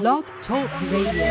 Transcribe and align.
Blog 0.00 0.24
Talk 0.46 0.70
Radio. 0.90 1.30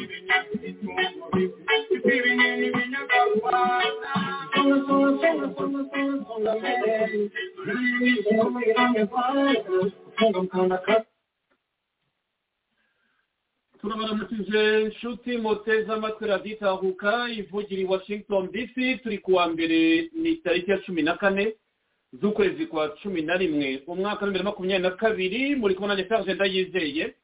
turabaramukije 13.81 14.81
inshuti 14.81 15.37
muteze 15.37 15.91
amatwi 15.93 16.27
radiyo 16.27 16.55
ivugira 17.39 17.81
i 17.81 17.85
washington 17.85 18.43
dc 18.53 18.75
turi 19.03 19.17
kuwa 19.17 19.47
mbere 19.47 20.09
ni 20.13 20.35
tariki 20.35 20.71
ya 20.71 20.77
cumi 20.77 21.01
na 21.01 21.17
kane 21.17 21.53
z'ukwezi 22.13 22.65
kwa 22.65 22.89
cumi 22.89 23.21
na 23.21 23.37
rimwe. 23.37 23.83
Umwaka 23.87 24.21
wa 24.21 24.27
bibiri 24.27 24.43
na 24.43 24.49
makumyabiri 24.49 24.83
na 24.89 24.91
kabiri 24.95 25.55
muri 25.55 25.75
kubona 25.75 25.93
agenda 25.95 26.33
ndayizeye. 26.33 27.15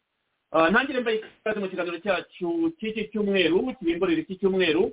Ntangire 0.51 0.99
mbaye 1.01 1.17
ikaze 1.19 1.59
mu 1.59 1.67
kiganiro 1.69 1.97
cyacu 1.99 2.71
cy'iki 2.79 3.09
cyumweru 3.11 3.75
kibimburira 3.79 4.21
iki 4.21 4.35
cyumweru 4.39 4.91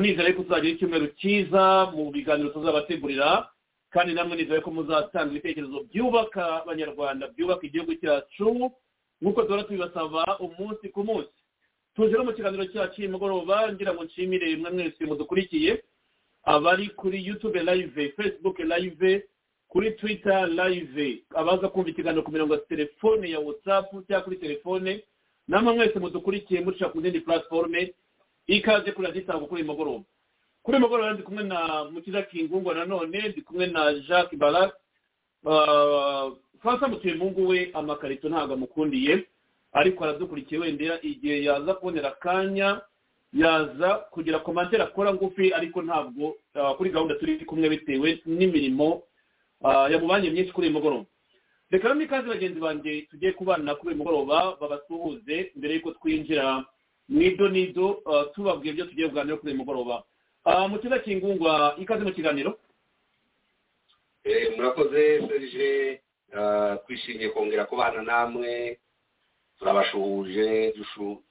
nizere 0.00 0.32
ko 0.32 0.42
tuzagira 0.42 0.74
icyumweru 0.74 1.06
cyiza 1.18 1.90
mu 1.94 2.10
biganiro 2.14 2.50
tuzabategurira 2.54 3.50
kandi 3.90 4.14
namwe 4.14 4.36
nizere 4.36 4.60
ko 4.62 4.70
muzatanga 4.70 5.30
ibitekerezo 5.34 5.84
byubaka 5.90 6.62
abanyarwanda 6.62 7.28
byubaka 7.34 7.66
igihugu 7.66 7.94
cyacu 7.98 8.70
nk'uko 9.20 9.42
duhora 9.42 9.64
tubibasaba 9.66 10.38
umunsi 10.38 10.88
ku 10.94 11.00
munsi 11.04 11.34
tuje 11.96 12.14
no 12.16 12.24
mu 12.24 12.32
kiganiro 12.32 12.64
cyacu 12.70 13.02
y'umugoroba 13.02 13.72
ngira 13.72 13.94
ngo 13.94 14.04
nshimire 14.06 14.56
mwe 14.56 14.70
mwese 14.70 15.02
mudukurikiye 15.06 15.82
abari 16.46 16.88
kuri 16.94 17.26
youtube 17.26 17.58
live 17.62 18.12
facebook 18.16 18.58
live 18.62 19.24
kuri 19.68 19.90
twitter 19.92 20.48
live. 20.48 21.22
Abaza 21.34 21.68
kumva 21.68 21.90
ikiganiro 21.90 22.22
ku 22.22 22.30
mirongo 22.32 22.54
ya 22.54 22.60
telefone 22.60 23.30
ya 23.30 23.40
whatsapp 23.40 23.90
cyangwa 24.06 24.24
kuri 24.24 24.36
telefone. 24.36 25.04
Namwe 25.48 25.72
mwese 25.74 25.98
mudukurikiye 25.98 26.60
muca 26.60 26.88
ku 26.92 27.00
zindi 27.00 27.20
platforme 27.20 27.94
ikaze 28.46 28.92
kuri 28.92 29.06
radiyo 29.08 29.46
kuri 29.46 29.62
uyu 29.62 29.70
mugoroba. 29.72 30.04
Kuri 30.62 30.76
uyu 30.76 30.82
mugoroba 30.86 31.12
ndi 31.12 31.22
kumwe 31.22 31.42
na 31.44 31.84
mukiza 31.84 32.22
kingungwa 32.22 32.74
nanone 32.74 33.28
ndi 33.28 33.42
kumwe 33.42 33.66
na 33.66 33.94
jacques 33.94 34.38
barak 34.38 34.74
francois 36.62 36.90
mutuyemungu 36.90 37.48
we 37.48 37.70
amakarito 37.74 38.28
ntabwo 38.28 38.54
amukundiye 38.54 39.24
ariko 39.72 40.04
aradukurikiye 40.04 40.60
wenda 40.60 40.98
igihe 41.02 41.44
yaza 41.44 41.74
kubonera 41.74 42.08
akanya 42.08 42.80
yaza 43.32 43.94
kugira 44.10 44.38
komantere 44.38 44.82
akora 44.82 45.14
ngufi 45.14 45.52
ariko 45.54 45.82
ntabwo 45.82 46.36
kuri 46.76 46.90
gahunda 46.90 47.14
turi 47.14 47.44
kumwe 47.44 47.68
bitewe 47.68 48.22
n'imirimo 48.26 49.02
yamubanye 49.64 50.30
myinshi 50.30 50.52
kuri 50.52 50.66
uyu 50.68 50.76
mugoroba. 50.76 51.06
Reka 51.70 51.88
rero 51.88 51.98
n'ikaze 51.98 52.28
bagenzi 52.28 52.60
banjye 52.60 53.02
tugiye 53.10 53.32
kubana 53.32 53.74
kuri 53.74 53.88
uyu 53.94 53.98
mugoroba 53.98 54.56
babasuhuze 54.60 55.50
mbere 55.56 55.74
y'uko 55.74 55.90
twinjira 55.98 56.64
mu 57.08 57.22
ido 57.22 57.48
n'ido 57.48 57.86
tubabwira 58.34 58.72
ibyo 58.72 58.84
tugiye 58.86 59.08
kuganira 59.08 59.36
kuri 59.36 59.50
uyu 59.52 59.60
mugoroba. 59.62 60.04
Mu 60.70 60.78
kiza 60.78 60.98
kingungwa 61.02 61.74
ikaze 61.78 62.04
mu 62.04 62.12
kiganiro. 62.14 62.58
Murakoze 64.56 65.22
serije 65.28 66.00
twishimiye 66.86 67.28
kongera 67.30 67.64
kubana 67.66 68.02
namwe. 68.02 68.78
Turabashuhuje 69.58 70.74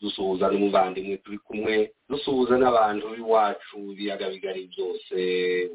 dusuhuza 0.02 0.46
n'umuvandimwe 0.52 1.18
turi 1.24 1.38
kumwe 1.38 1.92
dusuhuza 2.10 2.58
n'abantu 2.58 3.06
b'iwacu 3.14 3.78
ibiyaga 3.94 4.30
bigari 4.34 4.68
byose 4.72 5.16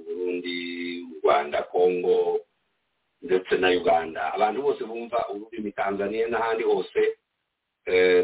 burundi 0.04 0.56
rwanda 1.22 1.62
kongo 1.62 2.40
ndetse 3.22 3.52
na 3.60 3.68
uganda. 3.70 4.32
Abantu 4.34 4.62
bose 4.62 4.80
bumva 4.84 5.18
ururimi 5.32 5.72
tanzania 5.72 6.26
n'ahandi 6.28 6.64
hose 6.64 7.00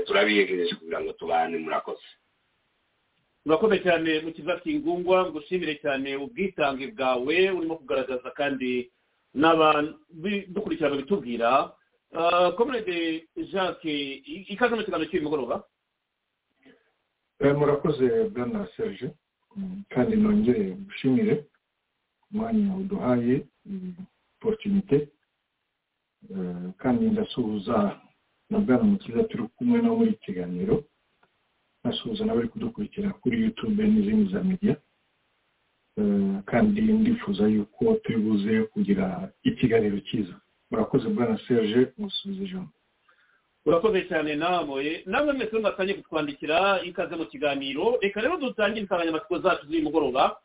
turabiyegereje 0.06 0.75
kugira 0.75 1.00
ngo 1.00 1.12
tubane 1.12 1.58
murakoze. 1.58 2.08
Murakoze 3.44 3.78
cyane 3.84 4.20
mu 4.25 4.32
kiza 4.32 4.56
kingungwa 4.64 5.28
ngushimire 5.31 5.75
cyane 5.84 6.16
ubwitange 6.16 6.87
bwawe 6.97 7.37
urimo 7.50 7.76
kugaragaza 7.78 8.31
kandi 8.34 8.91
n'abadukurikirana 9.34 10.97
bitubwira. 10.97 11.72
Komerede 12.56 13.27
jacques 13.50 14.22
ikaze 14.53 14.75
mu 14.75 14.83
kiganiro 14.84 15.11
cy'uyu 15.11 15.25
mugoroba 15.25 15.65
murakoze 17.59 18.25
bwana 18.33 18.67
serge 18.77 19.11
kandi 19.89 20.17
nongere 20.17 20.71
gushimire 20.87 21.44
umwanya 22.33 22.77
uduhaye 22.77 23.47
oporutunite 24.39 25.09
kandi 26.78 27.05
ndasuhuza 27.11 28.00
na 28.50 28.59
bwana 28.59 28.83
mukiza 28.84 29.25
turi 29.25 29.44
kumwe 29.56 29.83
no 29.83 29.97
muri 29.97 30.12
kiganiro 30.25 30.84
ndasuhuza 31.84 32.25
n'abari 32.25 32.49
kudukurikira 32.49 33.11
kuri 33.21 33.43
yutube 33.43 33.83
n'izindi 33.87 34.33
za 34.33 34.41
media 34.44 34.77
kandi 36.47 36.81
ndifuza 36.83 37.44
yuko 37.49 37.94
turi 38.03 38.17
buze 38.19 38.62
kugira 38.73 39.33
ikiganiro 39.43 40.00
cyiza 40.00 40.34
murakoze 40.71 41.09
bwana 41.09 41.38
serge. 41.49 41.93
Musubize 41.99 42.44
ijambo. 42.44 42.69
Urakoze 43.66 44.03
cyane 44.09 44.34
nawe 44.37 45.03
namwe 45.06 45.32
mwese 45.32 45.59
mwatangiye 45.59 45.97
kutwandikira 45.99 46.81
ikaze 46.84 47.16
mu 47.16 47.27
kiganiro. 47.27 47.99
Reka 48.03 48.21
rero 48.21 48.37
dutangire 48.37 48.81
insanganyamatsiko 48.81 49.38
zacu 49.38 49.66
z'uyu 49.66 49.82
mugoroba. 49.82 50.37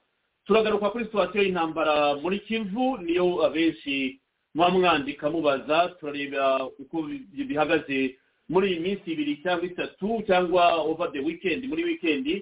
Turagaruka 0.45 0.89
kuri 0.89 1.05
situwasiyo 1.05 1.43
y'intambara 1.43 2.15
muri 2.17 2.39
kivu 2.39 2.97
niyo 2.97 3.45
abenshi 3.45 4.19
muba 4.55 4.69
mwandika 4.69 5.29
mubaza 5.29 5.87
turareba 5.99 6.65
uko 6.65 7.03
bihagaze 7.47 8.17
muri 8.49 8.71
iyi 8.71 8.79
minsi 8.79 9.11
ibiri 9.13 9.37
cyangwa 9.45 9.66
itatu 9.66 10.23
cyangwa 10.28 10.75
over 10.81 11.11
the 11.13 11.19
weekend 11.19 11.66
muri 11.69 11.84
weekend. 11.84 12.41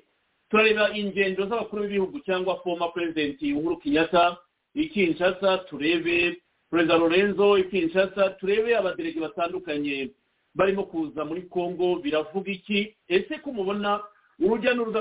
Turareba 0.50 0.96
ingendo 0.96 1.44
z'abakuru 1.46 1.82
b'ibihugu 1.84 2.20
cyangwa 2.24 2.60
former 2.64 2.92
president 2.96 3.42
uhuru 3.42 3.78
kenyatta 3.84 4.38
ikinshasa 4.74 5.58
turebe 5.68 6.40
perezida 6.72 6.98
lorenzo 6.98 7.58
ikinshasa 7.58 8.30
turebe 8.30 8.78
abaderege 8.78 9.20
batandukanye 9.20 10.10
barimo 10.56 10.84
kuza 10.84 11.26
muri 11.26 11.42
congo 11.50 11.96
biravuga 12.00 12.52
iki? 12.52 12.96
Ese 13.08 13.38
ko 13.42 13.52
mubona 13.52 14.02
urujya 14.40 14.74
n'uruza 14.74 15.00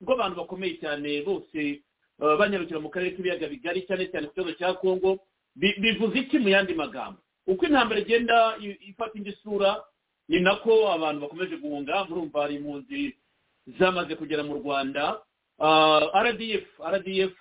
rw'abantu 0.00 0.36
bakomeye 0.36 0.78
cyane 0.80 1.22
bose 1.22 1.82
banyarukira 2.18 2.80
mu 2.80 2.88
karere 2.90 3.16
k'ibiyaga 3.16 3.48
bigari 3.48 3.86
cyane 3.86 4.06
cyane 4.12 4.26
ku 4.28 4.34
kibazo 4.34 4.52
cya 4.58 4.74
congo 4.80 5.18
bivuze 5.56 6.18
iki 6.18 6.38
mu 6.38 6.48
yandi 6.48 6.74
magambo? 6.74 7.18
Uko 7.46 7.66
intambara 7.66 8.00
igenda 8.00 8.56
ifata 8.60 9.18
indi 9.18 9.32
sura 9.42 9.82
ni 10.28 10.40
nako 10.40 10.92
abantu 10.92 11.20
bakomeje 11.26 11.56
guhunga 11.56 12.04
murumva 12.08 12.42
hari 12.46 12.54
impunzi 12.62 13.16
zamaze 13.78 14.14
kugera 14.14 14.42
mu 14.46 14.54
rwanda. 14.62 15.18
Rdf 16.24 16.66
rdf 16.80 17.36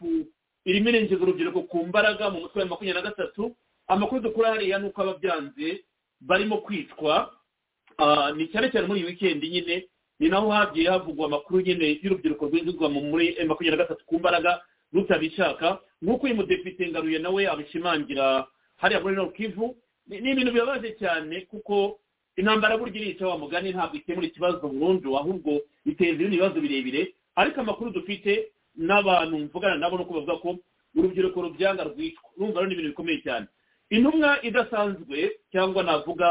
irimo 0.70 0.90
irengeje 0.90 1.16
urubyiruko 1.18 1.62
ku 1.66 1.78
mbaraga 1.90 2.30
mu 2.30 2.40
mutwe 2.46 2.62
wa 2.62 2.68
makumyabiri 2.70 3.02
na 3.04 3.10
gatatu 3.10 3.56
amakuru 3.90 4.22
dukura 4.22 4.50
hariya 4.54 4.78
ni 4.80 4.88
uko 4.94 5.02
ababyanze 5.02 5.68
barimo 6.22 6.58
kwicwa 6.62 7.34
ni 8.38 8.48
cyane 8.52 8.70
cyane 8.72 8.88
muri 8.88 9.00
iyi 9.02 9.10
wikendi 9.10 9.50
nyine 9.50 9.76
ni 10.20 10.30
naho 10.30 10.50
hagiye 10.52 10.90
havugwa 10.90 11.26
amakuru 11.26 11.62
nyine 11.62 12.00
y'urubyiruko 12.04 12.46
rwinjizwa 12.48 12.90
mu 12.90 13.02
muri 13.02 13.36
makumyabiri 13.48 13.72
na 13.78 13.84
gatatu 13.84 14.06
ku 14.06 14.20
mbaraga 14.20 14.62
rutabishaka 14.94 15.80
nk'uko 16.02 16.26
uyu 16.26 16.36
mudepite 16.36 16.88
ngaruye 16.90 17.20
nawe 17.20 17.42
abishimangira 17.48 18.48
hariya 18.78 19.02
muri 19.02 19.16
Kivu 19.36 19.76
ni 20.08 20.32
ibintu 20.32 20.52
bibabaje 20.52 20.92
cyane 21.00 21.42
kuko 21.52 22.00
intambara 22.38 22.78
burya 22.78 23.02
irica 23.02 23.28
wa 23.28 23.38
mugani 23.38 23.70
ntabwo 23.76 23.96
ikemura 23.98 24.28
ikibazo 24.28 24.64
burundu 24.68 25.18
ahubwo 25.18 25.62
iteza 25.86 26.12
ibindi 26.16 26.38
bibazo 26.40 26.62
birebire 26.62 27.14
ariko 27.36 27.62
amakuru 27.62 27.92
dufite 27.92 28.52
n'abantu 28.80 29.38
mvugana 29.52 29.76
nabo 29.76 29.98
nuko 30.00 30.14
bavuga 30.24 30.36
ko 30.40 30.50
urubyiruko 30.96 31.42
rubyanga 31.42 31.84
rwicwa 31.84 32.24
urumva 32.40 32.64
ni 32.66 32.74
ibintu 32.74 32.90
bikomeye 32.96 33.20
cyane. 33.22 33.46
Intumwa 33.90 34.40
idasanzwe 34.44 35.32
cyangwa 35.52 35.84
navuga 35.84 36.30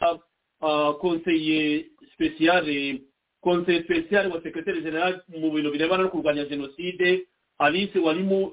konseye 1.00 1.86
sipesiyare 2.10 3.00
konseye 3.40 3.78
sipesiyare 3.82 4.28
wa 4.28 4.42
sekretari 4.42 4.82
general 4.82 5.20
mu 5.28 5.50
bintu 5.50 5.70
birebana 5.70 6.02
no 6.02 6.08
kurwanya 6.10 6.44
jenoside 6.44 7.26
alice 7.58 7.98
warimu 7.98 8.52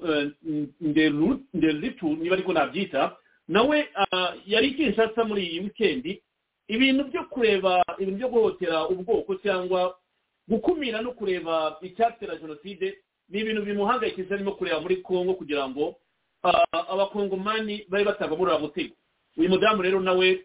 nderitu 1.54 2.06
niba 2.16 2.34
ariko 2.34 2.52
nabyita 2.52 3.16
nawe 3.48 3.88
ah, 3.94 4.34
yari 4.46 4.70
kinshasa 4.74 5.24
muri 5.24 5.46
iyi 5.46 5.60
wikendi 5.60 6.22
ibintu 6.68 7.04
byo 7.04 7.22
kureba 7.30 7.82
ibintu 7.98 8.16
byo 8.18 8.28
guhotera 8.28 8.88
ubwoko 8.88 9.34
cyangwa 9.34 9.94
gukumira 10.48 11.02
no 11.02 11.12
kureba 11.12 11.78
icyatera 11.82 12.36
jenoside 12.36 12.98
ni 13.28 13.40
ibintu 13.40 13.62
bimuhangayikishije 13.62 14.34
arimo 14.34 14.52
kureba 14.54 14.80
muri 14.80 14.96
congo 15.02 15.34
kugira 15.34 15.68
ngo 15.68 15.96
ah, 16.42 16.64
abakongomani 16.92 17.86
babe 17.88 18.04
batagwa 18.04 18.36
muri 18.38 18.50
uriya 18.52 18.62
mutego 18.62 18.94
uyu 19.36 19.48
mudamu 19.50 19.82
rero 19.82 20.00
nawe 20.00 20.44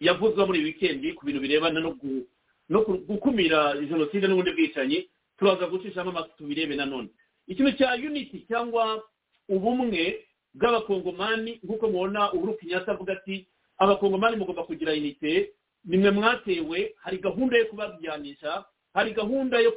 yavuzwe 0.00 0.44
muri 0.46 0.64
wikendi 0.64 1.12
ku 1.12 1.26
bintu 1.26 1.40
birebana 1.40 1.80
no 1.80 1.90
gu- 1.94 2.26
no 2.68 2.82
ku- 2.84 2.98
gukumira 3.08 3.74
jenoside 3.80 4.26
n'ubundi 4.28 4.52
bwicanyi 4.52 5.08
turaza 5.38 5.66
gucishamo 5.66 6.10
amaso 6.10 6.30
tubirebe 6.38 6.76
nanone 6.76 7.08
ikintu 7.46 7.72
cya 7.78 7.94
unity 7.94 8.44
cyangwa 8.48 9.02
ubumwe 9.48 10.24
bw'abakongomani 10.54 11.60
nk'uko 11.64 11.86
mubona 11.88 12.32
uhuru 12.32 12.54
kenyatta 12.56 12.92
avuga 12.92 13.12
ati 13.12 13.46
abakongomani 13.78 14.36
mugomba 14.36 14.64
kugira 14.64 14.94
inite 14.94 15.52
nimwe 15.84 16.10
mwatewe 16.10 16.94
hari 17.02 17.18
gahunda 17.18 17.56
yo 17.58 17.66
kubabyanisha 17.66 18.64
hari 18.94 19.10
gahunda 19.12 19.60
yo 19.60 19.72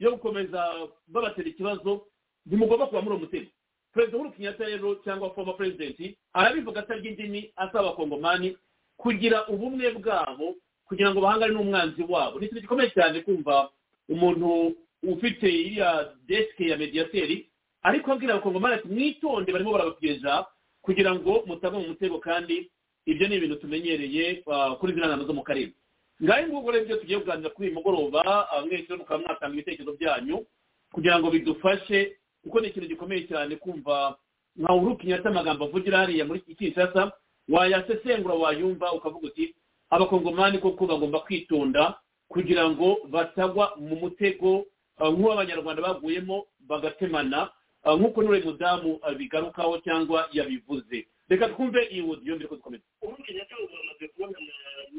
yo 0.00 0.10
gukomeza 0.16 0.60
babatera 1.08 1.48
ikibazo 1.48 2.06
ntimugomba 2.46 2.86
kuba 2.86 3.02
muri 3.02 3.14
uwo 3.16 3.24
mutego 3.24 3.50
perezida 3.92 4.16
uhuru 4.18 4.32
kenyatta 4.32 4.64
rero 4.66 4.94
cyangwa 5.04 5.34
former 5.34 5.56
president 5.56 5.98
arabivuga 6.32 6.80
atarya 6.80 7.10
indimi 7.10 7.52
asaba 7.56 7.80
abakongomani 7.80 8.56
kugira 8.96 9.46
ubumwe 9.48 9.90
bwabo 9.98 10.54
kugira 10.88 11.10
ngo 11.10 11.20
bahangane 11.20 11.52
n'umwanzi 11.54 12.02
wabo. 12.08 12.38
Ni 12.40 12.46
ikintu 12.46 12.62
gikomeye 12.64 12.90
cyane 12.90 13.20
kumva 13.20 13.68
umuntu 14.08 14.72
ufite 15.02 15.44
iriya 15.48 16.12
desike 16.26 16.68
ya 16.68 16.76
mediyateri 16.76 17.48
ariko 17.82 18.12
abwira 18.12 18.34
abakongomani 18.34 18.74
ati 18.74 18.88
mwitonde 18.88 19.52
barimo 19.52 19.72
barababwiriza 19.72 20.46
kugira 20.82 21.14
ngo 21.14 21.42
mutagwa 21.46 21.80
mu 21.80 21.88
mutego 21.92 22.18
kandi 22.18 22.70
ibyo 23.06 23.28
ni 23.28 23.34
ibintu 23.36 23.56
tumenyereye 23.56 24.42
ah, 24.52 24.74
kuri 24.80 24.92
ziriya 24.92 25.08
nama 25.12 25.24
zo 25.24 25.32
mu 25.34 25.42
karere. 25.42 25.72
Ngaho 26.24 26.46
ngubu 26.48 26.70
rero 26.70 26.84
ibyo 26.84 26.96
tugiye 26.96 27.18
kuganira 27.18 27.50
kuri 27.50 27.68
uyu 27.68 27.74
mugoroba 27.78 28.22
ah, 28.52 28.60
mwese 28.66 28.94
mukaba 28.96 29.20
mwatanga 29.22 29.54
ibitekerezo 29.54 29.92
byanyu 29.98 30.46
kugira 30.92 31.18
ngo 31.18 31.30
bidufashe 31.30 32.16
kuko 32.42 32.60
ni 32.60 32.68
ikintu 32.68 32.88
gikomeye 32.88 33.22
cyane 33.28 33.56
kumva 33.56 34.16
nka 34.56 34.72
uhuru 34.74 34.96
kenyatta 34.96 35.28
amagambo 35.28 35.64
avugira 35.64 35.98
hariya 35.98 36.24
muri 36.24 36.40
kinshasa 36.40 37.12
wayasesengura 37.48 38.34
wayumva 38.34 38.92
ukavuga 38.92 39.26
uti 39.28 39.54
abakongomani 39.90 40.58
koko 40.58 40.86
bagomba 40.86 41.20
kwitonda 41.20 41.94
kugira 42.28 42.70
ngo 42.70 42.98
batagwa 43.10 43.72
mu 43.78 43.96
mutego 43.96 44.66
ah, 44.98 45.10
nk'uw'abanyarwanda 45.10 45.82
baguyemo 45.82 46.46
bagatemana 46.68 47.50
ah, 47.86 47.94
nk'uko 47.96 48.22
n'uriya 48.22 48.44
mudamu 48.44 48.98
abigarukaho 49.02 49.78
cyangwa 49.86 50.28
yabivuze. 50.34 51.06
Reka 51.28 51.48
twumve 51.48 51.80
iyi 51.92 52.02
wodiyo 52.02 52.34
mbere 52.36 52.48
ko 52.48 52.56
dukomeza 52.56 52.82
uhuru 53.02 53.22
kenyatta 53.22 53.54
ubu 53.60 53.76
amaze 53.82 54.08
kubonana 54.08 54.54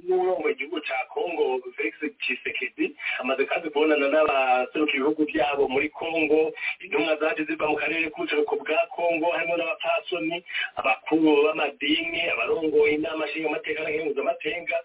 n'uwo 0.05 0.33
mu 0.41 0.49
gihugu 0.57 0.77
cya 0.85 0.97
congo 1.13 1.43
felix 1.75 1.95
tshisekedi 2.21 2.85
amaze 3.19 3.45
kandi 3.49 3.69
kubonana 3.73 4.07
n'abaseruka 4.13 4.93
ibihugu 4.93 5.25
byabo 5.25 5.63
muri 5.67 5.89
congo. 5.89 6.53
Intumwa 6.85 7.15
zaje 7.17 7.43
ziva 7.49 7.65
mu 7.67 7.75
karere 7.81 8.09
k'ubuseruko 8.13 8.55
bwa 8.61 8.79
congo 8.95 9.25
harimo 9.33 9.57
n'abapasoni 9.57 10.37
abakuru 10.79 11.43
b'amadini 11.49 12.21
abarongoye 12.33 12.93
inama 13.01 13.25
nshingamateka 13.25 13.79
n'abahinguzamateka 13.81 14.75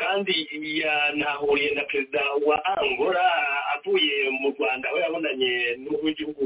kandi 0.00 0.34
yanahuriye 0.80 1.70
na 1.76 1.84
perezida 1.84 2.22
wa 2.46 2.56
angola 2.80 3.24
avuye 3.76 4.30
mu 4.40 4.48
rwanda 4.56 4.88
aho 4.88 4.98
yabonanye 5.04 5.52
n'umukuru 5.80 6.06
w'igihugu 6.08 6.44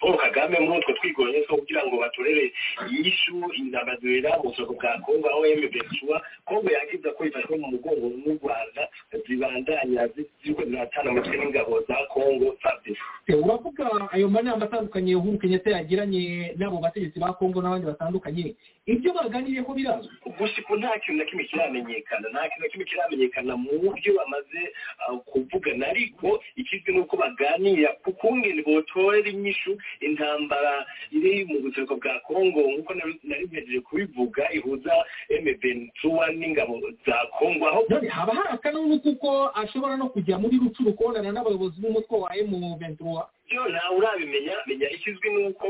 paul 0.00 0.16
kagame 0.20 0.60
muri 0.60 0.78
utwo 0.78 0.92
twigoro 1.00 1.32
two 1.48 1.56
kugira 1.56 1.80
ngo 1.88 1.96
batorere 1.96 2.52
inyishu 2.92 3.36
intambara 3.56 3.85
mu 3.86 4.42
buseruko 4.50 4.74
bwa 4.74 4.98
congo 5.06 5.28
aho 5.30 5.46
emebesua 5.46 6.22
congo 6.44 6.68
yagize 6.70 7.08
ko 7.14 7.24
ifashwe 7.26 7.56
mu 7.58 7.66
mugongo 7.72 8.06
n'u 8.10 8.34
rwanda 8.42 8.82
zibandanya 9.26 10.08
ziriko 10.42 10.62
ziratana 10.64 11.10
umutwe 11.10 11.36
n'ingabo 11.36 11.80
za 11.88 11.96
congo 12.10 12.56
sadef 12.62 12.98
uravuga 13.28 13.86
ayo 14.12 14.28
manama 14.28 14.64
atandukanye 14.66 15.14
uhuru 15.16 15.38
kenyatta 15.38 15.70
yagiranye 15.70 16.54
n'abo 16.58 16.78
bategetsi 16.82 17.18
ba 17.20 17.32
kongo 17.38 17.62
n'abandi 17.62 17.86
batandukanye 17.86 18.54
ibyo 18.86 19.10
baganiriyeho 19.14 19.74
birazwi? 19.74 20.14
Ubu 20.26 20.46
nta 20.78 20.98
kintu 21.02 21.18
na 21.18 21.24
kimwe 21.24 21.44
kiramenyekana 21.44 22.28
nta 22.30 22.42
kintu 22.48 22.62
na 22.62 22.68
kimwe 22.68 22.84
kiramenyekana 22.86 23.52
mu 23.56 23.72
buryo 23.82 24.10
bamaze 24.18 24.62
uh, 25.10 25.18
kuvugana 25.26 25.86
ariko 25.90 26.42
ikizwi 26.56 26.92
ni 26.94 27.00
uko 27.00 27.16
baganira 27.16 27.88
ku 28.02 28.12
kungene 28.12 28.62
botorera 28.62 29.28
inyishu 29.30 29.74
intambara 30.00 30.86
iri 31.10 31.44
mu 31.50 31.58
buseruko 31.66 31.96
bwa 31.98 32.14
kongo 32.26 32.60
nk'uko 32.62 32.94
nari 32.94 33.14
nari 33.26 33.46
mpejeje 33.76 33.80
kubivuga 33.80 34.52
ihuza 34.52 34.92
emeventura 35.28 36.32
n'ingabo 36.32 36.80
za 37.06 37.16
kongo 37.38 37.68
aho 37.68 37.84
haba 38.10 38.34
hari 38.34 38.48
akanunu 38.52 39.00
kuko 39.00 39.50
ashobora 39.54 39.96
no 39.96 40.08
kujya 40.08 40.38
muri 40.38 40.58
rucuru 40.58 40.92
kubonana 40.92 41.32
n'abayobozi 41.32 41.80
b'umutwe 41.80 42.18
wa 42.18 42.36
emu 42.36 42.76
ventura 42.78 43.28
byo 43.48 43.68
ntawe 43.68 43.96
urabimenya 43.96 44.54
menya 44.66 44.90
ikizwi 44.90 45.28
ni 45.30 45.46
uko 45.46 45.66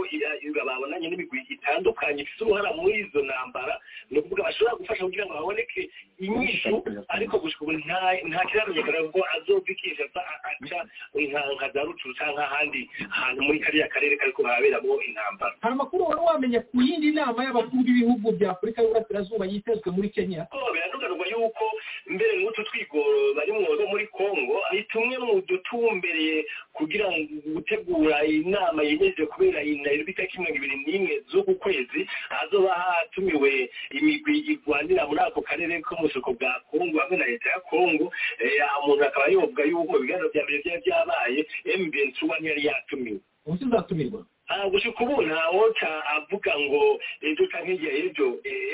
babonanye 0.66 1.08
n'imigwi 1.08 1.40
itandukanye 1.48 2.22
ifite 2.22 2.44
uruhara 2.44 2.72
muri 2.72 3.00
izo 3.06 3.20
ntambara 3.22 3.74
ni 4.10 4.18
ukuvuga 4.18 4.42
bashobora 4.42 4.76
gufasha 4.76 5.04
kugira 5.04 5.26
ngo 5.26 5.34
haboneke 5.34 5.90
inyishu 6.18 6.82
ariko 7.08 7.38
gusa 7.38 7.56
ubu 7.60 7.72
nta 7.72 8.42
kiramenyekana 8.50 9.02
kuko 9.06 9.20
azobikisha 9.36 10.04
aca 10.04 10.78
nka 11.14 11.68
za 11.74 11.82
rucuru 11.82 12.14
cyangwa 12.14 12.44
ahandi 12.44 12.90
hantu 13.08 13.42
muri 13.42 13.58
kariya 13.60 13.88
karere 13.88 14.16
kariko 14.16 14.42
baraberamo 14.42 15.00
intambara. 15.02 15.54
Hari 15.60 15.72
amakuru 15.74 16.04
wari 16.08 16.20
wamenya 16.20 16.60
ku 16.60 16.82
yindi 16.82 17.12
nama 17.12 17.44
y'abakuru 17.44 17.82
b'ibihugu 17.84 18.32
bya 18.32 18.50
afurika 18.50 18.82
y'uburasirazuba 18.82 19.46
yitezwe 19.46 19.88
muri 19.92 20.08
kenya? 20.08 20.44
Ko 20.50 20.58
biradugarurwa 20.72 21.26
yuko 21.28 21.64
mbere 22.06 22.32
n'utu 22.40 22.62
twigoro 22.64 23.34
barimwo 23.36 23.76
bo 23.76 23.86
muri 23.92 24.06
congo 24.08 24.56
ni 24.72 24.82
tumwe 24.90 25.16
mu 25.18 25.40
dutumbereye 25.48 26.44
kugira 26.76 27.06
ngo 27.08 27.18
gutegura 27.54 28.24
inama 28.24 28.82
yemeje 28.84 29.26
kubera 29.26 29.62
i 29.64 29.76
nairobi 29.80 30.12
itariki 30.12 30.38
mirongo 30.38 30.56
ibiri 30.60 30.76
n'imwe 30.84 31.14
z'uku 31.30 31.54
kwezi 31.56 32.00
hazoba 32.28 32.72
hatumiwe 32.74 33.70
imigwi 33.90 34.38
igwanira 34.52 35.06
muri 35.08 35.20
ako 35.24 35.40
karere 35.42 35.80
ko 35.80 35.94
mu 35.96 36.02
buseruko 36.06 36.32
bwa 36.36 36.52
congo 36.70 36.98
hamwe 37.00 37.16
na 37.16 37.26
leta 37.26 37.48
ya 37.50 37.60
congo 37.70 38.12
Eh, 38.38 38.60
umuntu 38.84 39.04
akaba 39.04 39.26
yovuga 39.32 39.64
yuko 39.64 39.96
ibiganiro 39.98 40.28
bya 40.32 40.42
mbere 40.44 40.58
byari 40.62 40.80
byabaye 40.84 41.40
mbensuwa 41.86 42.38
ntiyari 42.38 42.62
yatumiwe. 42.66 43.20
Ubu 43.46 43.64
uzatumirwa 43.66 44.20
Ah, 44.20 44.35
gushika 44.70 45.04
ubu 45.04 45.22
ntawoca 45.22 45.90
avuga 46.16 46.52
ngo 46.58 47.00
ejo 47.20 47.46
canke 47.50 47.72
hirya 47.74 47.92
y'ejo 47.92 48.26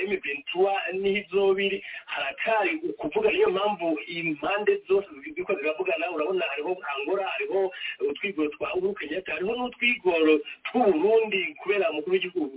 M23 0.09 0.93
nizo 1.01 1.55
biri 1.55 1.85
haratari 2.07 2.77
ukuvuga 2.89 3.31
niyo 3.33 3.51
mpamvu 3.51 3.99
impande 4.07 4.77
zose 4.89 5.09
ziriko 5.25 5.55
ziravugana 5.55 6.11
urabona 6.11 6.45
hariho 6.51 6.77
Angola 6.97 7.27
hariho 7.29 7.73
utwigoro 8.01 8.49
twa 8.49 8.75
Uhuru 8.75 8.95
Kenyatta 8.95 9.33
hariho 9.33 9.57
n'utwigoro 9.57 10.41
tw'Uburundi 10.65 11.55
kubera 11.63 11.91
umukuru 11.91 12.13
w'igihugu. 12.15 12.57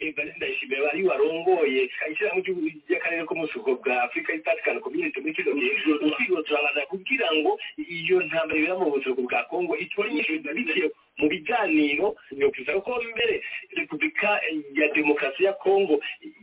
Evariste 0.00 0.36
Ndayishimiye 0.36 0.80
bari 0.82 1.02
warongoye 1.04 1.88
ishyirahamwe 2.12 2.44
ry'akarere 2.88 3.24
ko 3.24 3.34
mu 3.34 3.42
buseruko 3.48 3.74
bwa 3.80 4.02
Africa 4.04 4.30
African 4.36 4.80
Community 4.80 5.20
muri 5.20 5.34
kino 5.34 5.52
gihe 5.56 5.72
utwigoro 6.04 6.42
turabana 6.42 6.80
kugira 6.92 7.28
ngo 7.34 7.56
iyo 7.78 8.20
ntambara 8.20 8.58
ibera 8.60 8.76
mu 8.78 8.90
buseruko 8.92 9.22
bwa 9.24 9.42
Congo 9.48 9.76
itore 9.76 10.10
inyishu 10.12 10.38
biciye 10.54 10.90
mu 11.20 11.26
biganiro 11.28 12.16
nyokiza 12.32 12.72
ko 12.80 12.96
mbere 13.12 13.42
repubulika 13.76 14.40
ya 14.78 14.88
demokarasi 14.94 15.44
ya 15.44 15.52
kongo 15.52 16.00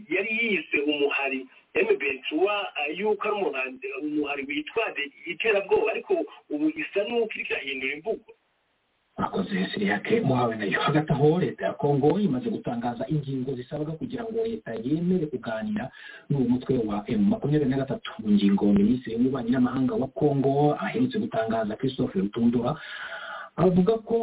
yari 0.09 0.29
yise 0.41 0.77
umuhari 0.85 1.45
emebentuwa 1.73 2.53
yuko 2.97 3.27
ari 3.27 3.77
umuhari 4.01 4.43
witwaje 4.47 5.03
iterabwoba 5.25 5.91
ariko 5.91 6.13
ubu 6.49 6.69
isa 6.69 7.03
n'uko 7.07 7.33
iriko 7.35 7.53
irahindura 7.53 7.93
imvugo. 7.93 8.31
Mwakoze 9.17 9.67
siriyake 9.73 10.21
muhawe 10.21 10.55
na 10.55 10.65
yo 10.65 10.79
hagati 10.81 11.11
aho 11.11 11.39
leta 11.39 11.65
ya 11.65 11.73
kongo 11.73 12.19
imaze 12.19 12.49
gutangaza 12.49 13.05
ingingo 13.09 13.55
zisabwa 13.55 13.91
kugira 13.97 14.23
ngo 14.23 14.45
leta 14.45 14.73
yemere 14.73 15.25
kuganira 15.25 15.89
n'uwo 16.29 16.45
mutwe 16.49 16.77
wa 16.85 17.03
emu 17.07 17.25
makumyabiri 17.25 17.69
na 17.69 17.77
gatatu 17.77 18.11
mu 18.19 18.29
ngingo 18.31 18.65
minisitiri 18.73 19.15
w'ububanyi 19.15 19.49
n'amahanga 19.51 19.93
wa 19.97 20.07
kongo 20.07 20.77
aherutse 20.79 21.17
gutangaza 21.19 21.75
christophe 21.75 22.19
rutundura 22.19 22.75
avuga 23.57 23.93
ko 24.05 24.17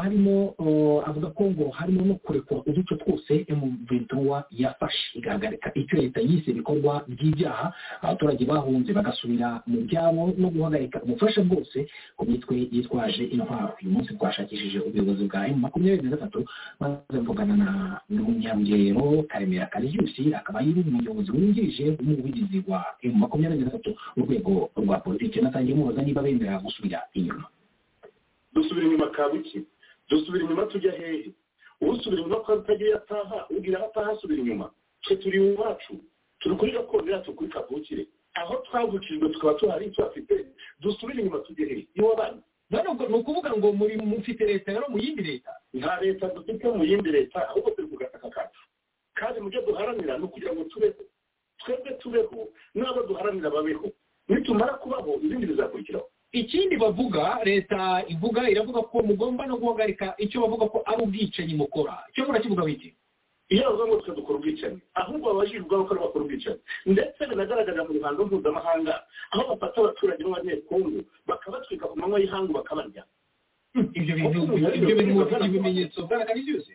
harimo 0.00 0.54
avuga 1.06 1.28
ko 1.36 1.42
ngo 1.52 1.68
harimo 1.78 2.00
no 2.04 2.14
kurekura 2.24 2.60
uduce 2.66 2.96
twose 2.96 3.44
ventura 3.88 4.44
yafashe. 4.50 5.18
Igahagarika 5.18 5.68
icyo 5.74 5.96
leta 6.00 6.20
yise 6.20 6.50
ibikorwa 6.50 7.04
by'ibyaha 7.08 7.72
abaturage 8.02 8.44
bahunze 8.48 8.92
bagasubira 8.92 9.60
mu 9.68 9.84
byabo 9.84 10.32
no 10.40 10.48
guhagarika 10.48 11.02
ubufasha 11.04 11.42
bwose 11.44 11.78
ku 12.16 12.24
mitwe 12.24 12.56
yitwaje 12.72 13.24
intwaro. 13.28 13.76
Uyu 13.82 13.92
munsi 13.92 14.14
twashakishije 14.16 14.78
ubuyobozi 14.80 15.24
bwa 15.28 15.46
emu 15.48 15.58
makumyabiri 15.60 16.08
na 16.08 16.16
gatatu 16.16 16.40
maze 16.80 17.16
mvugana 17.20 17.56
na 17.56 17.68
n'umunyarugero 18.08 19.22
karemera 19.28 19.66
kariyusi 19.68 20.32
akaba 20.34 20.58
ari 20.64 20.72
umuyobozi 20.88 21.30
wungirije 21.30 21.84
w'umuvugizi 22.00 22.64
wa 22.68 22.80
emu 23.04 23.16
makumyabiri 23.28 23.60
na 23.60 23.66
gatatu 23.70 23.90
mu 24.16 24.24
rwego 24.24 24.70
rwa 24.76 24.98
politiki. 25.04 25.40
Natangiye 25.40 25.76
mubaza 25.76 26.02
niba 26.02 26.22
bemera 26.24 26.58
gusubira 26.64 27.00
inyuma. 27.14 27.44
Dusubira 28.52 28.86
inyuma 28.86 29.10
kabuki 29.10 29.64
dusubira 30.08 30.44
inyuma 30.44 30.66
tujya 30.66 30.92
hehe? 30.92 31.32
Usubira 31.80 32.22
inyuma 32.22 32.40
ko 32.44 32.52
atagiye 32.52 32.94
ataha 32.94 33.46
aho 33.48 33.84
ataha 33.86 34.10
asubira 34.12 34.40
inyuma. 34.42 34.70
Twe 35.02 35.16
turi 35.16 35.38
iwacu. 35.38 35.94
Turi 36.40 36.54
kuri 36.56 36.72
gakondo 36.72 37.12
yacu 37.12 37.32
kuri 37.34 37.50
kavukire 37.50 38.06
aho 38.34 38.54
twavukijwe 38.66 39.28
tukaba 39.28 39.54
tuhari 39.54 39.90
tuhafite 39.90 40.46
dusubire 40.80 41.20
inyuma 41.20 41.38
tujye 41.38 41.66
hehe? 41.66 41.86
Iw'abandi 41.94 42.42
none 42.70 42.88
ubwo 42.88 43.06
ni 43.08 43.14
ukuvuga 43.18 43.50
ngo 43.56 43.72
muri 43.72 43.96
mufite 43.96 44.44
leta 44.46 44.72
rero 44.72 44.86
mu 44.88 44.98
yindi 44.98 45.22
leta? 45.22 45.50
Nta 45.74 46.00
leta 46.00 46.28
dufite 46.28 46.64
mu 46.70 46.84
yindi 46.84 47.10
leta 47.10 47.48
ahubwo 47.48 47.70
turi 47.70 47.88
ku 47.88 47.96
gataka 47.96 48.28
kacu. 48.30 48.60
Kandi 49.14 49.40
mu 49.40 49.48
byo 49.50 49.60
duharanira 49.66 50.18
ni 50.18 50.24
ukugira 50.24 50.52
ngo 50.54 50.64
tubeho. 50.64 51.02
Twebwe 51.60 51.90
tubeho 52.00 52.48
n'abo 52.74 53.02
duharanira 53.02 53.50
babeho. 53.50 53.90
Nitumara 54.28 54.74
kubaho 54.78 55.18
ibindi 55.22 55.46
bizakurikiraho 55.46 56.06
ikindi 56.32 56.76
bavuga 56.76 57.38
leta 57.44 58.04
ivuga 58.08 58.46
iravuga 58.50 58.82
ko 58.86 59.02
mugomba 59.02 59.46
no 59.46 59.56
guhagarika 59.58 60.14
icyo 60.18 60.40
bavuga 60.46 60.66
ko 60.70 60.78
ari 60.86 61.02
ubwicanyi 61.02 61.54
mukora. 61.58 62.04
Icyo 62.10 62.26
murakivuga 62.26 62.64
biki 62.64 62.94
iyo 63.50 63.66
bavuga 63.66 63.86
ngo 63.86 63.96
twe 64.06 64.14
dukora 64.14 64.38
ubwicanyi 64.38 64.78
ahubwo 64.94 65.26
babajijwe 65.34 65.60
ubwabo 65.66 65.84
ko 65.90 65.94
bakora 65.98 66.24
ubwicanyi. 66.24 66.60
Ndetse 66.86 67.20
binagaragarira 67.26 67.82
mu 67.84 67.92
ruhando 67.98 68.20
mpuzamahanga 68.30 68.94
aho 69.34 69.42
bafata 69.50 69.76
abaturage 69.80 70.22
b'abanyekongo 70.24 71.00
bakabatwika 71.26 71.86
ku 71.90 71.98
manywa 71.98 72.20
y'ihangu 72.22 72.52
bakabarya. 72.54 73.02
Ibyo 73.74 74.14
bintu 74.14 74.38
ibyo 74.78 74.94
bintu 74.98 75.14
mufite 75.18 75.44
ibimenyetso 75.46 76.06
bwarakari 76.06 76.42
byose? 76.46 76.70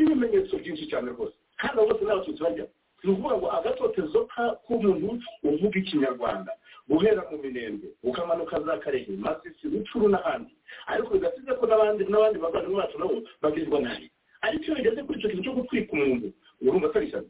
Ibimenyetso 0.00 0.56
byinshi 0.60 0.88
cyane 0.88 1.10
rwose. 1.12 1.36
Kandi 1.60 1.76
abo 1.76 1.88
bose 1.92 2.04
n'abatutsi 2.04 2.40
barya. 2.42 2.66
Ni 3.04 3.10
ukuvuga 3.12 3.36
ngo 3.36 3.46
agatotezo 3.52 4.18
k'umuntu 4.64 5.20
uvuga 5.44 5.76
ikinyarwanda 5.78 6.52
guhera 6.88 7.22
mu 7.30 7.38
minembwe 7.38 7.88
ukamanuka 8.02 8.60
za 8.60 8.78
karehe 8.78 9.12
masisi 9.16 9.68
rucuru 9.72 10.08
n'ahandi. 10.08 10.52
Ariko 10.86 11.14
bidasize 11.14 11.52
ko 11.58 11.64
n'abandi 11.66 12.04
n'abandi 12.04 12.38
bavandimwe 12.38 12.76
bacu 12.82 12.98
nabo 12.98 13.22
bagirirwa 13.42 13.80
nabi. 13.80 14.10
Ariko 14.44 14.64
iyo 14.64 14.74
bigeze 14.76 15.00
kuri 15.02 15.18
icyo 15.18 15.28
kintu 15.30 15.44
cyo 15.44 15.52
gutwika 15.56 15.92
umuntu 15.96 16.28
urumva 16.60 16.86
atari 16.92 17.06
ishyano. 17.08 17.28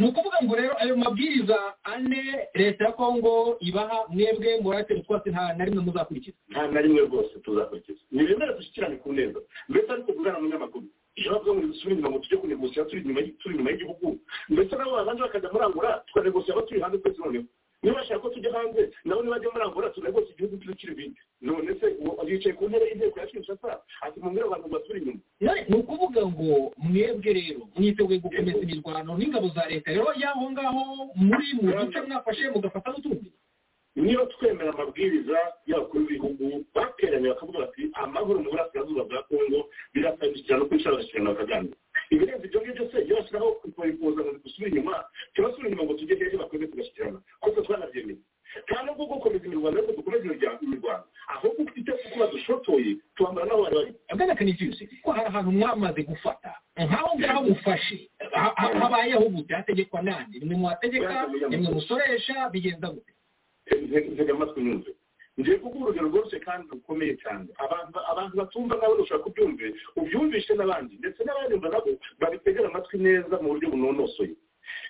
Ni 0.00 0.06
ukuvuga 0.08 0.38
ngo 0.44 0.54
rero 0.56 0.74
ayo 0.82 0.96
mabwiriza 0.96 1.56
ane 1.84 2.48
leta 2.54 2.84
ya 2.84 2.92
kongo 2.92 3.56
ibaha 3.60 4.04
mwebwe 4.12 4.60
muratera 4.60 5.00
utwatsi 5.00 5.30
nta 5.32 5.52
na 5.56 5.64
rimwe 5.64 5.80
muzakurikiza. 5.84 6.36
Nta 6.52 6.68
na 6.68 6.80
rimwe 6.80 7.00
rwose 7.08 7.38
tuzakurikiza. 7.40 8.00
Ni 8.12 8.24
bemere 8.28 8.52
dushyikirane 8.56 8.96
ku 9.00 9.12
neza. 9.12 9.40
Mbese 9.68 9.88
ariko 9.92 10.12
kuvugana 10.12 10.36
n'umunyamakuru 10.38 10.84
iyo 11.16 11.32
bavuga 11.32 11.52
ngo 11.56 11.66
dusubire 11.72 11.92
inyuma 11.96 12.10
ngo 12.12 12.18
tujye 12.20 12.36
kunegosiya 12.38 12.84
turi 12.84 13.00
inyuma 13.02 13.70
y'igihugu. 13.70 14.18
Ndetse 14.48 14.76
nabo 14.76 14.92
babanje 14.96 15.22
bakajya 15.24 15.52
murangura 15.52 16.04
tukanegosiya 16.06 16.52
abo 16.56 16.62
turi 16.68 16.80
hanze 16.80 16.98
twese 17.00 17.18
noneho. 17.24 17.44
Niba 17.82 17.96
bashaka 17.96 18.20
ko 18.20 18.28
tujya 18.28 18.52
hanze 18.52 18.92
nabo 19.04 19.22
nibajya 19.22 19.50
murangura 19.52 19.90
tunegosiya 19.90 20.32
igihugu 20.34 20.56
turi 20.56 20.74
kiri 20.76 20.94
bindi 20.94 21.20
none 21.40 21.70
se 21.80 21.86
yicaye 22.28 22.54
ku 22.56 22.68
ntebe 22.68 22.86
y'inteko 22.88 23.20
ya 23.20 23.26
kinshasa 23.26 23.80
ati 24.04 24.20
mubwire 24.20 24.44
abantu 24.46 24.68
basubire 24.68 24.98
inyuma 25.00 25.20
ni 25.68 25.76
ukuvuga 25.80 26.20
ngo 26.26 26.72
mwebwe 26.78 27.30
rero 27.32 27.62
mwiteguye 27.76 28.18
gukomeza 28.20 28.58
imirwano 28.60 29.16
n'ingabo 29.16 29.48
za 29.56 29.64
leta 29.68 29.90
rero 29.92 30.12
y'aho 30.22 30.44
ngaho 30.52 30.82
muri 31.16 31.48
mu 31.56 31.72
duce 31.72 32.00
mwafashe 32.04 32.50
mugafata 32.52 32.90
n'utundi 32.92 33.32
niba 33.96 34.26
twemera 34.26 34.70
amabwiriza 34.72 35.38
y'abakuru 35.66 36.04
b'ibihugu 36.06 36.64
bateranye 36.74 37.28
bakavuga 37.32 37.58
bati 37.64 37.82
amahoro 37.92 38.38
mu 38.44 38.50
burasirazuba 38.50 39.04
bwa 39.04 39.22
kongo 39.28 39.60
birasabikira 39.94 40.56
no 40.58 40.66
kwicara 40.68 40.94
bagashyirana 40.96 41.30
bakaganira 41.32 41.76
ibirenze 42.10 42.46
ibyo 42.46 42.60
ngibyo 42.60 42.84
se 42.90 42.98
iyo 43.06 43.16
bashyiraho 43.16 43.48
kubifuza 43.52 44.20
ngo 44.22 44.32
dusubire 44.44 44.70
inyuma 44.70 45.04
tubasubire 45.34 45.68
inyuma 45.70 45.84
ngo 45.84 45.94
tujye 45.94 46.16
hehe 46.16 46.36
bakwiriye 46.36 46.70
tugashyikirana 46.70 47.18
kuko 47.40 47.60
twanabyemeye 47.62 48.18
nta 48.66 48.82
nubwo 48.82 49.04
gukomeza 49.06 49.44
imirwano 49.46 49.76
ariko 49.78 49.92
dukomeze 49.92 50.24
imirwano 50.62 51.04
ahubwo 51.34 51.62
ufite 51.62 51.90
kuko 51.92 52.16
badushotoye 52.18 52.90
tubambara 53.14 53.46
n'aho 53.46 53.62
bari 53.62 53.74
bari 53.76 53.92
agana 54.08 54.34
kanifiyusi 54.34 54.86
ko 55.04 55.12
hari 55.14 55.26
ahantu 55.30 55.50
mwamaze 55.54 56.02
gufata 56.02 56.50
nk'aho 56.76 57.10
ngaho 57.18 57.40
mufashe 57.46 58.10
habayeho 58.80 59.24
gute 59.30 59.54
hategekwa 59.54 60.02
nande 60.02 60.38
nimwe 60.38 60.56
mwategeka 60.56 61.26
nimwe 61.48 61.70
musoresha 61.74 62.50
bigenda 62.50 62.90
gute 62.90 63.12
ntega 64.12 64.32
amatwi 64.34 64.62
nyumve 64.64 64.90
ngiye 65.40 65.56
kuguha 65.62 65.84
urugero 65.84 66.08
rworoshye 66.08 66.38
kandi 66.40 66.68
rukomeye 66.70 67.14
cyane 67.22 67.46
abantu 68.10 68.34
batumva 68.40 68.74
nawe 68.76 68.94
ushaka 69.02 69.22
kubyumve 69.24 69.74
ubyumvishe 69.96 70.54
n'abandi. 70.54 70.96
Ndetse 70.98 71.20
n'abanyumva 71.24 71.68
nabo 71.68 71.90
babitegera 72.20 72.68
amatwi 72.68 72.98
neza 72.98 73.34
mu 73.42 73.48
buryo 73.54 73.70
bunonosoye 73.70 74.34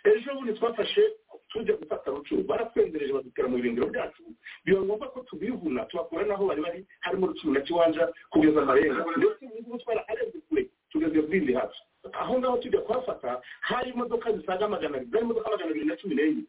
ejo 0.04 0.34
bundi 0.34 0.52
twafashe 0.58 1.02
tujya 1.50 1.74
gufata 1.76 2.10
rucuru 2.10 2.42
baratwendereje 2.44 3.12
badutera 3.12 3.48
mu 3.48 3.56
birindiro 3.56 3.86
byacu 3.92 4.22
biba 4.64 4.80
ngombwa 4.84 5.08
ko 5.12 5.20
tubivuna 5.28 5.84
tubakura 5.88 6.24
n'aho 6.26 6.46
bari 6.46 6.60
bari 6.62 6.80
harimo 7.00 7.26
rucuru 7.26 7.52
na 7.52 7.60
kiwanja 7.60 8.08
kugeza 8.30 8.62
amarenga 8.62 9.04
ndetse 9.16 9.44
n'ubwo 9.46 9.76
twaraharenze 9.82 10.38
kure 10.48 10.62
tugeze 10.90 11.20
bwindi 11.22 11.52
hafi 11.52 11.78
aho 12.12 12.38
ngaho 12.38 12.56
tujya 12.58 12.80
kuhafata 12.80 13.40
hari 13.60 13.90
imodoka 13.90 14.32
zisaga 14.32 14.68
magana 14.68 14.96
abiri 14.96 15.10
zari 15.10 15.24
imodoka 15.24 15.50
magana 15.50 15.70
abiri 15.70 15.86
na 15.86 15.96
cumi 15.96 16.14
n'enye. 16.14 16.44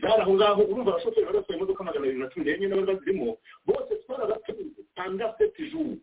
Zari 0.00 0.22
aho 0.22 0.32
ngaho 0.34 0.62
urumva 0.62 0.90
abashoferi 0.90 1.26
bari 1.26 1.38
batwaye 1.38 1.58
imodoka 1.58 1.84
magana 1.84 2.04
abiri 2.06 2.18
na 2.20 2.28
cumi 2.32 2.44
n'enye 2.46 2.66
n'abari 2.68 2.86
bazirimo 2.92 3.38
bose 3.66 3.92
twarabatunze 4.02 4.80
panda 4.94 5.34
seti 5.38 5.70
juru 5.70 5.96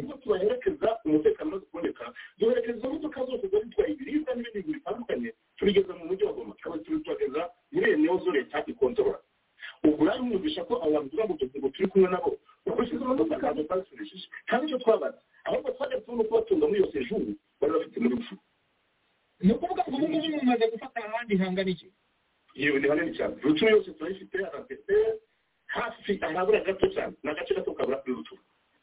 ubwo 0.00 0.14
tubaherekeza 0.22 0.88
umutekano 1.04 1.48
umaze 1.50 1.66
kuboneka. 1.66 2.04
Duherekeza 2.38 2.78
izo 2.78 2.88
modoka 2.90 3.24
zose 3.26 3.44
zari 3.48 3.64
zitwaye 3.64 3.92
ibiribwa 3.92 4.34
n'ibindi 4.34 4.58
bintu 4.62 4.72
bitandukanye 4.78 5.28
tubigeza 5.56 5.92
mu 5.98 6.04
mujyi 6.08 6.24
wa 6.24 6.32
goma 6.32 6.54
tukaba 6.54 6.78
tubigeza 6.78 7.42
muri 7.72 7.86
iyo 7.90 7.96
niyo 7.98 8.16
zo 8.24 8.30
leta 8.32 8.62
ikontorora. 8.66 9.18
Ubwo 9.84 10.04
rero 10.06 10.22
mwumvisha 10.22 10.62
ko 10.64 10.74
abantu 10.86 11.10
tuvuga 11.10 11.34
ngo 11.58 11.68
turi 11.74 11.88
kumwe 11.90 12.08
nabo 12.10 12.38
bakoresheje 12.66 13.02
imodoka 13.04 13.34
kandi 13.42 13.64
twazikoresheje 13.66 14.26
kandi 14.46 14.66
icyo 14.66 14.78
twabaza 14.78 15.18
ahubwo 15.44 15.70
twajya 15.74 16.00
tubona 16.00 16.22
kubatunga 16.24 16.64
muri 16.70 16.78
iyo 16.80 16.88
sejuru 16.94 17.34
bari 17.60 17.72
bafite 17.74 17.96
muri 18.00 18.14
rufu 18.16 18.34
ni 19.42 19.52
ukuvuga 19.52 19.82
ngo 19.90 19.96
ubu 19.96 20.06
ngubu 20.08 20.36
mumaze 20.38 20.64
gufata 20.70 20.98
ahandi 21.04 21.34
hangana 21.36 21.70
iki 21.70 21.88
yewe 22.54 22.80
ni 22.80 22.88
hanini 22.88 23.16
cyane 23.16 23.34
rucuru 23.42 23.70
yose 23.70 23.90
turayifite 23.90 24.38
arafite 24.46 24.94
hafi 25.66 26.18
ahabura 26.20 26.60
gato 26.60 26.86
cyane 26.88 27.12
ni 27.22 27.30
agace 27.30 27.54
gato 27.54 27.72
kabura 27.72 27.96
kuri 27.96 28.14
rucuru 28.14 28.40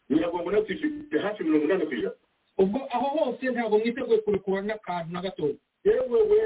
nyiragongo 0.09 0.51
na 0.51 0.57
yo 0.57 0.63
tuyifite 0.63 1.19
hafi 1.19 1.43
mirongo 1.43 1.65
inani 1.65 1.85
ku 1.85 1.93
ijana 1.93 2.15
ubwo 2.57 2.79
aho 2.91 3.07
hose 3.17 3.45
ntabwo 3.51 3.79
mwiteguye 3.79 4.17
kurekura 4.19 4.61
n'akantu 4.61 5.13
na 5.13 5.21
gatoya 5.21 5.55
yewe 5.85 6.21
we 6.31 6.39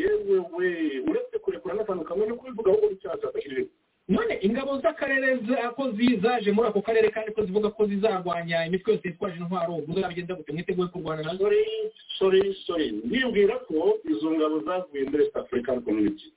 yewe 0.00 0.38
we 0.56 0.66
uretse 1.10 1.38
kurekura 1.38 1.74
n'akantu 1.74 2.04
kamwe 2.04 2.26
no 2.26 2.36
kubivuga 2.36 2.70
ahubwo 2.70 2.90
n'icyaha 2.90 3.16
cyafashije 3.18 3.66
none 4.08 4.38
ingabo 4.46 4.78
z'akarere 4.78 5.36
ko 5.76 5.90
zaje 6.22 6.52
muri 6.52 6.68
ako 6.68 6.82
karere 6.82 7.10
kandi 7.10 7.32
ko 7.34 7.42
zivuga 7.44 7.70
ko 7.74 7.86
zizarwanya 7.86 8.66
imitwe 8.66 8.92
yose 8.94 9.08
yitwaje 9.08 9.36
intwaro 9.42 9.82
muzabigenda 9.86 10.34
gute 10.34 10.52
mwiteguye 10.52 10.88
kurwana 10.88 11.22
na 11.22 11.34
zo 11.34 11.38
sori 11.48 11.58
sori 12.18 12.54
sori 12.66 12.86
ndibwira 13.04 13.58
ko 13.66 13.98
izo 14.10 14.30
ngabo 14.30 14.60
zavuye 14.62 15.04
muri 15.10 15.24
east 15.24 15.36
african 15.36 15.80
community 15.82 16.30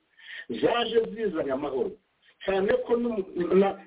zaje 0.50 1.00
zizanye 1.14 1.52
amahoro 1.52 1.92
cyane 2.46 2.72
ko 2.88 2.96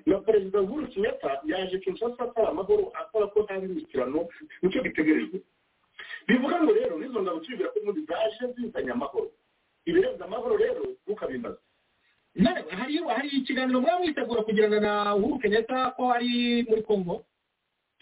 na 0.05 0.17
perezida 0.25 0.61
uhuru 0.61 0.87
kenyatta 0.87 1.41
yaje 1.45 1.79
kinshasa 1.79 2.23
asaba 2.23 2.49
amahoro 2.49 2.91
asaba 3.01 3.27
ko 3.33 3.45
hari 3.49 3.65
imishyikirano 3.67 4.27
ni 4.61 4.69
cyo 4.71 4.81
gitegerejwe. 4.83 5.39
Bivuga 6.27 6.61
ngo 6.63 6.71
rero 6.73 6.95
n'izo 6.99 7.19
ngabo 7.21 7.39
tubibwira 7.43 7.69
ko 7.73 7.79
ubundi 7.79 8.01
zaje 8.07 8.53
zizanye 8.55 8.91
amahoro 8.91 9.29
ibirenze 9.85 10.23
amahoro 10.23 10.55
rero 10.57 10.81
ntukabimaze 11.03 11.59
hari 12.77 12.97
hari 12.97 13.29
ikiganiro 13.29 13.81
mwaba 13.81 13.99
mwitegura 13.99 14.41
kugirana 14.43 14.79
na 14.79 15.15
uhuru 15.15 15.39
kenyatta 15.39 15.91
ko 15.97 16.11
ari 16.11 16.63
muri 16.69 16.81
congo. 16.81 17.25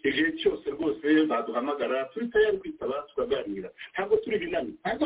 Igihe 0.10 0.32
cyose 0.42 0.66
rwose 0.70 1.08
baduhamagara 1.30 2.06
turi 2.14 2.28
tayari 2.28 2.58
kwitaba 2.58 2.96
tukaganira. 3.10 3.70
Ntabwo 3.94 4.16
turi 4.18 4.38
binani. 4.40 4.74
Ntabwo 4.86 5.06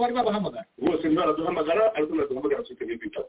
bari 0.00 0.14
babahamagara. 0.14 0.64
Rwose 0.78 1.04
ntibaraduhamagara 1.08 1.94
ariko 1.94 2.12
ntibaduhamagara 2.14 2.62
twiteguye 2.62 2.98
kwitaba. 2.98 3.28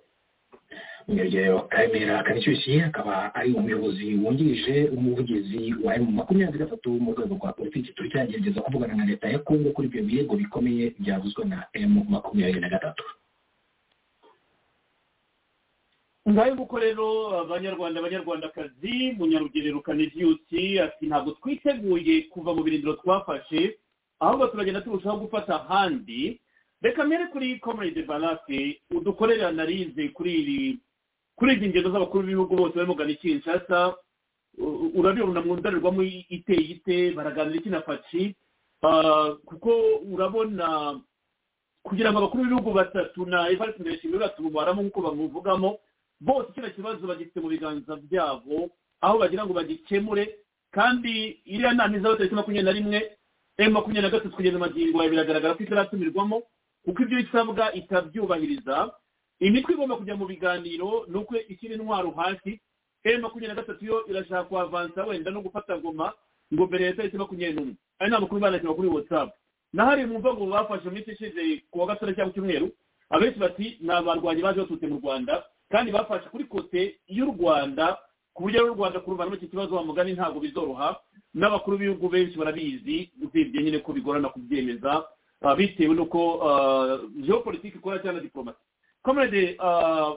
Umunyarugero 1.07 1.61
karemera 1.71 2.23
kanishyushye 2.23 2.83
akaba 2.83 3.35
ari 3.35 3.51
umuyobozi 3.53 4.15
wungirije 4.15 4.87
umuvugizi 4.95 5.75
wa 5.83 5.95
emu 5.95 6.11
makumyabiri 6.11 6.59
gatatu 6.63 6.89
mu 7.03 7.11
rwego 7.13 7.35
rwa 7.35 7.53
politiki. 7.53 7.91
Turi 7.93 8.09
cyagerageza 8.09 8.61
kuvugana 8.61 8.95
na 8.95 9.05
leta 9.05 9.27
ya 9.29 9.39
kongo 9.39 9.71
kuri 9.75 9.87
ibyo 9.87 10.03
birego 10.03 10.35
bikomeye 10.35 10.95
byavuzwe 10.99 11.45
na 11.45 11.67
emu 11.73 12.05
makumyabiri 12.09 12.59
na 12.61 12.69
gatatu 12.69 13.03
ngaho 16.29 16.55
nguko 16.55 16.79
rero 16.79 17.07
abanyarwanda 17.39 17.99
abanyarwandakazi 17.99 19.11
munyarugerero 19.19 19.81
kaniziyusi 19.81 20.79
ati 20.79 21.05
ntabwo 21.07 21.31
twiteguye 21.31 22.21
kuva 22.31 22.53
mu 22.55 22.63
birindiro 22.63 22.93
twafashe 23.03 23.77
ahubwo 24.19 24.47
turagenda 24.47 24.81
turushaho 24.81 25.17
gufata 25.27 25.55
ahandi. 25.59 26.39
Reka 26.81 27.03
mbere 27.03 27.27
kuri 27.27 27.59
comrade 27.59 28.03
barake 28.07 28.79
udukorere 28.91 29.43
analize 29.45 30.09
kuri 30.15 30.31
iri 30.41 30.79
kuri 31.35 31.53
izi 31.59 31.67
ngendo 31.69 31.91
z'abakuru 31.91 32.23
b'ibihugu 32.23 32.55
bose 32.55 32.75
barimo 32.75 32.95
gana 32.95 33.13
kinshasa 33.19 33.95
urabibona 34.95 35.41
mu 35.43 35.55
ndorerwamo 35.59 36.03
iteye 36.03 36.63
ite 36.79 37.11
baraganira 37.15 37.57
iki 37.59 37.69
na 37.69 37.81
faci 37.83 38.35
kuko 39.47 39.71
urabona 40.11 40.99
kugira 41.83 42.11
ngo 42.11 42.17
abakuru 42.19 42.43
b'ibihugu 42.47 42.71
batatu 42.71 43.25
na 43.27 43.47
evariste 43.51 43.81
ndayishimiye 43.83 44.19
batububaramo 44.19 44.81
nk'uko 44.87 45.01
bamuvugamo 45.01 45.79
bose 46.23 46.51
kino 46.55 46.69
kibazo 46.71 47.03
bagifite 47.07 47.39
mu 47.43 47.49
biganza 47.51 47.95
byabo 48.07 48.69
aho 49.03 49.15
bagira 49.19 49.43
ngo 49.45 49.53
bagikemure 49.53 50.23
kandi 50.71 51.43
iriya 51.45 51.73
nama 51.75 51.97
izaba 51.97 52.15
tariki 52.17 52.35
makumyabiri 52.35 52.65
na 52.65 52.71
rimwe 52.79 52.99
emu 53.57 53.71
makumyabiri 53.75 54.01
na 54.07 54.09
gatatu 54.15 54.35
kugeza 54.35 54.55
amagingo 54.57 54.97
yawe 54.97 55.09
biragaragara 55.11 55.53
ko 55.55 55.63
itaratumirwamo 55.63 56.37
kuko 56.85 56.99
ibyo 57.03 57.19
isabwa 57.19 57.73
itabyubahiriza. 57.73 58.91
Imitwe 59.39 59.73
igomba 59.73 59.95
kujya 59.99 60.15
mu 60.15 60.25
biganiro 60.25 61.05
ni 61.07 61.17
uko 61.17 61.35
ikiri 61.37 61.73
intwaro 61.75 62.11
hasi 62.11 62.59
emu 63.03 63.21
makumyabiri 63.27 63.47
na 63.55 63.59
gatatu 63.61 63.85
yo 63.85 63.97
irashaka 64.07 64.43
kuhavansa 64.47 65.05
wenda 65.05 65.31
no 65.31 65.41
gufata 65.41 65.77
ngoma 65.77 66.13
ngo 66.53 66.63
mbere 66.67 66.85
ya 66.85 66.93
tariki 66.95 67.17
makumyabiri 67.17 67.55
n'umwe. 67.59 67.75
Ari 67.99 68.09
nta 68.09 68.19
makuru 68.19 68.41
bandikira 68.41 68.73
kuri 68.73 68.87
watsapu 68.87 69.33
nahari 69.73 70.05
mu 70.05 70.19
mvugo 70.19 70.45
bafashe 70.45 70.85
mu 70.85 70.91
minsi 70.95 71.11
ishize 71.11 71.41
ku 71.71 71.79
wa 71.79 71.85
gatandatu 71.87 72.15
cyangwa 72.15 72.33
cyumweru 72.33 72.67
abenshi 73.09 73.39
bati 73.39 73.77
ni 73.81 73.89
abarwanyi 73.93 74.41
baje 74.41 74.59
baturutse 74.59 74.87
mu 74.87 74.97
rwanda 75.03 75.43
kandi 75.73 75.91
bafashe 75.91 76.29
kuri 76.29 76.45
kote 76.45 76.81
y'u 77.09 77.25
rwanda 77.33 77.97
ku 78.33 78.43
buryo 78.43 78.61
u 78.71 78.75
rwanda 78.77 78.99
kuruvanamo 79.01 79.35
iki 79.35 79.47
kibazo 79.49 79.83
mugani 79.83 80.13
ntabwo 80.13 80.39
bizoroha 80.39 81.01
n'abakuru 81.33 81.77
b'ibihugu 81.77 82.09
benshi 82.09 82.37
barabizi 82.37 83.09
usibye 83.25 83.63
nyine 83.63 83.79
ko 83.81 83.89
bigorana 83.93 84.29
kubyemeza 84.29 84.91
bitewe 85.57 85.95
n'uko 85.97 86.19
geopolitike 87.25 87.77
ikora 87.81 87.99
cyangwa 87.99 88.21
diplomasi 88.21 88.61
comrade 89.01 89.57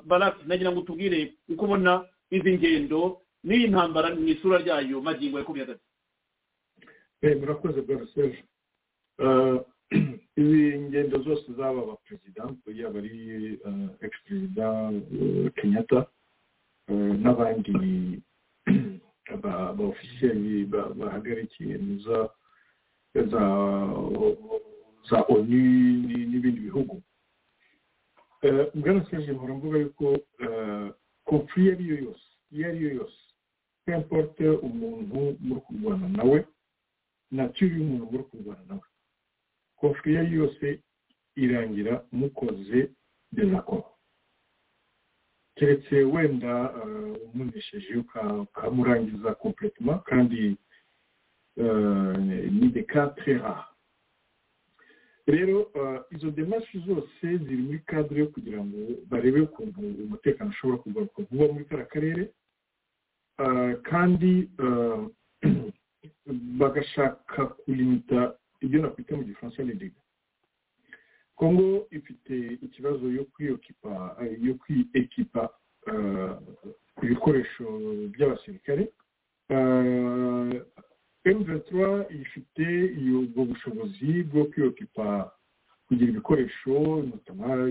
baraki 0.04 0.44
nagira 0.46 0.72
ngo 0.72 0.80
tubwire 0.84 1.34
uko 1.48 1.64
ubona 1.64 2.04
izi 2.30 2.52
ngendo 2.52 3.00
n'iyi 3.44 3.68
ntambara 3.72 4.12
mu 4.14 4.28
isura 4.28 4.60
ryayo 4.60 5.00
magingo 5.00 5.38
yakubiye 5.40 5.64
hagati 5.64 5.84
murakoze 7.40 7.80
bwa 7.80 8.06
serge. 8.12 8.44
izi 10.40 10.78
ngendo 10.78 11.16
zose 11.26 11.46
zaba 11.56 11.80
abaperezida 11.82 12.42
yaba 12.80 12.98
ari 12.98 13.14
ex 14.04 14.12
perezida 14.24 14.66
kenyatta 15.56 16.00
n'abandi 17.22 17.72
abaofisiyeri 19.34 20.54
bahagarikiye 20.98 21.74
za 25.10 25.18
onu 25.34 25.60
n'ibindi 26.28 26.60
bihugu. 26.68 27.02
Bwana 28.74 29.06
serge 29.10 29.32
mpora 29.32 29.54
mvuga 29.54 29.78
yuko 29.78 30.06
konfuri 31.24 31.62
iyo 31.64 31.72
ari 31.74 31.84
yo 31.90 31.96
yose 32.04 32.26
iyo 32.52 32.64
ari 32.68 32.80
yo 32.84 32.90
yose 32.98 33.18
importe 33.86 34.44
umuntu 34.68 35.18
muri 35.46 35.60
kurwana 35.66 36.08
nawe 36.16 36.38
naturi 37.30 37.74
y'umuntu 37.78 38.04
muri 38.12 38.24
kurwana 38.30 38.62
nawe. 38.68 38.86
Konfuri 39.78 40.10
iyo 40.14 40.24
yose 40.38 40.66
irangira 41.44 41.94
mukoze 42.12 42.78
dezakoro 43.32 43.88
keretse 45.56 45.96
wenda 46.12 46.52
umunesheje 47.32 47.92
ukamurangiza 48.44 49.34
kompletema 49.34 49.98
kandi 50.08 50.56
ni 52.58 52.68
de 52.74 52.82
ka 52.82 53.02
tre 53.16 53.34
rare 53.38 53.64
rero 55.26 55.70
izo 56.10 56.30
demashi 56.30 56.78
zose 56.86 57.22
ziri 57.22 57.62
muri 57.66 57.78
kadire 57.88 58.20
yo 58.20 58.28
kugira 58.34 58.60
ngo 58.64 58.78
barebe 59.10 59.40
ukuntu 59.40 59.80
umutekano 60.06 60.50
ushobora 60.50 60.78
kugaruka 60.78 61.22
vuba 61.28 61.52
muri 61.52 61.64
kariya 61.64 61.92
karere 61.92 62.22
kandi 63.88 64.32
bagashaka 66.60 67.46
kulimita 67.46 68.20
ibyo 68.60 68.78
nakwita 68.82 69.16
mu 69.16 69.24
gifaransa 69.24 69.62
n'indiga 69.64 70.00
kongo 71.36 71.86
ifite 71.90 72.34
ikibazo 72.66 73.04
yo 73.12 73.24
kwiyokipa 73.24 73.92
yo 74.40 74.54
kwiekipa 74.60 75.42
ibikoresho 77.02 77.64
by'abasirikare. 78.12 78.88
M23 81.26 82.06
ifite 82.22 82.64
ubwo 83.18 83.44
bushobozi 83.44 84.22
bwo 84.22 84.44
kwiyokipa 84.44 85.32
kugira 85.88 86.10
ibikoresho 86.10 86.74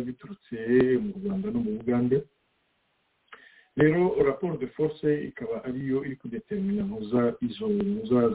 biturutse 0.06 0.56
mu 1.04 1.12
rwanda 1.20 1.52
no 1.52 1.60
mu 1.66 1.72
bugande 1.78 2.18
rero 3.78 4.16
raporo 4.24 4.58
de 4.58 4.68
force 4.68 5.24
ikaba 5.28 5.64
ariyo 5.64 6.06
iri 6.06 6.16
kudetermina 6.16 6.84
izo 7.42 7.68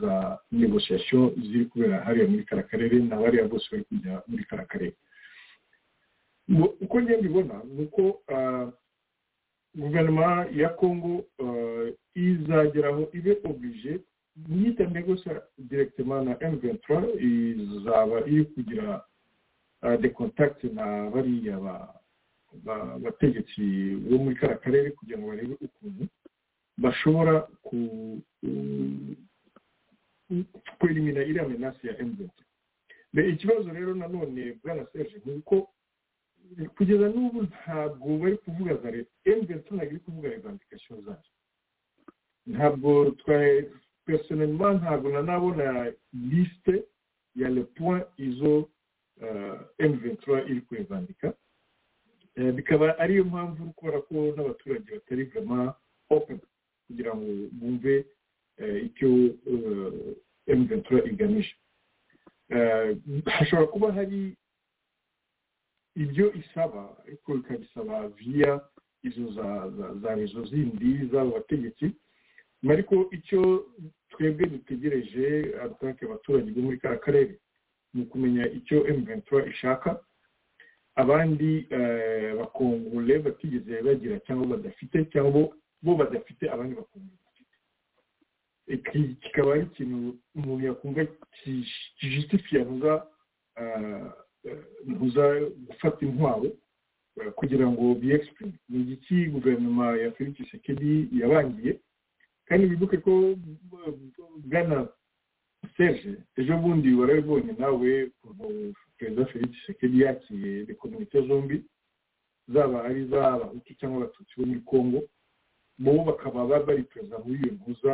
za 0.00 0.38
ziri 1.40 1.64
kubera 1.64 2.04
hariya 2.04 2.28
muri 2.28 2.44
kara 2.44 2.62
karere 2.62 2.98
n'abariya 2.98 3.48
bose 3.48 3.66
congo 10.68 11.24
izageraho 12.14 13.08
ibe 13.12 13.38
oblige 13.44 14.00
niyita 14.48 14.84
negosia 14.86 15.42
directement 15.58 16.24
na 16.28 16.34
m23 16.34 16.90
izaba 17.76 18.20
iri 18.26 18.44
kugira 18.44 19.04
de 20.00 20.08
contact 20.10 20.64
na 20.64 21.10
bariya 21.10 21.56
bategetsi 23.04 23.62
bo 24.08 24.18
muri 24.18 24.36
kara 24.36 24.56
karere 24.56 24.90
kugira 24.90 25.18
ngo 25.18 25.26
barebe 25.28 25.54
ukuntu 25.60 26.04
bashobora 26.78 27.48
kwelimina 30.78 31.22
iriya 31.22 31.48
menasi 31.48 31.86
ya 31.86 31.94
m23 31.94 33.30
ikibazo 33.32 33.72
rero 33.72 33.94
nanone 33.94 34.58
bwana 34.64 34.86
serge 34.92 35.20
ni 35.24 35.32
uko 35.32 35.68
kugeza 36.76 37.08
n'ubu 37.08 37.42
ntabwo 37.42 38.18
bari 38.18 38.36
kuvuga 38.36 38.74
za 38.76 38.90
leta. 38.90 39.10
M23 39.26 39.74
ntabwo 39.74 39.84
iri 39.84 39.98
kuvuga 39.98 40.28
revandikasiyo 40.28 41.00
zayo 41.00 41.22
ntabwo 42.46 43.10
twaye 43.10 43.70
personnellement 44.04 44.82
ntabwo 44.82 45.10
nanabona 45.10 45.92
liste 46.12 46.84
ya 47.36 47.48
le 47.48 47.62
point 47.62 48.06
izo 48.16 48.68
m23 49.78 50.50
iri 50.50 50.60
kurevandika 50.60 51.34
bikaba 52.36 52.98
ariyo 52.98 53.24
mpamvu 53.24 53.72
kubona 53.72 54.00
ko 54.00 54.14
n'abaturage 54.36 54.88
batari 54.94 55.24
vraiment 55.24 55.74
open 56.10 56.38
kugira 56.86 57.14
ngo 57.16 57.26
bumve 57.52 58.06
icyo 58.86 59.08
m23 60.48 61.08
igamije 61.12 61.54
hashobora 63.26 63.66
kuba 63.66 63.92
hari 63.92 64.36
ibyo 65.96 66.32
isaba 66.34 66.96
ariko 67.06 67.34
ikabisaba 67.36 68.08
via 68.08 68.60
izo 69.02 69.32
za 70.02 70.14
rezo 70.14 70.44
zindi 70.44 71.06
z'abo 71.12 71.30
bategetsi 71.30 71.86
ariko 72.70 73.08
icyo 73.12 73.66
twebwe 74.10 74.46
dutegereje 74.46 75.54
abaturage 76.04 76.50
bo 76.52 76.60
muri 76.62 76.78
kara 76.78 76.96
karere 76.98 77.38
ni 77.94 78.02
ukumenya 78.02 78.44
icyo 78.48 78.84
m23 78.84 79.50
ishaka 79.50 80.00
abandi 81.02 81.50
bakongole 82.38 83.14
batigeze 83.24 83.82
bagira 83.86 84.16
cyangwa 84.26 84.46
badafite 84.52 84.96
cyangwa 85.12 85.30
bo 85.82 85.92
badafite 86.00 86.44
abandi 86.50 86.74
bakongole 86.80 87.16
bafite 87.24 87.56
kikaba 89.22 89.52
ari 89.54 89.62
ikintu 89.70 89.96
umuntu 90.36 90.66
yakumva 90.66 91.00
kijusitifiya 91.98 92.64
ntuza 92.64 92.92
ntuza 94.86 95.24
gufata 95.66 96.00
intwaro 96.06 96.48
kugira 97.38 97.66
ngo 97.68 97.94
biyexprime 98.00 98.52
ni 98.68 98.78
igiki 98.82 99.26
guverinoma 99.34 99.86
ya 100.02 100.12
felix 100.16 100.36
sekedi 100.50 101.08
yabangiye 101.20 101.72
kandi 102.48 102.66
wibuke 102.66 102.96
ko 103.04 103.34
bwana 104.48 104.88
serge 105.76 106.12
ejo 106.38 106.56
bundi 106.62 106.94
warabibonye 106.94 107.52
nawe 107.58 107.90
perezida 109.00 109.24
felix 109.32 109.52
sekedi 109.66 110.00
yakiriye 110.04 110.64
rekomite 110.68 111.16
zombi 111.26 111.64
zaba 112.52 112.84
ari 112.84 113.00
iz'abahutu 113.08 113.72
cyangwa 113.80 113.98
abatutsi 114.04 114.34
bo 114.36 114.44
muri 114.46 114.60
congo 114.68 115.00
bo 115.80 116.04
bakaba 116.04 116.44
bari 116.66 116.82
perezida 116.84 117.16
muri 117.24 117.38
iyo 117.42 117.52
mpuza 117.56 117.92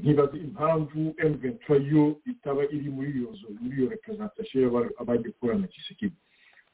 nkibaza 0.00 0.36
impamvu 0.36 1.00
emuventura 1.22 1.78
yo 1.90 2.20
itaba 2.30 2.62
iri 2.70 2.90
muri 2.96 3.10
iyo 3.18 3.28
muri 3.60 3.74
iyo 3.76 3.88
reperezantasiyo 3.90 4.68
abagiye 5.00 5.32
kubona 5.34 5.58
na 5.58 5.66
kisekedi 5.72 6.14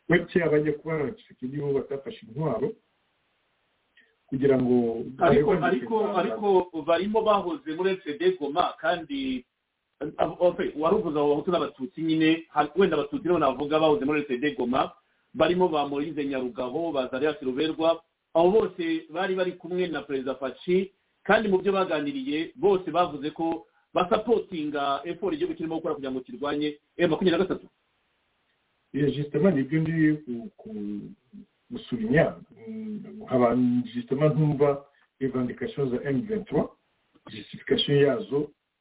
uretse 0.09 0.43
abagiye 0.45 0.73
kubona 0.77 1.05
na 1.05 1.13
kisekedi 1.17 1.57
bo 1.63 1.73
batafashe 1.73 2.27
intwaro 2.27 2.69
kugira 4.27 4.59
ngo 4.63 5.05
ariko 5.19 5.51
ariko 6.21 6.47
barimo 6.87 7.23
bahoze 7.23 7.71
muri 7.79 7.97
fpd 7.97 8.23
goma 8.39 8.75
kandi 8.83 9.47
wari 10.01 10.97
uvuze 10.97 11.19
abo 11.19 11.29
bahutu 11.29 11.51
n'abatutsi 11.51 12.03
nyine 12.03 12.45
wenda 12.77 12.97
abatutsi 12.97 13.27
nibo 13.29 13.39
navuga 13.39 13.81
bahoze 13.81 14.05
muri 14.05 14.23
fpd 14.23 14.57
goma 14.57 14.93
barimo 15.35 15.69
ba 15.69 15.89
moyize 15.89 16.25
nyarugabo 16.25 16.93
ba 16.93 17.09
zariya 17.09 17.35
siruberwa 17.39 18.03
abo 18.35 18.51
bose 18.51 19.07
bari 19.11 19.35
bari 19.35 19.53
kumwe 19.53 19.87
na 19.89 20.03
perezida 20.03 20.35
faci 20.35 20.93
kandi 21.25 21.49
mu 21.49 21.59
byo 21.59 21.73
baganiriye 21.73 22.53
bose 22.57 22.91
bavuze 22.91 23.31
ko 23.31 23.67
basapotinga 23.95 25.01
efori 25.05 25.37
igihugu 25.37 25.57
kirimo 25.57 25.75
gukora 25.81 25.95
kugira 25.97 26.13
ngo 26.13 26.21
kirwanye 26.21 26.77
emu 26.97 27.11
makumyabiri 27.11 27.39
na 27.41 27.45
gatatu. 27.49 27.67
Jisitema 28.95 29.51
ni 29.51 29.61
ibyo 29.61 29.81
ndi 29.81 29.93
gusubinya. 31.71 32.35
Nkaba 33.25 33.57
jisitema 33.85 34.29
ntumva 34.29 34.85
revandikasiyo 35.21 35.87
za 35.89 35.99
emu 36.09 36.23
ventura 36.23 36.69
jisifikasiyo 37.31 37.97
yazo 38.07 38.51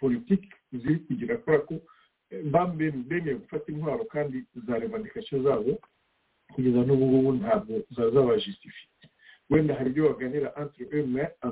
politique 0.00 0.48
ziri 0.72 0.98
kugira 1.06 1.36
kubera 1.36 1.62
ko 1.68 1.74
bemeye 3.08 3.34
gufata 3.36 3.72
intwaro 3.72 4.04
kandi 4.04 4.44
za 4.66 4.78
revendication 4.78 5.42
zabo 5.44 5.78
kugeza 6.54 6.80
n'ubu 6.84 7.04
ngubu 7.06 7.32
ntabwo 7.32 7.74
zabajustifie 8.12 8.88
wenda 9.50 9.74
hari 9.74 9.90
ibyo 9.90 10.08
baganira 10.12 10.48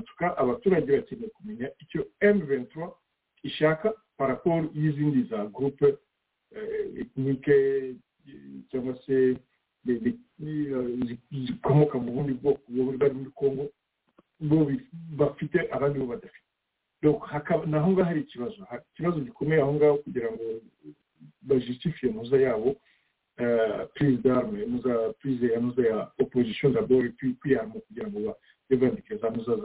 tout 0.05 0.17
cas 0.19 0.33
abaturage 0.37 0.93
bakeneye 0.97 1.29
kumenya 1.29 1.67
icyo 1.81 2.07
M23 2.21 2.93
ishaka 3.43 3.93
par 4.17 4.29
rapport 4.29 4.65
y'izindi 4.75 5.29
za 5.31 5.47
groupe 5.47 5.95
ethnike 7.01 7.57
cyangwa 8.71 8.95
se 9.07 9.37
zikomoka 11.31 11.99
mu 11.99 12.13
bundi 12.13 12.33
bwoko 12.35 12.63
bari 12.99 13.15
muri 13.15 13.31
Congo 13.35 13.65
bo 14.41 14.67
bafite 15.17 15.59
abandi 15.73 15.99
bo 15.99 16.07
badafite. 16.07 16.46
Naho 17.66 17.90
ngaho 17.90 18.03
hari 18.09 18.21
ikibazo. 18.21 18.66
Ikibazo 18.92 19.21
gikomeye 19.21 19.61
aho 19.62 19.73
ngaho 19.75 19.97
kugira 19.99 20.29
ngo 20.33 20.45
bajustifie 21.42 22.11
muza 22.11 22.37
yabo 22.40 22.77
prise 23.95 24.23
d'arme 24.23 24.64
muza 24.66 25.12
prise 25.21 25.47
ya 25.53 25.61
muza 25.61 25.83
ya 25.87 26.11
opposition 26.19 26.73
d'abord 26.73 27.12
puis 27.16 27.35
kwiyarma 27.40 27.75
kugira 27.81 28.09
ngo 28.09 28.37
bevandike 28.71 29.16
za 29.16 29.31
muza 29.31 29.57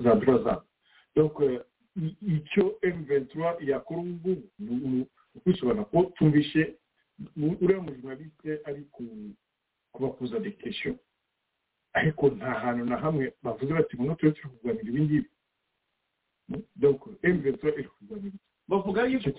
za 0.00 0.14
droit 0.14 0.44
zabo 0.44 0.62
donc 1.16 1.34
icyo 2.22 2.78
M23 2.82 3.68
yakora 3.68 4.00
ubu 4.00 4.36
ngubu 4.62 5.06
ukwisobanura 5.34 5.84
ko 5.84 6.02
tumvishe 6.16 6.76
uriya 7.60 7.80
mujournaliste 7.80 8.60
ari 8.64 8.84
kubakuza 9.92 10.40
questions. 10.62 10.98
Ariko 11.92 12.28
nta 12.28 12.50
hantu 12.54 12.84
na 12.84 12.96
hamwe 12.96 13.32
bavuze 13.42 13.72
bati 13.72 13.96
muno 13.96 14.14
turi 14.14 14.32
turi 14.32 14.48
kurwanira 14.48 14.88
ibi 14.88 15.02
ngibi 15.02 15.24
donc 15.24 15.24
M23 15.24 15.24
iri 15.24 15.24
kurwanira 15.24 16.35
bavuga 18.68 19.04
yuko 19.06 19.30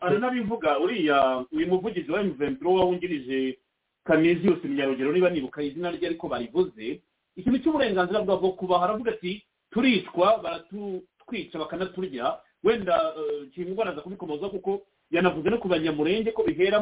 aranabivuga 0.00 0.78
uriya 0.78 1.44
uyu 1.52 1.66
muvugizi 1.66 2.12
wa 2.12 2.22
M23 2.22 2.64
wungirije 2.64 3.58
Canisius 4.04 4.64
Munyarugero 4.64 5.12
niba 5.12 5.30
nibuka 5.30 5.62
izina 5.62 5.90
rye 5.90 6.06
ariko 6.08 6.28
barivuze 6.28 7.00
ikintu 7.36 7.58
cy'uburenganzira 7.58 8.20
bwabo 8.22 8.52
kuba 8.52 8.78
haravuga 8.78 9.10
ati 9.12 9.42
turicwa 9.70 10.38
baratwica 10.42 11.58
bakanaturya 11.58 12.36
wenda 12.64 13.14
kintu 13.54 13.82
araza 13.82 14.00
kubikomoza 14.00 14.48
kuko 14.48 14.82
yanavuze 15.10 15.50
no 15.50 15.58
ku 15.58 15.68
banyamurenge 15.68 16.32
ko 16.32 16.42
bihera 16.44 16.80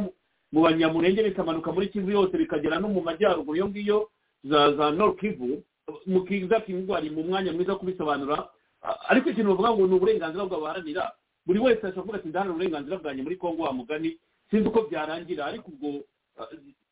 mu 0.53 0.61
banyamurenge 0.63 1.23
bikamanuka 1.23 1.73
muri 1.73 1.89
kivu 1.95 2.11
yose 2.11 2.35
bikagera 2.39 2.79
no 2.81 2.89
mu 2.89 3.01
majyaruguru 3.03 3.57
iyo 3.57 3.69
ngiyo 3.69 3.99
za 4.45 4.73
za 4.75 4.91
nord 4.91 5.19
kivu. 5.21 5.63
Mukiza 6.07 6.61
kingwari 6.61 7.11
mu 7.11 7.23
mwanya 7.23 7.53
mwiza 7.53 7.75
kubisobanura. 7.75 8.49
Ariko 8.83 9.31
ikintu 9.31 9.51
bavuga 9.51 9.71
ngo 9.75 9.87
ni 9.87 9.95
uburenganzira 9.97 10.45
bwabo 10.47 10.63
baharanira 10.65 11.13
buri 11.47 11.59
wese 11.59 11.83
ashobora 11.87 12.03
kuvuga 12.03 12.19
ati 12.19 12.29
ndaharanira 12.29 12.55
uburenganzira 12.55 12.97
bwanjye 13.03 13.23
muri 13.23 13.37
kongo 13.37 13.63
wa 13.63 13.73
mugani 13.73 14.19
sinzi 14.51 14.69
uko 14.69 14.83
byarangira. 14.89 15.47
Ariko 15.47 15.69
ubwo 15.71 15.89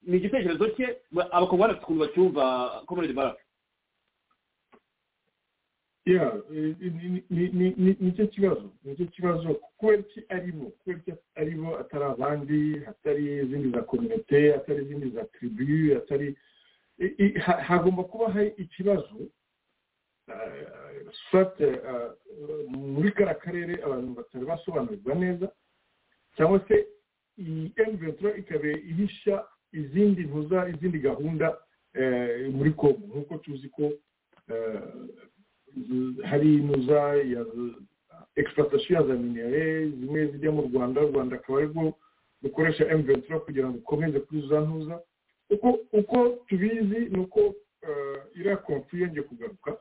ni 0.02 0.16
igitekerezo 0.16 0.68
cye 0.76 0.86
abakobwa 1.32 1.62
barafite 1.66 1.84
ukuntu 1.84 2.00
bacyumva 2.04 2.44
komerede 2.86 3.14
baraka. 3.14 3.42
Nicyo 8.00 8.26
kibazo 8.26 8.70
ni 8.84 8.96
cyo 8.96 9.06
kibazo. 9.06 9.54
Kubera 9.78 9.98
iki 10.02 10.20
arimo 10.28 10.70
kubera 10.80 10.98
iki 11.00 11.12
ari 11.36 11.54
bo 11.54 11.78
atari 11.78 12.04
abandi 12.04 12.78
hatari 12.86 13.24
izindi 13.42 13.70
za 13.70 13.82
kominote 13.82 14.54
atari 14.54 14.82
izindi 14.84 15.10
za 15.10 15.24
tribu 15.24 15.96
atari 15.98 16.36
hagomba 17.66 18.04
kuba 18.04 18.30
hari 18.32 18.54
ikibazo 18.56 19.16
muri 22.68 23.12
kariya 23.12 23.34
karere 23.34 23.74
abantu 23.84 24.14
batari 24.14 24.44
basobanurirwa 24.44 25.14
neza 25.14 25.46
cyangwa 26.36 26.60
se 26.68 26.86
iyi 27.38 27.68
M23 27.76 28.38
ikaba 28.38 28.68
ihisha 28.90 29.44
izindi 29.72 30.22
ntuza 30.24 30.68
izindi 30.68 30.98
gahunda 30.98 31.46
muri 32.56 32.70
kongo 32.72 33.02
nk'uko 33.06 33.34
tuzi 33.44 33.68
ko 33.68 33.84
hari 36.24 36.54
inuza 36.54 36.98
ya 37.32 37.44
exploitation 38.36 38.96
ya 39.00 39.06
za 39.08 39.14
minere 39.14 39.88
zimwe 39.88 40.26
zijya 40.26 40.50
mu 40.52 40.62
rwanda 40.68 41.00
u 41.04 41.08
rwanda 41.12 41.36
akaba 41.36 41.58
ari 41.58 41.66
bwo 41.68 41.92
rukoresha 42.42 42.84
M23 42.84 43.38
kugira 43.38 43.68
ngo 43.68 43.78
ukomeze 43.78 44.20
kuri 44.20 44.48
za 44.48 44.60
ntuza. 44.60 45.00
Uko 45.92 46.18
tubizi 46.48 46.98
ni 47.12 47.18
uko 47.18 47.54
iriya 48.34 48.56
konfu 48.56 48.96
yongeye 48.96 49.22
kugaruka 49.22 49.76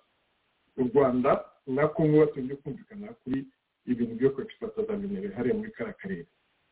u 0.78 0.84
rwanda 0.94 1.46
na 1.68 1.88
kongo 1.88 2.20
batongeye 2.20 2.56
kumvikana 2.62 3.08
kuri 3.24 3.46
ibintu 3.86 4.16
byo 4.16 4.30
kwexploita 4.30 4.84
za 4.84 4.98
minere 4.98 5.30
hariya 5.36 5.56
muri 5.56 5.72
karere 5.72 6.26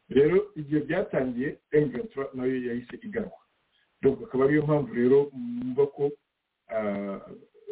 rero 0.10 0.52
igihe 0.56 0.82
byatangiye 0.82 1.58
M23 1.74 2.28
nayo 2.34 2.56
yahise 2.68 2.98
donc 4.02 4.22
akaba 4.24 4.44
ariyo 4.46 4.64
mpamvu 4.64 4.94
rero 4.94 5.30
mwumva 5.34 5.88
ko 5.88 6.12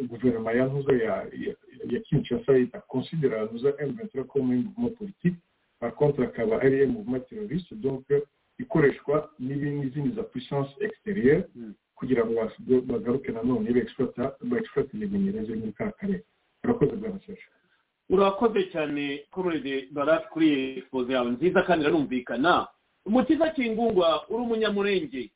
guverinoma 0.10 0.52
ya 0.52 0.66
ntuza 0.66 0.94
ya 1.90 2.00
kinshasa 2.00 2.58
itakonsidera 2.58 3.46
ntuza 3.46 3.70
M23 3.70 4.24
comme 4.24 4.56
un 4.56 4.64
mouvement 4.64 4.96
politique. 4.98 5.38
Par 5.80 5.94
contre 5.96 6.24
akaba 6.24 6.62
ari 6.62 6.84
un 6.84 6.92
mouvement 6.92 7.20
terroriste 7.30 7.76
donc 7.76 8.06
ikoreshwa 8.60 9.30
n'izindi 9.40 10.16
za 10.16 10.24
puissance 10.24 10.72
kugira 12.02 12.26
ngo 12.26 12.34
bagaruke 12.90 13.30
nanone 13.32 13.70
minere 13.70 15.46
ziri 15.46 15.60
muri 15.62 15.74
kariya 15.78 15.94
karere 16.00 16.24
urakoze 16.66 16.96
bwana 16.98 17.20
serge 17.26 17.46
urakoze 18.10 18.62
cyane 18.74 19.24
komerede 19.32 19.88
barake 19.94 20.26
kuri 20.34 20.48
iyi 20.50 20.78
expoze 20.82 21.14
yawe. 21.14 21.30
Nziza 21.32 21.62
kandi 21.64 21.86
iranumvikana 21.86 22.68
umukiza 23.06 23.50
kingungwa 23.54 24.26
uri 24.30 24.42
umunyamurenge. 24.44 25.30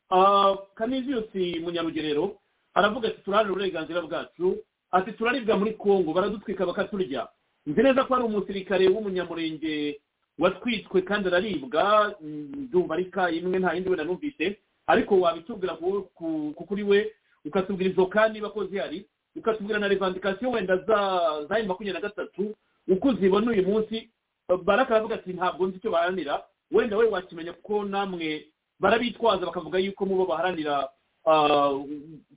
Kaniziyusi 0.76 1.60
munyarugerero 1.64 2.36
aravuga 2.74 3.08
ati 3.08 3.22
turaharanira 3.22 3.54
uburenganzira 3.54 4.02
bwacu. 4.02 4.58
Ati 4.92 5.12
turaribwa 5.12 5.58
muri 5.58 5.74
kongo 5.74 6.14
baradutwika 6.14 6.66
bakaturya. 6.66 7.28
Nzi 7.68 7.82
neza 7.84 8.04
ko 8.04 8.16
ari 8.16 8.24
umusirikare 8.26 8.88
w'umunyamurenge 8.88 10.00
watwitswe 10.40 11.02
kandi 11.02 11.28
araribwa. 11.30 12.16
Ndumva 12.22 12.94
ari 12.94 13.06
ka 13.06 13.32
imwe 13.32 13.60
nta 13.60 13.74
yindi 13.74 13.90
wenda 13.90 14.04
numvise. 14.04 14.58
Ariko 14.88 15.20
wabitubwira 15.22 15.76
kuko 15.76 16.68
uri 16.74 16.84
we 16.84 17.00
ukatubwira 17.46 17.90
izo 17.92 18.06
ka 18.06 18.30
niba 18.30 18.50
ko 18.50 18.66
zihari 18.66 19.06
ukatubwira 19.36 19.80
na 19.80 19.88
revandikasiyo 19.88 20.52
wenda 20.52 20.78
za 20.78 20.98
za 21.50 21.64
makumyabiri 21.64 21.94
na 21.94 22.02
gatatu 22.02 22.56
uko 22.88 23.08
uzibona 23.08 23.52
uyu 23.52 23.64
munsi 23.68 24.10
baraka 24.64 24.96
aravuga 24.96 25.16
ati 25.16 25.34
ntabwo 25.34 25.68
nzi 25.68 25.78
icyo 25.78 25.92
baharanira. 25.92 26.44
Wenda 26.72 26.98
we 26.98 27.06
wakimenya 27.10 27.54
kuko 27.54 27.84
namwe 27.86 28.46
barabitwaza 28.80 29.46
bakavuga 29.46 29.80
yuko 29.80 30.06
mubo 30.06 30.26
baharanira 30.26 30.90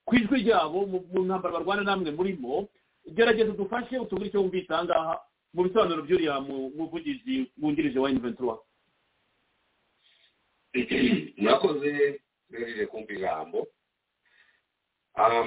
ku 0.04 0.12
ijwi 0.16 0.40
ryabo 0.48 0.86
mu 0.86 1.24
ntambara 1.24 1.54
barwana 1.60 1.82
namwe 1.84 2.10
murimo 2.10 2.68
gerageza 3.12 3.50
udufashe 3.52 3.98
utubwire 3.98 4.28
icyo 4.32 4.40
wumvise 4.40 4.72
aha 4.72 4.84
ngaha 4.84 5.14
mu 5.54 5.62
bisobanuro 5.64 6.02
by'uriya 6.04 6.40
muvugizi 6.44 7.50
wungirije 7.60 7.98
wa 7.98 8.10
inventura 8.10 8.56
murakoze. 11.38 12.20
Mwerere 12.50 12.86
kumva 12.86 13.12
ijambo 13.12 13.58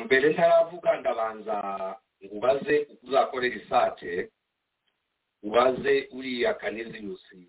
mbere 0.06 0.26
ntaravuga 0.34 0.90
ndabanza 1.00 1.56
ngo 2.24 2.34
ubaze 2.38 2.76
uko 2.92 3.04
uzakorera 3.08 3.56
isake 3.62 4.30
ubaze 5.44 5.94
uriya 6.18 6.54
kaniziyusi 6.54 7.40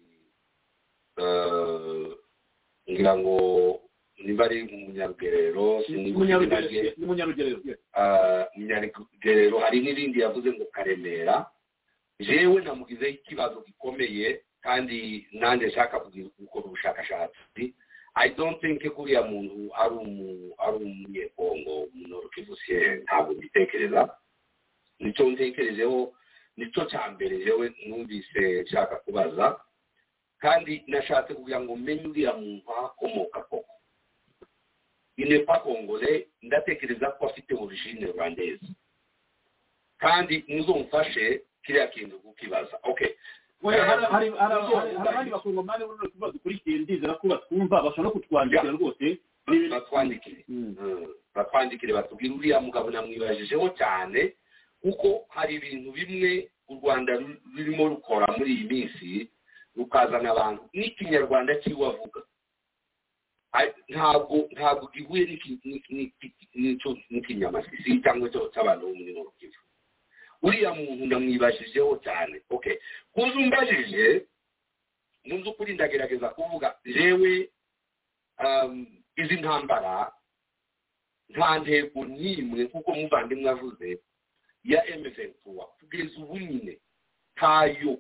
ngira 2.91 3.13
ngo 3.19 3.35
niba 4.25 4.45
ari 4.45 4.57
umunyarugerero 4.63 5.65
umunyarugerero 8.57 9.57
hari 9.65 9.79
n'irindi 9.81 10.21
yavuze 10.21 10.49
ngo 10.53 10.65
karemera. 10.75 11.37
Jewe 12.21 12.63
namugizeho 12.63 13.11
ikibazo 13.19 13.61
gikomeye 13.67 14.43
kandi 14.63 15.27
nanjye 15.33 15.67
nshaka 15.67 15.99
gukora 16.39 16.65
ubushakashatsi. 16.67 17.75
I 18.15 18.29
don't 18.29 18.61
think 18.61 18.83
kuriya 18.95 19.23
muntu 19.23 19.73
ari 19.75 19.97
ari 20.59 20.77
umunyekongo 20.85 21.83
umunorokivusiye 21.95 22.95
ntabwo 23.05 23.33
mbitekereza 23.35 24.17
ni 25.01 25.13
cyo 25.13 25.31
ntekerejeho 25.31 26.15
ni 26.57 26.71
cyo 26.73 26.85
cya 26.85 27.11
mbere 27.11 27.39
jewe 27.45 27.73
numvise 27.89 28.63
nshaka 28.63 28.97
kubaza. 28.97 29.61
Kandi 30.39 30.85
nashatse 30.87 31.35
kugira 31.35 31.61
ngo 31.61 31.77
menye 31.77 32.07
uriya 32.07 32.33
muntu 32.37 32.69
akomoka 32.85 33.41
koko. 33.49 33.73
Inepa 35.17 35.59
kongole 35.65 36.29
ndatekereza 36.43 37.11
ko 37.17 37.27
afite 37.27 37.55
origine 37.55 38.07
rwandaise. 38.13 38.67
Kandi 39.99 40.45
muzomfashe 40.49 41.43
kiriya 41.65 41.87
kintu 41.89 42.19
kukibaza. 42.21 42.79
Okay 42.83 43.11
hari 43.63 44.27
abandi 44.99 45.31
bakongomani 45.31 45.85
bano 45.87 46.09
kuba 46.13 46.31
dukurikiye 46.35 46.79
ndizera 46.83 47.15
ko 47.15 47.29
batwumva 47.29 47.83
bashobora 47.83 48.03
no 48.09 48.15
kutwandikira 48.15 48.73
rwose 48.75 49.07
batwandikire 49.71 50.45
batwandikire 51.35 51.93
batubwire 51.95 52.35
uriya 52.35 52.61
mugabo 52.61 52.91
namwibajijeho 52.91 53.69
cyane 53.79 54.35
kuko 54.83 55.25
hari 55.29 55.55
ibintu 55.63 55.93
bimwe 55.93 56.51
u 56.69 56.75
rwanda 56.75 57.13
rurimo 57.57 57.89
rukora 57.89 58.27
muri 58.39 58.51
iyi 58.55 58.65
minsi 58.71 59.09
rukazana 59.77 60.31
abantu 60.35 60.63
n'ikinyarwanda 60.75 61.55
avuga 61.95 62.21
ntabwo 63.89 64.37
ntabwo 64.57 64.85
gihuye 64.95 65.23
n'ikinyamasisi 67.11 68.01
cyangwa 68.03 68.29
cy'abantu 68.53 68.87
bo 68.87 68.95
muri 68.99 69.13
norukivu 69.15 69.61
uriya 70.43 70.75
muntu 70.75 71.07
ndamwibajijeho 71.07 71.97
cyane. 72.05 72.43
Okay 72.51 72.77
kuza 73.13 73.37
umbajije 73.39 74.27
mu 75.25 75.39
by'ukuri 75.39 75.75
ndagerageza 75.75 76.29
kuvuga 76.35 76.77
jewe 76.85 77.51
izi 79.17 79.35
ntambara 79.41 80.13
nta 81.33 81.59
ntego 81.63 82.05
n'imwe 82.05 82.61
nk'uko 82.69 82.91
muvandimwe 82.99 83.49
avuze 83.51 83.89
ya 84.65 84.81
emeventura 84.87 85.65
kugeza 85.79 86.15
ubu 86.23 86.37
nyine 86.39 86.75
ntayo 87.37 87.93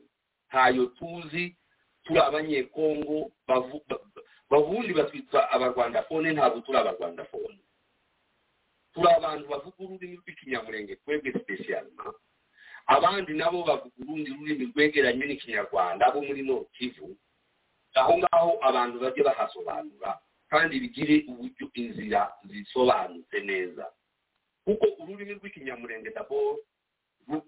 ntayo 0.48 0.86
tuzi. 0.98 1.56
Turi 2.04 2.18
abanyekongo 2.18 3.30
bavundi 4.50 4.92
batwitwa 4.92 5.50
abarwandafone 5.54 6.32
ntabwo 6.34 6.60
turi 6.60 6.78
abarwandafone. 6.78 7.58
Turi 8.92 9.08
abantu 9.16 9.44
bavuga 9.48 9.78
ururimi 9.84 10.16
rw'ikinyamurenge 10.18 10.96
twebwe 10.98 11.32
sipesiyalima 11.32 12.10
abandi 12.86 13.32
nabo 13.34 13.64
bavuga 13.64 13.94
urundi 14.00 14.30
rurimi 14.30 14.64
rwegeranye 14.72 15.24
n'ikinyarwanda 15.26 16.06
abo 16.06 16.22
muri 16.22 16.42
kivu. 16.76 17.16
Aho 17.94 18.18
ngaho 18.18 18.50
abantu 18.64 19.00
bajye 19.00 19.22
bahasobanura 19.24 20.18
kandi 20.50 20.80
bigire 20.80 21.24
uburyo 21.28 21.68
inzira 21.74 22.32
zisobanutse 22.48 23.40
neza. 23.44 23.84
Kuko 24.64 24.86
ururimi 25.02 25.34
rw'ikinyamurenge 25.38 26.10
dabo 26.16 26.58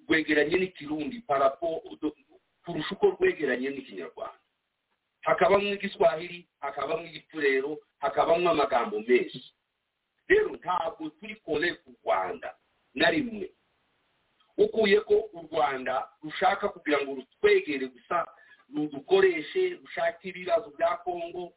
rwegeranye 0.09 0.57
n'ikirundi 0.59 1.21
parapo 1.27 1.83
kurusha 2.65 2.91
uko 2.95 3.07
rwegeranye 3.17 3.69
n'ikinyarwanda. 3.71 4.41
Hakabamo 5.25 5.73
igiswahili 5.75 6.49
hakabamo 6.61 7.07
igipfurero 7.07 7.79
hakabamo 7.99 8.51
amagambo 8.51 9.01
menshi. 9.01 9.55
Rero 10.29 10.57
ntabwo 10.57 11.09
turi 11.21 11.37
kore 11.45 11.75
ku 11.81 11.93
rwanda 12.05 12.55
na 12.95 13.11
rimwe. 13.11 13.51
Ukuye 14.59 15.01
ko 15.01 15.15
u 15.33 15.41
rwanda 15.51 16.09
rushaka 16.23 16.69
kugira 16.69 16.99
ngo 17.03 17.15
rutwegere 17.15 17.87
gusa 17.91 18.27
rudukoreshe 18.75 19.69
rushake 19.83 20.29
ibibazo 20.29 20.71
bya 20.79 20.97
kongo 21.05 21.53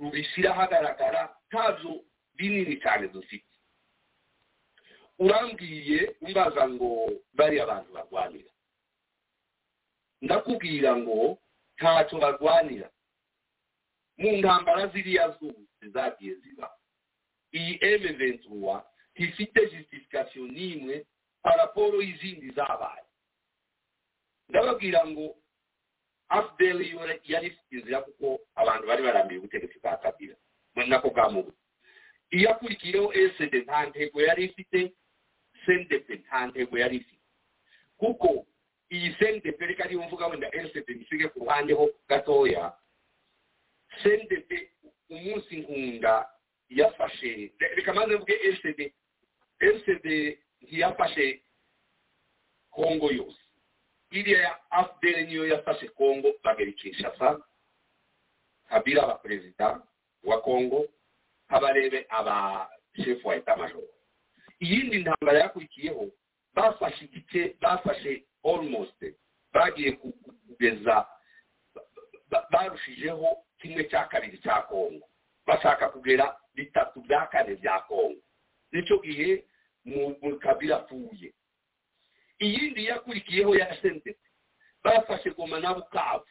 rubishyira 0.00 0.50
ahagaragara 0.54 1.34
ntabyo 1.50 2.04
binini 2.34 2.76
cyane 2.80 3.08
dufite. 3.08 3.44
Urambwiye 5.18 6.16
umbaza 6.20 6.68
ngo 6.68 7.10
bariya 7.34 7.64
abantu 7.66 7.90
barwanira. 7.92 8.50
Ndakubwira 10.22 10.96
ngo 10.96 11.38
ntacyo 11.76 12.18
barwanira. 12.18 12.88
Mu 14.18 14.32
ntambara 14.38 14.86
ziriya 14.94 15.30
zose 15.40 15.82
zagiye 15.94 16.34
ziba. 16.34 16.70
Iyi 17.52 17.78
eme 17.80 18.12
ventura 18.18 18.84
ntifite 19.14 19.60
justification 19.70 20.46
n'imwe 20.54 21.06
paraporo 21.42 22.02
y'izindi 22.02 22.50
zabaye. 22.50 23.04
Ndababwira 24.48 25.06
ngo 25.06 25.36
afdel 26.28 26.80
yo 26.92 27.00
yari 27.24 27.46
ifite 27.46 27.72
inzira 27.76 28.00
kuko 28.02 28.40
abantu 28.54 28.86
bari 28.86 29.02
barambiye 29.02 29.38
ubutegetsi 29.40 29.78
bwa 29.80 29.96
kabila. 29.96 30.36
Nako 30.74 31.10
bwamubu 31.10 31.52
iyo 32.30 32.50
akurikiyeho 32.50 33.12
esd 33.12 33.54
nta 33.64 33.86
ntego 33.86 34.20
yari 34.22 34.44
ifite 34.44 34.92
sendepe 35.66 36.14
nta 36.14 36.46
ntego 36.46 36.78
yari 36.78 36.96
ifite. 36.96 37.24
Kuko 37.98 38.46
iyi 38.90 39.14
sendepe 39.18 39.66
reka 39.66 39.84
ariyo 39.84 40.02
mvuga 40.02 40.26
wenda 40.26 40.48
esd 40.54 40.88
isige 40.88 41.28
ku 41.28 41.38
ruhande 41.44 41.72
ho 41.74 41.88
gatoya 42.08 42.72
sendepe 44.02 44.70
umunsi 45.10 45.56
nkunda 45.56 46.28
yafashe. 46.68 47.52
Reka 47.58 47.92
maze 47.94 48.16
mvuge 48.16 48.34
esd 48.48 48.92
esd 49.60 50.06
ntiyafashe 50.62 51.42
kongo 52.70 53.10
yose. 53.12 53.40
Iriya 54.10 54.40
ya 54.42 54.70
afdel 54.70 55.26
niyo 55.26 55.46
yafashe 55.48 55.88
kongo 55.88 56.32
bagera 56.44 56.72
kinshasa 56.72 57.40
kabila 58.68 59.02
aba 59.02 59.14
perezida 59.14 59.80
wa 60.24 60.40
kongo 60.42 60.88
abarebe 61.48 62.06
aba 62.08 62.68
shefu 63.04 63.28
wa 63.28 63.36
eta 63.36 63.56
majoro 63.56 63.88
iyindi 64.60 64.98
ntambara 64.98 65.38
yakurikiyeho 65.38 66.08
bafashe 66.54 67.04
igice 67.04 67.56
bafashe 67.60 68.24
almost 68.44 69.04
bagiye 69.52 69.92
kugeza 69.92 71.06
barushijeho 72.50 73.38
kimwe 73.60 73.84
cya 73.84 74.04
kabiri 74.04 74.38
cya 74.38 74.62
kongo. 74.62 75.06
Bashaka 75.46 75.88
kugera 75.88 76.36
bitatu 76.54 77.00
bya 77.00 77.26
kane 77.26 77.54
bya 77.54 77.80
kongo. 77.80 78.20
Nicyo 78.72 78.98
gihe 78.98 79.44
mu 79.88 80.38
kabila 80.38 80.76
apfuye 80.76 81.32
iyindi 82.40 82.84
yakurikiyeho 82.86 83.56
ya 83.56 83.76
sentete 83.82 84.20
bafashe 84.84 85.30
goma 85.30 85.60
na 85.60 85.74
bukavu. 85.74 86.26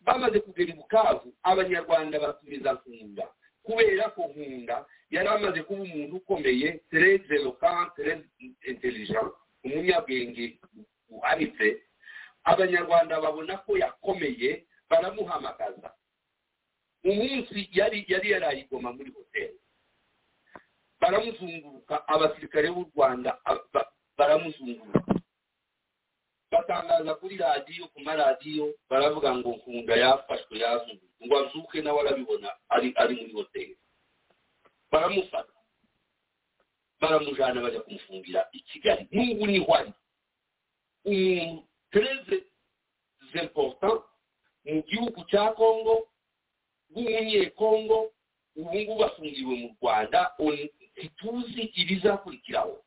Bamaze 0.00 0.40
kugera 0.40 0.70
i 0.72 0.76
bukavu 0.76 1.34
abanyarwanda 1.42 2.18
batumiza 2.20 2.72
nkunda. 2.78 3.26
Kubera 3.62 4.08
ko 4.14 4.22
nkunda 4.30 4.86
yari 5.10 5.28
amaze 5.28 5.62
kuba 5.62 5.82
umuntu 5.82 6.16
ukomeye 6.16 6.72
tereze 6.90 7.34
lokan 7.42 7.90
tereze 7.96 8.24
intelligent 8.68 9.32
umunyabwenge 9.64 10.58
buhanitse 11.08 11.82
abanyarwanda 12.44 13.20
babona 13.20 13.56
ko 13.64 13.78
yakomeye 13.78 14.66
baramuhamagaza. 14.90 15.90
Umunsi 17.04 17.68
yari 17.72 18.04
yari 18.08 18.30
yarayigoma 18.30 18.92
muri 18.92 19.10
hoteli 19.10 19.58
baramuzunguruka 21.04 22.08
abasirikare 22.08 22.70
b'u 22.72 22.84
rwanda 22.96 23.36
baramuzunguruka. 24.18 25.00
Batangaza 26.50 27.14
kuri 27.20 27.36
radiyo 27.36 27.86
ku 27.92 28.00
maradiyo 28.00 28.72
baravuga 28.88 29.34
ngo 29.36 29.50
nkunda 29.58 29.94
yafashwe 29.96 30.58
yazunguruka 30.58 31.20
ngo 31.26 31.34
azuke 31.38 31.82
nawe 31.82 32.00
arabibona 32.00 32.48
ari 32.72 32.94
muri 33.20 33.32
hoteli. 33.32 33.76
Baramufata. 34.90 35.52
Baramujyana 37.00 37.60
bajya 37.60 37.80
kumufungira 37.84 38.48
i 38.52 38.60
kigali. 38.60 39.08
N'ubu 39.12 39.46
ni 39.46 39.58
ho 39.60 39.74
ari 39.74 39.92
umuntu 41.04 41.62
tereze 41.92 42.36
zimporta 43.32 43.88
mu 44.64 44.80
gihugu 44.88 45.20
cya 45.28 45.52
kongo 45.52 46.08
w'umunyekongo 46.94 48.08
ubu 48.56 48.70
ngubu 48.74 48.94
bafungiwe 49.02 49.54
mu 49.60 49.68
rwanda 49.82 50.32
ntituzi 50.96 51.62
ibizakurikiraho 51.74 52.78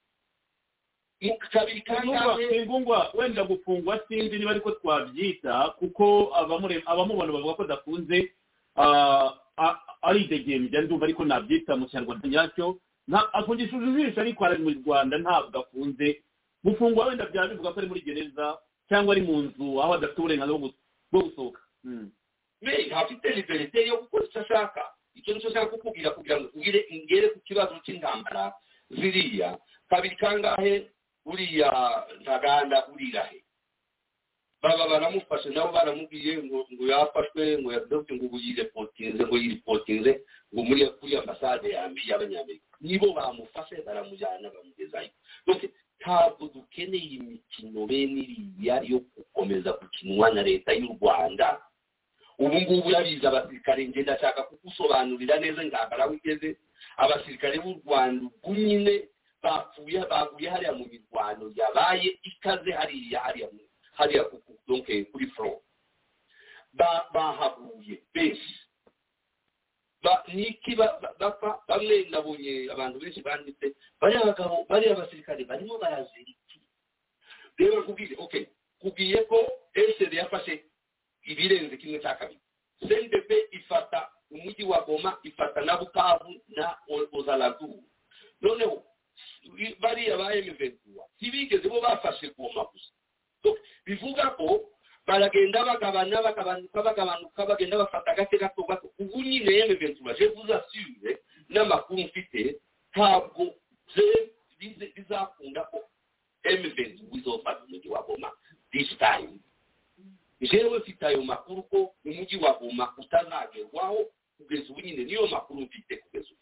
kabiri 2.37 2.57
ingungwa 2.63 3.11
wenda 3.13 3.43
gufungwa 3.43 3.99
sinzi 4.07 4.37
niba 4.39 4.51
ariko 4.51 4.71
twabyita 4.71 5.69
kuko 5.79 6.29
abamubona 6.85 7.31
bavuga 7.33 7.53
ko 7.57 7.63
adafunze 7.63 8.31
ah, 8.77 9.33
ah, 9.57 9.75
aridegembya 10.01 10.81
ndumva 10.85 11.05
ariko 11.09 11.25
nabyita 11.25 11.73
mu 11.75 11.85
kinyarwanda 11.89 12.27
nyacyo. 12.27 12.77
Afungishije 13.33 13.85
ijisho 13.89 14.21
ariko 14.21 14.45
ari 14.45 14.61
mu 14.63 14.69
rwanda 14.85 15.17
ntabwo 15.17 15.59
afunze. 15.65 16.21
Gufungwa 16.63 17.05
wenda 17.09 17.25
byaba 17.25 17.47
bivuga 17.49 17.71
ko 17.73 17.79
ari 17.81 17.87
muri 17.89 18.01
gereza 18.05 18.57
cyangwa 18.89 19.13
ari 19.17 19.21
mu 19.25 19.35
nzu 19.49 19.81
aho 19.81 19.93
adafite 19.97 20.19
uburenganzira 20.21 20.57
bwo 20.59 20.67
gu- 20.69 20.77
bwo 21.11 21.21
gusohoka. 21.25 21.61
Mm. 21.83 22.11
me 22.61 22.73
afite 22.93 23.25
liberite 23.35 23.87
yo 23.87 23.97
gukora 24.05 24.25
icyo 24.29 24.41
ashaka. 24.45 24.81
Icyo 25.17 25.33
ni 25.33 25.41
cyo 25.41 25.49
ashaka 25.49 25.71
kukubwira 25.73 26.09
kugira 26.15 26.37
ngo 26.39 26.47
ugire 26.55 26.79
ingere 26.89 27.27
ku 27.33 27.39
kibazo 27.43 27.73
cy'intambara 27.85 28.53
ziriya. 28.89 29.57
Kabiri 29.89 30.15
kangahe? 30.15 30.91
Uriya 31.27 31.67
ntaganda 32.23 32.87
urirahe 32.87 33.43
baba 34.63 34.87
baramufashe 34.89 35.49
nabo 35.51 35.71
baramubwiye 35.75 36.39
ngo 36.43 36.65
ngo 36.73 36.83
yafashwe 36.87 37.57
ngo 37.61 37.69
yadofite 37.75 38.13
ngo 38.15 38.25
ubu 38.25 38.37
yirepotinze 38.39 39.21
ngo 39.27 39.35
yiripotinze 39.37 40.11
ngo 40.53 40.61
muri 40.63 40.81
kuri 40.99 41.13
ambasade 41.19 41.67
y'abanyamerika. 42.07 42.65
Nibo 42.81 43.13
bamufashe 43.13 43.75
baramujyana 43.85 44.49
bamugezayo. 44.49 45.11
Ntabwo 45.99 46.47
dukeneye 46.53 47.19
imikino 47.19 47.85
bene 47.89 48.21
iriya 48.23 48.75
yo 48.87 48.99
gukomeza 49.15 49.71
gukinwa 49.77 50.29
na 50.31 50.41
leta 50.41 50.71
y'u 50.73 50.95
rwanda. 50.95 51.59
Ubu 52.39 52.55
ngubu 52.61 52.87
urabizi 52.89 53.27
abasirikare 53.27 53.85
njye 53.85 54.01
ndashaka 54.01 54.43
kugusobanurira 54.43 55.39
neza 55.39 55.63
intambara 55.63 56.03
aho 56.05 56.13
igeze 56.13 56.57
abasirikare 56.97 57.57
b'u 57.59 57.81
rwanda 57.85 58.25
ubwo 58.29 58.53
nyine 58.55 59.07
bapfuye 59.43 59.99
baguye 60.11 60.49
hariya 60.49 60.73
mu 60.77 60.85
mirwano 60.85 61.51
yabaye 61.55 62.19
ikaze 62.23 62.71
hariya 62.71 63.19
hariya 63.25 63.47
hariya 63.97 64.23
kuri 65.11 65.27
Ba- 66.73 67.09
bahaguye 67.13 68.03
benshi. 68.13 68.53
Niki 70.33 70.75
ba- 70.75 70.99
ba- 71.01 71.13
bapfa 71.19 71.59
bamwe 71.67 72.05
nabonye 72.09 72.69
abantu 72.71 72.99
benshi 73.01 73.21
banditse 73.21 73.73
bariya 74.01 74.25
bagabo 74.29 74.65
bariya 74.69 74.93
basirikare 74.95 75.43
barimo 75.45 75.77
barazira 75.81 76.29
iki? 76.29 76.61
Rero 77.57 77.81
kubwire 77.83 78.15
okay 78.19 78.45
kubwiye 78.79 79.23
ko 79.25 79.41
esd 79.73 80.13
yafashe 80.13 80.63
ibirenze 81.27 81.77
kimwe 81.77 81.99
cya 81.99 82.15
kabiri. 82.15 82.39
Ifata 83.51 84.09
umujyi 84.31 84.63
wa 84.63 84.81
goma 84.85 85.17
ifata 85.23 85.61
na 85.61 85.77
bukavu 85.77 86.41
na 86.55 86.75
O- 86.89 87.07
noneho 88.41 88.83
bariya 89.79 90.17
ba 90.17 90.33
emuventura 90.35 91.03
ntibigeze 91.19 91.67
bo 91.69 91.81
bafashe 91.81 92.29
goma 92.37 92.63
gusa. 92.71 92.91
Bivuga 93.85 94.29
ko 94.37 94.69
baragenda 95.07 95.63
bagabana 95.65 96.21
bagabanuka 96.21 96.83
bagabanuka 96.83 97.45
bagenda 97.45 97.77
bafata 97.77 98.11
agace 98.11 98.37
gato 98.37 98.63
gato. 98.67 98.91
Ubu 98.99 99.23
nyine 99.23 99.51
emuventura 99.63 100.13
je 100.19 100.25
vous 100.35 100.51
assure 100.51 101.17
n'amakuru 101.49 102.03
mfite 102.03 102.59
ntabwo 102.95 103.55
bizakunda 104.95 105.63
ko 105.71 105.79
emuventura 106.43 107.09
izofata 107.17 107.63
umujyi 107.65 107.89
wa 107.89 108.01
goma 108.03 108.31
this 108.71 108.89
time 108.99 109.39
jewe 110.41 110.77
mfite 110.79 111.03
ayo 111.05 111.21
makuru 111.21 111.63
ko 111.63 111.93
umujyi 112.05 112.37
wa 112.37 112.53
goma 112.59 112.93
utazagerwaho 112.97 114.05
kugeza 114.37 114.69
ubu 114.69 114.81
nyine 114.81 115.03
niyo 115.03 115.27
makuru 115.27 115.61
mfite 115.61 115.97
kugeza 115.97 116.27
ubu. 116.31 116.41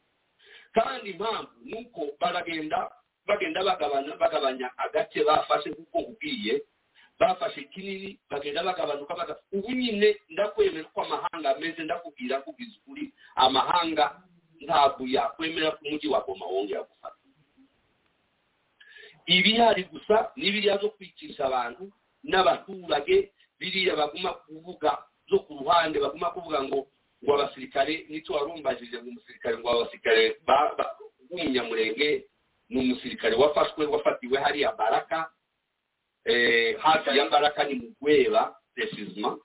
Kandi 0.74 1.10
impamvu 1.10 1.52
ni 1.64 1.74
uko 1.74 2.08
baragenda 2.20 2.92
bagenda 3.26 3.64
bagabanya 4.20 4.72
agace 4.78 5.24
bafashe 5.24 5.70
kuko 5.74 5.98
ubwiye 6.00 6.62
bafashe 7.20 7.64
kinini 7.64 8.20
bagenda 8.30 8.64
bagabanuka 8.64 9.16
baga 9.16 9.36
ubu 9.52 9.72
nyine 9.72 10.18
ndakwemera 10.30 10.90
ko 10.92 11.02
amahanga 11.02 11.56
ameze 11.56 11.84
ndakubwira 11.84 12.42
kubwiza 12.42 12.76
ukuri 12.84 13.14
amahanga 13.36 14.22
ntabwo 14.62 15.08
yakwemera 15.08 15.72
ko 15.72 15.78
umujyi 15.88 16.08
wa 16.12 16.22
goma 16.28 16.46
wongera 16.46 16.84
gufata. 16.84 17.16
Ibihari 19.26 19.84
gusa 19.90 20.32
n'ibiriya 20.38 20.78
zo 20.78 20.90
kwicisha 20.90 21.46
abantu 21.50 21.90
n'abaturage 22.24 23.32
biriya 23.66 23.96
baguma 23.98 24.34
kuvuga 24.46 25.02
zo 25.30 25.40
ku 25.50 25.58
ruhande 25.58 25.98
baguma 26.00 26.30
kuvuga 26.30 26.62
ngo 26.64 26.86
ngo 27.24 27.32
abasirikare 27.34 28.06
ni 28.10 28.22
cyo 28.22 28.34
warumbajije 28.38 29.02
ngo 29.02 29.10
umusirikare 29.10 29.58
ngo 29.58 29.70
abasirikare 29.74 30.38
ba- 30.46 30.74
ba- 30.78 30.94
b'umunyamurenge 31.30 32.26
ni 32.70 32.78
umusirikare 32.80 33.34
wafashwe 33.36 33.86
wafatiwe 33.90 34.38
hariya 34.38 34.72
baraka 34.78 35.32
eh, 36.26 36.78
hafi 36.80 37.18
ya 37.18 37.30
baraka 37.30 37.64
ni 37.64 37.74
mu 37.76 37.88
gweba 38.02 38.56
precisement 38.74 39.42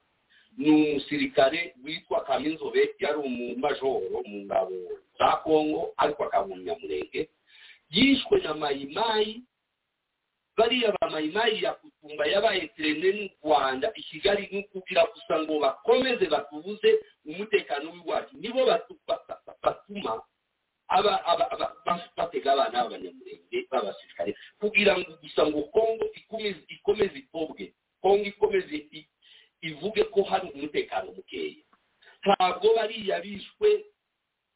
ni 0.59 0.70
umusirikare 0.70 1.74
witwa 1.85 2.24
kaminzobe 2.24 2.94
yari 2.98 3.16
umumajoro 3.18 4.20
mu 4.26 4.44
ngabo 4.44 4.76
za 5.18 5.37
kongo 5.44 5.94
ariko 5.96 6.24
akaba 6.24 6.44
umunyamurenge 6.44 7.28
yishwe 7.90 8.40
na 8.44 8.54
mayimayi 8.54 9.42
bariya 10.56 10.92
ba 11.00 11.10
mayimayi 11.10 11.62
ya 11.62 11.72
kutumba 11.74 12.26
yabaye 12.26 12.68
terene 12.76 13.08
n'u 13.12 13.28
rwanda 13.44 13.92
i 13.94 14.02
kigali 14.02 14.48
ni 14.52 14.58
ukugira 14.66 15.06
gusa 15.14 15.40
ngo 15.42 15.58
bakomeze 15.60 16.26
batubuze 16.26 16.90
umutekano 17.24 17.90
w'iwacu 17.92 18.36
nibo 18.36 18.66
batu- 18.66 18.98
ba- 19.06 19.22
ba- 19.28 19.40
ba- 19.46 19.56
batuma 19.62 20.22
batega 22.16 22.52
abana 22.52 22.82
b'abanyamurenge 22.84 23.58
b'abasirikare 23.70 24.34
kugira 24.60 24.98
ngo 24.98 25.12
gusa 25.22 25.46
ngo 25.46 25.62
kongo 25.70 26.04
ikomeze 26.70 27.18
itobwe. 27.18 27.72
Kongo 28.02 28.24
ikomeze 28.24 28.86
ivuge 29.62 30.04
ko 30.08 30.22
hari 30.24 30.48
umutekano 30.56 31.12
mukeya. 31.12 31.62
Ntabwo 32.24 32.74
bariya 32.76 33.20
bishwe 33.20 33.84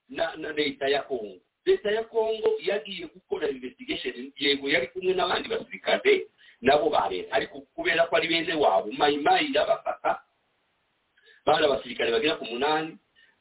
na 0.08 0.32
leta 0.52 0.88
ya 0.88 1.02
kongo. 1.04 1.43
Leta 1.66 1.90
ya 1.90 2.04
kongo 2.04 2.48
yagiye 2.62 3.06
gukora 3.06 3.48
investigation. 3.48 4.32
Yego 4.38 4.68
yari 4.68 4.86
kumwe 4.92 5.14
n'abandi 5.14 5.48
basirikare 5.48 6.26
nabo 6.60 6.90
ba 6.90 7.08
leta. 7.08 7.32
Ariko 7.36 7.60
kubera 7.74 8.06
ko 8.06 8.16
ari 8.16 8.28
bene 8.28 8.54
wabo 8.54 8.92
mayimayi 8.92 9.48
irabafata 9.50 10.20
bari 11.46 11.64
abasirikare 11.64 12.12
bagera 12.12 12.36
ku 12.36 12.44
munani 12.44 12.98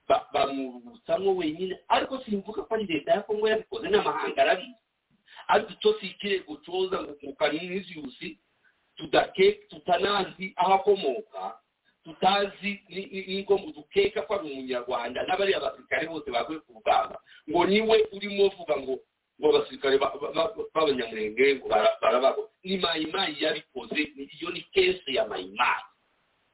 ba- 0.08 0.28
bamurutsamo 0.34 1.36
wenyine. 1.36 1.80
Ariko 1.88 2.20
simvuga 2.24 2.64
ko 2.64 2.76
ari 2.76 2.86
leta 2.88 3.12
ya 3.12 3.22
kongo 3.28 3.48
yabikoze 3.48 3.88
n'amahanga 3.90 4.42
arabizi 4.42 4.76
ariko 5.48 5.70
icyo 5.76 5.92
si 6.00 6.08
ikirego 6.08 6.56
coza 6.64 7.04
ngo 7.04 7.16
mu 7.22 7.36
kaniziyusi 7.36 8.40
tudake 8.96 9.52
tutanazi 9.70 10.54
aho 10.56 10.74
akomoka 10.74 11.60
tutazi 12.04 12.84
ni- 12.90 13.06
ni- 13.12 13.26
niko 13.42 13.58
dukeka 13.76 14.22
ko 14.28 14.36
ari 14.36 14.52
umunyarwanda 14.52 15.24
n'abariya 15.24 15.60
basirikare 15.60 16.08
bose 16.08 16.28
baguye 16.32 16.60
ku 16.68 16.74
rugamba. 16.76 17.18
Ngo 17.50 17.66
ni 17.66 17.82
we 17.82 17.98
urimo 18.12 18.48
uvuga 18.52 18.76
ngo 18.78 19.00
ngo 19.40 19.46
abasirikare 19.50 19.98
ba- 19.98 20.14
ba- 20.22 20.32
ba- 20.36 20.52
b'abanyamurenge 20.74 21.56
ngo 21.64 21.68
bara- 21.72 21.98
barabago 22.02 22.50
ni 22.64 22.78
mayimayi 22.78 23.40
yabikoze 23.44 24.00
iyo 24.36 24.50
ni 24.52 24.62
kese 24.76 25.10
ya 25.14 25.24
mayimayi 25.28 25.84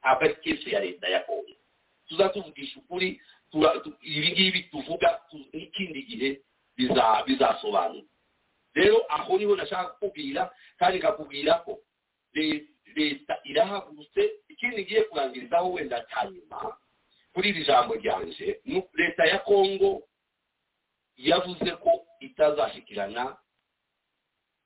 ntabwo 0.00 0.24
ari 0.24 0.34
kese 0.42 0.70
ya 0.70 0.80
leta 0.80 1.08
ya 1.08 1.20
kongo 1.26 1.52
tuzatuvugisha 2.08 2.78
ukuri 2.80 3.20
ibi 4.02 4.28
ngibi 4.32 4.60
tuvuga 4.70 5.20
tu- 5.30 5.46
n'ikindi 5.52 6.02
gihe 6.06 6.40
biza- 6.78 7.22
bizasobanura. 7.26 8.06
Rero 8.74 9.02
aho 9.10 9.38
ni 9.38 9.44
ho 9.44 9.56
nashaka 9.56 9.98
kukubwira 9.98 10.46
kandi 10.78 10.98
nkakubwira 11.02 11.54
ko 11.66 11.78
le- 12.34 12.62
leta 12.96 13.38
irahagurutse 13.44 14.30
ikindi 14.48 14.82
ngiye 14.84 15.02
kurangirizaho 15.08 15.72
wenda 15.72 16.00
cya 16.10 16.30
kuri 17.34 17.48
iri 17.48 17.64
jambo 17.64 17.94
ryanje 17.94 18.60
leta 18.94 19.24
ya 19.26 19.38
kongo 19.38 20.02
yavuze 21.16 21.70
ko 21.82 22.06
itazashyikirana 22.20 23.36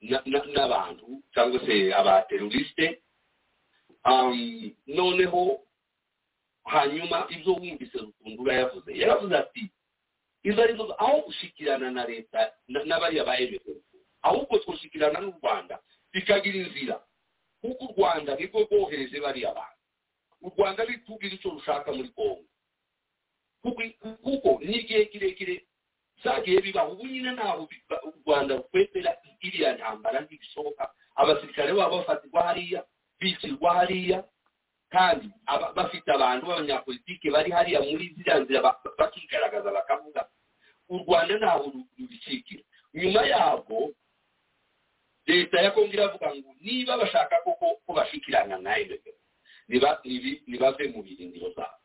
na- 0.01 0.23
na- 0.27 0.45
n'abantu 0.55 1.07
cyangwa 1.35 1.61
se 1.67 1.95
abaterorisite 1.95 3.03
um, 4.05 4.71
noneho 4.87 5.61
hanyuma 6.65 7.27
ibyo 7.31 7.53
wumvise 7.53 7.99
rukundura 7.99 8.53
yavuze 8.55 8.91
yaravuze 8.99 9.35
ati 9.37 9.70
izo 10.43 10.62
ari 10.62 10.75
zo 10.77 10.93
aho 10.99 11.20
gushyikirana 11.27 11.91
na 11.91 12.05
leta 12.07 12.53
na- 12.68 12.85
n'abariya 12.85 13.25
ba 13.25 13.37
emutiyeni 13.39 13.83
ahubwo 14.22 14.59
twushyikirana 14.59 15.20
n'u 15.20 15.35
rwanda 15.41 15.81
bikagira 16.12 16.57
inzira. 16.68 16.97
Kuko 17.65 17.85
u 17.85 17.93
rwanda 17.97 18.35
nirwo 18.37 18.61
rwohereje 18.69 19.17
bariya 19.25 19.55
bantu 19.57 19.81
u 20.45 20.49
rwanda 20.53 20.85
ritubwira 20.85 21.33
icyo 21.35 21.51
rushaka 21.57 21.89
muri 21.97 22.09
kongo 22.12 22.45
kuko- 23.65 24.61
n'igihe 24.65 25.05
kirekire 25.09 25.65
zagiye 26.25 26.61
bibaho 26.61 26.93
ubu 26.93 27.07
nyine 27.07 27.31
ntaho 27.33 27.65
u 28.05 28.12
rwanda 28.27 28.57
rukwepera 28.61 29.17
iriya 29.41 29.73
ntambara 29.77 30.21
ntibishoboka 30.21 30.91
abasirikare 31.17 31.73
babo 31.73 31.97
bafatirwa 32.05 32.43
hariya 32.43 32.85
bicirwa 33.21 33.75
hariya 33.75 34.25
kandi 34.93 35.27
bafite 35.77 36.09
abantu 36.12 36.47
b'abanyapolitike 36.47 37.31
bari 37.33 37.51
hariya 37.51 37.81
muri 37.81 38.12
ziriya 38.15 38.39
nzira 38.45 38.61
ba- 38.62 38.81
bakigaragaza 38.99 39.71
bakavuga. 39.73 40.29
U 40.89 40.99
rwanda 41.03 41.35
ntaho 41.41 41.65
rubikikira 41.99 42.62
nyuma 42.95 43.23
yabwo 43.27 43.91
leta 45.27 45.61
ya 45.61 45.70
kongo 45.70 45.93
iravuga 45.93 46.35
ngo 46.35 46.51
niba 46.61 46.97
bashaka 46.97 47.37
koko 47.45 47.81
ko 47.87 47.93
bashikirana 47.93 48.59
na 48.59 48.79
emuventi 48.79 49.12
ntibave 50.47 50.89
mu 50.93 51.03
birindiro 51.03 51.51
zabo 51.57 51.79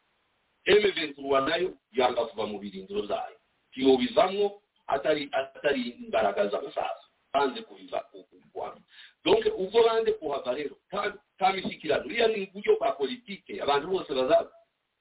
emuventi 0.66 1.22
na 1.22 1.56
yo 1.56 1.74
yanga 1.92 2.26
kuva 2.26 2.46
mu 2.48 2.60
birindiro 2.60 3.06
zayo. 3.08 3.38
Ntiyobivamo 3.72 4.62
atari 4.88 5.30
atari 5.32 5.82
imbaraga 6.04 6.48
z'amasasu 6.52 7.06
banze 7.34 7.62
kubiva 7.62 8.00
ku 8.12 8.26
rwanda 8.54 8.82
donc 9.24 9.46
ubwo 9.58 9.84
banze 9.86 10.12
kuhava 10.18 10.54
rero 10.54 10.76
nta 10.92 11.54
mishyikirano 11.54 12.06
uriya 12.06 12.28
ni 12.28 12.44
uburyo 12.50 12.76
bwa 12.80 12.92
politike 12.98 13.62
abantu 13.62 13.88
bose 13.88 14.10
baza 14.14 14.50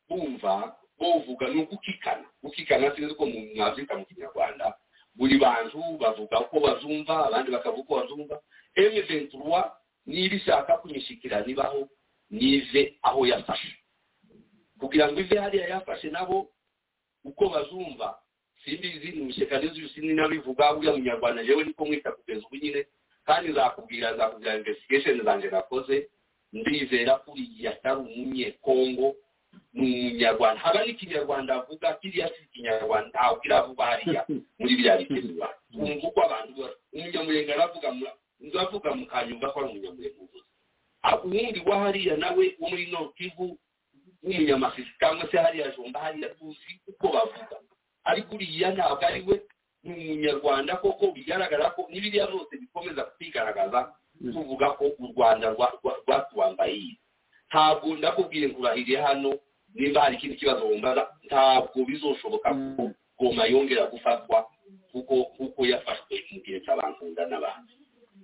bumva 0.08 0.76
bovuga 0.98 1.48
ni 1.48 1.62
ugukikana 1.64 2.28
gukikana 2.42 2.92
sinzi 2.94 3.14
ko 3.14 3.26
mu 3.26 3.40
mwafurika 3.56 3.96
mu 3.96 4.04
kinyarwanda 4.06 4.76
buri 5.18 5.38
bantu 5.38 5.98
bavuga 5.98 6.40
uko 6.40 6.60
bazumva 6.60 7.26
abandi 7.26 7.50
bakavuga 7.50 7.82
uko 7.82 7.94
bazumva. 8.00 8.36
M23 8.76 9.70
niba 10.06 10.34
ishaka 10.34 10.80
ibaho 11.46 11.88
nive 12.30 12.98
aho 13.02 13.26
yafashe. 13.26 13.74
Kugira 14.80 15.12
ngo 15.12 15.20
ive 15.20 15.38
hariya 15.38 15.68
yafashe 15.68 16.10
nabo 16.10 16.48
uko 17.24 17.48
bazumva 17.48 18.18
simbizi 18.64 19.10
ni 19.12 19.30
ishyaka 19.30 19.58
n'izisi 19.58 20.00
ninabivuga 20.00 20.72
uriya 20.74 20.92
munyarwanda 20.92 21.42
yewe 21.42 21.64
niko 21.64 21.84
mwita 21.86 22.12
kugeza 22.12 22.46
ubu 22.46 22.56
nyine 22.56 22.86
kandi 23.26 23.50
nzakubwira 23.50 24.12
nzakubwira 24.12 24.56
investigation 24.56 25.24
zanjye 25.24 25.48
nakoze 25.50 26.08
ndizera 26.52 27.14
ko 27.22 27.32
uriya 27.32 27.70
atari 27.72 28.00
umunyekongo 28.00 29.16
ni 29.72 29.86
umunyarwanda 30.10 30.60
haba 30.60 30.80
n'ikinyarwanda 30.86 31.54
avuga 31.54 31.94
kiriya 32.00 32.28
si 32.34 32.40
ikinyarwanda 32.44 33.08
ntabwo 33.14 33.40
iravuga 33.44 33.84
hariya. 33.84 34.22
Muri 34.58 34.72
biriya 34.76 34.96
biterwa 35.00 35.48
twumva 35.72 36.06
uko 36.08 36.20
abantu 36.26 36.52
umunyamurenge 36.92 37.52
aravuga 37.54 37.88
nzavuga 38.40 38.88
mu 38.98 39.04
kanyumva 39.06 39.52
ko 39.52 39.56
ari 39.60 39.68
umunyamurenge 39.70 40.18
uvuze. 40.22 40.44
Uwundi 41.24 41.60
wa 41.66 41.76
hariya 41.84 42.14
nawe 42.16 42.44
wo 42.60 42.66
muri 42.70 42.86
nokivu 42.90 43.46
w'umunyamasisi 44.22 44.92
cyangwa 45.00 45.24
se 45.30 45.36
hariya 45.38 45.72
jomba 45.76 46.00
hariya 46.00 46.28
tuzi 46.34 46.72
uko 46.90 47.06
bavuga. 47.14 47.56
Ariko 48.04 48.34
uriya 48.34 48.72
ntabwo 48.74 49.04
ari 49.06 49.22
we. 49.26 49.36
Ni 49.84 49.94
umunyarwanda 49.94 50.76
koko 50.82 51.12
bigaragara 51.14 51.70
ko 51.70 51.86
n'ibiriya 51.90 52.26
byose 52.26 52.56
bikomeza 52.58 53.04
kwigaragaza 53.14 53.94
tuvuga 54.32 54.70
ko 54.74 54.84
u 54.98 55.06
rwanda 55.14 55.54
rwatwambaye 55.54 56.98
ntabwo 57.48 57.96
ndakubwire 57.96 58.48
ngo 58.48 58.60
urahiriye 58.60 58.98
hano 59.00 59.30
nimba 59.74 60.00
hari 60.00 60.16
ikindi 60.16 60.36
kibazo 60.36 60.62
wumvaga 60.68 61.02
ntabwo 61.26 61.84
bizoshoboka 61.84 62.48
ko 62.76 62.90
goma 63.18 63.44
yongera 63.46 63.86
gufatwa 63.92 64.46
kuko 64.92 65.14
kuko 65.36 65.60
yafashwe 65.66 66.14
mu 66.32 66.38
gihe 66.44 66.58
cy'abankunda 66.64 67.26
n'abandi. 67.28 67.72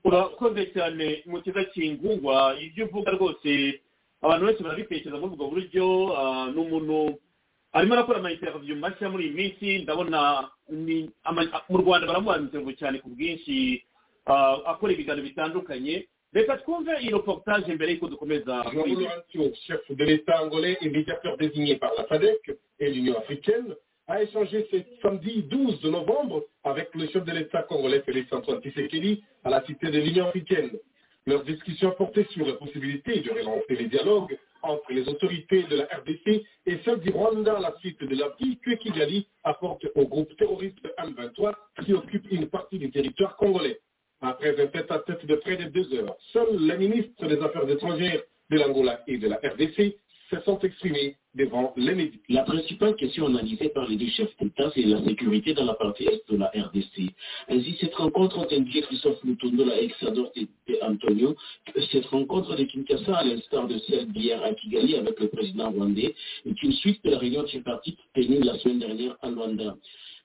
Urakoze 0.05 0.67
cyane 0.77 1.23
mu 1.27 1.41
kiza 1.43 1.65
kingungwa 1.73 2.57
ibyo 2.61 2.85
uvuga 2.87 3.11
rwose 3.17 3.81
abantu 4.23 4.47
benshi 4.47 4.63
barabitekereza 4.63 5.17
muri 5.21 5.33
ubwo 5.35 5.47
buryo 5.53 5.87
ni 6.53 6.59
umuntu 6.61 7.19
arimo 7.73 7.93
arakora 7.97 8.19
amayinterviyu 8.21 8.77
mashya 8.77 9.09
muri 9.11 9.25
iyi 9.29 9.35
minsi 9.35 9.67
ndabona 9.83 10.21
mu 11.71 11.77
rwanda 11.83 12.07
baramuha 12.07 12.39
cyane 12.79 12.99
ku 13.01 13.09
bwinshi 13.11 13.83
akora 14.71 14.93
ibiganiro 14.93 15.25
bitandukanye. 15.29 16.07
Reportage 17.13 17.75
mbere 17.75 17.93
y'uko 17.93 18.09
dukomeza 18.09 18.65
chef 19.67 19.81
de 19.91 20.05
l'état 20.05 20.43
angolais 20.43 20.77
et 20.81 20.91
médiateur 20.91 21.37
désigné 21.37 21.77
par 21.77 21.93
la 21.97 22.07
SADC 22.09 22.57
et 22.81 22.91
l'Union 22.91 23.17
africaine 23.19 23.75
a 24.09 24.23
échangé 24.23 24.67
ce 24.71 24.77
samedi 25.01 25.45
12 25.45 25.85
novembre 25.85 26.45
avec 26.65 26.95
le 26.95 27.07
chef 27.09 27.25
de 27.25 27.33
l'État 27.33 27.63
congolais 27.63 28.03
Félix 28.03 28.33
Antoine 28.33 28.61
Tshisekedi 28.61 29.23
à 29.45 29.51
la 29.51 29.65
cité 29.65 29.91
de 29.91 29.99
l'Union 29.99 30.27
africaine. 30.27 30.71
Leur 31.27 31.43
discussion 31.45 31.93
portait 31.93 32.27
sur 32.33 32.47
la 32.47 32.55
possibilité 32.55 33.21
de 33.21 33.31
relancer 33.31 33.77
les 33.77 33.87
dialogues 33.87 34.37
entre 34.63 34.93
les 34.93 35.09
autorités 35.09 35.63
de 35.63 35.77
la 35.77 35.85
RDC 35.85 36.45
et 36.67 36.79
celles 36.85 37.01
du 37.01 37.11
Rwanda 37.11 37.57
à 37.57 37.61
la 37.61 37.75
suite 37.79 38.03
de 38.03 38.15
l'appui 38.15 38.59
que 38.59 38.73
Kigali 38.73 39.27
apporte 39.43 39.87
au 39.95 40.07
groupe 40.07 40.37
terroriste 40.37 40.79
M23 40.99 41.55
qui 41.85 41.95
occupe 41.95 42.31
une 42.31 42.49
partie 42.49 42.79
du 42.79 42.91
territoire 42.91 43.37
congolais. 43.37 43.79
Après 44.27 44.59
un 44.59 44.67
tête-à-tête 44.69 45.27
de 45.27 45.35
près 45.35 45.57
de 45.57 45.65
deux 45.65 45.93
heures, 45.95 46.17
seuls 46.33 46.57
les 46.59 46.79
ministres 46.79 47.27
des 47.27 47.39
Affaires 47.43 47.69
étrangères 47.69 48.23
de 48.49 48.57
l'Angola 48.59 49.03
et 49.07 49.19
de 49.19 49.29
la 49.29 49.37
RDC 49.37 49.97
sont 50.43 50.59
exprimés 50.61 51.17
devant 51.35 51.73
les 51.77 51.95
médias. 51.95 52.19
La 52.29 52.43
principale 52.43 52.95
question 52.97 53.27
analysée 53.27 53.69
par 53.69 53.89
les 53.89 53.97
deux 53.97 54.09
chefs 54.09 54.37
d'État, 54.41 54.71
c'est 54.75 54.83
la 54.83 55.05
sécurité 55.05 55.55
dans 55.55 55.65
la 55.65 55.75
partie 55.75 56.05
est 56.05 56.23
de 56.31 56.37
la 56.37 56.47
RDC. 56.55 57.13
Ainsi, 57.49 57.77
cette 57.81 57.95
rencontre 57.95 58.39
ont 58.39 58.47
indiqué 58.51 58.83
Christophe 58.83 59.23
Lutondola 59.25 59.81
et 59.81 59.89
Xador 59.89 60.31
et 60.37 60.49
Antonio, 60.83 61.35
cette 61.93 62.07
rencontre 62.07 62.57
de 62.57 62.65
Kinshasa, 62.65 63.17
à 63.17 63.25
l'instar 63.25 63.67
de 63.67 63.79
celle 63.79 64.13
d'hier 64.13 64.43
à 64.43 64.55
Kigali 64.55 64.97
avec 64.97 65.19
le 65.21 65.29
président 65.29 65.71
rwandais, 65.71 66.15
est 66.47 66.63
une 66.63 66.73
suite 66.73 67.05
de 67.05 67.11
la 67.11 67.19
réunion 67.19 67.45
tripartite 67.45 67.99
tenue 68.15 68.41
la 68.41 68.59
semaine 68.59 68.79
dernière 68.79 69.17
à 69.23 69.31
Luanda. 69.31 69.77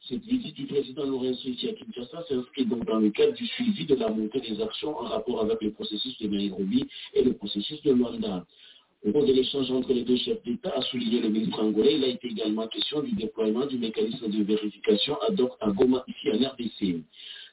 Cette 0.08 0.24
visite 0.24 0.56
du 0.56 0.66
président 0.66 1.04
Lorenzo 1.04 1.50
ici 1.50 1.70
à 1.70 1.74
Kinshasa 1.74 2.24
s'inscrit 2.28 2.66
donc 2.66 2.86
dans 2.86 3.00
le 3.00 3.10
cadre 3.12 3.34
du 3.34 3.46
suivi 3.46 3.86
de 3.86 3.96
la 3.96 4.10
montée 4.10 4.40
des 4.40 4.62
actions 4.62 4.98
en 4.98 5.04
rapport 5.04 5.42
avec 5.42 5.62
le 5.62 5.72
processus 5.72 6.18
de 6.20 6.28
Nairobi 6.28 6.88
et 7.14 7.24
le 7.24 7.34
processus 7.34 7.82
de 7.84 7.92
Luanda. 7.92 8.46
Au 9.06 9.14
cours 9.14 9.26
de 9.26 9.32
l'échange 9.32 9.72
entre 9.72 9.94
les 9.94 10.04
deux 10.04 10.18
chefs 10.18 10.44
d'État, 10.44 10.74
a 10.76 10.82
souligné 10.82 11.22
le 11.22 11.30
ministre 11.30 11.64
angolais, 11.64 11.96
il 11.96 12.04
a 12.04 12.08
été 12.08 12.28
également 12.28 12.68
question 12.68 13.02
du 13.02 13.14
déploiement 13.14 13.66
du 13.66 13.78
mécanisme 13.78 14.28
de 14.28 14.44
vérification 14.44 15.18
ad 15.22 15.40
hoc 15.40 15.54
à 15.62 15.72
Goma, 15.72 16.04
ici 16.10 16.30
en 16.30 16.50
RDC. 16.50 17.02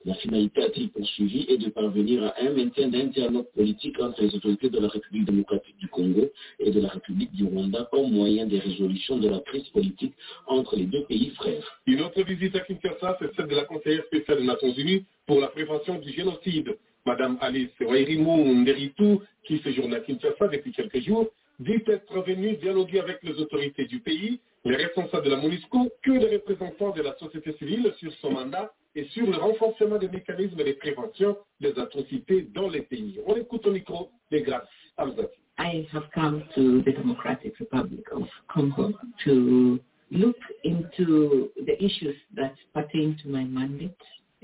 La 0.04 0.14
finalité 0.14 0.62
a-t-il 0.62 0.90
poursuivi 0.90 1.46
est 1.48 1.58
de 1.58 1.68
parvenir 1.68 2.24
à 2.24 2.34
un 2.40 2.50
maintien 2.50 2.88
d'un 2.88 3.04
dialogue 3.06 3.46
politique 3.54 3.98
entre 4.00 4.22
les 4.22 4.34
autorités 4.34 4.70
de 4.70 4.78
la 4.80 4.88
République 4.88 5.24
démocratique 5.24 5.76
du 5.78 5.86
Congo 5.86 6.30
et 6.58 6.70
de 6.72 6.80
la 6.80 6.88
République 6.88 7.32
du 7.32 7.44
Rwanda 7.44 7.88
comme 7.92 8.10
moyen 8.10 8.46
de 8.46 8.58
résolution 8.58 9.16
de 9.18 9.28
la 9.28 9.38
crise 9.38 9.68
politique 9.68 10.14
entre 10.48 10.74
les 10.74 10.86
deux 10.86 11.04
pays 11.04 11.30
frères? 11.30 11.80
Une 11.86 12.00
autre 12.02 12.22
visite 12.22 12.56
à 12.56 12.60
Kinshasa, 12.60 13.18
c'est 13.20 13.34
celle 13.36 13.46
de 13.46 13.54
la 13.54 13.64
conseillère 13.64 14.04
spéciale 14.06 14.38
des 14.38 14.46
Nations 14.46 14.72
Unies 14.72 15.04
pour 15.26 15.40
la 15.40 15.46
prévention 15.46 15.98
du 16.00 16.12
génocide. 16.12 16.76
Madame 17.06 17.38
Alice 17.40 17.70
Wairimu 17.80 18.54
Nderitu, 18.62 19.18
qui 19.44 19.58
séjourne 19.60 19.94
à 19.94 20.00
Kinshasa 20.00 20.48
depuis 20.48 20.72
quelques 20.72 21.00
jours, 21.00 21.26
dit 21.60 21.82
être 21.86 22.20
venue 22.22 22.56
dialoguer 22.56 22.98
avec 23.00 23.22
les 23.22 23.38
autorités 23.40 23.86
du 23.86 24.00
pays, 24.00 24.40
les 24.64 24.76
responsables 24.76 25.24
de 25.24 25.30
la 25.30 25.36
MONUSCO, 25.36 25.88
que 26.02 26.10
les 26.10 26.36
représentants 26.36 26.90
de 26.90 27.02
la 27.02 27.16
société 27.16 27.52
civile 27.58 27.92
sur 27.98 28.12
son 28.14 28.32
mandat 28.32 28.72
et 28.96 29.04
sur 29.04 29.24
le 29.30 29.36
renforcement 29.36 29.98
des 29.98 30.08
mécanismes 30.08 30.64
de 30.64 30.72
prévention 30.72 31.36
des 31.60 31.78
atrocités 31.78 32.48
dans 32.52 32.68
les 32.68 32.82
pays. 32.82 33.20
On 33.26 33.36
écoute 33.36 33.66
au 33.66 33.72
micro 33.72 34.10
de 34.32 34.38
Grace 34.40 34.68
Amzati. 34.98 35.38
I 35.58 35.86
have 35.92 36.10
come 36.12 36.42
to 36.54 36.82
the 36.82 36.92
Democratic 36.92 37.56
Republic 37.58 38.04
of 38.12 38.28
Congo 38.52 38.92
to 39.24 39.78
look 40.10 40.36
into 40.64 41.50
the 41.64 41.82
issues 41.82 42.16
that 42.34 42.54
pertain 42.74 43.16
to 43.22 43.28
my 43.30 43.44
mandate 43.44 43.96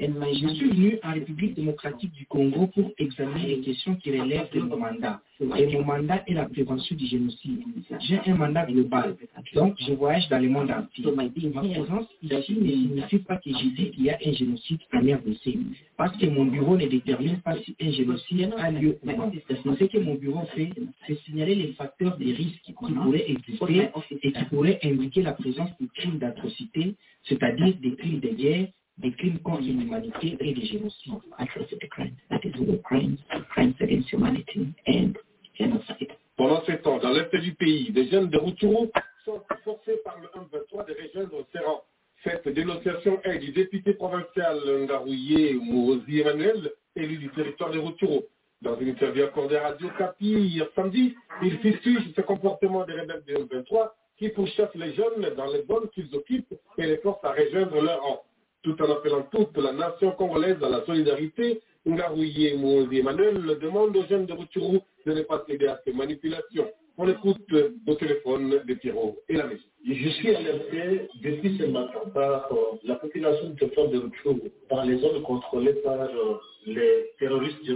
Je 0.02 0.48
suis 0.54 0.68
venu 0.68 0.98
en 1.04 1.12
République 1.12 1.54
démocratique 1.54 2.12
du 2.12 2.26
Congo 2.26 2.66
pour 2.66 2.90
examiner 2.98 3.46
les 3.46 3.60
questions 3.60 3.94
qui 3.94 4.10
relèvent 4.10 4.50
de 4.52 4.58
mon 4.58 4.76
mandat. 4.76 5.20
Et 5.56 5.66
mon 5.66 5.84
mandat 5.84 6.24
est 6.26 6.34
la 6.34 6.46
prévention 6.46 6.96
du 6.96 7.06
génocide. 7.06 7.60
J'ai 8.00 8.18
un 8.26 8.34
mandat 8.34 8.66
global, 8.66 9.16
donc 9.54 9.76
je 9.78 9.92
voyage 9.92 10.28
dans 10.28 10.40
le 10.40 10.48
monde 10.48 10.72
entier. 10.72 11.04
Ma 11.12 11.28
présence 11.28 12.06
ici 12.20 12.54
ne 12.54 12.68
signifie 12.68 13.18
pas 13.18 13.36
que 13.36 13.50
je 13.50 13.68
dis 13.76 13.90
qu'il 13.92 14.04
y 14.04 14.10
a 14.10 14.18
un 14.26 14.32
génocide 14.32 14.80
en 14.92 14.98
RDC, 14.98 15.56
parce 15.96 16.16
que 16.16 16.26
mon 16.26 16.46
bureau 16.46 16.76
ne 16.76 16.86
détermine 16.86 17.38
pas 17.38 17.56
si 17.58 17.76
un 17.80 17.92
génocide 17.92 18.52
a 18.58 18.72
lieu 18.72 18.98
ou. 19.04 19.10
Ce 19.78 19.84
que 19.84 19.98
mon 19.98 20.14
bureau 20.14 20.44
fait, 20.56 20.70
c'est 21.06 21.18
signaler 21.20 21.54
les 21.54 21.72
facteurs 21.74 22.16
de 22.18 22.24
risque 22.24 22.60
qui 22.64 22.72
pourraient 22.72 23.30
exister 23.30 23.90
et 24.20 24.32
qui 24.32 24.44
pourraient 24.46 24.80
indiquer 24.82 25.22
la 25.22 25.32
présence 25.32 25.70
de 25.80 25.86
crimes 25.94 26.18
d'atrocité, 26.18 26.94
c'est-à-dire 27.24 27.74
des 27.80 27.94
crimes 27.94 28.20
de 28.20 28.28
guerre, 28.28 28.66
des 28.98 29.12
crimes 29.12 29.38
contre 29.40 29.62
l'humanité 29.62 30.36
et 30.40 30.54
des 30.54 30.64
génocides. 30.66 31.12
Atrocity 31.38 31.88
crimes, 31.88 32.16
that 32.30 32.40
is 32.44 32.52
war 32.58 32.78
crimes, 32.82 33.18
crimes 33.50 33.74
against 33.80 34.12
humanity 34.12 34.72
and 34.86 35.14
genocide. 35.58 36.12
Pendant 36.36 36.62
ce 36.64 36.72
temps, 36.72 36.98
dans 36.98 37.10
l'est 37.12 37.34
du 37.36 37.54
pays, 37.54 37.92
des 37.92 38.08
jeunes 38.08 38.28
de 38.28 38.38
Rutshuru 38.38 38.88
sont 39.24 39.42
forcés 39.64 39.98
par 40.04 40.18
le 40.20 40.28
1-23 40.28 40.86
de 40.86 40.96
rejoindre 41.02 41.46
ses 41.52 41.60
rangs. 41.60 41.82
Cette 42.24 42.48
dénonciation 42.48 43.20
est 43.24 43.38
du 43.38 43.52
député 43.52 43.94
provincial 43.94 44.58
Ngarouye 44.82 45.54
Mourozi 45.60 46.20
Emmanuel, 46.20 46.70
élu 46.96 47.18
du 47.18 47.28
territoire 47.30 47.70
de 47.70 47.78
Rutshuru. 47.78 48.20
Dans 48.62 48.78
une 48.78 48.88
interview 48.88 49.24
accordée 49.24 49.56
à 49.56 49.70
Radio 49.70 49.88
Capi 49.98 50.26
hier 50.26 50.68
samedi, 50.76 51.16
il 51.42 51.58
fustige 51.58 52.12
ce 52.14 52.20
comportement 52.20 52.84
des 52.84 52.92
rebelles 52.92 53.22
du 53.26 53.34
1-23 53.34 53.90
qui 54.18 54.28
pourchassent 54.28 54.74
les 54.76 54.94
jeunes 54.94 55.34
dans 55.36 55.50
les 55.50 55.64
zones 55.64 55.88
qu'ils 55.90 56.14
occupent 56.14 56.54
et 56.78 56.86
les 56.86 56.98
forcent 56.98 57.24
à 57.24 57.32
rejoindre 57.32 57.80
leur 57.80 58.00
rang 58.02 58.22
tout 58.62 58.80
en 58.82 58.90
appelant 58.92 59.22
toute 59.30 59.56
la 59.58 59.72
nation 59.72 60.12
congolaise 60.12 60.62
à 60.62 60.68
la 60.68 60.84
solidarité, 60.84 61.60
Ngarouye 61.86 62.56
Mouzi 62.56 62.98
Emmanuel 62.98 63.58
demande 63.60 63.96
aux 63.96 64.06
jeunes 64.06 64.26
de 64.26 64.32
Rutshuru 64.32 64.78
de 65.06 65.12
ne 65.12 65.22
pas 65.22 65.44
céder 65.48 65.66
à 65.66 65.80
ces 65.84 65.92
manipulations. 65.92 66.70
On 66.96 67.08
écoute 67.08 67.52
au 67.86 67.94
téléphone 67.94 68.62
de 68.64 68.74
Pierrot 68.74 69.18
et 69.28 69.34
la 69.34 69.46
maison. 69.46 69.64
Je 69.84 70.08
suis 70.10 70.34
alerté 70.34 71.08
depuis 71.22 71.58
ce 71.58 71.64
matin 71.64 71.98
par 72.14 72.52
euh, 72.52 72.78
la 72.84 72.94
population 72.94 73.50
de 73.50 73.66
Fort 73.74 73.90
dans 74.70 74.82
les 74.84 74.98
zones 74.98 75.22
contrôlées 75.22 75.74
par 75.82 76.00
euh, 76.00 76.38
les 76.66 77.10
terroristes 77.18 77.64
de 77.66 77.74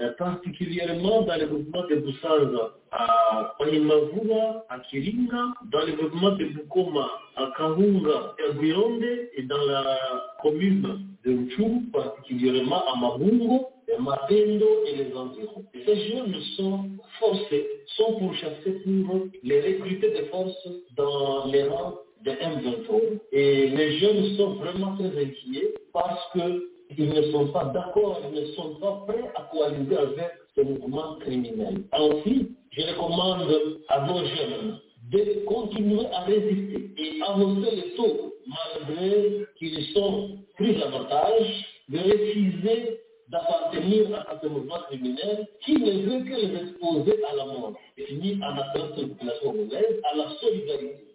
et 0.00 0.10
particulièrement 0.18 1.22
dans 1.22 1.36
le 1.36 1.46
mouvement 1.46 1.86
de 1.86 1.94
Busanza 1.96 2.74
à 2.90 3.54
Onyemavua, 3.60 4.66
à 4.68 4.80
Kiringa, 4.80 5.54
dans 5.70 5.86
le 5.86 5.96
mouvement 6.02 6.32
de 6.32 6.44
Bukoma 6.46 7.08
à 7.36 7.52
Kahunga 7.56 8.34
et 8.38 8.50
à 8.50 8.54
Guyonde, 8.54 9.04
et 9.36 9.42
dans 9.44 9.64
la 9.64 9.98
commune 10.42 11.06
de 11.24 11.36
Rutshuru, 11.36 11.82
particulièrement 11.92 12.82
à 12.92 12.98
Mabungo, 12.98 13.68
et 13.88 14.00
Mapendo 14.00 14.66
et 14.86 14.96
les 14.96 15.14
environs. 15.14 15.64
Ces 15.74 16.08
jeunes 16.08 16.34
sont 16.56 16.90
forcés, 17.18 17.66
sont 17.96 18.14
pourchassés 18.18 18.82
pour 18.84 19.26
les 19.42 19.60
recruter 19.60 20.10
de 20.10 20.24
force 20.26 20.68
dans 20.96 21.46
les 21.46 21.64
rangs 21.64 21.94
de 22.24 22.30
M23. 22.30 23.00
Et 23.32 23.68
les 23.68 23.98
jeunes 23.98 24.36
sont 24.36 24.54
vraiment 24.54 24.96
très 24.96 25.08
inquiets 25.08 25.74
parce 25.92 26.32
qu'ils 26.32 27.08
ne 27.08 27.22
sont 27.32 27.48
pas 27.48 27.64
d'accord, 27.66 28.20
ils 28.32 28.40
ne 28.40 28.46
sont 28.52 28.74
pas 28.76 29.04
prêts 29.06 29.30
à 29.34 29.42
coaliser 29.52 29.96
avec 29.96 30.32
ce 30.56 30.60
mouvement 30.62 31.16
criminel. 31.16 31.82
Ensuite, 31.92 32.50
je 32.70 32.82
recommande 32.82 33.48
à 33.88 34.06
nos 34.06 34.24
jeunes 34.24 34.78
de 35.10 35.44
continuer 35.44 36.06
à 36.12 36.22
résister 36.22 36.90
et 36.96 37.22
avancer 37.22 37.76
le 37.76 37.96
taux, 37.96 38.34
malgré 38.46 39.46
qu'ils 39.58 39.84
sont 39.94 40.38
pris 40.56 40.76
otage, 40.76 41.66
de 41.88 41.98
refuser 41.98 43.00
d'appartenir 43.32 44.14
à 44.28 44.38
ce 44.40 44.46
mouvement 44.46 44.78
criminel 44.88 45.48
qui 45.64 45.78
ne 45.78 46.02
veut 46.02 46.24
que 46.24 46.34
les 46.34 46.62
exposer 46.62 47.24
à 47.24 47.36
la 47.36 47.46
mort. 47.46 47.72
Et 47.96 48.04
finit 48.04 48.38
en 48.42 48.56
appelant 48.56 48.94
cette 48.94 49.08
population 49.08 49.52
congolaise 49.52 50.00
à 50.12 50.16
la 50.16 50.28
solidarité. 50.40 51.06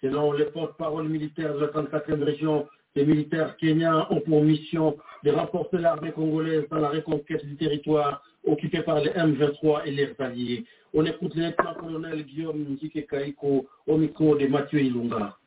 Selon 0.00 0.32
les 0.32 0.46
porte-parole 0.46 1.08
militaires 1.08 1.54
de 1.54 1.60
la 1.60 1.66
34e 1.68 2.24
région, 2.24 2.66
les 2.94 3.04
militaires 3.04 3.56
kenyans 3.58 4.06
ont 4.10 4.20
pour 4.20 4.42
mission 4.42 4.96
de 5.24 5.30
renforcer 5.30 5.78
l'armée 5.78 6.12
congolaise 6.12 6.64
dans 6.70 6.78
la 6.78 6.88
reconquête 6.88 7.44
du 7.44 7.56
territoire 7.56 8.22
occupé 8.46 8.80
par 8.82 9.00
les 9.00 9.10
M23 9.10 9.82
et 9.86 9.90
leurs 9.90 10.20
alliés. 10.20 10.64
On 10.94 11.04
écoute 11.04 11.34
le 11.34 11.46
lieutenant-colonel 11.48 12.24
Guillaume 12.24 12.64
Nzike 12.70 13.06
Kaiko 13.06 13.66
au 13.86 13.96
micro 13.96 14.36
de 14.36 14.46
Mathieu 14.46 14.80
Ilunga. 14.80 15.37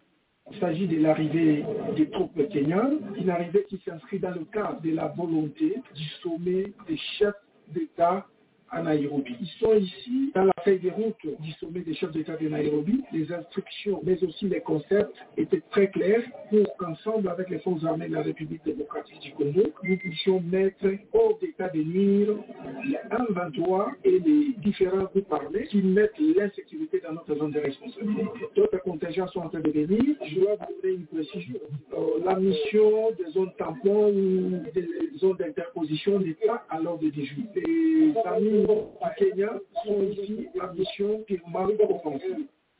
Il 0.53 0.59
s'agit 0.59 0.87
de 0.87 1.01
l'arrivée 1.01 1.63
des 1.95 2.09
troupes 2.09 2.47
kenyanes, 2.49 2.99
une 3.15 3.29
arrivée 3.29 3.65
qui 3.69 3.81
s'inscrit 3.85 4.19
dans 4.19 4.31
le 4.31 4.45
cadre 4.51 4.81
de 4.81 4.93
la 4.93 5.07
volonté 5.07 5.75
du 5.95 6.03
sommet 6.21 6.73
des 6.87 6.97
chefs 7.17 7.35
d'État 7.69 8.25
à 8.71 8.81
Nairobi. 8.81 9.35
Ils 9.41 9.47
sont 9.59 9.73
ici 9.73 10.31
dans 10.33 10.45
la 10.45 10.53
feuille 10.63 10.79
de 10.79 10.89
route 10.89 11.41
du 11.41 11.51
sommet 11.53 11.81
des 11.81 11.93
chefs 11.93 12.11
d'État 12.11 12.37
de 12.37 12.47
Nairobi. 12.47 13.03
Les 13.11 13.31
instructions, 13.31 14.01
mais 14.03 14.21
aussi 14.23 14.47
les 14.47 14.61
concepts 14.61 15.13
étaient 15.37 15.61
très 15.71 15.89
clairs 15.89 16.23
pour 16.49 16.77
qu'ensemble 16.77 17.29
avec 17.29 17.49
les 17.49 17.59
forces 17.59 17.83
armées 17.83 18.07
de 18.07 18.13
la 18.13 18.21
République 18.21 18.63
démocratique 18.63 19.19
du 19.19 19.31
Congo, 19.33 19.63
nous 19.83 19.97
puissions 19.97 20.41
mettre 20.41 20.85
hors 21.13 21.37
d'état 21.39 21.69
de 21.69 21.81
nuire 21.81 22.29
les 22.85 22.97
M23 23.11 23.87
et 24.05 24.19
les 24.19 24.53
différents 24.63 25.03
groupes 25.03 25.31
armés 25.33 25.67
qui 25.67 25.81
mettent 25.81 26.17
l'insécurité 26.19 27.01
dans 27.05 27.13
notre 27.13 27.35
zone 27.35 27.51
de 27.51 27.59
responsabilité. 27.59 28.23
D'autres 28.55 28.81
contingents 28.83 29.27
sont 29.27 29.41
en 29.41 29.49
train 29.49 29.59
de 29.59 29.69
venir. 29.69 30.15
Je 30.25 30.39
dois 30.39 30.55
vous 30.55 30.81
donner 30.81 30.95
une 30.95 31.05
précision. 31.05 31.59
Euh, 31.93 32.23
la 32.23 32.39
mission 32.39 33.11
des 33.17 33.31
zones 33.31 33.51
tampons 33.57 34.11
ou 34.13 34.61
des 34.73 34.87
zones 35.17 35.37
d'interposition 35.37 36.19
n'est 36.19 36.37
pas 36.45 36.63
à 36.69 36.79
l'ordre 36.79 37.09
du 37.09 37.25
jour. 37.25 37.43
Kenya 39.17 39.49
ici 39.85 40.47
mission. 40.75 41.23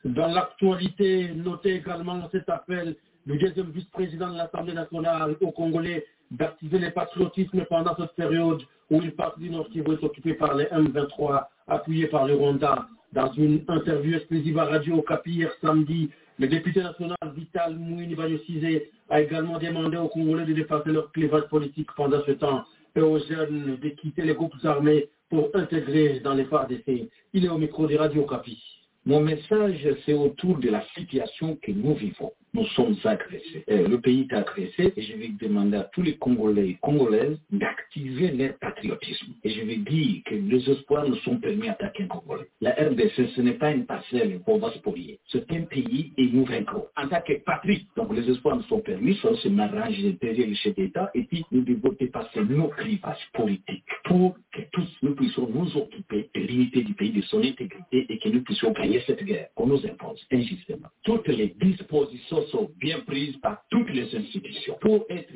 Dans 0.04 0.28
l'actualité, 0.28 1.30
notez 1.34 1.74
également 1.76 2.28
cet 2.30 2.48
appel 2.48 2.96
du 3.26 3.38
deuxième 3.38 3.70
vice-président 3.70 4.32
de 4.32 4.38
l'Assemblée 4.38 4.74
nationale 4.74 5.36
aux 5.40 5.52
Congolais 5.52 6.04
d'activer 6.30 6.78
le 6.78 6.90
patriotisme 6.90 7.64
pendant 7.68 7.94
cette 7.96 8.14
période 8.14 8.62
où 8.90 9.00
une 9.00 9.12
partie 9.12 9.42
du 9.42 9.50
Nord 9.50 9.68
Kivu 9.68 9.92
est 9.92 10.04
occupée 10.04 10.34
par 10.34 10.54
les 10.54 10.64
M23, 10.64 11.44
appuyés 11.68 12.06
par 12.08 12.26
le 12.26 12.34
Rwanda. 12.34 12.88
Dans 13.12 13.30
une 13.32 13.62
interview 13.68 14.16
exclusive 14.16 14.58
à 14.58 14.64
Radio 14.64 15.04
hier 15.26 15.52
samedi, 15.60 16.10
le 16.38 16.48
député 16.48 16.82
national 16.82 17.16
Vital 17.36 17.76
Mouini 17.76 18.14
Bagnosizé 18.14 18.90
a 19.10 19.20
également 19.20 19.58
demandé 19.58 19.98
aux 19.98 20.08
Congolais 20.08 20.46
de 20.46 20.54
dépasser 20.54 20.90
leur 20.90 21.12
clivage 21.12 21.44
politique 21.48 21.88
pendant 21.96 22.22
ce 22.24 22.32
temps 22.32 22.64
et 22.96 23.00
aux 23.00 23.18
jeunes 23.18 23.76
de 23.80 23.88
quitter 23.90 24.22
les 24.22 24.34
groupes 24.34 24.54
armés 24.64 25.08
pour 25.32 25.48
intégrer 25.54 26.20
dans 26.20 26.34
les 26.34 26.44
FARDC. 26.44 27.08
Il 27.32 27.46
est 27.46 27.48
au 27.48 27.56
micro 27.56 27.86
de 27.86 27.96
Radio 27.96 28.24
Okapi. 28.24 28.62
Mon 29.06 29.20
message, 29.20 29.88
c'est 30.04 30.12
autour 30.12 30.58
de 30.58 30.68
la 30.68 30.84
situation 30.94 31.56
que 31.62 31.72
nous 31.72 31.94
vivons. 31.94 32.32
Nous 32.52 32.66
sommes 32.76 32.96
agressés. 33.02 33.64
Euh, 33.70 33.88
le 33.88 33.98
pays 33.98 34.28
est 34.30 34.34
agressé 34.34 34.92
et 34.94 35.02
je 35.02 35.16
vais 35.16 35.30
demander 35.40 35.78
à 35.78 35.84
tous 35.84 36.02
les 36.02 36.18
Congolais 36.18 36.68
et 36.68 36.78
Congolaises 36.82 37.38
d'activer 37.50 38.30
leur 38.30 38.58
Et 38.84 39.50
je 39.50 39.60
vais 39.62 39.76
dire 39.76 40.22
que 40.26 40.34
les 40.34 40.70
espoirs 40.70 41.08
nous 41.08 41.16
sont 41.16 41.38
permis 41.38 41.68
d'attaquer 41.68 42.04
un 42.04 42.06
Congolais. 42.08 42.48
La 42.60 42.72
RDC, 42.72 43.28
ce 43.34 43.40
n'est 43.40 43.54
pas 43.54 43.70
une 43.70 43.86
parcelle 43.86 44.40
pour 44.44 44.58
va 44.58 44.72
spolier. 44.72 45.18
C'est 45.28 45.50
un 45.52 45.62
pays 45.62 46.12
et 46.16 46.28
nous 46.32 46.44
vaincrons. 46.44 46.86
En 46.96 47.08
tant 47.08 47.20
que 47.20 47.34
patrie, 47.44 47.86
donc 47.96 48.14
les 48.14 48.28
espoirs 48.30 48.56
nous 48.56 48.62
sont 48.64 48.80
permis, 48.80 49.14
soit 49.16 49.36
se 49.36 49.48
m'arranger 49.48 50.16
derrière 50.20 50.48
le 50.48 50.54
chef 50.54 50.74
d'État 50.74 51.10
et 51.14 51.24
puis 51.24 51.44
nous 51.52 51.62
devons 51.62 51.94
dépasser 51.98 52.40
nos 52.44 52.68
clivages 52.68 53.28
politiques 53.34 53.84
pour 54.04 54.36
que 54.52 54.62
tous 54.72 54.88
nous 55.02 55.14
puissions 55.14 55.48
nous 55.48 55.76
occuper 55.76 56.30
de 56.34 56.40
l'unité 56.40 56.82
du 56.82 56.94
pays, 56.94 57.10
de 57.10 57.22
son 57.22 57.42
intégrité 57.42 58.06
et 58.08 58.18
que 58.18 58.28
nous 58.28 58.42
puissions 58.42 58.72
gagner 58.72 59.00
cette 59.06 59.24
guerre 59.24 59.48
qu'on 59.54 59.66
nous 59.66 59.86
impose 59.86 60.24
injustement. 60.32 60.88
Toutes 61.04 61.28
les 61.28 61.54
dispositions 61.60 62.42
sont 62.46 62.70
bien 62.78 63.00
prises 63.00 63.36
par 63.38 63.62
toutes 63.70 63.90
les 63.90 64.14
institutions 64.14 64.76
pour 64.80 65.04
être 65.08 65.32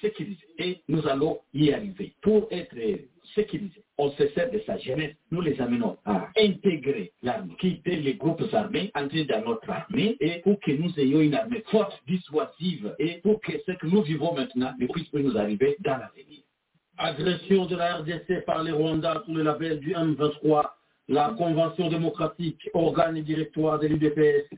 sécurisées 0.00 0.46
et 0.58 0.80
nous 0.88 1.06
allons 1.06 1.40
y 1.54 1.72
arriver. 1.72 2.14
Pour 2.22 2.48
être 2.50 2.74
sécurisés, 3.34 3.82
on 3.98 4.10
se 4.12 4.28
sert 4.28 4.50
de 4.50 4.60
sa 4.60 4.78
jeunesse, 4.78 5.14
nous 5.30 5.40
les 5.40 5.60
amenons 5.60 5.96
à 6.04 6.28
intégrer 6.38 7.12
l'armée, 7.22 7.54
quitter 7.58 7.96
les 7.96 8.14
groupes 8.14 8.42
armés, 8.52 8.90
entrer 8.94 9.24
dans 9.26 9.42
notre 9.44 9.68
armée 9.70 10.16
et 10.20 10.40
pour 10.40 10.58
que 10.60 10.72
nous 10.72 10.98
ayons 10.98 11.20
une 11.20 11.34
armée 11.34 11.62
forte, 11.70 12.00
dissuasive 12.06 12.94
et 12.98 13.18
pour 13.18 13.40
que 13.40 13.52
ce 13.66 13.72
que 13.72 13.86
nous 13.86 14.02
vivons 14.02 14.34
maintenant 14.34 14.72
ne 14.78 14.86
puisse 14.86 15.08
plus 15.08 15.22
nous 15.22 15.36
arriver 15.36 15.76
dans 15.80 15.98
l'avenir. 15.98 16.40
Agression 16.96 17.66
de 17.66 17.76
la 17.76 17.96
RDC 17.96 18.44
par 18.44 18.62
les 18.62 18.72
Rwandais 18.72 19.08
sous 19.24 19.34
le 19.34 19.42
label 19.42 19.80
du 19.80 19.92
M23, 19.94 20.64
la 21.08 21.34
Convention 21.36 21.88
démocratique, 21.88 22.68
organe 22.74 23.16
et 23.16 23.22
directoire 23.22 23.78
de 23.78 23.86
l'UDPS, 23.86 24.48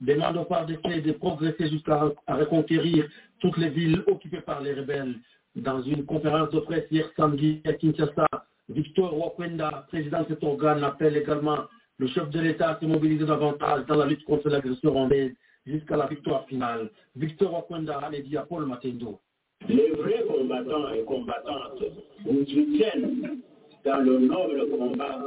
demande 0.00 0.38
au 0.38 0.44
PARDC 0.44 1.02
de 1.02 1.12
progresser 1.12 1.68
jusqu'à 1.68 2.10
reconquérir 2.26 3.08
toutes 3.40 3.56
les 3.56 3.70
villes 3.70 4.02
occupées 4.06 4.40
par 4.40 4.60
les 4.60 4.74
rebelles. 4.74 5.16
Dans 5.56 5.82
une 5.82 6.04
conférence 6.04 6.50
de 6.50 6.60
presse 6.60 6.84
hier 6.90 7.10
samedi 7.16 7.60
à 7.64 7.72
Kinshasa, 7.72 8.26
Victor 8.68 9.18
Wakwenda, 9.18 9.86
président 9.88 10.22
de 10.22 10.28
cet 10.28 10.44
organe, 10.44 10.84
appelle 10.84 11.16
également 11.16 11.58
le 11.98 12.06
chef 12.06 12.30
de 12.30 12.40
l'État 12.40 12.70
à 12.70 12.80
se 12.80 12.86
mobiliser 12.86 13.24
davantage 13.24 13.84
dans 13.86 13.96
la 13.96 14.06
lutte 14.06 14.24
contre 14.24 14.48
l'agression 14.48 14.92
rwandaise 14.92 15.34
jusqu'à 15.66 15.96
la 15.96 16.06
victoire 16.06 16.46
finale. 16.46 16.90
Victor 17.16 17.52
Wakwenda 17.52 17.98
a 17.98 18.10
dit 18.10 18.36
à 18.36 18.42
Paul 18.42 18.66
Matendo. 18.66 19.20
Les 19.68 19.90
vrais 19.90 20.24
combattants 20.26 20.92
et 20.92 21.04
combattantes 21.04 21.82
vous 22.24 22.44
soutiennent 22.46 23.40
dans 23.84 23.98
le 23.98 24.18
noble 24.20 24.70
combat 24.70 25.26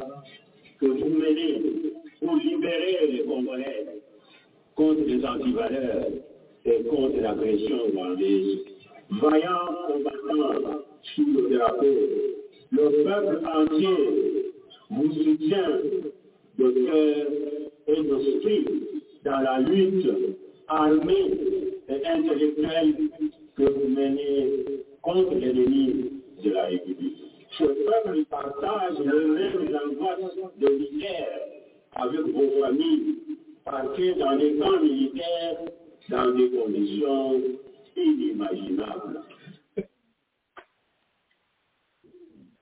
que 0.80 0.86
vous 0.86 1.09
menez 1.09 1.61
pour 2.20 2.36
libérer 2.38 3.07
les 3.11 3.24
Congolais 3.26 4.01
contre 4.76 5.01
les 5.05 5.24
antivaleurs 5.26 6.07
et 6.66 6.84
contre 6.84 7.20
l'agression 7.20 7.78
rwandaise. 7.93 8.59
Vaillants 9.09 9.76
combattants 9.88 10.80
sous 11.16 11.26
le 11.26 11.55
drapeau, 11.55 11.95
le 12.72 13.03
peuple 13.03 13.45
entier 13.45 14.53
vous 14.89 15.14
soutient 15.14 15.80
de 16.57 16.70
cœur 16.72 17.28
et 17.88 18.03
d'esprit 18.03 18.66
dans 19.26 19.39
la 19.39 19.59
lutte 19.59 20.09
armée 20.68 21.32
et 21.89 22.05
intellectuelle 22.07 22.95
que 23.55 23.64
vous 23.64 23.89
menez 23.89 24.84
contre 25.01 25.36
l'ennemi 25.36 26.11
de 26.43 26.51
la 26.51 26.66
République. 26.66 27.18
Ce 27.57 27.66
peuple 27.66 28.24
partage 28.32 28.99
les 28.99 29.26
mêmes 29.26 29.78
angoisses 29.86 30.36
de 30.59 30.68
l'hiver 30.68 31.28
avec 31.95 32.22
vos 32.22 32.61
familles, 32.61 33.16
parquées 33.66 34.16
dans 34.16 34.32
les 34.32 34.55
camps 34.55 34.82
militaires 34.82 35.57
dans 36.09 36.29
des 36.35 36.49
conditions 36.51 37.41
inimaginables. 37.95 39.21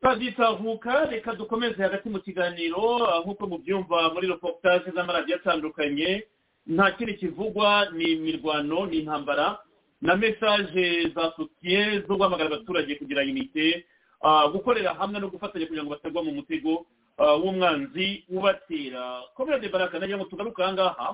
twaditahuka 0.01 1.05
reka 1.05 1.35
dukomeze 1.35 1.83
hagati 1.83 2.09
mu 2.09 2.19
kiganiro 2.19 2.99
nk'uko 3.21 3.47
mubyumva 3.47 4.09
muri 4.13 4.27
reportage 4.27 4.91
z'amaradiyo 4.95 5.35
atandukanye 5.37 6.23
nta 6.67 6.91
kindi 6.97 7.13
kivugwa 7.21 7.89
ni 7.93 8.03
imirwano 8.17 8.85
ni 8.85 8.97
intambara 8.97 9.59
na 10.01 10.15
mesaje 10.17 11.09
za 11.15 11.33
sotiye 11.37 11.99
zo 12.07 12.17
guhamagara 12.17 12.49
abaturage 12.49 12.95
kugira 12.95 13.23
inite 13.23 13.85
gukorera 14.51 14.93
hamwe 14.93 15.19
no 15.19 15.29
gufatanya 15.29 15.65
kugira 15.69 15.83
ngo 15.85 15.91
batagwa 15.93 16.23
mu 16.23 16.31
mutego 16.33 16.85
w'umwanzi 17.17 18.25
ubatera 18.29 19.21
komera 19.37 19.59
de 19.61 19.69
baraka 19.69 19.99
nagira 19.99 20.17
ngo 20.17 20.25
tugaruke 20.25 20.63
aha 20.63 20.73
ngaha 20.73 21.07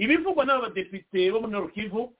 ibivugwa 0.00 0.44
n'abadepite 0.48 1.28
bo 1.32 1.40
muri 1.44 1.52
norukivu 1.52 2.12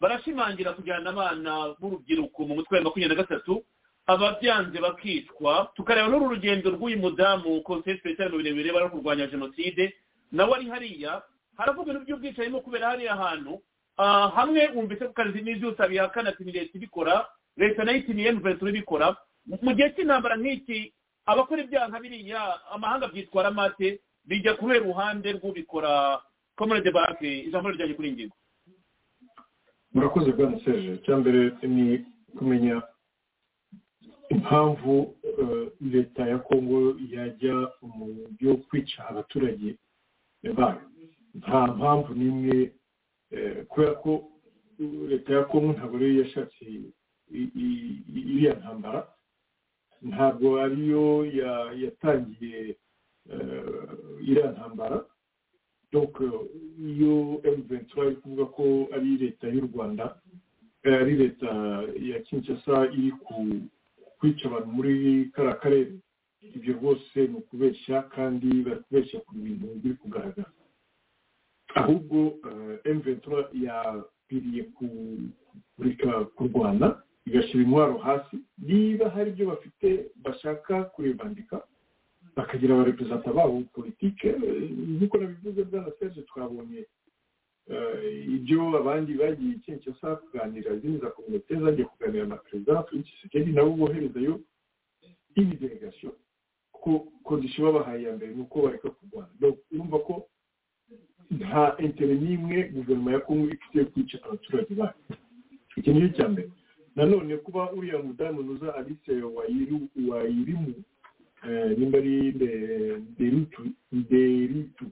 barashimangira 0.00 0.72
kujyana 0.74 1.10
abana 1.10 1.52
b'urubyiruko 1.80 2.38
mu 2.46 2.54
mutwe 2.58 2.78
wa 2.78 2.84
makumyabiri 2.84 3.14
na 3.16 3.22
gatatu 3.22 3.62
ababyanze 4.06 4.78
bakicwa. 4.80 5.70
Tukareba 5.76 6.08
n'uru 6.08 6.28
rugendo 6.34 6.70
rw'uyu 6.70 6.98
mudamu 6.98 7.62
konseye 7.62 7.96
sipesiyali 7.96 8.32
mu 8.32 8.42
bintu 8.42 8.56
bireba 8.58 8.80
no 8.80 8.88
kurwanya 8.90 9.26
jenoside 9.30 9.94
nawe 10.32 10.52
ari 10.56 10.66
hariya 10.72 11.22
haravuga 11.58 11.90
ibintu 11.92 12.06
by'ubwicanyi 12.06 12.50
no 12.50 12.60
kubera 12.64 12.90
hariya 12.94 13.14
hantu 13.16 13.60
hamwe 14.36 14.70
wumvise 14.74 15.04
ko 15.06 15.12
kazi 15.12 15.42
n'ibyose 15.42 15.82
abihakana 15.82 16.30
ati 16.30 16.44
ni 16.44 16.52
leta 16.52 16.72
ibikora 16.78 17.26
leta 17.56 17.84
na 17.84 17.92
yo 17.92 17.98
iti 17.98 18.14
ni 18.14 18.26
emuventi 18.26 18.64
ibikora. 18.64 19.16
Mu 19.46 19.72
gihe 19.76 19.90
cy'intambara 19.94 20.36
nk'iki 20.40 20.92
abakora 21.26 21.62
ibyaha 21.62 22.00
biriya 22.00 22.40
amahanga 22.72 23.08
byitwara 23.12 23.50
mate 23.50 24.00
bijya 24.24 24.54
kubera 24.56 24.80
uruhande 24.84 25.32
rw'ubikora 25.36 26.20
komerede 26.58 26.90
banke 26.90 27.28
ijambo 27.46 27.70
ryanjye 27.70 27.94
kuri 27.94 28.08
ingingo 28.10 28.36
murakoze 29.94 30.30
serge. 30.64 30.94
Icya 30.98 31.16
mbere 31.16 31.40
ni 31.62 32.04
kumenya 32.38 32.82
impamvu 34.30 35.14
leta 35.80 36.22
ya 36.28 36.38
kongo 36.38 36.78
yajya 37.14 37.54
mu 37.82 38.06
byo 38.36 38.56
kwica 38.68 38.98
abaturage 39.08 39.70
bayo. 40.56 40.82
Nta 41.34 41.66
mpamvu 41.66 42.10
n'imwe 42.14 42.56
kubera 43.68 43.92
ko 44.02 44.12
leta 45.08 45.32
ya 45.32 45.44
kongo 45.48 45.72
ntabwo 45.72 45.96
ariyo 45.96 46.22
yashatse 46.22 46.64
iriya 47.32 48.54
ntambara. 48.60 49.00
Ntabwo 50.02 50.60
ariyo 50.64 51.04
yatangiye 51.82 52.76
iriya 54.28 54.50
ntambara. 54.52 54.98
Iyo 55.92 57.40
emuventura 57.48 58.06
iri 58.06 58.16
kuvuga 58.22 58.44
ko 58.56 58.64
ari 58.94 59.16
leta 59.16 59.46
y'u 59.48 59.66
rwanda 59.72 60.04
ari 60.84 61.14
leta 61.16 61.50
ya 62.10 62.18
kinshasa 62.26 62.74
iri 62.96 63.12
kwica 64.18 64.44
abantu 64.48 64.68
muri 64.76 64.92
kariya 65.34 65.54
karere 65.62 65.92
ibyo 66.56 66.72
rwose 66.78 67.16
ni 67.28 67.36
ukubeshya 67.40 68.02
kandi 68.14 68.48
bari 68.64 68.80
kubeshya 68.86 69.18
ku 69.26 69.32
bintu 69.34 69.66
biri 69.82 69.94
kugaragara 70.00 70.50
ahubwo 71.74 72.18
emuventura 72.84 73.48
yakwiriye 73.66 74.62
kureka 75.76 76.24
kurwana 76.36 77.02
igashyira 77.26 77.62
intwaro 77.64 77.98
hasi 77.98 78.36
niba 78.58 79.10
hari 79.10 79.30
ibyo 79.30 79.46
bafite 79.52 79.88
bashaka 80.24 80.84
kurebandika 80.94 81.56
bakagira 82.38 82.74
abareperezanta 82.74 83.32
babo 83.34 83.60
politike 83.74 84.28
nk'uko 84.94 85.14
nabivuze 85.18 85.60
bwana 85.66 85.90
serge 85.98 86.22
twabonye 86.22 86.86
ibyo 88.36 88.60
abandi 88.80 89.12
bagiye 89.20 89.54
kinshasa 89.64 90.16
kuganira 90.16 90.72
izindi 90.74 90.98
za 91.02 91.10
kominote 91.10 91.52
zagiye 91.62 91.86
kuganira 91.90 92.26
na 92.26 92.36
perezida 92.36 92.82
felix 92.86 93.04
tshisekedi 93.06 93.52
nabo 93.52 93.70
boherezayo 93.76 94.40
iyi 95.36 95.54
delegasiyo 95.60 96.10
kuko 96.72 96.90
kondisiyo 97.26 97.66
babahaye 97.72 98.02
ya 98.08 98.16
mbere 98.16 98.34
ni 98.34 98.40
uko 98.42 98.56
bareka 98.62 98.88
kurwana 98.90 99.28
urumva 99.72 99.98
ko 100.06 100.14
nta 101.30 101.76
intere 101.84 102.14
n'imwe 102.14 102.58
guverinoma 102.74 103.12
ya 103.12 103.20
kongo 103.20 103.46
ifite 103.52 103.84
kwica 103.92 104.16
abaturage 104.26 104.72
bayo 104.74 104.94
iki 105.76 105.90
ni 105.92 106.08
cya 106.16 106.28
mbere 106.28 106.48
nanone 106.96 107.36
kuba 107.36 107.72
uriya 107.76 107.98
mudamu 108.02 108.42
nuza 108.42 108.74
alice 108.74 109.12
wayirimu 110.08 110.74
nimba 111.78 111.98
ari 111.98 112.14
nderitu 113.12 113.62
nderitu 113.92 114.84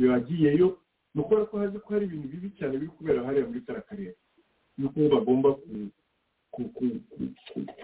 yagiyeyo 0.00 0.78
ni 1.14 1.20
ukubera 1.20 1.46
ko 1.46 1.58
hazi 1.58 1.78
ko 1.78 1.88
hari 1.94 2.04
ibintu 2.06 2.28
bibi 2.28 2.48
cyane 2.58 2.78
biri 2.78 2.90
kubera 2.96 3.24
hariya 3.26 3.46
muri 3.46 3.60
kariya 3.60 3.84
karere 3.88 4.14
yuko 4.78 4.98
bagomba 5.14 5.48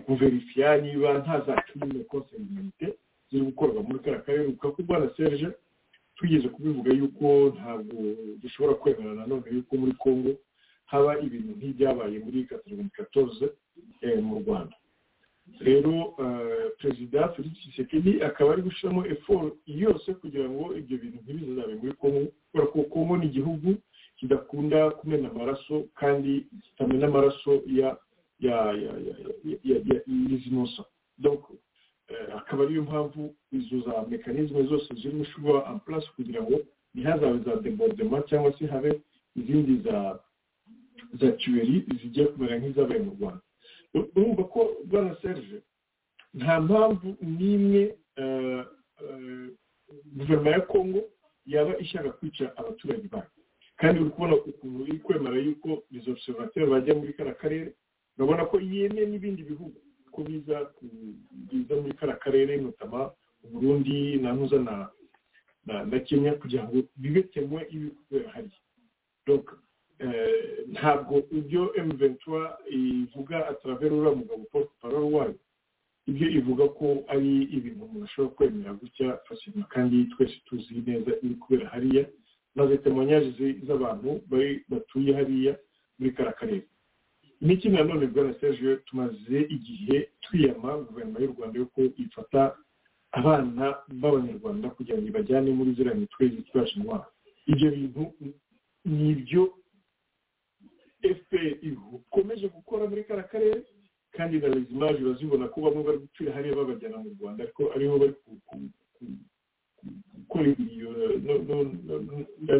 kuverifiya 0.07 0.81
niba 0.81 1.19
nta 1.19 1.41
za 1.47 1.63
kirime 1.63 2.05
konsentimite 2.05 2.95
ziri 3.31 3.45
gukorwa 3.45 3.83
muri 3.83 3.99
kariya 3.99 4.23
karere 4.25 4.45
uvuga 4.49 4.71
ko 4.73 4.83
bwana 4.83 5.11
serge 5.17 5.49
tugeze 6.17 6.49
kubivuga 6.49 6.91
yuko 6.93 7.53
ntabwo 7.57 7.97
dushobora 8.43 8.75
kwemera 8.75 9.15
nanone 9.15 9.45
yuko 9.53 9.77
muri 9.77 9.93
congo 9.93 10.31
haba 10.89 11.21
ibintu 11.21 11.53
nk'ibyabaye 11.57 12.19
muri 12.25 12.45
katariboni 12.49 12.89
katoze 12.91 13.47
mu 14.25 14.41
rwanda. 14.41 14.77
Rero 15.61 16.15
perezida 16.79 17.29
felix 17.29 17.53
tshisekedi 17.59 18.23
akaba 18.23 18.53
ari 18.53 18.63
gushyiramo 18.63 19.07
eforo 19.07 19.57
yose 19.67 20.15
kugira 20.15 20.49
ngo 20.49 20.77
ibyo 20.77 20.99
bintu 20.99 21.19
ntibizabe 21.25 21.75
muri 21.75 21.93
kongo 22.01 22.21
kubera 22.53 22.67
ko 22.73 22.83
kongo 22.83 23.17
ni 23.17 23.27
igihugu 23.27 23.75
kidakunda 24.17 24.91
kumena 24.91 25.31
amaraso 25.31 25.85
kandi 25.95 26.47
kitamena 26.63 27.07
amaraso 27.07 27.63
ya 27.67 27.97
ya 28.41 28.57
ya 29.65 29.77
y'izinosa 30.07 30.85
donc 31.19 31.43
akaba 32.37 32.65
ariyo 32.65 32.83
mpamvu 32.83 33.35
izo 33.53 33.81
za 33.81 34.05
mekanizme 34.11 34.63
zose 34.63 34.95
ziri 34.95 35.19
gushyirwa 35.19 35.81
place 35.87 36.07
kugira 36.17 36.43
ngo 36.43 36.57
ntihazabe 36.95 37.39
za 37.45 37.57
debordement 37.57 38.27
cyangwa 38.29 38.53
se 38.59 38.67
habe 38.67 39.01
izindi 39.37 39.83
za 39.85 40.19
za 41.21 41.33
tuweri 41.33 41.85
zigiye 42.03 42.27
kumera 42.27 42.59
nk'izabaye 42.59 43.01
mu 43.01 43.13
rwanda. 43.21 43.41
Urumva 43.95 44.43
ko 44.45 44.61
bwana 44.84 45.16
serge 45.22 45.62
nta 46.34 46.61
mpamvu 46.61 47.16
n'imwe 47.22 47.82
guverinoma 50.16 50.51
ya 50.51 50.61
kongo 50.61 51.01
yaba 51.47 51.78
ishaka 51.78 52.12
kwica 52.12 52.45
abaturage 52.57 53.09
bayo. 53.09 53.30
Kandi 53.76 54.01
uri 54.01 54.11
kubona 54.11 54.34
ukuntu 54.36 54.86
iri 54.86 54.99
kwemera 54.99 55.36
yuko 55.39 55.82
izo 55.91 56.11
observateur 56.12 56.66
bajya 56.70 56.95
muri 56.95 57.12
kariya 57.12 57.34
karere 57.34 57.72
urabona 58.18 58.45
ko 58.51 58.61
yemeye 58.61 59.07
n'ibindi 59.07 59.43
bihugu 59.43 59.78
ko 60.12 60.22
biza 60.26 60.70
biza 61.51 61.74
muri 61.78 61.95
kariya 61.95 62.18
karere 62.18 62.57
notama 62.59 63.11
uburundi 63.45 64.16
na 64.20 64.32
ntuza 64.34 64.59
na 65.66 65.99
kenya 66.07 66.32
kugira 66.34 66.64
ngo 66.66 66.82
bibe 66.97 67.22
temwe 67.32 67.66
ibi 67.70 67.89
kubera 67.91 68.30
hariya. 68.34 68.59
Ntabwo 70.73 71.15
ibyo 71.39 71.63
emuventura 71.81 72.59
ivuga 72.71 73.37
ataravera 73.51 73.95
uriya 73.95 74.15
mugabo 74.21 74.43
paul 74.53 74.67
parole 74.81 75.09
wayo. 75.17 75.35
Ibyo 76.11 76.27
ivuga 76.39 76.65
ko 76.79 76.87
ari 77.13 77.33
ibintu 77.57 77.85
umuntu 77.85 78.05
ashobora 78.09 78.35
kwemera 78.37 78.73
gutya 78.81 79.09
fasima 79.29 79.65
kandi 79.75 80.05
twese 80.13 80.37
tuzi 80.47 80.75
neza 80.87 81.11
iri 81.25 81.35
kubera 81.35 81.69
hariya 81.69 82.05
maze 82.55 82.77
temonyaje 82.79 83.47
z'abantu 83.67 84.21
batuye 84.71 85.11
hariya 85.19 85.53
muri 85.99 86.11
kariya 86.17 86.33
karere 86.41 86.63
n'iki 87.41 87.69
nanone 87.69 88.07
bwana 88.07 88.35
serge 88.41 88.77
tumaze 88.89 89.39
igihe 89.57 90.09
twiyama 90.25 90.71
guverinoma 90.87 91.19
y'u 91.21 91.35
rwanda 91.37 91.59
yuko 91.59 91.81
ifata 92.03 92.57
abana 93.13 93.65
b'abanyarwanda 94.01 94.71
kugira 94.75 94.99
ngo 94.99 95.07
ibajyane 95.13 95.51
muri 95.53 95.73
ziriya 95.77 95.95
mitwe 95.95 96.29
zitwaje 96.29 96.73
intwaro 96.77 97.07
ibyo 97.47 97.69
bintu 97.71 98.03
ni 98.85 99.11
ibyo 99.13 99.43
fpr 101.03 101.47
ikomeje 101.63 102.49
gukora 102.49 102.87
muri 102.91 103.05
kariya 103.05 103.29
karere 103.29 103.63
kandi 104.13 104.39
na 104.39 104.49
rezimaje 104.49 105.05
urazibona 105.05 105.49
ko 105.49 105.61
bamwe 105.61 105.83
bari 105.83 105.99
gucira 105.99 106.33
hariya 106.35 106.57
babajyana 106.57 106.97
mu 106.99 107.11
rwanda 107.21 107.45
ariko 107.45 107.63
ariho 107.75 107.99
bari 107.99 108.15
gukora 110.17 110.47
iyo 110.59 110.91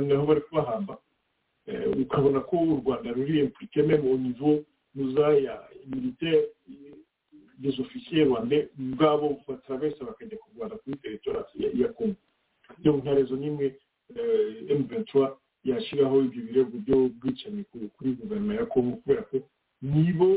naho 0.07 0.26
bari 0.26 0.41
kubahamba. 0.41 0.99
Ukabona 2.03 2.41
ko 2.41 2.57
u 2.57 2.80
rwanda 2.80 3.12
ruri 3.12 3.41
impurike 3.41 3.82
meme 3.82 4.09
au 4.11 4.18
niveau 4.18 4.64
nuza 4.95 5.28
ya 5.39 5.68
militaire 5.86 6.49
des 7.59 7.78
officiers 7.80 8.26
rwandais 8.28 8.68
ubwabo 8.78 9.41
batravesa 9.49 10.05
bakajya 10.05 10.39
kurwana 10.39 10.76
kuri 10.76 10.97
teritori 10.97 11.39
ya 11.82 11.89
kongo 11.93 12.16
byo 12.78 12.93
nta 12.97 13.14
rezo 13.14 13.36
n'imwe 13.36 13.76
m23 14.68 15.36
yashyiraho 15.70 16.16
ibyo 16.26 16.40
birego 16.46 16.74
by'ubwicanyi 16.84 17.62
kuri 17.96 18.10
guverinoma 18.18 18.54
ya 18.54 18.66
kongo 18.66 18.96
kubera 19.02 19.22
ko 19.30 19.36
nibo 19.82 20.28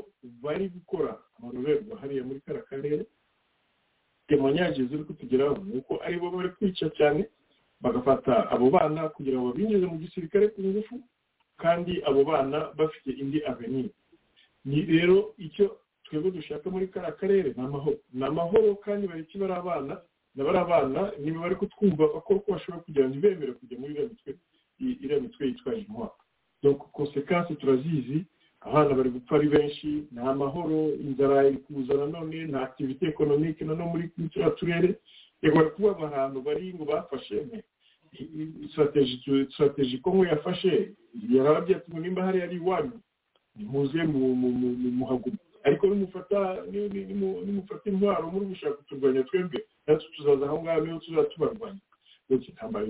bari 0.43 0.65
gukora 0.75 1.17
amarorerwa 1.39 1.97
hariya 2.01 2.23
muri 2.27 2.39
kariya 2.45 2.65
karere 2.69 3.03
temonyaje 4.27 4.85
ziri 4.85 5.03
kutugeraho 5.03 5.57
ni 5.65 5.77
uko 5.77 5.99
ari 6.05 6.17
bo 6.19 6.31
bari 6.31 6.49
kwica 6.49 6.89
cyane 6.97 7.25
bagafata 7.81 8.49
abo 8.51 8.69
bana 8.69 9.09
kugira 9.09 9.37
ngo 9.39 9.51
babinjize 9.51 9.85
mu 9.85 9.97
gisirikare 9.97 10.47
ku 10.53 10.61
ngufu 10.61 10.95
kandi 11.57 12.01
abo 12.07 12.23
bana 12.23 12.71
bafite 12.77 13.09
indi 13.21 13.39
avenir 13.45 13.89
ni 14.65 14.81
rero 14.85 15.33
icyo 15.37 15.77
twebwe 16.05 16.31
dushaka 16.31 16.69
muri 16.69 16.87
kariya 16.87 17.11
karere 17.17 17.49
ni 17.57 17.63
amahoro. 17.65 17.97
Ni 18.13 18.23
amahoro 18.25 18.75
kandi 18.85 19.07
bareke 19.07 19.37
bari 19.41 19.53
abana. 19.53 19.93
Na 20.35 20.43
bari 20.43 20.57
abana 20.57 21.11
niba 21.19 21.39
bari 21.41 21.55
kutwumva 21.55 22.07
bakora 22.13 22.39
uko 22.39 22.51
bashoboye 22.51 22.83
kugira 22.85 23.05
ngo 23.07 23.15
ntibemere 23.17 23.51
kujya 23.57 23.77
muri 23.79 23.91
iriya 23.93 24.09
mitwe 24.09 24.31
iriya 24.81 25.19
mitwe 25.19 25.47
yitwaje 25.47 25.81
intwaro 25.81 26.13
donc 26.63 26.77
konsekansi 26.91 27.55
turazizi 27.55 28.25
abana 28.61 28.93
bari 28.93 29.09
gupfa 29.09 29.35
ari 29.35 29.47
benshi 29.49 29.87
nta 30.13 30.33
mahoro 30.35 30.89
inzara 31.05 31.47
iri 31.47 31.57
kuza 31.57 31.93
nanone 31.93 32.45
nta 32.45 32.61
activite 32.61 33.03
ekonomike 33.07 33.65
nanone 33.65 33.89
muri 33.91 34.05
turiya 34.29 34.49
turere. 34.57 34.95
Bari 35.41 35.69
kuba 35.75 35.97
ahantu 36.07 36.41
bari 36.41 36.73
ngo 36.73 36.85
bafashe 36.85 37.37
sitrategi 38.75 39.97
kongo 39.97 40.25
yafashe 40.25 40.91
yarababwiye 41.29 41.77
ati 41.77 41.91
nimba 41.99 42.23
hariya 42.23 42.43
ari 42.45 42.55
iwanyu 42.57 42.91
nimuze 43.55 44.03
muhaguma 44.03 45.37
ariko 45.63 45.87
nimufata 45.87 47.85
intwaro 47.89 48.31
muri 48.31 48.45
gushaka 48.45 48.73
kuturwanya 48.73 49.23
twebwe 49.23 49.65
natwe 49.87 50.07
tuzaza 50.15 50.45
aho 50.45 50.61
ngaho 50.63 50.81
niho 50.81 50.99
tuzaba 50.99 51.29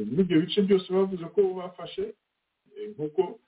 muri 0.05 0.21
ibyo 0.21 0.41
bice 0.41 0.61
byose 0.61 0.87
bavuze 0.93 1.25
ko 1.35 1.41
bafashe 1.57 2.13
nk'uko 2.95 3.39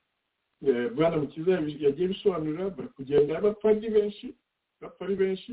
bwana 0.95 1.17
mukiza 1.17 1.51
yagiye 1.85 2.07
bisobanurira 2.07 2.69
bari 2.69 2.89
kugenda 2.95 3.41
bapfa 3.41 3.69
ari 3.69 3.89
benshi 3.89 4.27
bapfa 4.81 5.05
ari 5.05 5.15
benshi 5.15 5.51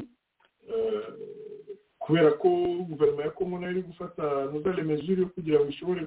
kubera 1.98 2.30
ko 2.40 2.48
guverinoma 2.88 3.22
ya 3.22 3.30
kongo 3.30 3.58
na 3.58 3.66
yo 3.66 3.72
iri 3.72 3.82
gufata 3.82 4.22
nozale 4.52 4.82
mesure 4.82 5.20
yo 5.22 5.28
kugira 5.28 5.58
ngo 5.60 5.68
ishobore 5.68 6.06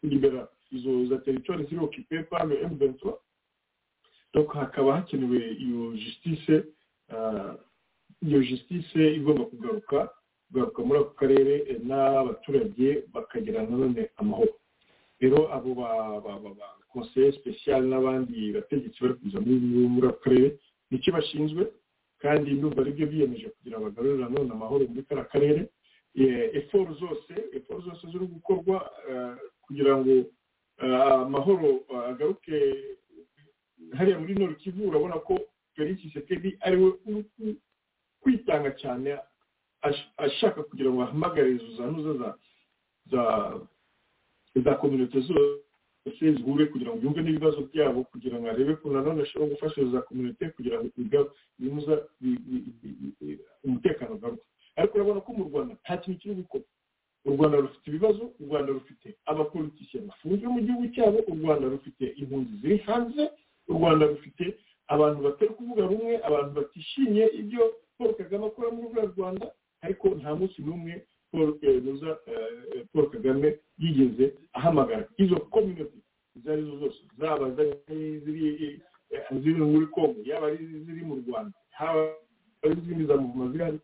kuribera 0.00 0.48
izo 0.72 1.06
za 1.06 1.18
teritwari 1.18 1.64
ziri 1.64 1.80
okipe 1.84 2.14
le 2.16 2.24
m23 2.24 3.14
donc 4.34 4.52
hakaba 4.52 4.96
hakenewe 4.96 5.38
iyo 5.58 5.92
justice 5.96 6.64
iyo 8.22 8.42
justice 8.42 9.14
igomba 9.14 9.44
kugaruka 9.44 10.10
kugaruka 10.48 10.80
muri 10.82 10.98
ako 11.00 11.12
karere 11.20 11.54
n'abaturage 11.88 13.04
bakagira 13.12 13.62
nanone 13.62 14.08
amahoro. 14.16 14.52
Rero 15.20 15.52
abo 15.52 15.74
ba 15.74 15.88
conseiller 16.92 17.34
special 17.36 17.82
n'abandi 17.84 18.52
bategetsi 18.56 18.98
bari 19.02 19.14
kuza 19.20 19.38
muri 19.44 20.06
ako 20.08 20.18
karere 20.24 20.48
ni 20.90 20.98
cyo 21.02 21.12
bashinzwe? 21.12 21.62
Kandi 22.18 22.50
ndumva 22.56 22.80
ari 22.82 22.92
byo 22.96 23.06
biyemeje 23.06 23.48
kugira 23.60 23.76
ngo 23.78 23.84
bagarurire 23.92 24.18
nanone 24.24 24.50
amahoro 24.52 24.82
muri 24.88 25.02
kariya 25.06 25.28
karere. 25.32 25.60
Eforo 26.58 26.94
zose 26.98 27.32
eforo 27.56 27.80
zose 27.86 28.02
ziri 28.10 28.26
gukorwa 28.26 28.76
kugira 29.62 29.94
ngo 30.00 30.14
amahoro 31.22 31.84
agaruke 32.10 32.56
hariya 33.98 34.18
muri 34.18 34.34
nord 34.34 34.56
kivu 34.58 34.88
urabona 34.88 35.14
ko 35.22 35.38
felix 35.76 35.98
sekedi 36.12 36.56
ari 36.60 36.76
we 36.82 36.88
kwitanga 38.20 38.70
cyane 38.80 39.18
ashaka 40.16 40.62
kugira 40.62 40.90
ngo 40.90 41.02
ahamagare 41.02 41.50
izo 41.54 41.70
za 41.76 41.86
nuza 41.90 42.12
za 42.20 42.28
za 43.10 43.22
za 44.64 44.74
kominote 44.74 45.20
zose 45.20 46.32
zihure 46.34 46.66
kugira 46.66 46.90
ngo 46.90 47.00
yumve 47.02 47.22
n'ibibazo 47.22 47.60
byabo 47.72 48.04
kugira 48.10 48.38
ngo 48.38 48.48
arebe 48.50 48.76
ko 48.76 48.90
nanone 48.90 49.22
ashobora 49.22 49.50
gufasha 49.54 49.84
za 49.92 50.00
kominote 50.02 50.50
kugira 50.56 50.78
ngo 50.82 50.90
bimuza 51.58 51.94
umutekano 53.64 54.14
ugaruke. 54.14 54.42
Ariko 54.76 54.94
urabona 54.98 55.20
ko 55.20 55.32
mu 55.32 55.44
rwanda 55.44 55.74
nta 55.82 55.96
kintu 55.96 56.18
kiri 56.20 56.34
gukora. 56.34 56.64
U 57.26 57.30
rwanda 57.34 57.58
rufite 57.60 57.86
ibibazo 57.90 58.22
u 58.40 58.44
rwanda 58.46 58.72
rufite 58.72 59.08
abapolitisiye 59.26 60.02
bafunzwe 60.06 60.46
mu 60.48 60.60
gihugu 60.62 60.84
cyabo 60.94 61.18
u 61.28 61.34
rwanda 61.34 61.66
rufite 61.68 62.04
impunzi 62.20 62.52
ziri 62.62 62.76
hanze 62.86 63.22
u 63.68 63.72
rwanda 63.74 64.06
rufite 64.06 64.44
abantu 64.88 65.18
batari 65.26 65.50
kuvuga 65.58 65.82
rumwe 65.86 66.14
abantu 66.28 66.50
batishimiye 66.60 67.26
ibyo 67.40 67.62
paul 67.98 68.14
kagame 68.14 68.46
akora 68.46 68.70
muri 68.70 68.86
ruriya 68.88 69.10
rwanda 69.16 69.46
ariko 69.82 70.08
nta 70.18 70.34
munsi 70.34 70.58
n'umwe 70.62 71.04
paul 72.92 73.06
kagame 73.10 73.58
yigeze 73.78 74.34
ahamagara. 74.52 75.04
Izo 75.18 75.36
kominoti 75.52 75.98
izo 76.36 76.52
ari 76.52 76.62
zo 76.62 76.74
zose 76.78 77.00
zaba 77.18 77.50
ziri 79.42 79.60
muri 79.64 79.86
kongo 79.86 80.20
yaba 80.24 80.46
ari 80.46 80.66
ziri 80.84 81.02
mu 81.04 81.14
rwanda 81.22 81.52
haba 81.70 82.02
ari 82.64 82.74
izindi 82.80 83.04
za 83.06 83.16
muvuma 83.16 83.52
ziri 83.52 83.80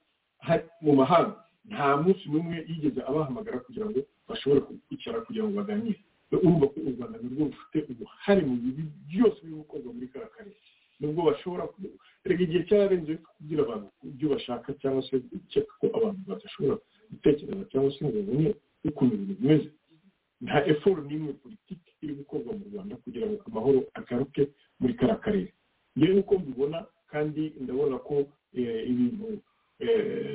mu 0.81 0.93
mahanga 0.97 1.37
nta 1.69 1.97
munsi 1.97 2.25
n'umwe 2.29 2.57
yigeze 2.69 3.01
abahamagara 3.09 3.59
kugira 3.65 3.87
ngo 3.91 4.01
bashobore 4.29 4.61
kwicara 4.89 5.21
kugira 5.27 5.45
ngo 5.49 5.57
baganire. 5.61 6.01
Urumva 6.35 6.67
ko 6.67 6.77
u 6.89 6.91
rwanda 6.97 7.19
nirwo 7.23 7.45
rufite 7.47 7.79
uruhare 7.93 8.43
mu 8.49 8.57
bibi 8.63 8.83
byose 9.09 9.39
biri 9.45 9.55
gukorwa 9.63 9.93
muri 9.95 10.09
kariya 10.13 10.31
karere. 10.35 10.57
Nubwo 11.01 11.23
bashobora 11.29 11.69
reka 12.25 12.43
igihe 12.43 12.63
cyararenze 12.69 13.13
kugira 13.37 13.63
abantu 13.67 13.89
ibyo 14.11 14.27
bashaka 14.35 14.69
cyangwa 14.81 15.03
se 15.09 15.15
ko 15.81 15.87
abantu 15.99 16.21
badashobora 16.29 16.77
gutekereza 17.11 17.65
cyangwa 17.71 17.91
se 17.95 18.01
ngo 18.05 18.13
babone 18.19 18.51
ukuntu 18.85 19.13
ibintu 19.15 19.35
bimeze. 19.41 19.69
Nta 20.45 20.59
eforo 20.67 21.01
n'imwe 21.05 21.33
politiki 21.43 21.91
iri 22.03 22.15
gukorwa 22.21 22.53
mu 22.59 22.65
rwanda 22.73 22.95
kugira 23.05 23.27
ngo 23.27 23.37
amahoro 23.49 23.81
agaruke 23.99 24.43
muri 24.81 24.95
kariya 24.99 25.17
karere. 25.25 25.51
Ngewe 25.99 26.19
uko 26.21 26.35
mbibona 26.39 26.79
kandi 27.13 27.43
ndabona 27.61 27.97
ko 27.99 28.15
ibintu 28.91 29.27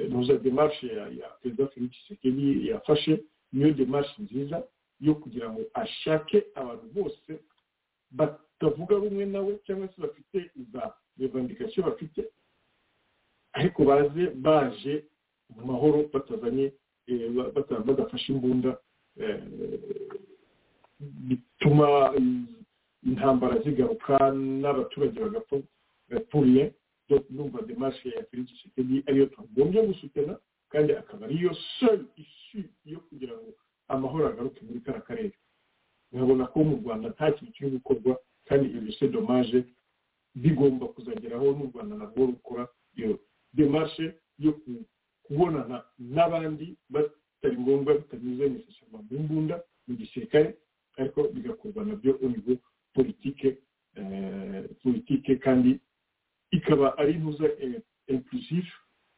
ntuza 0.09 0.33
demarshe 0.43 0.87
ya 1.19 1.27
perezida 1.41 1.67
felix 1.67 1.91
sekedi 2.07 2.67
yafashe 2.69 3.23
niyo 3.53 3.71
demarshe 3.73 4.15
nziza 4.23 4.63
yo 5.01 5.15
kugira 5.15 5.47
ngo 5.51 5.61
ashake 5.73 6.37
abantu 6.55 6.85
bose 6.95 7.31
batavuga 8.59 8.95
rumwe 8.95 9.25
nawe 9.25 9.57
cyangwa 9.65 9.87
se 9.87 10.01
bafite 10.01 10.51
za 10.73 10.93
revandikasiyo 11.19 11.83
bafite 11.85 12.21
ariko 13.53 13.83
baze 13.85 14.23
baje 14.35 15.03
mu 15.55 15.65
mahoro 15.65 16.09
batazanye 16.13 16.71
badafashe 17.85 18.33
imbunda 18.33 18.77
bituma 20.99 22.13
intambara 23.03 23.61
zigaruka 23.63 24.31
n'abaturage 24.61 25.19
bagapfa 25.19 25.55
puriye 26.31 26.73
numva 27.29 27.61
demashe 27.61 28.09
ya 28.09 28.23
felix 28.23 28.49
sekedi 28.63 29.03
ariyo 29.07 29.25
tugombye 29.25 29.81
gusutena 29.87 30.37
kandi 30.69 30.93
akaba 30.93 31.25
ariyo 31.25 31.55
seul 31.79 32.05
isu 32.17 32.67
yo 32.85 32.99
kugira 32.99 33.33
ngo 33.33 33.53
amahoro 33.87 34.27
agaruke 34.27 34.61
muri 34.65 34.79
kariya 34.79 35.01
karere. 35.01 35.33
Nkabona 36.11 36.47
ko 36.47 36.63
mu 36.63 36.75
rwanda 36.83 37.09
nta 37.09 37.31
kintu 37.31 37.53
kiri 37.53 37.69
gukorwa 37.71 38.17
kandi 38.49 38.65
ibyo 38.77 38.91
se 38.97 39.07
domaje 39.07 39.63
bigomba 40.35 40.85
kuzageraho 40.93 41.45
n'u 41.53 41.69
rwanda 41.71 41.95
narwo 41.95 42.25
rukora 42.33 42.67
iyo 42.97 43.19
demarshe 43.53 44.13
yo 44.39 44.51
kubonana 45.23 45.83
n'abandi 45.99 46.77
batari 46.89 47.57
ngombwa 47.61 47.93
bitanyuze 48.01 48.45
mu 48.91 48.99
mbunda 49.23 49.55
mu 49.87 49.93
gisirikare 49.95 50.57
ariko 50.97 51.23
bigakorwa 51.33 51.85
na 51.85 51.95
byo 51.95 52.15
univo 52.25 52.53
politike 52.93 53.57
politike 54.83 55.35
kandi 55.35 55.79
ikaba 56.51 56.97
ari 56.97 57.13
ntuza 57.13 57.45
inclusive 58.07 58.67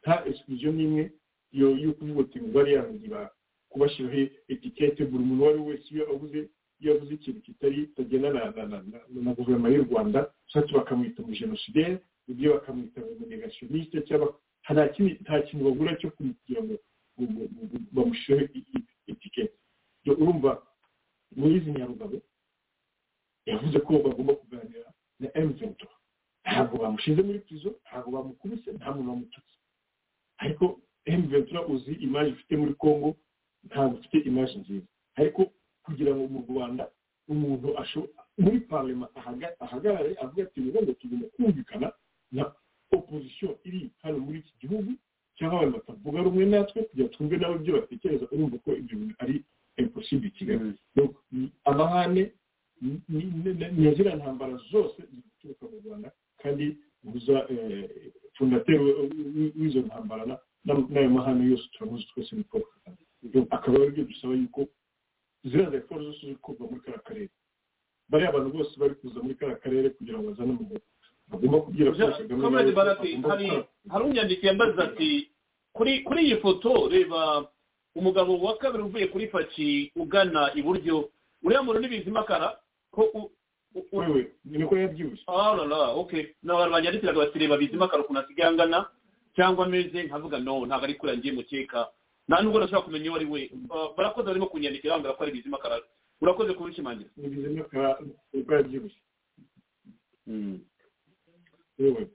nta 0.04 0.26
exclusion 0.30 0.76
n'imwe 0.76 1.04
yo 1.52 1.94
kuvuga 1.98 2.24
ngo 2.40 2.48
bariya 2.56 3.30
kubashyiraho 3.70 4.22
etikete 4.52 5.06
buri 5.06 5.24
muntu 5.24 5.44
uwo 5.44 5.50
ari 5.50 5.60
we 5.60 5.66
wese 5.72 5.88
iyo 5.96 6.04
avuze 6.14 6.40
iyo 6.82 6.94
avuze 6.96 7.14
ikintu 7.14 7.42
kitari 7.42 7.88
kitagenda 7.88 8.30
na 9.24 9.34
guverinoma 9.38 9.70
y'u 9.70 9.84
rwanda 9.90 10.20
ushatse 10.48 10.72
bakamwita 10.74 11.24
umujenosideri 11.24 11.98
ibyo 12.28 12.54
bakamwita 12.54 13.02
umunegasiyoniste 13.06 14.02
cyangwa 14.08 14.28
nta 15.22 15.42
kintu 15.46 15.66
bagura 15.66 15.96
cyo 16.00 16.10
kugira 16.16 16.62
ngo 16.64 16.76
bamushyiraho 17.96 18.46
etikete 19.12 19.54
urumva 20.08 20.52
muri 21.38 21.54
izi 21.58 21.72
nyarugabo 21.72 22.18
yavuze 23.46 23.78
ko 23.86 23.92
bagomba 24.06 24.34
kuganira 24.42 24.90
na 25.20 25.28
emuvento 25.38 25.88
ntabwo 26.46 26.76
bamushyize 26.84 27.22
muri 27.22 27.40
pizo 27.48 27.70
ntabwo 27.86 28.10
bamukubise 28.16 28.70
nta 28.78 28.90
muntu 28.96 29.10
wamututse 29.10 29.56
ariko 30.44 30.66
emuvento 31.06 31.60
uzi 31.74 31.92
imaji 32.06 32.30
ifite 32.32 32.54
muri 32.58 32.74
congo 32.74 33.10
ntabwo 33.68 33.94
ufite 34.00 34.18
imaji 34.30 34.56
nziza 34.62 34.88
ariko 35.20 35.42
kugira 35.86 36.12
ngo 36.16 36.24
mu 36.34 36.40
rwanda 36.50 36.84
umuntu 37.30 37.68
muri 38.38 38.60
parlema 38.70 39.06
ahagarare 39.62 40.16
avuga 40.24 40.44
ati 40.44 40.60
ngo 40.62 40.94
tugomba 41.00 41.28
kumvikana 41.36 41.88
na 42.32 42.44
opozisiyo 42.92 43.60
iri 43.68 43.90
hano 44.04 44.18
muri 44.20 44.40
iki 44.44 44.54
gihugu 44.62 44.92
cyangwa 45.38 45.58
abantu 45.60 45.78
batavuga 45.78 46.20
rumwe 46.26 46.46
natwe 46.46 46.80
kugira 46.90 47.08
twumve 47.14 47.38
nabo 47.38 47.56
ibyo 47.56 47.74
batekereza 47.80 48.26
urumva 48.32 48.58
ko 48.64 48.70
ibyo 48.82 48.96
bintu 49.00 49.16
ari 49.24 49.36
impossible 49.78 50.28
i 50.28 50.32
kigali. 50.32 50.74
Amahane 51.66 52.32
ni 53.10 53.90
ziriya 53.96 54.16
ntambara 54.16 54.58
zose 54.72 54.98
ziri 55.08 55.22
guturuka 55.26 55.66
mu 55.72 55.78
rwanda 55.86 56.10
kandi 56.42 56.66
guza 57.04 57.36
fundateri 58.36 58.78
w'izo 59.58 59.80
ntambara 59.88 60.24
n'ayo 60.66 61.10
mahane 61.10 61.46
yose 61.52 61.66
turamuzi 61.74 62.06
twese 62.14 62.36
ni 62.36 62.44
paul 62.44 62.64
kagame. 62.74 63.48
Akaba 63.50 63.78
ari 63.82 63.92
byo 63.92 64.04
dusaba 64.04 64.34
yuko 64.34 64.68
ziriya 65.44 65.70
reforo 65.70 66.04
zose 66.04 66.20
ziri 66.22 66.34
gukorwa 66.38 66.68
muri 66.70 66.82
kariya 66.82 67.02
karere. 67.04 67.30
Bariya 68.10 68.30
abantu 68.30 68.50
bose 68.58 68.74
bari 68.80 68.96
kuza 68.96 69.20
muri 69.24 69.36
kariya 69.36 69.58
karere 69.64 69.90
kugira 69.90 70.18
ngo 70.20 70.30
bazane 70.32 70.52
amahoro 70.54 70.82
bagomba 71.32 71.58
kubwira 71.62 71.92
paul 71.92 72.14
kagame 73.28 73.64
hari 73.90 74.04
unyandikiye 74.06 74.52
ambaza 74.52 74.84
ati 74.84 75.32
kuri 75.74 76.00
kuri 76.04 76.22
iyi 76.26 76.38
foto 76.44 76.90
reba 76.92 77.48
umugabo 77.96 78.40
wa 78.40 78.58
kabiri 78.58 78.84
uvuye 78.84 79.08
kuri 79.08 79.28
paki 79.28 79.92
ugana 79.96 80.52
iburyo 80.56 81.10
uriya 81.44 81.64
muntu 81.64 81.80
ntibizimakara 81.80 82.60
ko 82.92 83.32
wewe 83.92 84.32
niko 84.46 84.76
yabyibushye 84.78 85.24
ah 85.28 85.56
la 85.56 85.66
la 85.66 85.82
okay 85.96 86.36
n'abantu 86.44 86.72
banyandikiraga 86.76 87.20
bati 87.20 87.40
reba 87.40 87.58
bizimakara 87.58 88.04
ukuntu 88.04 88.20
asigaye 88.22 88.50
angana 88.50 88.86
cyangwa 89.36 89.66
ameze 89.66 90.04
nkavuga 90.04 90.40
no 90.40 90.66
ntabwo 90.68 90.84
ari 90.86 90.96
kuriya 91.00 91.18
ngiye 91.18 91.34
mukeka 91.34 91.88
nta 92.28 92.42
nubwo 92.42 92.60
nashobora 92.60 92.86
kumenya 92.86 93.10
uwo 93.10 93.18
ari 93.18 93.26
we. 93.26 93.42
Uh, 93.70 93.96
barakoze 93.98 94.28
barimo 94.28 94.48
kunyandikira 94.48 94.94
bambwira 94.94 95.16
ko 95.18 95.24
ari 95.24 95.32
bizima 95.36 95.58
karara 95.58 95.84
urakoze 96.22 96.54
kubishimangira 96.54 97.10
ni 97.18 97.28
bizima 97.30 97.64
karara 97.72 98.00
uko 98.34 98.52
yabyibushye 98.54 99.02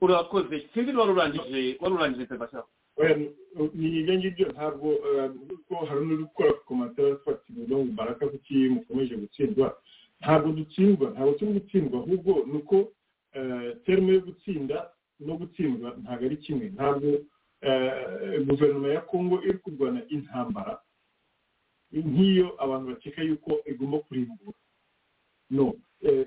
urakoze. 0.01 0.69
Sinzi 0.75 0.91
niba 0.91 1.03
warurangije 1.03 1.77
warurangije 1.81 2.27
sebastien 2.27 2.63
Oya, 2.99 3.17
ni 3.75 3.99
ibyo 4.01 4.15
ngibyo 4.19 4.47
ntabwo 4.53 4.89
eh, 5.07 5.31
ko 5.69 5.75
hari 5.85 6.01
n'uri 6.07 6.23
gukora 6.25 6.53
komantere 6.65 7.13
afata 7.13 7.43
ibintu 7.53 7.77
ngo 7.85 7.93
baraka 7.93 8.25
kuki 8.29 8.55
mukomeje 8.73 9.15
gutsindwa. 9.21 9.77
Ntabwo 10.21 10.49
dutsindwa 10.57 11.11
ntabwo 11.13 11.33
turi 11.37 11.53
gutsindwa 11.61 11.97
ahubwo 12.01 12.33
ni 12.49 12.57
uko 12.57 12.77
eh, 13.37 13.77
terme 13.85 14.15
yo 14.17 14.21
gutsinda 14.25 14.77
no 15.21 15.37
gutsindwa 15.37 15.93
ntabwo 16.03 16.25
ari 16.27 16.37
kimwe. 16.41 16.67
Ntabwo 16.73 17.09
guverinoma 18.47 18.89
ya 18.89 19.01
kongo 19.01 19.43
iri 19.43 19.59
kurwana 19.59 20.03
intambara 20.09 20.81
nk'iyo 21.93 22.57
abantu 22.65 22.87
bakeka 22.89 23.23
yuko 23.23 23.61
igomba 23.67 23.99
kurimbura. 23.99 24.59
No 25.51 25.75
eh, 26.03 26.27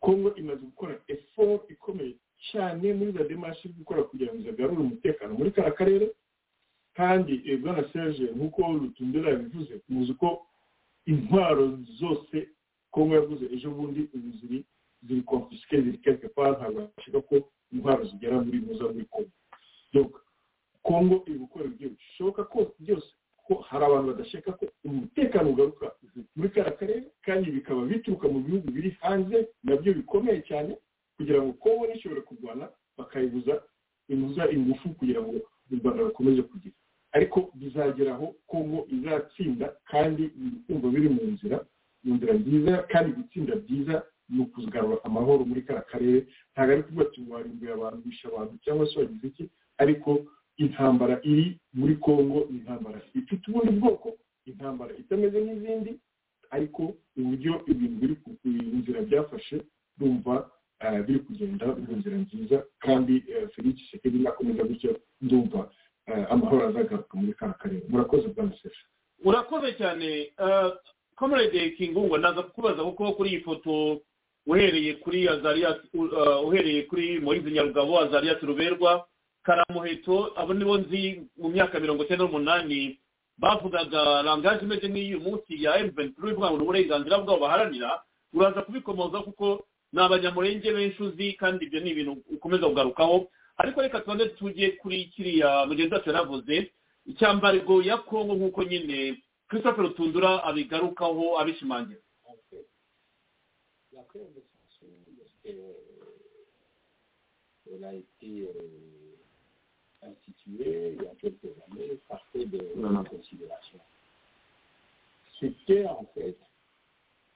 kongo 0.00 0.34
imaze 0.34 0.60
gukora 0.60 0.98
effort 1.08 1.70
ikomeye 1.70 2.14
cyane 2.50 2.92
muri 2.94 3.12
za 3.12 3.24
demashi 3.24 3.68
iri 3.68 3.74
gukora 3.78 4.02
kugira 4.02 4.32
ngo 4.34 4.42
zagarure 4.42 4.80
umutekano 4.82 5.34
muri 5.34 5.50
kara 5.52 5.70
karere 5.70 6.10
kandi 6.94 7.42
eh, 7.46 7.58
bwana 7.60 7.84
serge 7.92 8.24
nk'uko 8.34 8.62
rutundera 8.72 9.30
yabivuze 9.30 9.80
muzi 9.88 10.14
ko 10.14 10.46
intwaro 11.06 11.78
zose 12.00 12.48
kongo 12.90 13.14
yavuze 13.14 13.44
ejo 13.54 13.70
bundi 13.70 14.08
ubu 14.14 14.30
ziri 14.40 14.64
ziri 15.06 15.22
confisque 15.22 15.82
ziri 15.82 15.98
quelque 15.98 16.28
part 16.28 16.58
ntabwo 16.58 16.88
bashaka 16.96 17.20
ko 17.20 17.36
intwaro 17.72 18.04
zigera 18.04 18.40
muri 18.42 18.58
muza 18.60 18.84
muri 18.88 19.04
kongo 19.12 20.20
kongo 20.86 21.24
iri 21.26 21.38
gukora 21.40 21.64
ibyo 21.64 21.88
bishoboka 21.96 22.44
ko 22.44 22.74
byose 22.80 23.08
ko 23.46 23.54
hari 23.68 23.84
abantu 23.84 24.06
badashaka 24.12 24.52
ko 24.52 24.64
umutekano 24.84 25.50
ugaruka 25.50 25.86
muri 26.36 26.48
kara 26.54 26.70
karere 26.78 27.02
kandi 27.26 27.50
bikaba 27.50 27.82
bituruka 27.88 28.28
mu 28.28 28.38
bihugu 28.40 28.68
biri 28.72 28.90
hanze 29.00 29.48
na 29.64 29.76
byo 29.76 29.92
bikomeye 29.96 30.40
cyane 30.48 30.76
kugira 31.16 31.42
ngo 31.42 31.52
kongo 31.60 31.86
nishobore 31.86 32.20
kurwana 32.24 32.68
bakayibuza 32.98 33.62
imuza 34.08 34.48
ingufu 34.50 34.88
kugira 34.98 35.20
ngo 35.22 35.30
u 35.72 35.76
rwanda 35.80 36.02
rukomeze 36.08 36.42
kugira 36.42 36.74
ariko 37.12 37.50
bizagera 37.54 38.14
aho 38.16 38.34
kongo 38.46 38.86
izatsinda 38.92 39.66
kandi 39.90 40.30
kumva 40.66 40.88
biri 40.88 41.08
mu 41.08 41.22
nzira 41.36 41.56
mu 42.04 42.14
nzira 42.16 42.32
nziza 42.34 42.72
kandi 42.92 43.12
gutsinda 43.12 43.56
byiza 43.56 44.02
ni 44.28 44.40
ukugarura 44.42 45.04
amahoro 45.04 45.44
muri 45.44 45.62
kara 45.62 45.80
karere 45.84 46.26
ntabwo 46.52 46.72
ari 46.72 46.82
kuvuga 46.82 47.04
ati 47.06 47.20
warimbuye 47.30 47.72
abantu 47.76 48.02
wishe 48.08 48.24
abantu 48.28 48.54
cyangwa 48.64 48.86
se 48.88 48.94
wagize 48.98 49.26
iki 49.26 49.44
ariko 49.78 50.10
intambara 50.56 51.20
iri 51.22 51.58
muri 51.74 51.96
kongo 51.96 52.46
ni 52.50 52.58
intambara 52.58 53.00
ifite 53.14 53.50
ubundi 53.50 53.72
bwoko 53.80 54.08
intambara 54.46 54.94
itameze 54.96 55.40
nk'izindi 55.40 55.92
ariko 56.50 56.94
uburyo 57.16 57.62
ibintu 57.66 57.96
biri 58.00 58.14
ku 58.22 58.30
inzira 58.44 59.00
byafashe 59.02 59.56
ndumva 59.98 60.50
eh, 60.80 61.02
biri 61.06 61.18
kugenda 61.18 61.66
mu 61.66 61.96
nzira 61.96 62.16
nziza 62.16 62.64
kandi 62.78 63.24
eh, 63.28 63.48
felix 63.54 63.76
sekedi 63.90 64.18
nakomeza 64.18 64.62
gutyo 64.64 65.00
ndumva 65.20 65.70
eh, 66.06 66.26
amahoro 66.32 66.68
azagaruka 66.68 67.16
muri 67.18 67.32
kara 67.34 67.52
karere 67.52 67.82
murakoze 67.88 68.28
bwana 68.28 68.52
sefu 68.62 68.84
urakoze 69.24 69.72
cyane. 69.72 70.32
Comrade 71.16 71.70
kingungo 71.70 72.18
ndaza 72.18 72.42
kukubaza 72.42 72.82
kuko 72.84 73.12
kuri 73.12 73.30
iyi 73.30 73.40
foto 73.40 74.00
uhereye 74.46 74.94
kuri 74.94 75.28
azarias 75.28 75.78
uh, 75.94 76.46
uhereye 76.48 76.82
kuri 76.82 77.20
moyizi 77.20 77.50
nyarugabo 77.50 78.00
azarias 78.00 78.42
ruberwa 78.42 79.06
karamuheto 79.46 80.32
abo 80.40 80.54
nibo 80.54 80.78
nzi 80.80 81.22
mu 81.36 81.48
myaka 81.54 81.76
mirongo 81.80 82.02
icyenda 82.04 82.24
n'umunani 82.24 82.98
bavugaga 83.38 84.22
rangaje 84.26 84.62
imeze 84.64 84.86
nk'iyi 84.88 85.16
munsi 85.24 85.52
ya 85.64 85.72
M23 85.86 86.18
ivuga 86.30 86.48
ngo 86.50 86.56
ni 86.58 86.62
uburenganzira 86.64 87.18
bwabo 87.22 87.40
baharanira. 87.44 87.90
Uraza 88.34 88.62
kubikomoza 88.66 89.18
kuko 89.26 89.66
ni 89.92 90.00
abanyamurenge 90.00 90.68
benshi 90.72 91.02
uzi 91.02 91.26
kandi 91.40 91.64
ibyo 91.66 91.80
ni 91.80 91.90
ibintu 91.90 92.12
ukomeza 92.34 92.66
kugarukaho. 92.66 93.16
Ariko 93.60 93.82
reka 93.82 94.00
tubanze 94.00 94.26
tujye 94.38 94.70
kuri 94.80 95.04
kiriya 95.12 95.66
mugenzi 95.66 95.94
wacu 95.94 96.08
yaravuze 96.10 96.70
icyambargo 97.06 97.82
ya 97.82 97.96
kongo 98.02 98.34
nk'uko 98.34 98.62
nyine 98.64 99.22
christophe 99.48 99.82
rutundura 99.82 100.42
abigarukaho 100.48 101.38
abishimangira. 101.40 102.00
La 110.04 110.10
instituée 110.10 110.96
il 110.98 111.02
y 111.02 111.06
a 111.06 111.14
quelques 111.20 111.44
années, 111.70 111.98
partait 112.08 112.44
de 112.44 112.72
non. 112.76 113.04
considération. 113.04 113.78
C'était 115.40 115.86
en 115.86 116.04
fait 116.14 116.36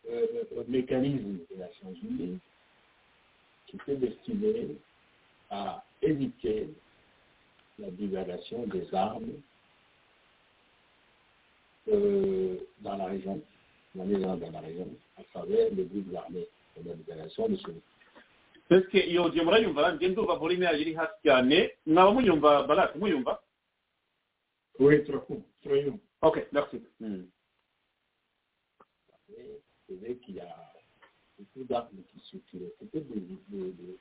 euh, 0.09 0.45
un 0.59 0.71
mécanisme 0.71 1.39
des 1.51 1.57
Nations 1.57 1.95
Unies 2.03 2.39
qui 3.67 3.77
était 3.77 3.97
destiné 3.97 4.77
à 5.51 5.83
éviter 6.03 6.69
la 7.79 7.91
divulgation 7.91 8.67
des 8.67 8.95
armes 8.95 9.33
euh, 11.89 12.57
dans 12.81 12.97
la 12.97 13.07
région, 13.07 13.41
dans 13.95 14.05
les 14.05 14.19
dans 14.19 14.51
la 14.51 14.61
région, 14.61 14.89
à 15.17 15.25
travers 15.25 15.71
le 15.73 15.89
armé 16.17 16.47
de 16.77 16.89
la 16.89 16.95
divulgation 16.95 17.49
de 17.49 17.57
ce 17.57 17.71
ese 18.71 18.99
iyo 19.11 19.23
audio 19.25 19.45
murayumva 19.45 19.93
ndumva 19.93 20.35
iri 20.83 20.93
hasi 20.95 21.17
cyane 21.23 21.59
mwaba 21.87 22.67
barake 22.69 22.99
muyumva? 22.99 23.41
Turakumva 24.77 25.45
turayumva. 25.63 25.99
Merci. 26.53 26.83
C'est 29.89 30.17
qu'il 30.21 30.35
y 30.35 30.41
a 30.41 30.73
beaucoup 31.39 31.65
d'armes 31.65 32.03
qui. 32.13 32.21
C'était 32.79 33.01
de, 33.01 33.15
de, 33.49 33.73
de, 33.73 33.99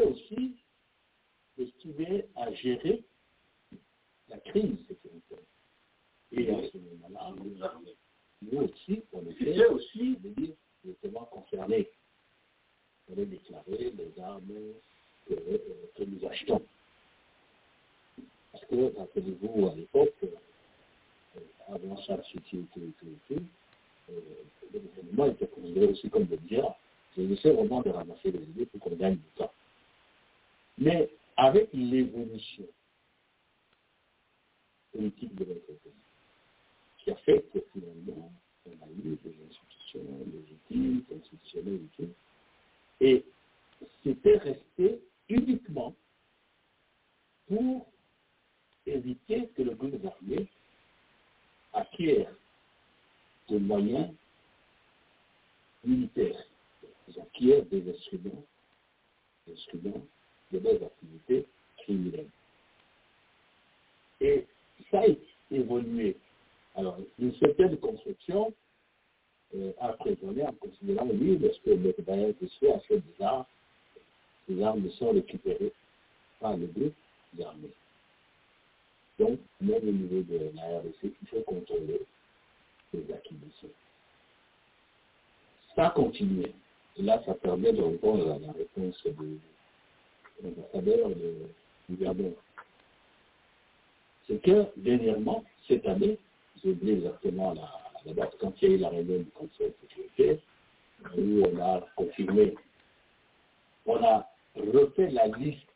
aussi 0.00 0.56
destiné 1.56 2.26
à 2.36 2.52
gérer 2.52 3.02
la 4.28 4.38
crise 4.38 4.76
sécuritaire. 4.86 5.38
Et 6.32 6.50
à 6.50 6.70
ce 6.70 6.78
moment-là, 6.78 7.32
nous, 7.36 7.62
armés, 7.64 7.96
nous 8.42 8.62
aussi, 8.62 9.02
on 9.12 9.22
était 9.30 9.66
aussi 9.66 10.16
dire, 10.16 10.54
justement 10.84 11.24
concernés. 11.26 11.88
On 13.10 13.20
a 13.20 13.24
déclaré 13.24 13.92
les 13.96 14.22
armes 14.22 14.52
que, 15.26 15.34
euh, 15.34 15.58
que 15.96 16.04
nous 16.04 16.24
achetons. 16.26 16.62
Parce 18.52 18.64
que, 18.66 18.96
rappelez-vous, 18.96 19.68
à 19.68 19.74
l'époque, 19.74 20.14
euh, 20.24 21.40
avant 21.68 21.96
ça, 22.02 22.16
tout, 22.18 22.40
tout, 22.50 22.66
tout, 22.72 22.92
tout, 23.28 23.42
euh, 24.10 24.20
le 24.72 24.80
gouvernement 24.80 25.26
était 25.26 25.46
considéré 25.46 25.86
aussi 25.86 26.08
comme 26.10 26.26
le 26.30 26.36
diable. 26.36 26.74
C'est 27.14 27.52
vraiment 27.52 27.82
de 27.82 27.90
ramasser 27.90 28.30
les 28.30 28.42
idées 28.42 28.66
pour 28.66 28.80
qu'on 28.80 28.94
gagne 28.94 29.16
du 29.16 29.30
temps. 29.36 29.52
Mais 30.76 31.10
avec 31.36 31.68
l'évolution 31.72 32.64
politique 34.92 35.34
de 35.34 35.44
notre 35.44 35.66
pays, 35.66 35.92
qui 37.08 37.12
a 37.12 37.16
fait 37.16 37.42
que 37.52 37.60
finalement, 37.72 38.30
on 38.66 38.70
a 38.70 38.90
eu 38.90 39.16
des 39.24 39.34
institutions 39.48 40.26
légitimes, 40.30 41.04
constitutionnelles 41.04 41.80
et 41.84 41.96
tout, 41.96 42.10
et 43.00 43.24
c'était 44.02 44.36
resté 44.36 45.00
uniquement 45.30 45.94
pour 47.48 47.86
éviter 48.86 49.48
que 49.56 49.62
le 49.62 49.74
groupe 49.74 50.04
armé 50.04 50.46
acquiert 51.72 52.30
des 53.48 53.58
moyens 53.58 54.12
militaires. 55.84 56.44
Ils 57.08 57.20
acquièrent 57.20 57.64
des 57.66 57.90
instruments, 57.90 58.44
des 59.46 59.54
instruments 59.54 60.06
de 60.52 60.58
leurs 60.58 60.82
activités 60.82 61.46
criminelles. 61.78 62.28
Et 64.20 64.46
ça 64.90 65.00
a 65.00 65.54
évolué. 65.54 66.16
Alors, 66.78 66.96
une 67.18 67.34
certaine 67.34 67.76
construction 67.78 68.54
euh, 69.56 69.72
a 69.80 69.94
présonné 69.94 70.44
en 70.44 70.52
considérant, 70.52 71.08
oui, 71.08 71.36
lorsque 71.36 71.66
le 71.66 71.92
bailleur 72.04 72.32
de 72.40 72.46
soi 72.46 72.76
a 72.76 72.78
fait 72.80 72.98
des 72.98 73.24
armes, 73.24 73.44
ces 74.46 74.62
armes 74.62 74.88
sont 74.92 75.10
récupérées 75.10 75.72
par 76.38 76.56
le 76.56 76.66
groupe 76.66 76.94
armées. 77.44 77.72
Donc, 79.18 79.40
même 79.60 79.88
au 79.88 79.90
niveau 79.90 80.22
de 80.22 80.52
la 80.54 80.78
RDC, 80.78 80.98
il 81.02 81.28
faut 81.28 81.40
contrôler 81.40 82.00
les 82.94 83.12
acquisitions. 83.12 83.70
Ça 85.74 85.90
continue. 85.90 86.52
Et 86.96 87.02
là, 87.02 87.20
ça 87.26 87.34
permet 87.34 87.72
de 87.72 87.82
répondre 87.82 88.30
à 88.30 88.38
la 88.38 88.52
réponse 88.52 89.02
de 89.04 89.38
l'ambassadeur 90.44 91.10
du 91.88 91.96
Gabon. 91.96 92.34
C'est 94.28 94.40
que, 94.40 94.66
dernièrement, 94.76 95.42
cette 95.66 95.84
année, 95.86 96.18
j'ai 96.64 96.92
exactement 96.92 97.54
la, 97.54 98.12
date, 98.14 98.36
quand 98.40 98.52
il 98.62 98.68
y 98.68 98.72
a 98.72 98.74
eu 98.76 98.78
la 98.78 98.88
réunion 98.90 99.18
du 99.18 99.30
Conseil 99.30 99.68
de 99.68 99.74
sécurité, 99.82 100.40
où 101.16 101.42
on 101.44 101.60
a 101.60 101.80
confirmé, 101.96 102.54
on 103.86 104.02
a 104.04 104.28
refait 104.56 105.10
la 105.10 105.28
liste 105.28 105.68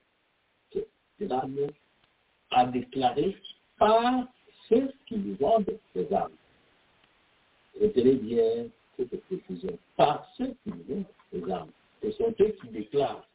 des 1.19 1.31
armes 1.31 1.57
à 2.51 2.67
déclarer 2.67 3.37
par 3.79 4.27
ceux 4.69 4.93
qui 5.07 5.35
vendent 5.35 5.79
des 5.95 6.13
armes. 6.13 6.37
Retenez 7.81 8.17
bien 8.17 8.67
cette 8.97 9.25
précision. 9.25 9.79
Par 9.97 10.29
ceux 10.37 10.55
qui 10.63 10.71
vendent 10.71 11.05
des 11.33 11.51
armes. 11.51 11.71
Ce 12.03 12.11
sont 12.13 12.35
eux 12.41 12.57
qui 12.61 12.69
déclarent. 12.69 13.27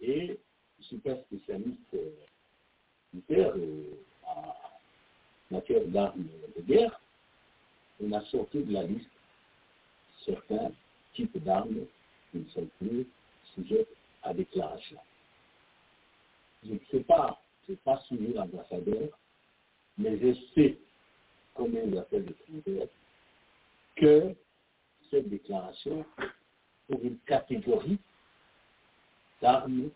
Et 0.00 0.38
pas 1.02 1.16
spécialiste 1.24 1.94
euh, 1.94 2.10
euh, 3.30 3.82
en 4.24 4.54
matière 5.50 5.84
d'armes 5.86 6.26
de 6.56 6.62
guerre. 6.62 7.00
On 8.02 8.12
a 8.12 8.20
sorti 8.26 8.62
de 8.62 8.72
la 8.72 8.82
liste 8.82 9.10
certains 10.24 10.72
types 11.14 11.42
d'armes 11.42 11.86
qui 12.30 12.38
ne 12.38 12.48
sont 12.50 12.68
plus 12.78 13.06
sujets 13.54 13.86
à 14.22 14.34
déclaration. 14.34 14.98
Je 16.64 16.72
ne 16.72 16.78
sais 16.90 17.00
pas, 17.00 17.40
je 17.66 17.72
ne 17.72 17.76
sais 17.76 17.82
pas 17.84 18.00
suivi 18.06 18.32
l'ambassadeur, 18.32 19.08
mais 19.98 20.18
je 20.18 20.34
sais, 20.54 20.78
comme 21.54 21.72
les 21.72 21.96
affaires 21.96 22.20
étrangères, 22.20 22.88
que 23.94 24.34
cette 25.10 25.28
déclaration 25.28 26.04
pour 26.88 27.02
une 27.02 27.18
catégorie 27.20 27.98
d'armes 29.40 29.90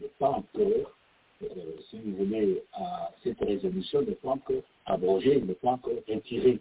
n'est 0.00 0.08
pas 0.18 0.30
encore, 0.30 0.95
si 1.40 2.00
vous 2.00 2.16
voulez, 2.16 2.62
à 2.72 3.12
cette 3.22 3.38
résolution 3.40 4.02
n'est 4.02 4.14
pas 4.14 4.30
encore 4.30 4.62
abrogée, 4.86 5.40
n'est 5.40 5.54
pas 5.54 5.70
encore 5.72 5.94
retirée. 6.08 6.60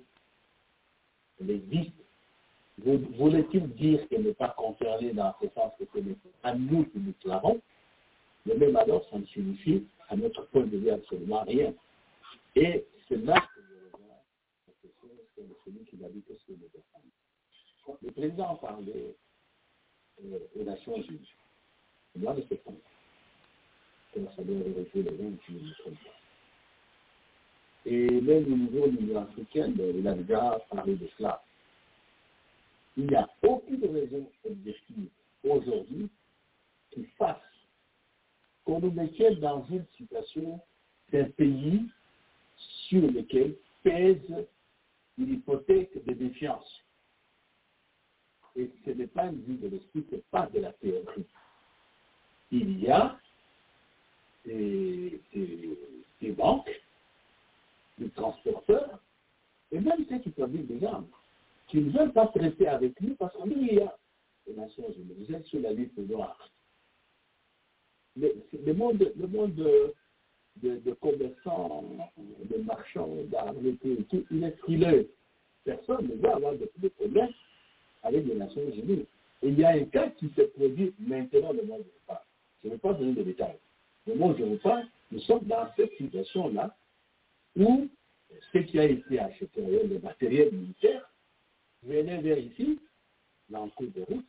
Elle 1.39 1.51
existe. 1.51 1.93
Voulait-il 2.77 3.69
dire 3.75 4.07
qu'elle 4.09 4.23
n'est 4.23 4.33
pas 4.33 4.49
concernée 4.49 5.13
dans 5.13 5.33
ce 5.41 5.47
sens 5.49 5.71
que 5.79 5.85
ce 5.93 5.99
n'est 5.99 6.17
pas 6.41 6.53
nous 6.55 6.85
qui 6.85 6.99
déclarons 6.99 7.61
Mais 8.45 8.55
même 8.55 8.75
alors, 8.75 9.07
ça 9.09 9.17
ne 9.17 9.25
signifie, 9.27 9.85
à 10.09 10.15
notre 10.17 10.45
point 10.47 10.65
de 10.65 10.77
vue, 10.77 10.89
absolument 10.89 11.43
rien. 11.43 11.73
Et 12.55 12.85
c'est 13.07 13.17
là 13.17 13.47
que 13.55 13.61
je 13.61 13.85
reviens 13.95 14.13
à 14.13 15.55
celui 15.65 15.85
qui 15.85 15.95
m'a 15.97 16.09
dit 16.09 16.21
que 16.23 16.33
c'est 16.45 16.53
le 16.53 16.69
défendre. 16.73 17.99
Le 18.01 18.11
président 18.11 18.55
parlait 18.55 19.15
euh, 20.23 20.39
aux 20.59 20.63
Nations 20.63 20.97
Unies, 21.01 21.33
mois 22.15 22.33
de 22.33 22.41
septembre. 22.47 22.77
Et 24.15 24.21
ça 24.35 24.43
doit 24.43 24.63
vérifier 24.63 25.03
le 25.03 25.11
20, 25.11 25.17
si 25.45 25.53
je 25.53 25.53
ne 25.53 25.59
me 25.59 25.73
trompe 25.73 25.93
pas. 25.95 26.15
Et 27.85 28.21
même 28.21 28.45
au 28.45 28.57
niveau 28.57 28.87
de 28.87 28.97
l'Union 28.97 29.21
africaine, 29.21 29.75
il 29.77 30.07
a 30.07 30.13
déjà 30.13 30.59
parlé 30.71 30.95
de 30.95 31.07
cela. 31.17 31.43
Il 32.97 33.07
n'y 33.07 33.15
a 33.15 33.29
aucune 33.43 33.85
raison 33.85 34.25
objective 34.49 35.09
aujourd'hui 35.43 36.09
qui 36.91 37.03
fasse 37.17 37.37
qu'on 38.63 38.79
nous 38.79 38.91
mette 38.91 39.39
dans 39.39 39.65
une 39.69 39.85
situation 39.97 40.59
d'un 41.11 41.29
pays 41.31 41.85
sur 42.87 43.01
lequel 43.11 43.55
pèse 43.83 44.47
une 45.17 45.33
hypothèque 45.33 46.03
de 46.05 46.13
défiance. 46.13 46.83
Et 48.55 48.71
ce 48.85 48.91
n'est 48.91 49.07
pas 49.07 49.25
une 49.25 49.41
vue 49.43 49.57
de 49.57 49.67
l'esprit, 49.67 50.05
ce 50.09 50.15
n'est 50.15 50.23
pas 50.31 50.47
de 50.47 50.59
la 50.59 50.73
théorie. 50.73 51.25
Il 52.51 52.79
y 52.79 52.89
a 52.89 53.19
des, 54.45 56.31
banques, 56.31 56.81
des 57.97 58.09
transporteurs, 58.09 58.99
et 59.71 59.79
même 59.79 60.05
ceux 60.09 60.19
qui 60.19 60.29
produisent 60.29 60.67
des 60.67 60.85
armes, 60.85 61.07
qui 61.67 61.77
ne 61.77 61.91
veulent 61.91 62.13
pas 62.13 62.27
traiter 62.27 62.67
avec 62.67 62.99
nous 63.01 63.15
parce 63.15 63.35
qu'on 63.35 63.47
dit 63.47 63.55
il 63.57 63.73
y 63.75 63.81
a 63.81 63.97
les 64.47 64.53
Nations 64.53 64.87
Unies, 64.97 65.25
vous 65.27 65.35
êtes 65.35 65.45
sur 65.47 65.59
la 65.59 65.73
liste 65.73 65.97
noire. 65.97 66.51
Le, 68.15 68.33
le 68.65 68.73
monde, 68.73 69.11
le 69.17 69.27
monde 69.27 69.55
de, 69.55 69.93
de, 70.61 70.77
de 70.77 70.93
commerçants, 70.93 71.83
de 72.17 72.57
marchands 72.61 73.09
d'armes, 73.31 73.57
il 73.83 74.43
est 74.43 74.57
frileux. 74.57 75.09
Personne 75.63 76.07
ne 76.07 76.15
veut 76.15 76.29
avoir 76.29 76.53
de, 76.53 76.69
de 76.77 76.87
problème 76.89 77.31
avec 78.03 78.25
les 78.25 78.35
Nations 78.35 78.61
Unies. 78.61 79.05
Il 79.41 79.59
y 79.59 79.65
a 79.65 79.71
un 79.71 79.85
cas 79.85 80.09
qui 80.09 80.29
se 80.35 80.41
produit 80.43 80.93
maintenant 80.99 81.51
le 81.53 81.63
monde 81.63 81.83
je 81.83 82.07
parle. 82.07 82.19
Je 82.63 82.69
ne 82.69 82.73
vais 82.73 82.79
pas 82.79 82.93
donner 82.93 83.13
de 83.13 83.23
détails. 83.23 83.57
Le 84.07 84.15
monde 84.15 84.59
parle, 84.61 84.87
nous 85.11 85.19
sommes 85.21 85.45
dans 85.45 85.67
cette 85.75 85.95
situation-là 85.97 86.75
où 87.57 87.87
ce 88.53 88.57
qui 88.59 88.79
a 88.79 88.85
été 88.85 89.19
acheté, 89.19 89.49
le 89.57 89.99
matériel 89.99 90.53
militaire, 90.53 91.09
venait 91.83 92.21
vers 92.21 92.37
ici, 92.37 92.79
dans 93.49 93.69
le 93.79 93.87
de 93.87 94.01
route, 94.01 94.25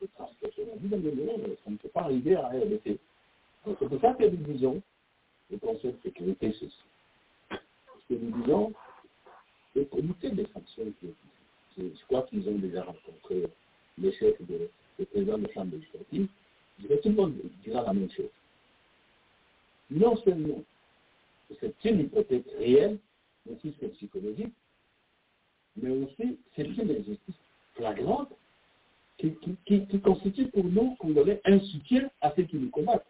le 0.00 0.08
transporteur 0.08 0.66
a 0.74 0.76
dit, 0.78 0.90
ça 0.90 1.70
ne 1.70 1.76
peut 1.76 1.88
pas 1.88 2.02
arriver 2.02 2.36
à 2.36 2.48
RDC. 2.48 2.98
Donc 3.66 3.76
c'est 3.80 3.88
pour 3.88 4.00
ça 4.00 4.14
que 4.14 4.24
nous 4.24 4.52
disons, 4.52 4.82
le 5.50 5.58
Conseil 5.58 5.92
de 5.92 5.98
sécurité, 6.02 6.52
ceci. 6.52 6.74
Parce 7.48 8.04
que 8.08 8.14
nous 8.14 8.42
disons, 8.42 8.72
le 9.74 9.84
comité 9.84 10.30
des 10.30 10.46
sanctions 10.52 10.92
qui 11.00 11.14
je 11.78 12.04
crois 12.06 12.22
qu'ils 12.22 12.48
ont 12.48 12.58
déjà 12.58 12.82
rencontré 12.82 13.44
le 13.98 14.10
chef 14.12 14.40
de, 14.42 14.68
le 14.98 15.04
président 15.06 15.38
de 15.38 15.46
la 15.46 15.52
Chambre 15.52 15.76
législative, 15.76 16.28
monde 17.10 17.34
dira 17.64 17.82
la 17.82 17.92
même 17.92 18.10
chose. 18.10 18.30
Non 19.90 20.16
seulement 20.16 20.62
c'est 21.60 21.74
une 21.84 22.00
hypothèse 22.00 22.42
réelle, 22.58 22.98
mais 23.46 23.54
aussi 23.54 23.74
c'est 23.80 23.88
psychologique, 23.94 24.52
mais 25.76 25.90
aussi 25.90 26.38
c'est 26.54 26.64
une 26.64 26.90
injustice 26.90 27.34
flagrante 27.74 28.30
qui, 29.16 29.34
qui, 29.66 29.86
qui, 29.86 30.00
constitue 30.00 30.48
pour 30.48 30.64
nous, 30.64 30.94
Congolais, 30.96 31.40
un 31.44 31.58
soutien 31.60 32.10
à 32.20 32.32
ceux 32.36 32.44
qui 32.44 32.56
nous 32.56 32.70
combattent. 32.70 33.06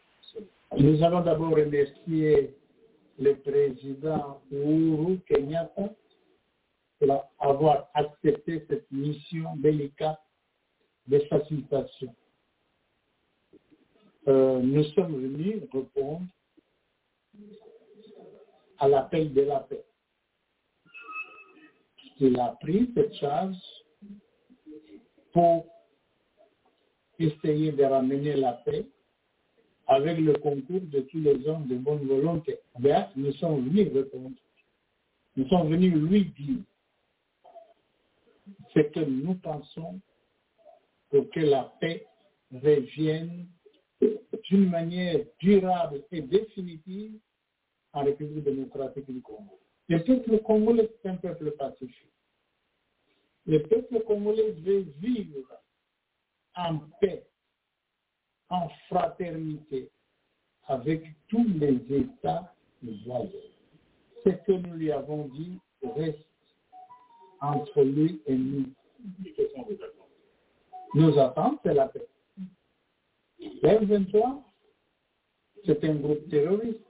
Nous 0.79 1.03
allons 1.03 1.21
d'abord 1.21 1.51
remercier 1.51 2.55
le 3.19 3.35
président 3.37 4.41
Uhuru 4.51 5.19
Kenyatta 5.27 5.93
pour 6.99 7.25
avoir 7.39 7.89
accepté 7.95 8.65
cette 8.69 8.91
mission 8.91 9.57
délicate 9.57 10.21
de 11.09 11.19
facilitation. 11.21 12.15
Euh, 14.29 14.61
nous 14.61 14.85
sommes 14.93 15.23
venus 15.23 15.63
répondre 15.73 16.27
à 18.79 18.87
l'appel 18.87 19.33
de 19.33 19.41
la 19.41 19.61
paix. 19.61 19.85
Il 22.21 22.39
a 22.39 22.49
pris 22.61 22.91
cette 22.95 23.15
charge 23.15 23.57
pour 25.33 25.67
essayer 27.19 27.73
de 27.73 27.85
ramener 27.85 28.35
la 28.37 28.53
paix 28.53 28.87
avec 29.87 30.19
le 30.19 30.35
concours 30.35 30.83
de 30.83 31.01
tous 31.01 31.21
les 31.21 31.49
hommes 31.49 31.67
de 31.67 31.77
bonne 31.77 32.07
volonté. 32.07 32.59
Nous 33.17 33.33
sommes 33.35 33.65
venus 33.65 33.91
répondre. 33.95 34.37
Nous 35.37 35.49
sommes 35.49 35.71
venus 35.71 35.95
lui 35.95 36.27
dire 36.27 36.63
ce 38.75 38.81
que 38.81 39.01
nous 39.01 39.37
pensons 39.37 40.01
pour 41.09 41.31
que 41.31 41.41
la 41.41 41.73
paix 41.81 42.07
revienne 42.53 43.47
d'une 44.01 44.71
manière 44.71 45.21
durable 45.39 46.03
et 46.11 46.23
définitive 46.23 47.19
en 47.93 48.05
République 48.05 48.45
démocratique 48.45 49.11
du 49.11 49.21
Congo. 49.21 49.59
Le 49.89 50.03
peuple 50.05 50.39
congolais 50.43 50.91
est 51.05 51.09
un 51.09 51.17
peuple 51.17 51.51
pacifique. 51.53 52.13
Le 53.47 53.63
peuple 53.63 54.01
congolais 54.07 54.53
veut 54.53 54.87
vivre 55.01 55.49
en 56.55 56.79
paix, 57.01 57.27
en 58.51 58.69
fraternité 58.89 59.91
avec 60.67 61.03
tous 61.29 61.47
les 61.59 61.81
États 61.91 62.55
voisins. 62.83 63.31
Ce 64.25 64.31
que 64.31 64.53
nous 64.53 64.75
lui 64.75 64.93
avons 64.93 65.29
dit 65.29 65.59
reste 65.83 66.19
entre 67.41 67.83
lui 67.83 68.21
et 68.27 68.37
nous. 68.37 68.67
Nous 70.95 71.19
attendons, 71.19 71.59
c'est 71.63 71.75
la 71.75 71.89
paix. 71.89 72.07
M23, 73.41 74.43
c'est 75.65 75.85
un 75.85 75.95
groupe 75.95 76.29
terroriste. 76.29 76.81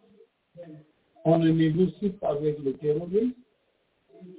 On 1.24 1.38
ne 1.38 1.50
négocie 1.50 2.10
pas 2.10 2.30
avec 2.30 2.58
les 2.60 2.74
terroristes. 2.74 3.36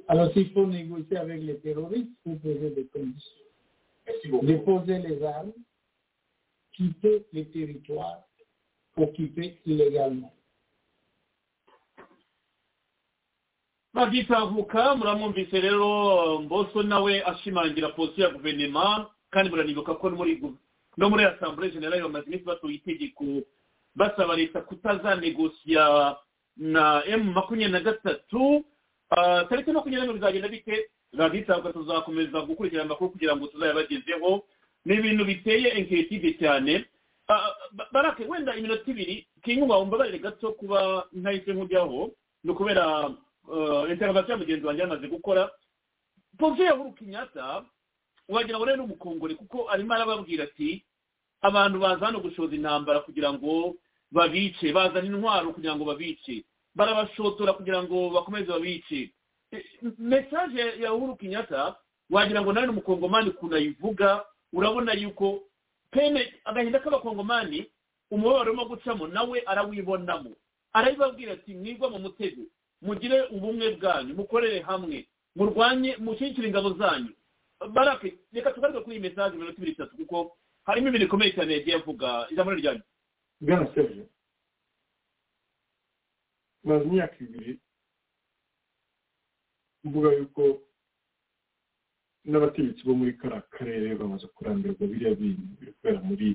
Alors 0.08 0.32
s'il 0.34 0.52
faut 0.52 0.66
négocier 0.66 1.18
avec 1.18 1.42
les 1.42 1.58
terroristes, 1.60 2.10
il 2.26 2.32
faut 2.34 2.38
poser 2.40 2.70
des 2.72 2.86
conditions. 2.88 4.42
Déposer 4.44 5.00
les 5.00 5.24
armes, 5.24 5.54
quitter 6.74 7.26
les 7.32 7.46
territoires, 7.46 8.24
occupés 8.98 9.60
illégalement. 9.66 10.34
bagitahuka 13.94 14.96
muramwumvise 14.96 15.60
rero 15.60 16.40
mboso 16.42 16.84
nawe 16.84 17.24
ashimangira 17.26 17.90
polisi 17.90 18.22
ya 18.22 18.30
guverinoma 18.30 19.10
kandi 19.32 19.50
muranibuka 19.50 19.96
ko 19.96 20.10
muri 20.10 20.40
no 21.00 21.08
muri 21.10 21.24
asambure 21.24 21.72
generale 21.72 22.02
bamaze 22.04 22.28
iminsi 22.28 22.44
batoye 22.46 22.76
itegeko 22.76 23.26
basaba 23.96 24.36
leta 24.36 24.62
kutazanegosiya 24.68 26.18
na 26.58 27.04
emu 27.08 27.32
makumyabiri 27.32 27.72
na 27.72 27.80
gatatu 27.80 28.66
tariki 29.50 29.72
makumyabiri 29.72 30.02
n'imwe 30.08 30.20
bizagenda 30.20 30.48
bite? 30.52 30.76
Raditabuka 31.14 31.74
tuzakomeza 31.74 32.42
gukurikirana 32.46 32.86
amakuru 32.86 33.10
kugira 33.18 33.34
ngo 33.36 33.48
tuzayabagezeho. 33.48 34.46
Ni 34.86 34.94
ibintu 34.96 35.26
biteye 35.26 35.68
enketide 35.80 36.38
cyane. 36.38 36.86
Barake 37.92 38.26
wenda 38.30 38.56
iminota 38.56 38.92
ibiri 38.92 39.26
kinyuma 39.44 39.78
umbabarire 39.80 40.20
gato 40.20 40.52
kuba 40.54 41.08
ntahise 41.14 41.54
nkujyaho 41.54 42.12
ni 42.44 42.52
ukubera 42.52 43.10
intervention 43.90 44.32
ya 44.32 44.38
mugenzi 44.38 44.66
wanjye 44.68 44.82
yamaze 44.82 45.08
gukora. 45.08 45.50
Pompe 46.38 46.64
ya 46.64 46.72
huru 46.78 46.92
kenyatta 46.94 47.66
wagira 48.30 48.58
ngo 48.58 48.66
rero 48.66 48.78
ni 48.78 48.84
umukongore 48.84 49.36
kuko 49.36 49.70
arimo 49.70 49.94
arababwira 49.94 50.44
ati 50.44 50.84
abantu 51.42 51.80
baza 51.80 52.06
hano 52.06 52.20
gushoza 52.20 52.56
intambara 52.56 53.00
kugira 53.00 53.34
ngo 53.34 53.76
babice 54.12 54.74
bazana 54.74 55.06
intwaro 55.08 55.54
kugira 55.54 55.76
ngo 55.76 55.86
babice 55.86 56.44
barabashotora 56.76 57.54
kugira 57.54 57.84
ngo 57.84 58.10
bakomeze 58.10 58.48
babice. 58.52 59.12
Mesaje 59.98 60.82
ya 60.82 60.94
uhuru 60.94 61.16
kenyatta 61.16 61.76
wagira 62.10 62.42
ngo 62.42 62.54
nawe 62.54 62.66
ni 62.66 62.72
umukongomani 62.72 63.30
ukuntu 63.30 63.56
ayivuga 63.56 64.26
urabona 64.54 64.94
yuko 64.94 65.44
pene 65.92 66.34
agahinda 66.46 66.80
k'abakongomani 66.80 67.66
umubabaro 68.12 68.52
urimo 68.52 68.66
gucamo 68.66 69.08
nawe 69.08 69.42
arawibonamo. 69.46 70.32
Arabibabwira 70.74 71.34
ati 71.34 71.54
mwigwa 71.54 71.90
mu 71.90 72.00
mutego 72.00 72.42
mugire 72.82 73.22
ubumwe 73.32 73.76
bwanyu 73.76 74.16
mukorere 74.16 74.60
hamwe 74.62 75.08
murwanye 75.36 75.98
mushyigikire 75.98 76.48
ingabo 76.48 76.74
zanyu. 76.74 77.14
Barake 77.74 78.14
reka 78.34 78.52
tugaruke 78.52 78.80
kuri 78.82 78.96
iyi 78.96 79.02
mesaje 79.10 79.38
mirongo 79.38 79.66
itatu 79.66 79.96
kuko 79.98 80.38
harimo 80.70 80.88
ibintu 80.90 81.06
bikomeye 81.10 81.32
cyane 81.34 81.52
yagiye 81.54 81.76
avuga. 81.82 82.28
Ijambo 82.32 82.52
ryanyu 82.54 82.84
bwana 83.42 83.66
serge 83.74 84.04
maze 86.64 86.84
imyaka 86.86 87.16
ibiri 87.26 87.54
mvuga 89.84 90.10
yuko 90.14 90.44
n'abategetsi 92.30 92.84
bo 92.86 92.94
muri 93.00 93.14
kariya 93.18 93.42
karere 93.56 93.96
bamaze 93.96 94.28
kurambirwa 94.28 94.88
biriya 94.88 95.16
bintu 95.16 95.42
biri 95.60 95.72
kubera 95.74 96.00
muri 96.04 96.30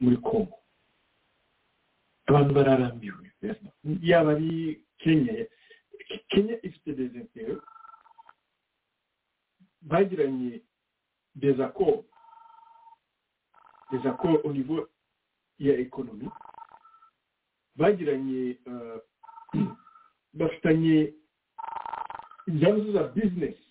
muri 0.00 0.16
kongo 0.22 0.56
abantu 2.30 2.50
bararambiwe. 2.54 3.26
Yaba 4.02 4.30
ari 4.38 4.80
kenya. 5.02 5.34
Kenya 6.30 6.54
ifite 6.62 6.90
dezintere 6.96 7.56
bagiranye 9.82 10.60
des 11.34 11.58
accords. 11.60 12.06
Des 13.90 14.06
accords 14.08 14.40
au 14.44 14.52
niveau 14.52 14.88
ya 15.58 15.74
ekonomi 15.78 16.28
bagiranye 17.76 18.58
bafitanye 20.32 21.14
ibyanzu 22.46 22.92
za 22.92 23.02
bizinesi 23.08 23.66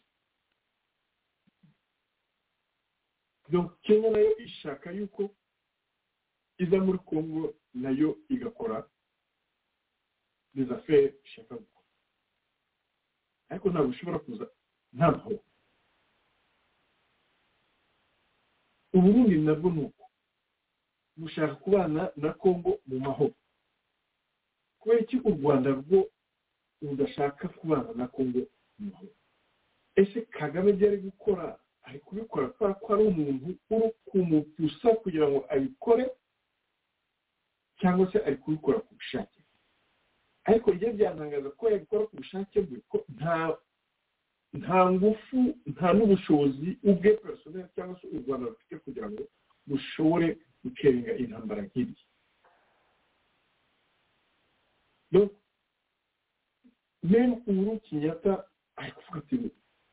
kenya 3.81 4.09
na 4.09 4.17
yo 4.19 4.37
ishaka 4.37 4.91
yuko 4.91 5.29
iza 6.57 6.77
muri 6.79 6.99
congo 6.99 7.53
na 7.73 7.89
yo 7.89 8.17
igakora 8.29 8.89
affaires 10.71 11.13
ishaka 11.25 11.55
gukora 11.55 11.87
ariko 13.49 13.69
ntabwo 13.69 13.89
ushobora 13.89 14.19
kuza 14.19 14.45
nta 14.93 15.11
mahoro 15.11 15.39
uburundi 18.93 19.37
nabwo 19.37 19.69
ni 19.71 19.81
uko. 19.85 19.98
Gushaka 21.19 21.55
kubana 21.55 22.11
na 22.15 22.33
congo 22.33 22.79
mu 22.87 22.99
mahoro. 22.99 23.33
Kubera 24.79 25.01
iki 25.01 25.17
u 25.29 25.31
rwanda 25.35 25.69
rwo 25.69 26.07
rudashaka 26.81 27.47
kubana 27.59 27.91
na 27.95 28.07
congo 28.07 28.39
mu 28.79 28.85
mahoro? 28.91 29.13
Ese 29.95 30.21
kagame 30.31 30.69
ibyo 30.71 30.87
ari 30.87 30.97
gukora 30.97 31.59
ari 31.83 31.99
kubikora 31.99 32.47
kubera 32.55 32.73
ko 32.79 32.87
ari 32.93 33.03
umuntu 33.11 33.45
uri 33.69 33.89
kumupusa 34.07 34.87
kugira 35.03 35.27
ngo 35.27 35.39
abikore 35.49 36.05
cyangwa 37.79 38.11
se 38.11 38.17
ari 38.25 38.35
kubikora 38.37 38.79
ku 38.79 38.93
bushake? 38.95 39.39
Ariko 40.47 40.71
ibyo 40.73 40.93
byantangaza 40.93 41.49
ko 41.57 41.63
yabikora 41.69 42.05
ku 42.07 42.15
bushake 42.15 42.61
bwe 42.61 42.79
ko 42.89 42.97
nta 43.15 43.57
nta 44.53 44.79
ngufu 44.91 45.37
nta 45.71 45.93
n'ubushobozi 45.93 46.77
ubwe 46.89 47.11
personel 47.21 47.67
cyangwa 47.75 47.99
se 48.01 48.07
u 48.07 48.17
rwanda 48.23 48.49
rufite 48.49 48.75
kugira 48.83 49.07
ngo 49.11 49.23
rushobore 49.69 50.37
gukeringa 50.63 51.11
intambara 51.17 51.63
donc 55.11 55.31
meme 57.03 57.41
uhuru 57.47 57.79
kenyatta 57.79 58.45
ari 58.75 58.91
kuvuga 58.91 59.19
ati 59.19 59.35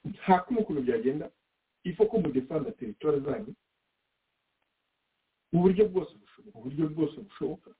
nta 0.05 0.39
kuno 0.45 0.61
ukuntu 0.61 0.83
byagenda 0.83 1.31
ifo 1.85 2.07
ko 2.07 2.19
mudefanda 2.19 2.71
teritwari 2.73 3.21
zanyu 3.21 3.55
mu 5.53 5.63
buryo 5.63 5.89
bwose 5.89 6.13
bushoboka 6.15 6.59
mu 6.59 6.63
buryo 6.65 6.85
bwose 6.89 7.17
bushoboka 7.21 7.71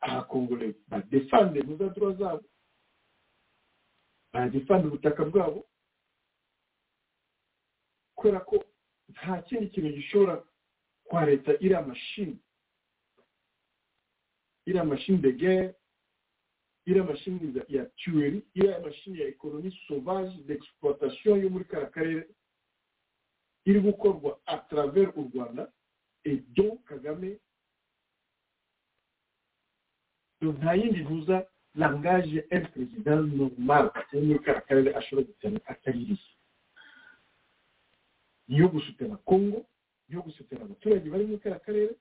abakongore 0.00 0.74
badefande 0.88 1.62
muzadura 1.62 2.12
zabo 2.18 2.44
baradefanda 4.32 4.88
ubutaka 4.88 5.24
bwabo 5.24 5.66
kubera 8.14 8.40
ko 8.40 8.64
nta 9.12 9.42
kindi 9.42 9.68
kintu 9.68 9.90
gishobora 9.96 10.44
kwa 11.10 11.26
leta 11.26 11.52
iriya 11.60 11.82
mashini 11.82 12.38
iriya 14.66 14.84
de 15.22 15.32
guerre. 15.32 15.74
Iriya 16.86 17.04
mashini 17.04 17.62
ya 17.68 17.84
tueri 17.84 18.42
iriya 18.54 18.80
mashini 18.80 19.18
ya 19.20 19.28
ekonomi 19.28 19.70
sauvage 19.88 20.36
d'exploitation. 20.46 21.42
Yo 21.42 21.50
muri 21.50 21.64
kariya 21.64 21.90
karere 21.90 22.28
iri 23.64 23.80
gukorwa 23.80 24.38
travers 24.68 25.12
u 25.16 25.30
rwanda 25.34 25.72
et 26.24 26.40
donc 26.54 26.84
kagame 26.84 27.38
nta 30.42 30.74
yindi 30.74 31.00
ntuza 31.04 31.46
langage 31.74 32.44
un 32.52 32.64
président 32.72 33.22
normal. 33.36 33.90
Wo 34.12 34.20
muri 34.20 34.38
kariya 34.38 34.60
karere 34.66 34.94
ashobora 34.94 35.26
gutera 35.26 35.60
ataririye 35.66 36.18
niyo 38.48 38.68
gusutera 38.68 39.16
congo 39.16 39.66
niyo 40.10 40.22
gusutera 40.26 40.64
abaturage 40.66 41.06
bari 41.10 41.24
muri 41.26 41.38
kariya 41.38 41.62
karere 41.64 41.92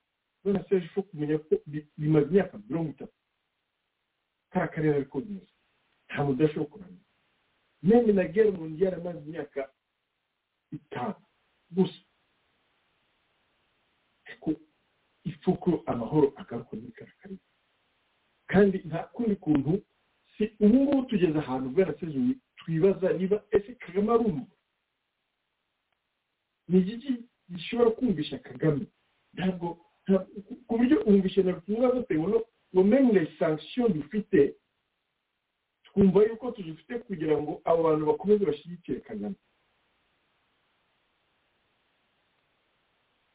none 0.43 0.59
se 0.69 0.77
ifo 0.81 1.01
kumenya 1.05 1.37
ko 1.45 1.53
bimaze 1.97 2.27
imyaka 2.33 2.57
mirongo 2.57 2.89
itatu. 2.97 3.13
Kariya 4.51 4.73
karere 4.73 4.93
ariko 4.97 5.21
bimeze 5.21 5.53
nta 6.09 6.23
mudashobora 6.25 6.69
kuramenya 6.71 7.05
meme 7.85 8.11
na 8.13 8.23
guerre 8.25 8.51
mondiale 8.51 8.95
amaze 8.97 9.19
imyaka 9.21 9.61
itanu. 10.71 11.21
Gusa. 11.71 12.01
Ariko 14.25 14.49
ifo 15.23 15.51
ko 15.61 15.83
amahoro 15.85 16.33
agaruka 16.41 16.73
muri 16.75 16.91
kariya 16.97 17.15
karere. 17.21 17.41
Kandi 18.51 18.77
nta 18.89 19.03
kundi 19.13 19.35
kuntu 19.35 19.81
si 20.37 20.43
ubu 20.59 20.77
ngubu 20.81 21.05
tugeze 21.09 21.37
ahantu 21.39 21.69
bwarasezeye 21.69 22.33
twibaza 22.57 23.13
niba 23.13 23.37
ese 23.51 23.75
kagame 23.75 24.09
arumva 24.13 24.55
ni 26.67 26.79
igiki 26.79 27.13
gishobora 27.51 27.89
kumvisha 27.91 28.37
kagame. 28.39 28.85
Ntabwo 29.33 29.67
ku 30.67 30.73
buryo 30.77 30.97
umvishe 31.09 31.43
na 31.43 31.51
rutumwa 31.51 31.91
bitewe 31.95 32.25
no 32.73 32.83
meme 32.83 33.21
sanction 33.39 33.93
dufite 33.93 34.55
twumva 35.85 36.23
yuko 36.23 36.51
tuzifite 36.51 36.99
kugira 37.07 37.35
ngo 37.41 37.61
abo 37.65 37.79
bantu 37.83 38.05
bakomeze 38.05 38.45
bashyigikire 38.45 38.99
kagame. 39.01 39.35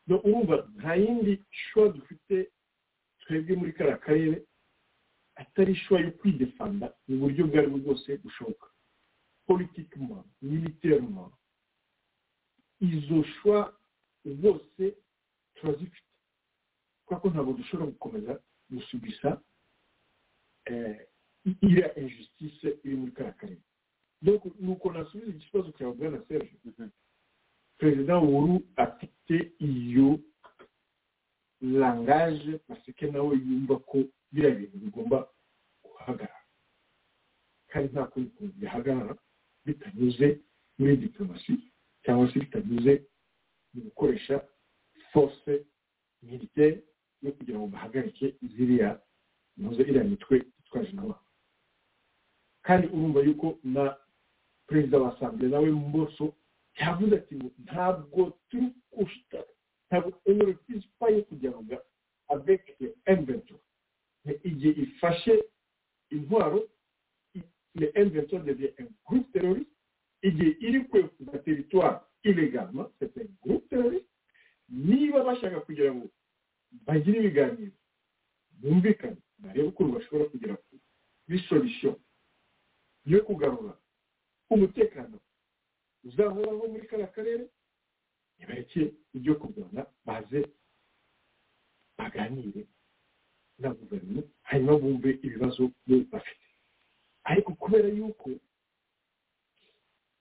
Urumva 0.08 0.68
nta 0.76 0.94
yindi 0.94 1.42
shuwa 1.50 1.88
dufite 1.88 2.50
twebwe 3.20 3.56
muri 3.56 3.72
kariya 3.72 3.96
karere 3.98 4.36
atari 5.34 5.74
shuwa 5.74 6.00
yo 6.00 6.10
kwidefanda 6.18 6.86
mu 7.08 7.16
buryo 7.20 7.46
bwo 7.46 7.78
bwose 7.82 8.16
bushoboka. 8.22 8.66
Politikima 9.46 10.24
militerima 10.42 11.30
izo 12.80 13.22
shuwa 13.24 13.72
zose 14.24 14.82
turazifite 15.54 16.08
kubera 17.04 17.20
ko 17.20 17.26
ntabwo 17.30 17.52
dushobora 17.52 17.90
gukomeza 17.90 18.32
gusubisa 18.70 19.28
iriya 21.44 21.88
injustice 22.00 22.68
iri 22.84 22.96
muri 22.96 23.12
kariya 23.12 23.34
karere 23.38 23.60
nasubiza 24.92 25.30
ikibazo 25.36 25.68
cyawe 25.76 25.92
bwana 25.94 26.18
serge. 26.28 26.56
Perezida 27.78 28.16
wuru 28.18 28.62
afite 28.76 29.52
iyo 29.58 30.20
langage 31.60 32.60
baseke 32.68 33.06
nawe 33.12 33.36
yumva 33.36 33.76
ko 33.84 33.98
biriya 34.32 34.54
bintu 34.54 34.76
bigomba 34.78 35.28
guhagarara. 35.84 36.40
Kandi 37.68 37.92
nta 37.92 38.06
kundi 38.06 38.30
kuntu 38.30 38.54
bihagarara 38.56 39.14
bitanyuze 39.64 40.40
muri 40.78 40.96
diplomasi 40.96 41.52
cyangwa 42.04 42.32
se 42.32 42.38
bitanyuze 42.40 42.92
mu 43.74 43.80
gukoresha 43.82 44.46
force 45.12 45.64
militaire 46.22 46.82
yo 47.22 47.32
kugira 47.32 47.58
ngo 47.58 47.66
bahagarike 47.66 48.34
ziriya 48.42 49.00
muze 49.56 49.82
iriya 49.82 50.04
mitwe 50.04 50.36
itwaje 50.60 50.92
n'abantu 50.92 51.24
kandi 52.62 52.86
urumva 52.86 53.20
yuko 53.20 53.58
na 53.64 53.96
perezida 54.66 54.98
wa 54.98 55.16
asambure 55.16 55.48
nawe 55.48 55.70
mboso 55.70 56.32
yavuze 56.80 57.14
ati 57.16 57.34
ngo 57.36 57.50
ntabwo 57.64 58.38
turi 58.48 58.68
kushita 58.90 59.44
ntabwo 59.88 60.12
yo 61.10 61.22
kugira 61.28 61.56
ngo 61.62 61.76
avec 62.28 62.62
M23 63.06 63.54
igihe 64.44 64.82
ifashe 64.82 65.44
intwaro 66.10 66.68
le 67.74 67.86
M23 67.90 68.42
devient 68.44 68.74
un 68.80 68.88
groupe 69.06 69.32
terroriste 69.32 69.72
igihe 70.22 70.50
iri 70.66 70.80
kwekuza 70.84 71.38
territoire 71.38 72.00
illégalement 72.24 72.88
c'est 72.98 73.16
un 73.18 73.26
groupe 73.42 73.68
terroriste. 73.68 74.08
Niba 74.68 75.22
bashaka 75.24 75.60
kugira 75.60 75.92
ngo 75.94 76.06
bagire 76.86 77.18
ibiganiro 77.18 77.72
bumvikane 78.60 79.16
barebe 79.38 79.68
ukuntu 79.68 79.92
bashobora 79.98 80.30
kugera 80.30 80.56
kuri 81.26 81.38
solution 81.48 81.96
yo 83.04 83.20
kugarura 83.26 83.74
umutekano 84.50 85.20
uzahoraho 86.04 86.68
muri 86.72 86.86
kariya 86.88 87.12
karere 87.16 87.44
nibareke 88.38 88.94
ibyo 89.14 89.34
kurwana 89.40 89.86
baze 90.06 90.40
baganire 91.98 92.66
na 93.58 93.68
guverinoma 93.74 94.22
hanyuma 94.42 94.78
bumve 94.78 95.10
ibibazo 95.22 95.70
bafite. 96.12 96.46
Ariko 97.24 97.54
kubera 97.54 97.88
yuko 97.88 98.30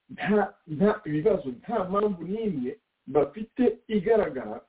nta 0.10 1.02
ibibazo 1.06 1.50
nta 1.60 1.84
mpamvu 1.90 2.24
n'imwe 2.24 2.72
bafite 3.08 3.64
igaragara 3.88 4.62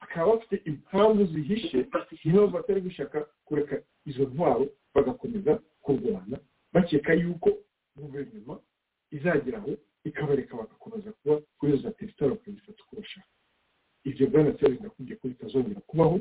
bakaba 0.00 0.32
bafite 0.32 0.56
impamvu 0.70 1.24
zihishe 1.24 1.86
niyo 2.24 2.46
batari 2.48 2.80
gushaka 2.80 3.26
kureka 3.44 3.82
izo 4.06 4.22
ntwaro 4.24 4.66
bagakomeza 4.94 5.58
kurwana 5.82 6.38
bakeka 6.72 7.12
yuko 7.14 7.50
guverinoma 7.96 8.58
izageraho 9.10 9.70
ikabareka 10.04 10.56
bagakomeza 10.56 11.12
kuba 11.58 11.74
izo 11.74 11.90
teritwari 11.90 12.32
bakazifata 12.34 12.82
uko 12.82 12.96
bashaka 12.96 13.26
ibyo 14.04 14.26
bwana 14.30 14.52
serivisi 14.58 14.80
ndakubwiye 14.80 15.16
ko 15.16 15.28
bitazongera 15.28 15.80
kubaho 15.86 16.16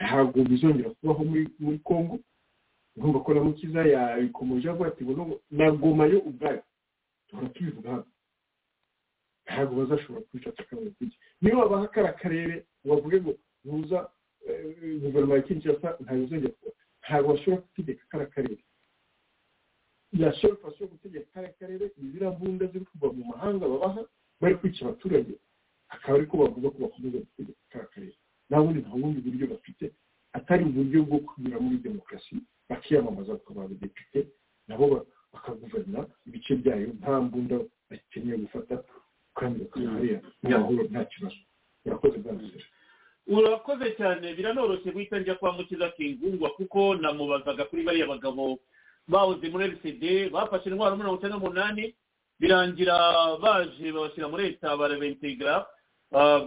ntabwo 0.00 0.38
bizongera 0.44 0.90
kubaho 0.90 1.24
muri 1.58 1.78
congo. 1.84 2.18
Ngomba 2.98 3.20
ko 3.20 3.34
na 3.34 3.40
mukiza 3.44 3.82
yabikomeje 3.86 4.66
avuga 4.70 4.88
ati 4.90 5.04
ngo 5.04 5.40
na 5.50 5.70
goma 5.70 6.06
yo 6.06 6.18
ubwayo. 6.18 6.62
Duhora 7.28 7.48
tubivuga 7.54 7.90
hano 7.90 8.06
ntabwo 9.46 9.72
bazashobora 9.80 10.24
kwifata 10.30 10.62
akabaye 10.62 10.90
kujya 10.98 11.18
niyo 11.40 11.56
babaha 11.60 11.86
kariya 11.94 12.12
karere 12.22 12.54
bavuge 12.84 13.16
ngo 13.20 13.32
ntuza 13.64 13.98
guverinoma 15.02 15.34
ya 15.36 15.42
kinshasa 15.46 15.88
ntabwo 16.02 16.22
izongera 16.24 16.52
kuba 16.58 16.72
ntabwo 17.02 17.28
bashobora 17.32 17.62
gutegeka 17.66 18.04
kariya 18.10 18.30
karere 18.34 18.62
yashobora 20.12 20.76
yo 20.80 20.86
gutegeka 20.92 21.28
kariya 21.34 21.52
karere 21.60 21.84
ni 21.96 22.10
ziriya 22.12 22.30
mbunda 22.32 22.66
ziri 22.72 22.84
kuva 22.90 23.06
mu 23.16 23.24
mahanga 23.32 23.68
babaha 23.68 24.02
bari 24.40 24.54
kwica 24.60 24.80
abaturage 24.84 25.32
akaba 25.88 26.14
ariko 26.18 26.34
bavuga 26.36 26.68
ko 26.72 26.78
bakomeza 26.84 27.18
gutegeka 27.24 27.60
kariya 27.70 27.90
karere 27.94 28.14
nta 28.48 28.58
bundi 28.62 28.78
nta 28.80 28.90
bundi 29.00 29.18
buryo 29.24 29.46
bafite 29.52 29.84
atari 30.32 30.64
uburyo 30.64 30.98
bwo 31.08 31.18
kunyura 31.26 31.58
muri 31.60 31.76
demokarasi 31.86 32.36
bakiyamamaza 32.68 33.32
bakaba 33.36 33.64
abadepite 33.64 34.20
nabo 34.68 34.84
bakaguverinoma 35.32 36.06
ibice 36.26 36.54
byayo 36.60 36.86
nta 37.00 37.20
mbunda 37.20 37.56
bakeneye 37.90 38.36
gufata 38.44 38.74
kandi 39.38 39.58
bakaba 39.64 39.90
hariya 39.94 40.18
amahoro 40.44 40.82
nta 40.90 41.04
kibazo. 41.04 41.36
Urakoze 41.86 42.18
bwa 42.18 42.32
urakoze 43.26 43.86
cyane. 43.98 44.34
Biranoroshye 44.34 44.90
guhita 44.92 45.18
njya 45.20 45.34
kwa 45.34 45.52
mukiza 45.52 45.88
kingungwa 45.90 46.50
kuko 46.50 46.94
namubazaga 46.94 47.64
kuri 47.64 47.82
bariya 47.82 48.06
bagabo 48.06 48.58
bahoze 49.08 49.48
muri 49.50 49.66
rcd 49.72 50.30
bafashe 50.32 50.68
intwaro 50.70 50.96
mirongo 50.96 51.16
icyenda 51.16 51.36
n'umunani 51.36 51.94
birangira 52.40 52.96
baje 53.42 53.92
babashyira 53.92 54.28
muri 54.28 54.42
leta 54.52 54.76
barabentegra 54.76 55.66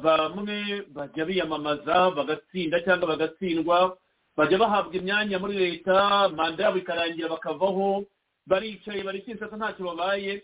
bamwe 0.03 0.85
bajya 0.93 1.25
biyamamaza 1.25 2.11
bagatsinda 2.17 2.81
cyangwa 2.85 3.07
bagatsindwa 3.17 3.97
bajya 4.37 4.57
bahabwa 4.57 4.93
imyanya 4.95 5.39
muri 5.39 5.53
leta 5.57 6.29
manda 6.29 6.63
yabo 6.63 6.77
ikarangira 6.77 7.29
bakavaho 7.29 8.03
baricaye 8.47 9.03
bari 9.03 9.21
kinsasa 9.21 9.57
ntacyo 9.57 9.85
babaye. 9.85 10.43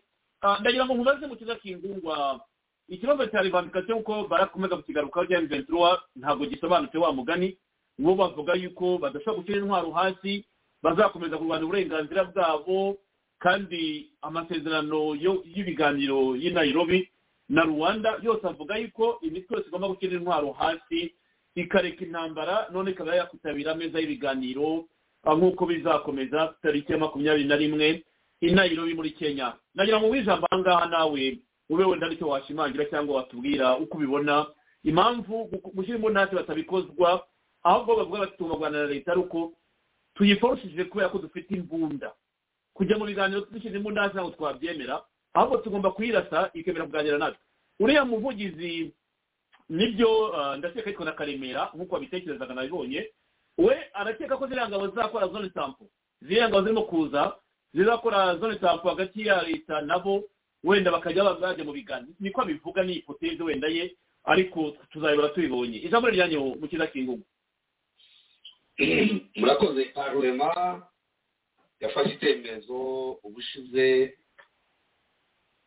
Ndagira 0.61 0.86
ngo 0.86 0.94
nkubaze 0.94 1.28
mu 1.28 1.36
kiza 1.36 1.56
kingungwa 1.56 2.40
ikibazo 2.88 3.26
cya 3.28 3.41
revandikasiyo 3.41 3.98
kuko 3.99 4.28
barakomeza 4.28 4.78
kukigarukaho 4.78 5.26
rya 5.26 5.41
ventura 5.41 6.02
ntabwo 6.15 6.45
gisobanutse 6.45 6.98
wa 6.98 7.14
mugani. 7.14 7.57
Bo 7.99 8.15
bavuga 8.15 8.53
yuko 8.53 8.98
badashobora 9.02 9.38
gushyira 9.41 9.60
intwaro 9.65 9.91
hasi 9.91 10.45
bazakomeza 10.84 11.38
kurwanya 11.38 11.65
uburenganzira 11.65 12.24
bwabo 12.30 12.98
kandi 13.41 14.14
amasezerano 14.22 15.15
y'ibiganiro 15.18 16.36
y'i 16.38 16.52
Nairobi 16.53 17.10
na 17.49 17.64
rwanda 17.65 18.19
yose 18.22 18.45
avuga 18.48 18.78
yuko 18.78 19.18
imitwe 19.26 19.57
yose 19.57 19.68
igomba 19.68 19.88
gushyira 19.90 20.14
intwaro 20.18 20.52
hasi 20.53 21.14
ikareka 21.57 22.06
intambara 22.06 22.68
none 22.72 22.91
ikaba 22.94 23.15
yakwitabira 23.15 23.72
ameza 23.74 23.99
y'ibiganiro 23.99 24.86
nk'uko 25.26 25.65
bizakomeza 25.65 26.56
tariki 26.61 26.91
ya 26.91 26.98
makumyabiri 26.98 27.48
na 27.48 27.56
rimwe 27.56 28.03
i 28.41 28.52
Nairobi 28.52 28.94
muri 28.94 29.11
kenya. 29.11 29.53
Nagira 29.76 29.99
ngo 29.99 30.10
wijambo 30.10 30.48
aha 30.52 30.60
ngaha 30.61 30.85
nawe 30.85 31.39
ube 31.69 31.84
wenda 31.84 32.06
ari 32.07 32.18
cyo 32.18 32.27
washimangira 32.27 32.85
cyangwa 32.85 33.15
watubwira 33.15 33.77
uko 33.77 33.98
ubibona. 33.98 34.45
Impamvu 34.84 35.49
gushyira 35.73 35.98
imbunda 35.98 36.26
batabikozwa 36.31 37.27
ahubwo 37.64 37.95
bavuga 37.95 38.19
bati 38.19 38.38
tugomba 38.38 38.56
kuganira 38.56 38.84
na 38.84 38.89
leta 38.94 39.11
ari 39.11 39.19
uko 39.22 39.53
tuyiforoshije 40.15 40.84
kubera 40.85 41.10
ko 41.10 41.18
dufite 41.18 41.52
imbunda. 41.56 42.14
Kujya 42.73 42.98
mu 42.98 43.06
biganiro 43.06 43.41
dushyize 43.52 43.77
imbunda 43.77 44.07
ntabwo 44.07 44.31
twabyemera 44.31 45.02
ahubwo 45.34 45.57
tugomba 45.57 45.91
kuyirasa 45.91 46.49
ikemera 46.53 46.85
kuganira 46.85 47.18
natwe. 47.18 47.41
Uriya 47.80 48.06
muvugizi 48.06 48.94
ni 49.69 49.88
byo 49.91 50.31
ndakeka 50.57 50.88
ariko 50.94 51.03
na 51.06 51.11
karemera 51.11 51.69
nk'uko 51.76 51.95
wabitekerezaga 51.95 52.53
nabibonye 52.53 53.10
we 53.58 53.76
arakeka 53.94 54.38
ko 54.38 54.48
ziriya 54.48 54.70
ngabo 54.70 54.88
zizakora 54.88 55.28
zone 55.28 55.50
sampo 55.54 55.86
ziriya 56.22 56.50
ngabo 56.50 56.62
zirimo 56.62 56.82
kuza 56.82 57.36
zizakora 57.74 58.38
zone 58.38 58.60
sampo 58.60 58.90
hagati 58.90 59.28
ya 59.28 59.42
leta 59.42 59.82
nabo 59.82 60.24
wenda 60.64 60.92
bakajya 60.92 61.24
bajya 61.24 61.64
mu 61.64 61.74
biganiro 61.74 62.14
niko 62.20 62.42
abivuga 62.42 62.84
ni 62.84 62.94
ipoteze 62.94 63.44
wenda 63.44 63.68
ye 63.68 63.96
ariko 64.28 64.76
tuzayobora 64.92 65.30
tubibonye. 65.30 65.78
Ijambo 65.78 66.10
rijyanye 66.10 66.38
mu 66.38 66.68
kiza 66.68 66.88
kingugu 66.88 67.24
murakoze 69.40 69.86
parurema. 69.96 70.50
Yafashe 71.80 72.14
icyemezo 72.14 72.78
ubushize. 73.24 74.18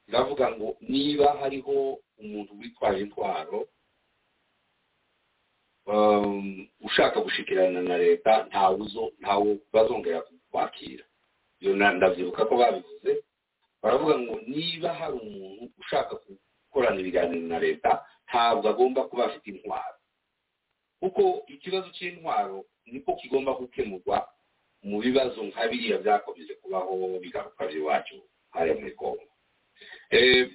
Iravuga 0.09 0.51
ngo 0.51 0.77
niba 0.81 1.33
hariho 1.41 1.99
umuntu 2.19 2.59
witwaje 2.59 3.01
intwaro 3.01 3.69
ushaka 6.81 7.21
gushikirana 7.21 7.83
na 7.83 7.97
leta 7.99 8.47
ntawe 8.49 9.59
bazongera 9.73 10.23
kwakira 10.51 11.05
iyo 11.61 11.77
ndabyibuka 11.77 12.45
ko 12.49 12.57
babivuze. 12.57 13.25
Baravuga 13.83 14.19
ngo 14.19 14.41
niba 14.47 14.93
hari 14.95 15.13
umuntu 15.19 15.71
ushaka 15.81 16.17
gukorana 16.69 17.01
ibiganiro 17.01 17.47
na 17.49 17.59
leta 17.59 18.05
ntabwo 18.29 18.69
agomba 18.69 19.05
kuba 19.09 19.25
afite 19.27 19.47
intwaro. 19.51 19.97
Kuko 21.01 21.45
ikibazo 21.49 21.89
cy'intwaro 21.97 22.65
niko 22.87 23.17
kigomba 23.17 23.53
gukemurwa 23.57 24.29
mu 24.85 25.01
bibazo 25.01 25.43
nka 25.49 25.69
biriya 25.69 25.99
byakomeje 25.99 26.55
kubaho 26.61 27.19
bigaruka 27.21 27.67
by'iwacu 27.67 28.17
hariya 28.53 28.75
muri 28.81 28.93
kongo. 28.97 29.25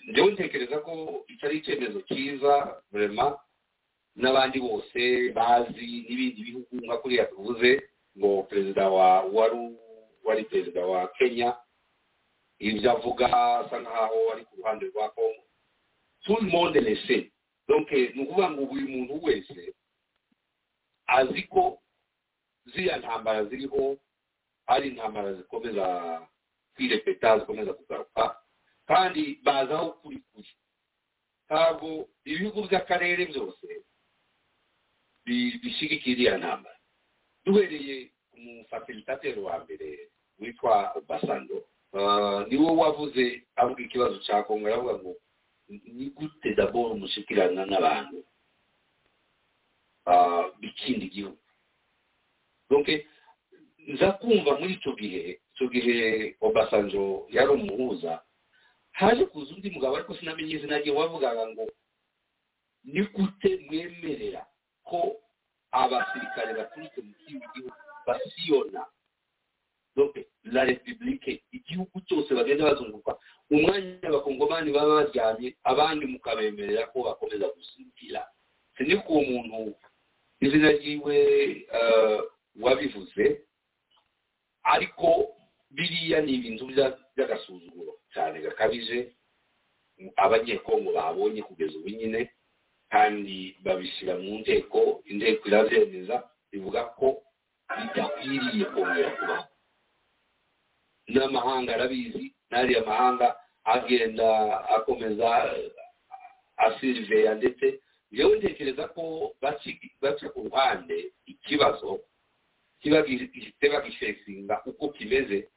Njyewe 0.10 0.32
ntekereza 0.34 0.78
ko 0.86 1.24
iki 1.28 1.46
ari 1.46 1.58
icyemezo 1.62 2.02
cyiza 2.06 2.82
burema 2.92 3.38
n'abandi 4.16 4.60
bose 4.60 5.32
bazi 5.36 6.06
n'ibindi 6.08 6.42
bihugu 6.44 6.74
nka 6.86 6.98
kuriya 6.98 7.26
tuvuze 7.26 7.90
ngo 8.18 8.44
perezida 8.50 8.90
wa 8.90 9.22
wari 9.36 9.76
wari 10.24 10.44
perezida 10.44 10.86
wa 10.86 11.08
kenya 11.18 11.58
ibyo 12.60 12.92
avuga 12.92 13.28
asa 13.60 13.80
nkaho 13.80 14.20
ari 14.34 14.44
ku 14.48 14.56
ruhande 14.58 14.86
rwa 14.88 15.10
kongo 15.10 15.44
le 16.28 16.48
monde 16.50 16.80
le 16.82 16.96
sait. 17.06 17.32
Donc 17.68 17.92
ni 17.92 18.24
ukuvuga 18.24 18.50
ngo 18.50 18.66
buri 18.66 18.86
muntu 18.88 19.20
wese 19.26 19.74
azi 21.08 21.44
ko 21.44 21.78
ziriya 22.66 22.98
ntambara 22.98 23.46
ziriho 23.46 23.98
ari 24.68 24.88
intambara 24.90 25.34
zikomeza 25.34 25.86
kwirepeta 26.76 27.40
zikomeza 27.40 27.74
kugaruka 27.74 28.42
kandi 28.88 29.40
bazi 29.44 29.74
aho 29.74 29.90
kuri 30.02 30.18
kuri. 30.34 30.50
Ntabwo 31.46 32.10
ibihugu 32.26 32.62
by'akarere 32.68 33.26
byose 33.26 33.68
bishyigikiye 35.26 36.38
ntambara 36.38 36.78
duhereye 37.46 37.96
ku 38.32 38.38
mufasilitateri 38.40 39.40
wa 39.40 39.60
mbere 39.64 40.10
witwa 40.40 40.94
basando 41.08 41.58
niwe 42.50 42.72
wavuze 42.82 43.24
avuga 43.56 43.82
ikibazo 43.84 44.18
cya 44.26 44.44
kongo 44.44 44.70
yavuga 44.70 44.94
ngo 45.00 45.12
ni 45.70 46.06
gute 46.14 46.54
daboro 46.56 46.94
mushikirana 46.96 47.66
n'abantu 47.66 48.18
bikindi 50.60 51.10
gihugu 51.10 51.38
nza 53.88 54.12
kumva 54.18 54.58
muri 54.60 54.74
icyo 54.78 54.92
gihe 54.98 55.40
icyo 55.54 55.66
gihe 55.70 55.98
obasanjo 56.42 57.28
yari 57.30 57.50
umuhuza 57.54 58.22
haje 58.92 59.26
kuza 59.30 59.54
undi 59.56 59.70
mugabo 59.70 59.96
ariko 59.96 60.14
sinamenye 60.18 60.54
izina 60.58 60.78
rye 60.82 60.92
wavugaga 60.92 61.48
ngo 61.54 61.66
ni 62.84 63.02
gute 63.14 63.50
mwemerera 63.66 64.42
ko 64.88 65.18
abasirikare 65.72 66.54
baturutse 66.54 67.02
mu 67.02 67.12
kindi 67.26 67.46
gihugu 67.54 67.74
basiyona 68.08 68.86
la 70.44 70.64
republique 70.64 71.42
igihugu 71.52 72.02
cyose 72.08 72.34
bagenda 72.36 72.64
bazunguruka. 72.70 73.16
Umwanya 73.50 74.08
abakongomani 74.08 74.72
baba 74.72 74.96
baryamye 75.08 75.56
abandi 75.64 76.06
mukabemerera 76.06 76.88
ko 76.92 77.04
bakomeza 77.04 77.48
gusinzira. 77.56 78.28
Siniko 78.78 79.14
uwo 79.14 79.24
muntu 79.24 79.76
izina 80.44 80.72
ryiwe 80.76 81.16
eh, 81.78 82.20
wabivuze 82.60 83.42
ariko 84.64 85.36
biriya 85.72 86.22
ni 86.22 86.32
ibintu 86.38 86.66
bya- 86.68 86.98
by'agasuzuguro 87.16 87.94
cyane 88.14 88.42
gakabije 88.44 89.16
abanyekongo 90.16 90.92
babonye 90.92 91.42
kugeza 91.42 91.78
ubu 91.80 91.90
nyine. 91.90 92.30
Kandi 92.96 93.58
babishyira 93.64 94.16
mu 94.24 94.40
nteko. 94.40 95.04
Inteko 95.12 95.44
irabyemeza 95.52 96.16
bivuga 96.52 96.82
ko 96.96 97.08
bidakwiriye 97.78 98.66
kongera 98.72 99.10
kubaho. 99.20 99.48
N'amahanga 101.12 101.72
arabizi 101.76 102.26
n'ariya 102.50 102.82
mahanga 102.88 103.28
agenda 103.68 104.28
akomeza 104.76 105.28
asiriveya 106.66 107.36
ndetse 107.36 107.66
yewe 108.16 108.34
ntekereza 108.40 108.88
ko 108.96 109.04
baca 110.02 110.26
ku 110.34 110.40
ruhande 110.48 111.12
ikibazo 111.28 112.00
kiba 112.82 113.82
gifesinga 113.84 114.56
uko 114.66 114.90
kimeze 114.96 115.50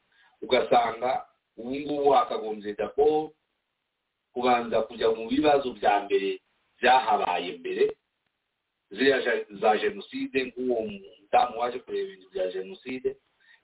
ugasanga 0.42 1.10
ubu 1.56 1.74
ngubu 1.80 2.10
hakagombye 2.10 2.74
dako 2.74 3.32
kubanza 4.34 4.82
kujya 4.82 5.08
mu 5.14 5.28
bibazo 5.30 5.70
bya 5.78 5.94
mbere 6.04 6.40
byahabaye 6.80 7.52
mbere 7.58 7.84
ziriya 8.90 9.18
za 9.60 9.76
jenoside 9.78 10.38
nk'uwo 10.44 10.80
mudamu 10.86 11.58
waje 11.60 11.78
kureba 11.78 12.08
ibintu 12.08 12.28
bya 12.32 12.46
jenoside 12.52 13.16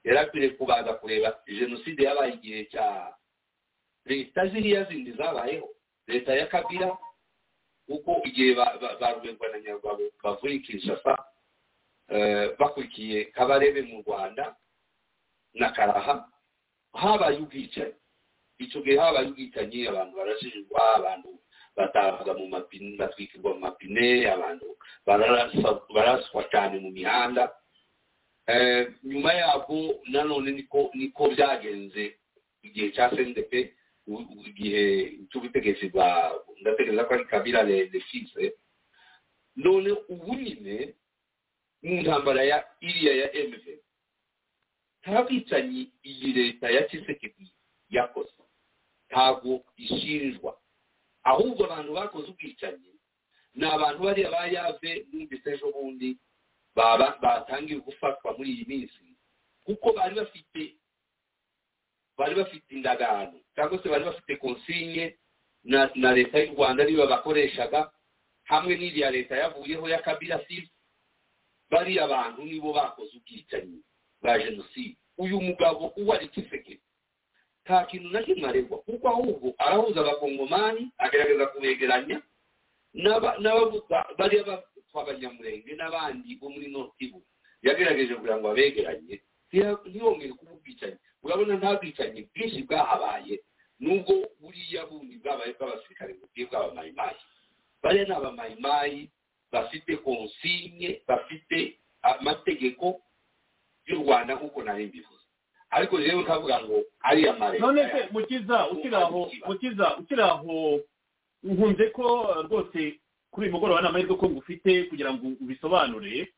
yari 0.05 0.19
akwiriye 0.19 0.51
kubanza 0.59 0.93
kureba 1.01 1.41
jenoside 1.49 2.03
yabaye 2.05 2.33
igihe 2.35 2.65
cya 2.73 3.15
leta 4.05 4.47
ziriya 4.47 4.85
zindi 4.85 5.13
zabayeho? 5.13 5.69
Leta 6.07 6.35
ya 6.37 6.47
kabira 6.47 6.93
kuko 7.89 8.21
igihe 8.25 8.55
ba- 8.55 8.77
ba- 8.81 8.97
ba 9.01 9.13
rubengwa 9.17 9.49
na 9.49 9.59
nyarwabo 9.61 10.05
bavuye 10.23 10.59
kinshasa 10.59 11.25
eh, 12.09 12.53
bakurikiye 12.59 13.25
kabarebe 13.33 13.83
mu 13.83 14.03
rwanda 14.05 14.57
na 15.55 15.71
karaha 15.73 16.29
habaye 16.93 17.39
ubwicanyi. 17.41 17.95
Icyo 18.61 18.83
gihe 18.85 18.97
habaye 19.01 19.29
ubwicanyi 19.33 19.89
abantu 19.89 20.17
barashinjwa 20.17 20.81
abantu 21.01 21.29
batabwa 21.77 22.35
mu 22.39 22.47
mapine 22.49 22.97
batwikirwa 22.97 23.55
mu 23.55 23.61
mapine 23.61 24.31
abantu 24.31 24.67
baraswa 25.95 26.45
cyane 26.51 26.79
mu 26.81 26.91
mihanda 26.91 27.53
Eh, 28.47 28.93
nyuma 29.03 29.33
yabwo 29.33 30.05
nanone 30.13 30.51
niko 30.95 31.29
byagenze 31.33 32.19
igihe 32.63 32.93
cya 32.93 33.09
u- 34.07 34.45
igihe 34.45 35.17
cy'ubutegetsi 35.33 35.89
bwa 35.89 36.29
ndatekereza 36.61 37.05
ko 37.09 37.15
ari 37.17 37.25
kabila 37.25 37.63
le 37.65 37.89
fise 38.05 38.53
none 39.57 39.89
ubu 40.13 40.35
nyine 40.37 40.93
mu 41.83 42.01
ntambara 42.05 42.45
ya 42.45 42.59
iriya 42.85 43.13
ya 43.17 43.29
mv 43.49 43.65
nta 45.03 45.23
bwicanyi 45.25 45.89
iyi 46.05 46.33
leta 46.37 46.69
ya 46.71 46.83
kisekedi 46.85 47.49
yakoze 47.91 48.37
ntabwo 49.09 49.65
ishinjwa. 49.77 50.53
Ahubwo 51.25 51.65
abantu 51.65 51.93
bakoze 51.95 52.29
ubwicanyi 52.31 52.93
ni 53.55 53.65
abantu 53.67 54.03
bariya 54.05 54.31
ba 54.31 54.47
yave 54.47 55.07
numvise 55.13 55.51
ejo 55.53 55.73
bundi 55.73 56.19
batangiye 57.23 57.79
gufatwa 57.81 58.35
muri 58.39 58.51
iyi 58.53 58.65
minsi 58.69 59.05
kuko 59.65 59.93
bari 59.93 60.15
bafite 60.15 60.63
bari 62.19 62.35
bafite 62.35 62.69
indagano 62.75 63.41
cyangwa 63.55 63.83
se 63.83 63.89
bari 63.89 64.05
bafite 64.05 64.37
konsinye 64.37 65.17
na, 65.65 66.13
leta 66.15 66.39
y'u 66.39 66.53
rwanda 66.55 66.85
niba 66.85 67.07
bakoreshaga 67.07 67.91
hamwe 68.45 68.77
n'iriya 68.77 69.11
leta 69.11 69.37
yavuyeho 69.37 69.89
ya 69.89 70.03
kabila 70.03 70.45
sisi 70.47 70.71
bariya 71.71 72.07
bantu 72.09 72.45
nibo 72.45 72.73
bakoze 72.73 73.17
ubwicanyi 73.17 73.81
bwa 74.21 74.39
jenoside. 74.39 74.97
Uyu 75.19 75.41
mugabo 75.41 75.87
uwo 75.97 76.13
ari 76.15 76.29
kiseke 76.29 76.81
nta 77.65 77.85
kintu 77.87 78.09
na 78.11 78.23
kimwe 78.23 78.49
aregwa 78.49 78.79
kuko 79.05 79.17
ahubwo 79.17 79.55
arahuza 79.59 80.01
abakongomani 80.01 80.89
agerageza 80.99 81.47
kubegeranya 81.53 82.23
bariya 84.19 84.45
batwa 84.49 85.03
abanyamurenge 85.03 85.75
n'abandi 85.77 86.37
bo 86.41 86.49
muri 86.49 86.69
Nord 86.73 86.91
Kivu. 86.99 87.21
Yagerageje 87.63 88.15
kugira 88.17 88.37
ngo 88.41 88.49
abegeranye. 88.51 89.21
Ntiyongere 89.53 90.33
kuba 90.33 90.53
ubwicanyi 90.57 90.97
urabona 91.23 91.57
nta 91.61 91.77
bwicanyi 91.79 92.21
bwinshi 92.33 92.63
bwahabaye. 92.65 93.41
Nubwo 93.81 94.15
buriya 94.41 94.87
bundi 94.89 95.19
bwabaye 95.21 95.53
bw'abasirikare 95.59 96.15
bukwiye 96.21 96.47
bw'abamayimayi 96.49 97.21
bariya 97.83 98.05
ni 98.09 98.15
abamayimayi 98.15 99.11
bafite 99.53 99.97
konsinye 100.01 101.03
bafite 101.09 101.77
amategeko 102.03 103.01
y'u 103.87 103.99
rwanda 104.01 104.35
nk'uko 104.39 104.63
nari 104.65 104.87
mbivuze. 104.89 105.24
Ariko 105.77 105.97
rero 105.99 106.21
nkavuga 106.23 106.57
ngo 106.65 106.77
ariya 107.03 107.33
mareta 107.39 107.67
none 107.67 107.83
se 107.93 108.01
mukiza 108.13 108.57
ukiri 108.71 108.95
aho 108.97 109.21
mukiza 109.47 109.87
ukiri 110.01 110.23
aho 110.23 110.81
nkunze 111.45 111.85
ko 111.91 112.05
rwose 112.47 112.81
kuri 113.31 113.47
uyu 113.47 113.53
mugoroba 113.55 113.81
nta 113.83 113.93
mahirwe 113.93 114.17
ko 114.17 114.27
ngufite 114.31 114.85
kugira 114.89 115.11
ngo 115.13 115.27
ubisobanure. 115.43 116.31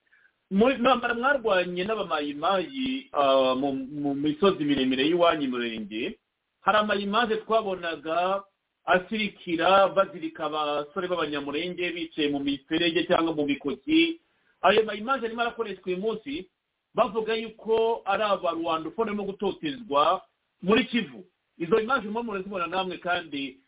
Muri 0.51 0.75
ntambara 0.81 1.15
mwarwanye 1.15 1.85
n'abamayimayi 1.85 3.11
ah, 3.13 3.55
mu 3.55 4.15
misozi 4.15 4.65
miremire 4.65 5.03
y'iwanyu 5.05 5.51
murenge 5.53 6.17
hari 6.65 6.79
amayimaje 6.79 7.37
twabonaga 7.45 8.43
asirikira 8.87 9.89
bazirika 9.89 10.45
abasore 10.47 11.09
b'abanyamurenge 11.09 11.91
bicaye 11.93 12.29
mu 12.31 12.41
miferege 12.41 13.05
cyangwa 13.07 13.35
mu 13.35 13.45
bikoki. 13.45 14.21
Ayo 14.63 14.85
mayimaje 14.85 15.27
arimo 15.27 15.43
arakoreshwa 15.43 15.87
uyu 15.87 15.99
munsi. 15.99 16.49
Bavuga 16.97 17.35
yuko 17.37 18.03
ari 18.05 18.23
abarwanda 18.25 18.89
barimo 18.97 19.23
gutotezwa 19.29 20.23
muri 20.63 20.85
kivu. 20.89 21.25
Izo 21.59 21.81
imaje 21.81 22.09
murimo 22.09 22.23
murazibona 22.23 22.67
namwe 22.67 22.97
kandi 22.99 23.61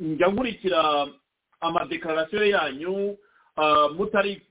njya 0.00 0.28
nkurikira 0.28 1.06
amadekarasiyo 1.60 2.44
yanyu 2.46 3.16
ah, 3.56 3.88
mutari 3.88 4.42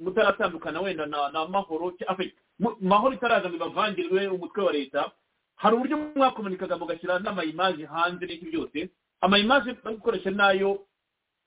mutaratandukana 0.00 0.80
wenda 0.80 1.06
na 1.06 1.28
na 1.32 1.48
mahoro 1.48 1.92
mu- 2.58 2.76
mahoro 2.80 3.14
itaraza 3.14 3.48
ngo 3.48 3.56
ibavangirwe 3.56 4.26
umutwe 4.28 4.62
wa 4.62 4.72
leta 4.72 5.10
hari 5.56 5.76
uburyo 5.76 5.96
mwakomunikaga 6.16 6.78
mugashyira 6.78 7.18
n'amayimaje 7.18 7.84
hanze 7.86 8.26
n'iki 8.26 8.46
byose 8.46 8.88
amayimaje 9.20 9.72
bari 9.84 9.96
gukoresha 9.96 10.30
na 10.30 10.52
yo 10.52 10.86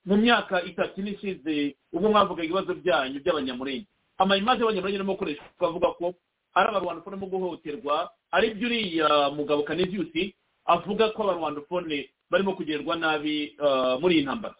mu 0.04 0.16
myaka 0.16 0.62
itatu 0.62 1.00
n'ishize 1.02 1.76
ubwo 1.92 2.08
mwavugaga 2.10 2.44
ibibazo 2.44 2.74
byanyu 2.74 3.20
by'abanyamurenge. 3.20 3.86
Amayimaje 4.22 4.60
y'abanyamurenge 4.62 4.98
arimo 5.02 5.14
gukoreshwa 5.18 5.46
bavuga 5.60 5.88
ko 5.98 6.06
ari 6.54 6.68
abarwandofone 6.70 7.16
barimo 7.18 7.26
guhohoterwa 7.32 7.94
ari 8.30 8.54
byo 8.54 8.66
uriya 8.70 9.08
mugabo 9.34 9.62
kaneziyusi 9.66 10.34
avuga 10.64 11.10
ko 11.12 11.22
abarwandofone 11.26 11.96
barimo 12.30 12.54
kugerwa 12.56 12.94
nabi 12.96 13.56
ah, 13.58 13.98
muri 14.00 14.14
iyi 14.20 14.24
ntambara. 14.24 14.54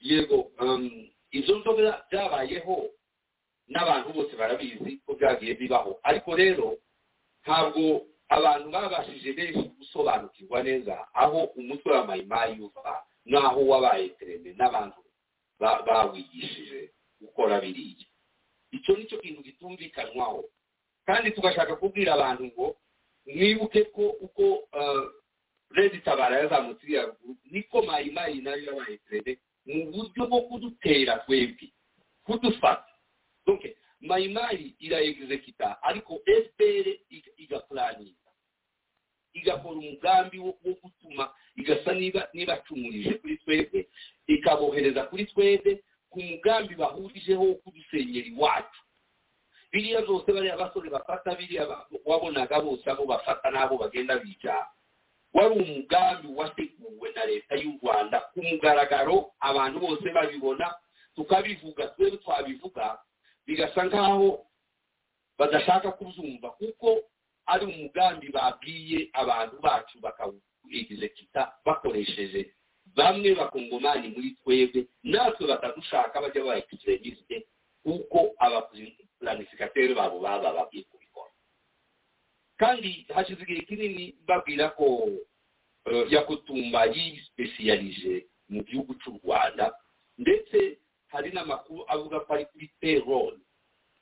Yego 0.00 0.50
um, 0.60 1.08
izo 1.30 1.58
nzoga 1.58 2.04
byabayeho 2.10 2.76
n'abantu 3.68 4.08
bose 4.14 4.36
barabizi 4.36 5.02
ko 5.06 5.14
byagiye 5.18 5.54
bibaho. 5.54 5.98
Ariko 6.02 6.30
rero 6.36 6.76
ntabwo 7.42 8.06
abantu 8.28 8.70
babashije 8.70 9.32
benshi 9.32 9.64
gusobanukirwa 9.78 10.62
neza 10.62 10.94
aho 11.14 11.38
umutwe 11.58 11.92
wa 11.92 12.04
mayimayi 12.06 12.60
uva 12.60 13.02
n'aho 13.26 13.60
wabaye 13.66 14.08
terene 14.16 14.54
n'abantu 14.56 15.00
ba- 15.60 15.82
bawigishije. 15.86 16.92
Gukora 17.20 17.60
biriya 17.60 18.06
icyo 18.72 18.96
ni 18.96 19.04
cyo 19.08 19.18
kintu 19.18 19.42
gitumvikanwaho. 19.42 20.44
Kandi 21.06 21.30
tugashaka 21.32 21.76
kubwira 21.76 22.14
abantu 22.14 22.44
ngo 22.52 22.76
mwibuke 23.26 23.84
ko 23.96 24.02
uko 24.20 24.44
uh, 24.72 25.04
redi 25.70 25.98
tabara 26.04 26.38
yazamutse 26.38 26.84
iriya 26.86 27.02
ruguru 27.06 27.36
niko 27.50 27.82
mayimayi 27.82 28.40
na 28.40 28.50
yo 28.56 28.64
yabaye 28.72 28.96
terene 29.08 29.38
mu 29.66 29.84
buryo 29.92 30.26
bwo 30.28 30.40
kudutera 30.48 31.18
twebwe 31.24 31.72
kudufata. 32.24 32.84
Mayimayi 34.00 34.76
iraexekita 34.78 35.82
ariko 35.82 36.20
iga- 37.10 37.34
igapuraninga 37.36 38.30
igakora 39.34 39.76
umugambi 39.80 40.38
wo 40.38 40.52
gutuma 40.62 41.34
igasa 41.56 41.92
niba 41.94 42.28
nibacumurije 42.34 43.14
kuri 43.18 43.36
twebwe 43.42 43.88
ikabohereza 44.26 45.02
kuri 45.10 45.24
twebwe 45.26 45.82
ku 46.10 46.20
mugambi 46.22 46.74
bahurijeho 46.74 47.42
wo 47.44 47.54
kudusenyera 47.54 48.26
iwacu 48.28 48.80
biriya 49.72 50.00
zose 50.06 50.32
bariya 50.32 50.56
basore 50.56 50.90
bafata 50.90 51.34
biriya 51.36 51.64
wabonaga 52.04 52.60
bose 52.60 52.84
abo 52.90 53.04
bafata 53.06 53.50
n'abo 53.50 53.76
bagenda 53.78 54.16
bica. 54.18 54.66
Wari 55.34 55.54
umugambi 55.60 56.28
wateguwe 56.36 57.12
na 57.12 57.24
leta 57.28 57.54
y'u 57.56 57.76
rwanda. 57.82 58.20
Ku 58.32 58.40
mugaragaro 58.42 59.32
abantu 59.40 59.80
bose 59.80 60.08
babibona 60.14 60.72
tukabivuga 61.14 61.86
twebwe 61.92 62.16
twabivuga 62.24 62.98
bigasa 63.46 63.84
nk'aho 63.84 64.46
badashaka 65.38 65.92
kubyumva 65.92 66.50
kuko 66.56 67.00
ari 67.46 67.64
umugambi 67.66 68.28
babwiye 68.32 69.10
abantu 69.12 69.60
bacu 69.60 70.00
bakawegizekita 70.00 71.52
bakoresheje 71.64 72.54
bamwe 72.98 73.30
bakongomani 73.38 74.08
muri 74.14 74.30
twebwe 74.42 74.80
natwe 75.06 75.46
batadushaka 75.46 76.18
bajya 76.20 76.42
ba 76.44 76.58
ekiseregisite 76.58 77.46
kuko 77.86 78.34
abaplanifikateri 78.42 79.94
babo 79.94 80.18
baba 80.20 80.50
babwiye 80.56 80.84
kubikora. 80.90 81.30
Kandi 82.58 83.06
hashize 83.14 83.42
igihe 83.42 83.62
kinini 83.70 84.04
babwira 84.26 84.68
ko 84.74 84.86
yakutumba 86.10 86.84
yisipesiyalije 86.94 88.26
mu 88.48 88.60
gihugu 88.64 88.94
cy'u 89.00 89.14
rwanda 89.24 89.72
ndetse 90.18 90.78
hari 91.08 91.30
n'amakuru 91.32 91.84
avuga 91.88 92.20
ko 92.26 92.34
ari 92.34 92.44
kuri 92.50 92.66
payroll 92.80 93.34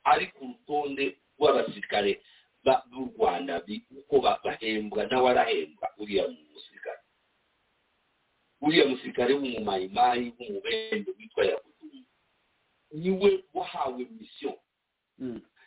ari 0.04 0.26
ku 0.34 0.44
rutonde 0.50 1.16
rw'abasirikare 1.38 2.12
b'u 2.64 3.04
rwanda 3.14 3.62
uko 3.98 4.14
bahembwa 4.24 5.06
nawe 5.06 5.28
arahembwa 5.30 5.86
uriya 6.00 6.24
musirikare. 6.28 7.00
Uriya 8.60 8.84
musirikare 8.88 9.34
w'umumayimayi 9.34 10.32
w'umubembe 10.38 11.10
witwa 11.18 11.44
yakutumba 11.44 12.08
ni 12.92 13.10
we 13.10 13.44
wahawe 13.54 14.02
misiyo 14.10 14.52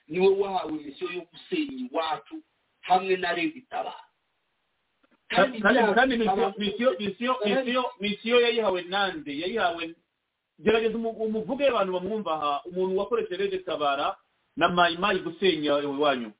ni 0.07 0.17
we 0.19 0.27
wahawe 0.41 0.71
misiyo 0.71 1.07
yo 1.11 1.21
gusenya 1.31 1.77
iwacu 1.85 2.35
hamwe 2.81 3.17
na 3.17 3.33
leta 3.33 3.57
itabara 3.57 4.03
kandi 5.29 6.17
misiyo 7.99 8.39
yayihawe 8.41 8.81
nande 8.81 9.39
yayihawe 9.39 9.95
gerageza 10.59 10.97
umuvuge 10.97 11.67
abantu 11.67 11.93
bamwumva 11.93 12.31
aha 12.35 12.61
umuntu 12.65 12.97
wakoresheje 12.97 13.37
rege 13.43 13.57
tabara 13.57 14.17
na 14.55 14.69
mayimayi 14.69 15.19
gusenya 15.19 15.77
iwanyu 15.79 16.31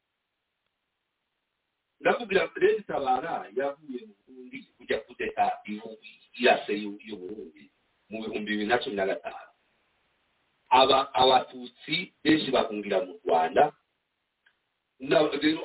ndakubwira 2.00 2.50
rege 2.56 2.82
tabara 2.82 3.48
yavuye 3.56 4.00
mu 4.08 4.14
burundi 4.28 4.58
kujya 4.78 5.00
kudeta 5.00 5.52
irase 6.40 6.74
y'uburundi 6.80 7.64
mu 8.10 8.18
bihumbi 8.24 8.52
bibiri 8.52 8.68
na 8.68 8.78
cumi 8.82 8.96
na 8.96 9.06
gatanu. 9.06 9.50
Abatutsi 11.14 12.14
benshi 12.24 12.52
bahungira 12.52 13.02
mu 13.06 13.14
rwanda 13.26 13.74
rero 15.00 15.62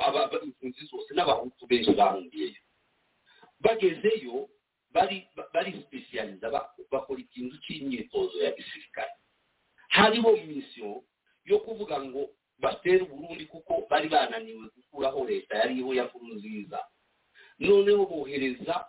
impunzi 0.47 0.87
zose 0.87 1.11
n'abahutu 1.15 1.67
benshi 1.67 1.91
bahungiyeyo. 1.93 2.61
Bagezeyo 3.61 4.49
bari 4.95 5.27
bari 5.53 5.73
sipesiyaliza 5.73 6.51
bakora 6.91 7.21
ikintu 7.21 7.57
cy'imyitozo 7.65 8.39
ya 8.43 8.53
gisirikare. 8.57 9.11
Hariho 9.89 10.31
misiyo 10.47 11.03
yo 11.45 11.59
kuvuga 11.59 12.01
ngo 12.05 12.31
batere 12.59 13.03
uburundi 13.03 13.45
kuko 13.47 13.87
bari 13.91 14.09
bananiwe 14.09 14.71
gukuraho 14.77 15.25
leta 15.27 15.57
yariho 15.59 15.95
ya 15.95 16.07
nziza 16.39 16.79
noneho 17.59 18.07
bohereza 18.07 18.87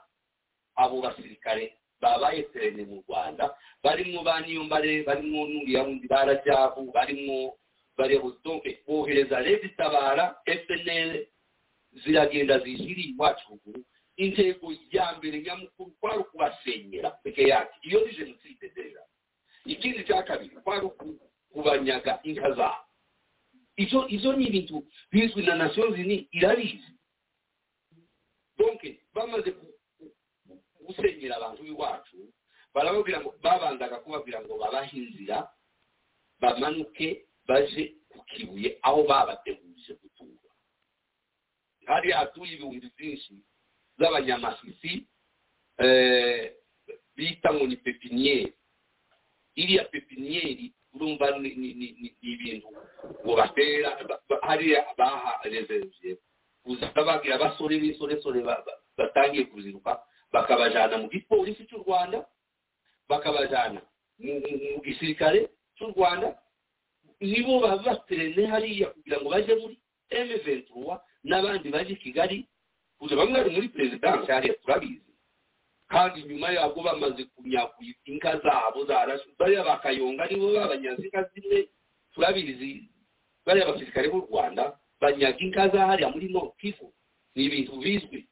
abo 0.76 1.02
basirikare 1.02 1.74
babaye 2.02 2.44
terene 2.52 2.84
mu 2.86 3.04
rwanda. 3.08 3.56
Barimo 3.84 4.24
ba 4.24 4.40
niyombare 4.42 5.04
barimo 5.04 5.48
n'uriya 5.48 5.84
wundi 5.84 6.08
barajyabu 6.08 6.92
barimo 6.92 7.56
barebutonke 7.98 8.84
bohereza 8.88 9.40
leta 9.40 9.66
itabara 9.66 10.36
fnl 10.46 11.26
ziragenda 12.04 12.60
zishyiriye 12.60 13.10
iwacu 13.16 13.46
ruguru. 13.50 13.84
Intego 14.18 14.72
ya 14.92 15.16
mbere 15.18 15.42
nyamukuru 15.42 15.92
kwari 16.00 16.20
ukubasenyera 16.20 17.10
peke 17.24 17.44
yacu 17.48 17.76
iyo 17.84 18.06
ni 18.06 18.14
jenoside 18.16 18.72
rero 18.76 19.02
ikindi 19.66 20.04
cya 20.04 20.24
kabiri 20.24 20.56
kwari 20.64 20.88
kubanyaga 21.52 22.20
inka 22.24 22.52
zabo. 22.52 22.84
Ibyo 23.78 24.08
ibyo 24.08 24.34
ni 24.34 24.46
ibintu 24.48 24.84
bizwi 25.12 25.44
na 25.44 25.56
nasiyo 25.56 25.92
zini 25.96 26.28
irabizi 26.32 26.92
donke 28.58 29.00
bamaze 29.14 29.52
gusenyera 30.88 31.36
abantu 31.38 31.64
b'iwacu 31.64 32.18
barababwira 32.74 33.20
ngo 33.22 33.30
babanzaga 33.44 33.98
kubabwira 34.04 34.40
ngo 34.44 34.54
babahe 34.58 34.98
inzira 34.98 35.38
bamanuke 36.42 37.26
baje 37.48 37.84
ku 38.12 38.20
kibuye 38.30 38.80
aho 38.82 39.04
babategurije 39.10 39.94
gutura 40.02 40.50
hariya 41.88 42.18
hatuye 42.18 42.52
ibihumbi 42.56 42.88
byinshi 42.98 43.34
z'abanyamasisi 44.00 44.92
bita 47.16 47.50
ngo 47.54 47.68
ni 47.68 47.78
pepiniyeri 47.78 48.54
iriya 49.56 49.84
pepiniyeri 49.88 50.74
urumva 50.94 51.32
ni 51.40 51.50
ibintu 52.22 52.68
ngo 53.24 53.32
batera 53.36 53.90
hariya 54.42 54.82
baha 54.98 55.40
reserve 55.48 56.18
kuza 56.64 56.92
babwira 56.96 57.36
abasore 57.36 57.80
b'isoresore 57.80 58.40
batangiye 58.98 59.46
kuziruka 59.48 60.02
bakabajyana 60.36 60.98
mu 61.00 61.08
gipolisi 61.10 61.64
cy'u 61.70 61.80
rwanda 61.88 62.26
bakabajyana 63.10 63.82
mu 64.20 64.82
gisirikare 64.86 65.50
cy'u 65.78 65.88
rwanda 65.96 66.36
nibo 67.22 67.60
baba 67.64 67.78
baterene 67.84 68.44
hariya 68.52 68.88
kugira 68.94 69.18
ngo 69.22 69.30
bajye 69.32 69.54
muri 69.62 69.76
emeventura 70.10 70.96
n'abandi 71.24 71.68
baje 71.72 71.94
i 71.94 72.02
kigali 72.04 72.38
kuza 73.00 73.16
bamwe 73.16 73.38
bari 73.40 73.52
muri 73.56 73.68
perezidansi 73.70 74.32
hariya 74.32 74.54
turabizi. 74.62 75.12
Kandi 75.88 76.24
nyuma 76.24 76.50
yabwo 76.52 76.82
bamaze 76.84 77.24
kunyakuye 77.34 77.94
inka 78.06 78.40
zabo 78.44 78.86
zarashe 78.86 79.30
bariya 79.40 79.64
bakayonga 79.64 80.26
nibo 80.28 80.54
babanyaze 80.54 81.04
inka 81.08 81.24
zimwe 81.34 81.70
turabizi. 82.14 82.90
Bariya 83.46 83.68
basirikare 83.72 84.08
b'u 84.10 84.26
rwanda 84.30 84.80
banyaga 85.02 85.40
inka 85.40 85.70
za 85.70 85.86
hariya 85.88 86.10
muri 86.10 86.28
nokivu 86.34 86.94
ni 87.36 87.44
ibintu 87.46 87.78
bizwi. 87.78 88.28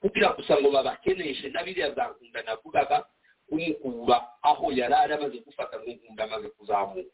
Kugira 0.00 0.32
gusa 0.36 0.60
ngo 0.60 0.70
babakeneshe 0.70 1.48
na 1.50 1.62
biriya 1.64 1.90
za 1.94 2.08
nkunda 2.12 2.42
navugaga 2.42 3.06
kumukura 3.48 4.16
aho 4.42 4.72
yari 4.72 4.94
ari 4.94 5.12
amaze 5.14 5.38
gufata 5.40 5.80
ngo 5.80 5.90
nkunda 5.90 6.24
amaze 6.24 6.48
kuzamuka. 6.48 7.10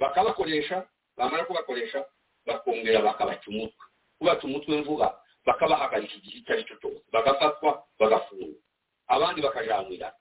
Bakabakoresha 0.00 0.88
bamara 1.16 1.44
kubakoresha 1.44 2.04
bakongera 2.46 3.02
bakabaca 3.02 3.46
umutwe. 3.48 3.84
Kubaca 4.18 4.44
umutwe 4.44 4.76
mvuga 4.80 5.14
bakabahagarika 5.46 6.14
igihe 6.14 6.38
icyo 6.38 6.52
ari 6.54 6.64
cyo 6.64 6.76
cyose. 6.80 7.02
Bagafatwa 7.12 7.84
bagafungwa. 7.98 8.60
Abandi 9.08 9.40
bakajanira. 9.42 10.12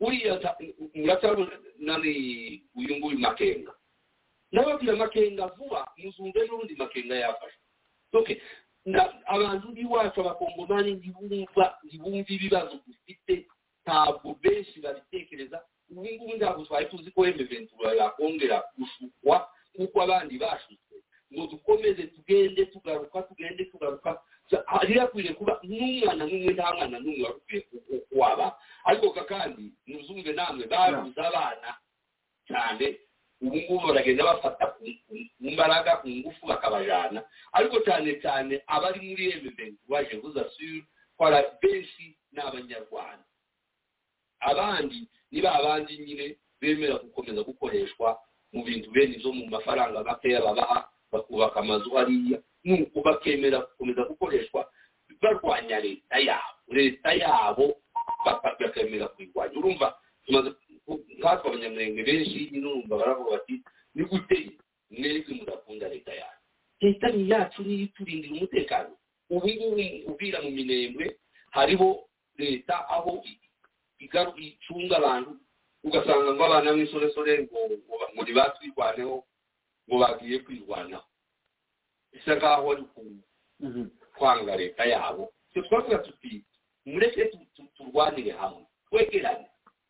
Uriya 0.00 0.56
muracyabona 0.94 1.56
nani 1.78 2.12
uyu 2.76 2.96
nguyu 2.96 3.18
makenga. 3.18 3.72
Nababwira 4.52 4.96
makenga 4.96 5.46
vuba 5.56 5.88
muzumve 5.96 6.46
n'ubundi 6.46 6.74
makenga 6.76 7.14
yafashe. 7.16 7.58
Abantu 9.26 9.72
b'iwacu 9.74 10.20
abakongomani 10.20 10.94
ntibumva 10.94 11.64
ntibumva 11.84 12.30
ibibazo 12.32 12.74
dufite 12.86 13.46
ntabwo 13.84 14.34
benshi 14.42 14.80
babitekereza 14.80 15.58
ubu 15.90 16.02
ngubu 16.06 16.36
ntabwo 16.36 16.64
twari 16.64 16.86
tuzi 16.86 17.10
ko 17.10 17.26
emeventura 17.26 17.94
yakongera 17.94 18.62
gushukwa 18.78 19.48
kuko 19.76 19.96
abandi 20.02 20.38
bashutswe. 20.38 20.96
Ngo 21.32 21.46
dukomeze 21.46 22.02
tugende 22.14 22.66
tugaruka 22.66 23.22
tugende 23.22 23.64
tugaruka 23.64 24.22
hari 24.66 24.94
hakwiriye 24.98 25.34
kuba 25.34 25.58
n'umwana 25.62 26.22
n'umwe 26.26 26.52
nta 26.54 26.74
mwana 26.74 26.98
n'umwe 27.02 27.22
wari 27.26 27.38
ukwiye 27.38 28.02
waba 28.14 28.46
ariko 28.86 29.10
kandi 29.26 29.72
muzumve 29.86 30.32
namwe 30.32 30.66
babuze 30.70 31.18
abana 31.20 31.70
cyane 32.48 32.86
ubu 33.42 33.56
ngubu 33.56 33.86
baragenda 33.86 34.24
bafata 34.24 34.66
ku 34.66 34.84
mbaraga 35.40 35.96
ku 36.00 36.08
ngufu 36.08 36.46
bakabajana 36.46 37.20
ariko 37.52 37.76
cyane 37.86 38.20
cyane 38.22 38.62
abari 38.66 39.00
muri 39.08 39.24
emuventi 39.32 39.82
baje 39.88 40.16
buzasure 40.22 40.84
kwara 41.16 41.42
benshi 41.62 42.16
ni 42.32 42.40
abanyarwanda 42.40 43.24
abandi 44.40 45.08
ni 45.32 45.40
ba 45.42 45.58
bandi 45.62 45.98
nyine 45.98 46.36
bemera 46.60 46.98
gukomeza 46.98 47.42
gukoreshwa 47.42 48.18
mu 48.52 48.64
bintu 48.64 48.90
bene 48.90 49.16
izo 49.16 49.32
mu 49.32 49.46
mafaranga 49.52 50.04
makeya 50.04 50.40
babaha 50.40 50.88
bakubaka 51.12 51.60
amazu 51.60 51.90
hariya 51.94 52.38
nuko 52.64 53.00
bakemera 53.02 53.58
gukomeza 53.60 54.02
gukoreshwa 54.08 54.64
barwanya 55.22 55.80
leta 55.80 56.18
yabo. 56.18 56.52
Leta 56.68 57.12
yabo 57.14 57.80
bakemera 58.60 59.08
kuyirwanya. 59.08 59.56
Urumva 59.58 59.94
tumaze 60.26 60.50
nkatwe 61.18 61.46
abanyamurenge 61.50 62.02
benshi 62.02 62.50
urumva 62.58 62.96
baravuga 62.96 63.30
bati 63.30 63.62
ni 63.94 64.04
gute? 64.04 64.38
Mwebwe 64.90 65.34
mudakunda 65.34 65.88
leta 65.88 66.12
yacu 66.14 66.40
leta 66.80 67.08
ni 67.08 67.30
yacu 67.30 67.62
niyo 67.62 67.84
iturindira 67.84 68.34
umutekano. 68.34 68.92
Ubu 69.30 69.48
ngubu 69.48 69.82
ubwira 70.10 70.38
mu 70.42 70.50
minembwe 70.50 71.16
hariho 71.50 72.08
leta 72.38 72.88
aho 72.88 73.24
icunga 74.38 74.96
abantu 74.96 75.30
ugasanga 75.84 76.34
ngo 76.34 76.42
abana 76.44 76.72
b'isoresore 76.76 77.48
ngo 77.50 78.22
ntibatwirwaneho 78.22 79.16
ngo 79.88 79.94
bagiye 79.98 80.38
kwirwanaho. 80.44 81.06
Bisa 82.12 82.34
nkaho 82.38 82.66
ari 82.72 82.84
kwanga 84.18 84.56
leta 84.56 84.84
yabo. 84.84 85.32
Twavuga 85.52 85.98
tuti 85.98 86.44
mureke 86.84 87.32
turwanire 87.76 88.30
hamwe 88.36 88.62
twegerane. 88.88 89.46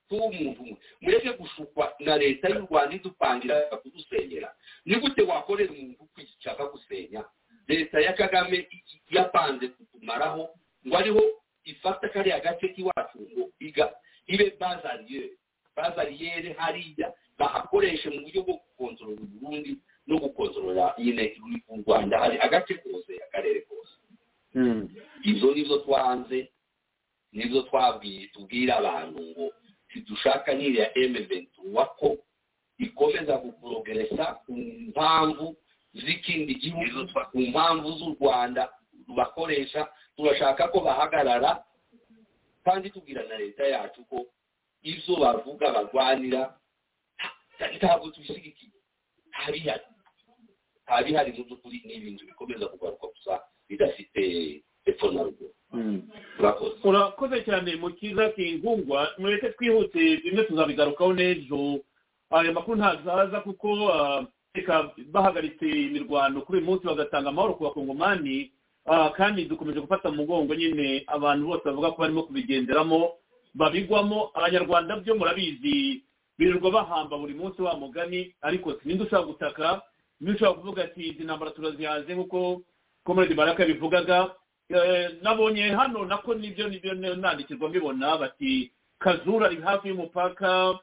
Tuba 0.09 0.25
umuntu 0.25 0.61
umwe 0.63 0.77
mureke 1.01 1.33
gushukwa 1.33 1.93
na 2.01 2.17
leta 2.17 2.49
y'u 2.49 2.67
rwanda 2.67 2.95
idupangira 2.97 3.61
kudusenyera 3.83 4.55
ni 4.85 4.95
gute 5.01 5.23
wakorera 5.23 5.73
umuntu 5.73 6.05
kwishaka 6.15 6.65
gusenya? 6.73 7.25
Leta 7.69 8.01
ya 8.01 8.13
kagame 8.13 8.69
yapanze 9.11 9.69
kutumaraho 9.69 10.49
ngo 10.87 10.97
ariho 10.97 11.23
ifata 11.65 12.09
kariya 12.09 12.41
gace 12.41 12.69
k'iwacu 12.75 13.19
ngo 13.33 13.51
iga 13.59 13.91
ibe 14.27 14.55
bazariyeri 14.61 15.35
bazariyeri 15.77 16.53
hariya. 16.59 17.13
Bahakoreshe 17.39 18.09
mu 18.11 18.21
buryo 18.25 18.43
bwo 18.43 18.55
gukontorora 18.57 19.21
uburundi 19.23 19.77
no 20.07 20.17
gukontorora 20.19 20.95
nyine 20.99 21.37
u 21.69 21.83
rwanda. 21.85 22.19
Hari 22.19 22.39
agace 22.41 22.75
kose 22.81 23.13
akarere 23.29 23.61
kose. 23.69 23.93
Ibyo 25.27 25.49
ni 25.55 25.65
byo 25.69 25.79
twanze 25.85 26.49
ni 27.33 27.45
byo 27.51 27.63
twabwiye 27.69 28.27
tubwira 28.33 28.77
abantu 28.81 29.21
ngo 29.21 29.45
ntidushaka 29.97 30.53
n'iriya 30.55 30.93
emeventuwa 30.99 31.87
ko 31.97 32.17
ikomeza 32.79 33.37
guporogeresa 33.41 34.25
ku 34.45 34.53
mpamvu 34.93 35.57
z'ikindi 35.97 36.55
gihugu 36.61 37.09
ku 37.33 37.39
mpamvu 37.41 37.89
z'u 37.99 38.11
rwanda 38.21 38.69
bakoresha. 39.17 39.89
Turashaka 40.17 40.69
ko 40.69 40.81
bahagarara 40.85 41.65
kandi 42.65 42.91
tubwira 42.93 43.23
na 43.29 43.37
leta 43.41 43.65
yacu 43.65 44.05
ko 44.05 44.27
ibyo 44.85 45.17
bavuga 45.17 45.73
barwanira 45.73 46.53
ntabwo 47.77 48.11
tubishyigikiye 48.13 48.73
nta 49.33 49.53
bihari 49.53 49.87
nta 50.85 50.97
bihari 51.05 51.31
mu 51.37 51.45
by'ukuri 51.45 51.79
ni 51.87 51.95
ibintu 51.97 52.23
bikomeza 52.29 52.67
kugaruka 52.69 53.07
gusa 53.13 53.33
bidafite 53.69 54.23
epfo 54.87 55.11
na 55.11 55.23
ruguru 55.23 55.53
urakoze 56.85 57.43
cyane 57.45 57.77
mu 57.77 57.91
kiza 57.91 58.29
kingungwa. 58.29 59.09
Mureke 59.19 59.49
twihute 59.51 60.17
bimwe 60.25 60.45
tuzabigarukaho 60.45 61.13
n'ejo. 61.13 61.81
Ayo 62.31 62.53
makuru 62.53 62.77
ntazaza 62.79 63.41
kuko 63.41 63.69
reka 64.55 64.91
bahagaritse 65.13 65.67
imirwano 65.69 66.41
kuri 66.43 66.59
uyu 66.59 66.67
munsi 66.67 66.87
bagatanga 66.87 67.29
amahoro 67.29 67.55
ku 67.55 67.65
bakongomani. 67.65 68.51
Kandi 69.17 69.45
dukomeje 69.45 69.81
gufata 69.81 70.11
mu 70.11 70.17
mugongo 70.23 70.55
nyine 70.55 71.05
abantu 71.07 71.47
bose 71.47 71.65
bavuga 71.67 71.91
ko 71.91 71.99
barimo 72.03 72.23
kubigenderamo 72.23 73.13
babigwamo. 73.55 74.31
Abanyarwanda 74.35 74.97
byo 75.03 75.15
murabizi 75.19 76.03
birirwa 76.39 76.71
bahamba 76.71 77.19
buri 77.19 77.35
munsi 77.35 77.63
wa 77.63 77.75
mugani. 77.77 78.35
Ariko 78.41 78.79
sininde 78.81 79.05
ushobora 79.05 79.27
gutaka? 79.27 79.83
Niba 80.21 80.35
ushobora 80.37 80.59
kuvuga 80.59 80.81
ati 80.85 81.03
izi 81.11 81.25
ntambara 81.25 81.51
turazihaze 81.51 82.15
nk'uko 82.15 82.63
komedi 83.05 83.35
baraka 83.35 83.67
bivugaga 83.67 84.31
nabonye 85.23 85.63
hano 85.71 86.05
nako 86.05 86.35
ni 86.35 86.51
byo 86.51 86.69
ni 86.69 86.79
byo 86.79 86.95
nandikirwa 86.95 87.69
mbibona 87.69 88.17
bati 88.19 88.73
kazura 88.99 89.47
ari 89.47 89.57
hafi 89.63 89.89
y'umupaka. 89.89 90.79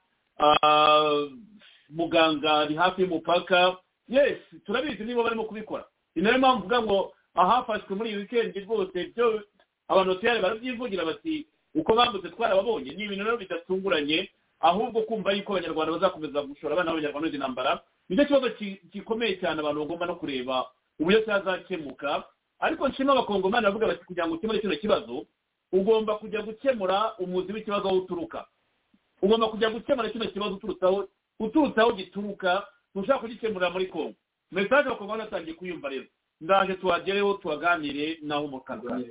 Muganga 1.89 2.53
ari 2.60 2.76
hafi 2.76 3.01
y'umupaka. 3.01 3.77
Yesi 4.10 4.60
turabizi 4.65 5.03
niba 5.03 5.23
barimo 5.23 5.43
kubikora. 5.43 5.85
Ni 6.15 6.22
na 6.22 6.30
yo 6.31 6.38
mpamvu 6.38 6.57
mvuga 6.60 6.81
ngo 6.81 7.14
ahafashwe 7.35 7.95
muri 7.95 8.10
iyi 8.10 8.18
wikendi 8.19 8.60
rwose 8.60 9.11
byo 9.15 9.41
batuyare 9.89 10.41
barabyivugira 10.41 11.05
bati 11.05 11.45
uko 11.76 11.95
bambutse 11.95 12.30
twarababonye. 12.30 12.91
Ni 12.91 13.03
ibintu 13.03 13.23
rero 13.26 13.38
bidatunguranye 13.38 14.30
ahubwo 14.60 15.01
kumva 15.01 15.31
yuko 15.34 15.53
abanyarwanda 15.57 15.91
bazakomeza 15.93 16.41
gushora 16.41 16.73
abana 16.73 16.91
b'abanyarwanda 16.91 17.27
izi 17.30 17.38
ntambara 17.38 17.81
ni 18.10 18.15
cyo 18.15 18.26
kibazo 18.26 18.49
gikomeye 18.91 19.35
cyane 19.39 19.60
abantu 19.60 19.80
bagomba 19.84 20.05
no 20.05 20.15
kureba 20.15 20.65
uburyo 20.99 21.19
cyazakemuka. 21.26 22.23
Ariko 22.64 22.88
nshima 22.88 23.11
abakongomani 23.14 23.65
bavuga 23.68 23.88
bati 23.88 24.06
kugira 24.06 24.27
ngo 24.27 24.35
ukemure 24.35 24.60
kino 24.60 24.76
kibazo 24.80 25.26
ugomba 25.72 26.15
kujya 26.15 26.41
gukemura 26.41 27.18
umuzi 27.19 27.52
w'ikibazo 27.53 27.88
aho 27.90 27.98
uturuka. 27.98 28.45
Ugomba 29.22 29.48
kujya 29.52 29.69
gukemura 29.69 30.10
kino 30.10 30.26
kibazo 30.31 30.53
uturutse 30.56 30.85
uturutse 31.40 31.80
aho 31.81 31.91
gituruka 31.94 32.68
ntushaka 32.95 33.19
kugikemurira 33.19 33.69
muri 33.73 33.85
kongo 33.88 34.14
mesaje 34.52 34.88
abakongomani 34.88 35.23
batangiye 35.27 35.56
kuyumva 35.57 35.90
rero. 35.90 36.06
Ndaje 36.41 36.73
tuhagereho 36.76 37.34
tuhaganire 37.34 38.19
naho 38.22 38.64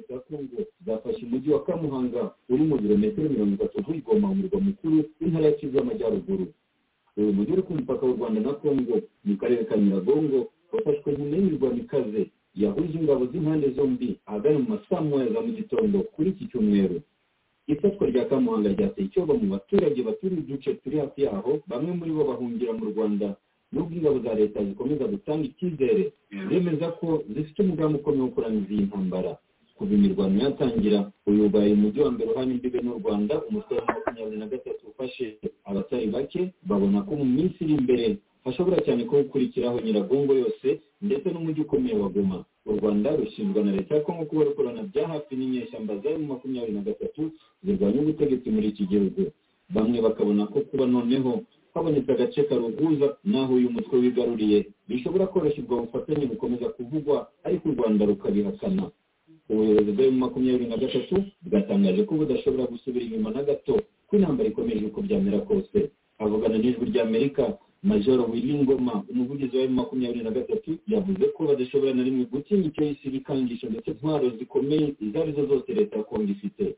ya 0.09 0.19
kongo 0.21 0.57
zafashe 0.87 1.27
umujyi 1.27 1.51
wa 1.53 1.65
kamuhanga 1.65 2.31
uri 2.49 2.63
mu 2.63 2.77
birometero 2.79 3.29
mirongo 3.29 3.65
itatu 3.65 3.91
w'igoma 3.91 4.29
umurwa 4.31 4.61
mukuru 4.61 5.05
w'intara 5.21 5.47
ya 5.47 5.53
kivu 5.53 5.77
y'amajyaruguru. 5.79 6.47
Uyu 7.17 7.33
mujyi 7.33 7.53
uri 7.53 7.63
ku 7.63 7.75
mupaka 7.75 8.07
w'u 8.07 8.17
rwanda 8.17 8.41
na 8.41 8.53
kongo 8.53 9.01
mu 9.25 9.37
karere 9.37 9.65
ka 9.65 9.77
nyiragongo 9.77 10.49
wafashwe 10.73 11.13
nyuma 11.19 11.37
y'imirwano 11.37 11.77
ikaze 11.77 12.31
yahuje 12.55 12.99
ingabo 12.99 13.27
z'impande 13.27 13.71
zombi 13.77 14.19
ahagana 14.27 14.59
mu 14.59 14.69
masaa 14.77 15.01
moya 15.01 15.33
za 15.33 15.41
mu 15.41 15.53
gitondo 15.53 15.99
kuri 16.15 16.31
iki 16.31 16.47
cyumweru. 16.51 17.01
Ifatwa 17.67 18.07
rya 18.11 18.25
kamuhanga 18.25 18.69
ryateye 18.75 19.07
icyoba 19.07 19.35
mu 19.35 19.47
baturage 19.55 20.03
baturiye 20.03 20.41
uduce 20.41 20.75
turi 20.75 20.99
hafi 20.99 21.23
yaho 21.23 21.61
bamwe 21.67 21.93
muri 21.95 22.11
bo 22.13 22.25
bahungira 22.25 22.73
mu 22.73 22.85
rwanda 22.91 23.37
nubwo 23.73 23.95
ingabo 23.97 24.19
za 24.21 24.35
leta 24.35 24.65
zikomeza 24.65 25.05
gutanga 25.09 25.45
icyizere 25.47 26.13
zemeza 26.51 26.87
ko 26.99 27.23
zifite 27.35 27.59
umugambi 27.63 27.99
ukomeye 27.99 28.23
wo 28.23 28.29
kurangiza 28.35 28.73
iyi 28.75 28.83
ntambara. 28.91 29.33
Kuva 29.77 29.95
imirwano 29.95 30.37
yatangira 30.43 31.11
uyu 31.27 31.47
ubaye 31.47 31.73
umujyi 31.73 32.01
wa 32.01 32.11
mbere 32.11 32.31
uhana 32.31 32.53
imbibe 32.53 32.79
n'u 32.83 32.99
rwanda 32.99 33.35
umutwe 33.49 33.73
wa 33.79 33.85
makumyabiri 33.87 34.39
na 34.39 34.47
gatatu 34.47 34.83
ufashe 34.91 35.39
abatari 35.65 36.07
bake 36.07 36.53
babona 36.69 37.03
ko 37.03 37.17
mu 37.17 37.25
minsi 37.25 37.59
iri 37.65 37.75
imbere 37.81 38.07
hashobora 38.45 38.81
cyane 38.87 39.05
ko 39.05 39.23
gukurikiraho 39.23 39.81
nyiragongo 39.81 40.33
yose 40.35 40.81
ndetse 41.03 41.27
n'umujyi 41.31 41.61
ukomeye 41.63 41.97
wa 41.99 42.09
goma. 42.09 42.45
U 42.67 42.73
rwanda 42.79 43.17
rushinjwa 43.17 43.65
na 43.65 43.73
leta 43.73 43.95
ya 43.95 44.01
kongo 44.01 44.25
kuba 44.25 44.45
rukorana 44.45 44.83
bya 44.83 45.09
hafi 45.09 45.37
n'inyeshyamba 45.37 45.97
za 45.99 46.11
mu 46.19 46.27
makumyabiri 46.27 46.73
na 46.73 46.83
gatatu 46.83 47.31
zirwanya 47.65 48.01
ubutegetsi 48.03 48.51
muri 48.51 48.69
iki 48.69 48.87
gihugu. 48.87 49.23
Bamwe 49.75 50.01
bakabona 50.01 50.47
ko 50.47 50.61
kuba 50.61 50.87
noneho 50.87 51.43
habonetse 51.75 52.13
agace 52.13 52.43
karuhuza 52.45 53.17
n'aho 53.25 53.55
uyu 53.55 53.71
mutwe 53.71 53.99
wigaruriye 53.99 54.67
bishobora 54.89 55.27
koroshya 55.27 55.63
ubwo 55.63 55.77
bufatanye 55.83 56.27
bukomeza 56.27 56.69
kuvugwa 56.69 57.27
ariko 57.45 57.69
u 57.69 57.73
rwanda 57.75 58.07
rukabihakana. 58.07 58.91
Ubuyobozi 59.51 59.93
bwa 59.93 60.11
makumyabiri 60.13 60.67
na 60.71 60.77
gatatu 60.77 61.17
bwatangaje 61.43 62.03
ko 62.05 62.15
budashobora 62.15 62.67
gusubira 62.71 63.05
inyuma 63.07 63.31
na 63.31 63.43
gato 63.43 63.75
ko 64.07 64.13
intambara 64.17 64.49
ikomeje 64.49 64.87
uko 64.87 65.01
byamera 65.03 65.39
kose. 65.43 65.91
Avugana 66.19 66.59
n'ijwi 66.59 66.85
ry'amerika 66.93 67.59
majoro 67.83 68.25
wilingoma 68.33 69.05
umuvugizi 69.11 69.57
wa 69.59 69.69
makumyabiri 69.69 70.25
na 70.25 70.31
gatatu 70.31 70.71
yavuze 70.89 71.25
ko 71.35 71.45
badashobora 71.47 71.93
na 71.95 72.03
rimwe 72.03 72.25
gutinya 72.25 72.67
icyo 72.71 72.83
yise 72.85 73.05
ibikangisho 73.09 73.67
ndetse 73.69 73.91
intwaro 73.91 74.31
zikomeye 74.39 74.95
izo 75.01 75.23
ari 75.23 75.33
zo 75.33 75.47
zose 75.47 75.73
leta 75.75 75.97
ya 75.99 76.05
kongo 76.05 76.31
ifite. 76.33 76.77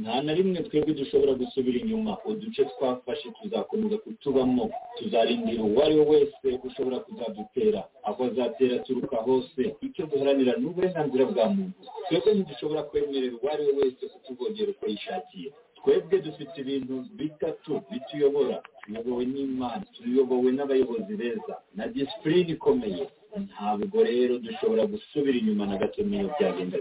Nta 0.00 0.22
na 0.22 0.34
rimwe 0.34 0.62
twebwe 0.62 0.94
dushobora 0.94 1.32
gusubira 1.34 1.78
inyuma. 1.78 2.18
Uduce 2.24 2.64
twafashe 2.64 3.30
tuzakomeza 3.30 3.96
kutubamo. 3.98 4.70
Tuzarindira 4.98 5.62
uwo 5.62 5.84
ari 5.84 5.94
we 5.98 6.04
wese 6.06 6.58
ushobora 6.64 6.98
kuzadutera. 6.98 7.84
Aho 8.02 8.24
azatera 8.24 8.76
aturuka 8.76 9.16
hose. 9.16 9.74
Icyo 9.80 10.06
duharanira 10.06 10.56
ni 10.56 10.66
uburenganzira 10.66 11.24
bwa 11.26 11.48
muntu. 11.48 11.78
Twebwe 12.08 12.34
ntidushobora 12.34 12.82
kwemerera 12.82 13.36
uwo 13.36 13.50
ari 13.52 13.62
we 13.66 13.72
wese 13.72 14.02
kutuvogera 14.12 14.70
uko 14.70 14.86
yishakiye. 14.86 15.52
Twebwe 15.86 16.18
dufite 16.18 16.54
ibintu 16.60 16.94
bitatu 17.14 17.78
bituyobora. 17.90 18.58
Tuyobowe 18.82 19.24
n'imana 19.24 19.84
tuyobowe 19.94 20.50
n'abayobozi 20.52 21.14
beza. 21.20 21.54
Na 21.78 21.86
disipurine 21.88 22.52
ikomeye. 22.58 23.06
Ntabwo 23.46 24.02
rero 24.04 24.38
dushobora 24.38 24.82
gusubira 24.86 25.38
inyuma 25.38 25.66
na 25.66 25.76
gato 25.78 26.02
niyo 26.02 26.26
byagenda 26.34 26.76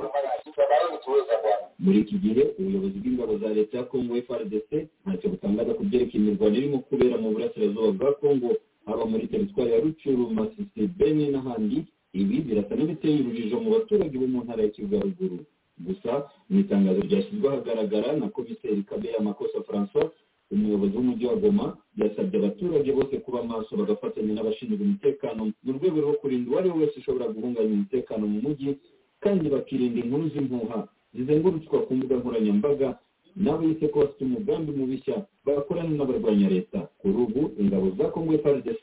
muri 1.79 1.99
iki 2.01 2.15
gihe 2.23 2.43
ubuyobozi 2.59 2.97
bw'ingabo 2.99 3.37
za 3.37 3.49
leta 3.53 3.77
ya 3.77 3.83
kongo 3.83 4.15
frdc 4.27 4.69
ntacyo 5.05 5.27
butangaza 5.29 5.73
ku 5.77 5.83
byerekeye 5.83 6.17
imirwano 6.23 6.55
irimo 6.57 6.79
kubera 6.87 7.15
mu 7.21 7.29
burasirazuba 7.35 7.91
bwa 7.91 8.11
kongo 8.15 8.49
haba 8.87 9.03
muri 9.05 9.27
teritwari 9.27 9.71
ya 9.71 9.79
rucuru 9.83 10.29
masisi 10.33 10.81
beni 10.97 11.27
n'ahandi. 11.29 11.79
Ibi 12.15 12.37
birasa 12.47 12.73
n'ibiteye 12.75 13.19
urujijo 13.21 13.59
mu 13.59 13.69
baturage 13.75 14.15
bo 14.17 14.27
mu 14.27 14.39
ntara 14.47 14.63
ya 14.63 14.69
kivu 14.71 14.95
ya 14.95 15.01
ruguru 15.03 15.37
gusa 15.79 16.29
mu 16.49 16.59
itangazo 16.59 17.01
ryashyizwe 17.01 17.47
ahagaragara 17.49 18.13
na 18.17 18.27
komiseri 18.29 18.83
kabeya 18.83 19.19
makosa 19.19 19.63
francois 19.67 20.11
umuyobozi 20.51 20.95
w'umujyi 20.97 21.25
wa 21.25 21.35
goma 21.35 21.77
yasabye 21.97 22.39
abaturage 22.39 22.91
bose 22.91 23.17
kuba 23.17 23.43
maso 23.43 23.75
bagafatanya 23.77 24.33
n'abashinzwe 24.33 24.77
umutekano 24.83 25.41
mu 25.63 25.71
rwego 25.73 25.97
rwo 26.01 26.13
kurinda 26.21 26.49
uwo 26.51 26.59
ari 26.59 26.69
we 26.69 26.79
wese 26.79 26.99
ushobora 26.99 27.27
guhunganya 27.27 27.73
umutekano 27.73 28.27
mu 28.27 28.39
mujyi 28.45 28.77
kandi 29.19 29.49
bakirinda 29.49 29.99
inkuru 29.99 30.29
z'impuha 30.29 30.87
zizengurutswa 31.13 31.79
ku 31.85 31.91
mbuga 31.95 32.15
nkoranyambaga 32.15 32.89
nabo 33.35 33.63
yise 33.67 33.87
ko 33.87 33.99
bafite 33.99 34.21
umugambi 34.23 34.71
mubishya 34.71 35.25
bakorana 35.45 35.89
n'abarwanya 35.89 36.49
leta. 36.49 36.79
Kuri 36.99 37.13
ubu 37.25 37.41
ingabo 37.59 37.89
za 37.97 38.07
kongo 38.13 38.37
frdc 38.37 38.81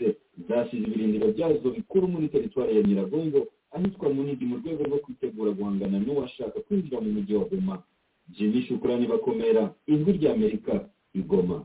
zashyize 0.48 0.84
ibirindiro 0.86 1.26
byazo 1.32 1.70
bikuru 1.70 2.08
muri 2.08 2.28
teritwari 2.28 2.76
ya 2.76 2.82
nyiragongo 2.82 3.46
ahitwa 3.72 4.08
munigi 4.14 4.44
mu 4.44 4.56
rwego 4.60 4.82
rwo 4.84 4.98
kwitegura 5.04 5.50
guhangana 5.56 5.98
n'uwashaka 6.00 6.60
kwinjira 6.66 7.00
mu 7.00 7.10
mujyi 7.12 7.34
wa 7.34 7.44
goma. 7.50 7.82
Jimmy 8.34 8.62
shukurani 8.62 9.06
bakomera 9.06 9.74
ijwi 9.86 10.12
ry'amerika 10.18 10.88
igoma 11.14 11.64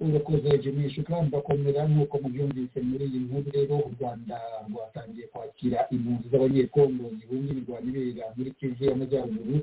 urakoze 0.00 0.58
jimmy 0.62 0.90
shukurani 0.90 1.30
bakomera 1.30 1.88
nk'uko 1.88 2.18
mubyumvise 2.22 2.78
muri 2.80 3.04
iyi 3.08 3.18
nkuru 3.26 3.50
rero 3.56 3.74
u 3.88 3.90
rwanda 3.98 4.36
rwatangiye 4.70 5.26
kwakira 5.26 5.78
impunzi 5.90 6.28
z'abanyekongo 6.30 7.04
zihunga 7.18 7.50
imirwano 7.52 7.88
ibera 7.90 8.26
muri 8.36 8.50
kivu 8.58 8.84
y'amajyaruguru 8.84 9.58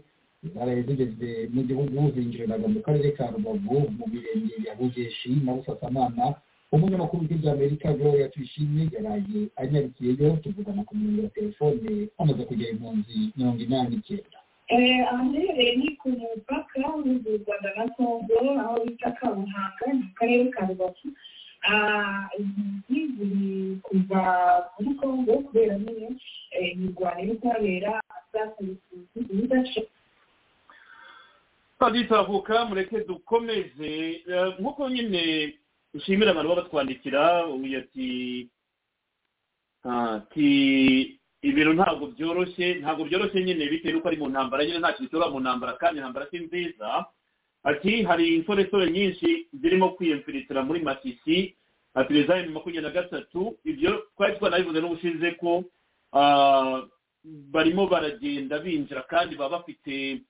zaraye 0.53 0.81
zigeze 0.87 1.29
mu 1.53 1.61
gihugu 1.63 2.11
zinjiriraga 2.15 2.67
mu 2.67 2.79
karere 2.85 3.11
ka 3.17 3.31
rubavu 3.31 3.77
mu 3.97 4.05
mirenge 4.13 4.55
ya 4.67 4.75
bugeshi 4.75 5.29
na 5.45 5.53
busasamana 5.55 6.25
umunyamakuru 6.75 7.21
w'ijwi 7.29 7.49
Amerika 7.49 7.93
gloria 7.93 8.27
tuyishimye 8.29 8.83
yaraye 8.95 9.39
anyarukiyeyo 9.55 10.37
tuvugana 10.43 10.83
ku 10.87 10.93
murongo 10.95 11.21
wa 11.23 11.29
telefone 11.37 11.89
amaze 12.19 12.41
kugera 12.45 12.69
impunzi 12.75 13.17
mirongo 13.37 13.59
inani 13.63 13.89
n'icyenda. 13.95 14.37
Ahaherereye 15.11 15.75
ni 15.79 15.89
ku 15.99 16.09
mupaka 16.09 16.79
w'u 16.91 17.21
rwanda 17.43 17.69
na 17.77 17.85
kongo 17.95 18.35
aho 18.61 18.75
bita 18.85 19.11
kabuhanga 19.17 19.85
mu 19.99 20.05
karere 20.17 20.45
ka 20.53 20.61
rubavu. 20.67 21.07
Impunzi 22.39 22.99
ziri 23.15 23.79
kuva 23.85 24.21
muri 24.79 24.91
kongo 24.99 25.31
kubera 25.45 25.75
nyine 25.79 26.07
imirwano 26.73 27.19
iri 27.23 27.35
kuhabera 27.41 27.91
zakoresheje 28.33 29.17
ibidace 29.31 29.81
turavuka 31.79 32.65
mureke 32.65 32.97
dukomeze. 33.07 33.91
Nk'uko 34.59 34.89
nyine 34.89 35.53
dushimira 35.95 36.31
abantu 36.35 36.49
baba 36.51 36.61
batwandikira 36.61 37.47
uyu 37.47 37.79
ati 37.79 38.09
ati 39.83 40.49
ibintu 41.41 41.71
ntabwo 41.77 42.05
byoroshye 42.11 42.67
ntabwo 42.81 43.05
byoroshye 43.07 43.39
nyine 43.43 43.63
bitewe 43.71 43.93
n'uko 43.93 44.07
ari 44.09 44.17
mu 44.17 44.27
ntambara 44.29 44.65
nyine 44.65 44.79
nta 44.81 44.93
kintu 44.93 45.09
cyoroha 45.11 45.31
mu 45.31 45.39
ntambara 45.39 45.73
kandi 45.79 45.97
intambara 46.01 46.27
si 46.31 46.37
nziza. 46.39 47.05
Ati 47.63 48.03
hari 48.03 48.35
insoresore 48.35 48.91
nyinshi 48.91 49.47
zirimo 49.61 49.89
kwiyemfiritira 49.97 50.61
muri 50.67 50.79
masisi 50.85 51.55
ati 51.93 52.13
rezayini 52.13 52.53
makumyabiri 52.53 52.83
na 52.85 52.93
gatatu 52.97 53.57
ibyo 53.65 53.91
twari 54.17 54.35
twanabivuze 54.37 54.79
n'ubushize 54.81 55.31
ko 55.41 55.63
barimo 57.53 57.87
baragenda 57.87 58.59
binjira 58.59 59.01
kandi 59.09 59.35
baba 59.35 59.57
bafite 59.61 60.21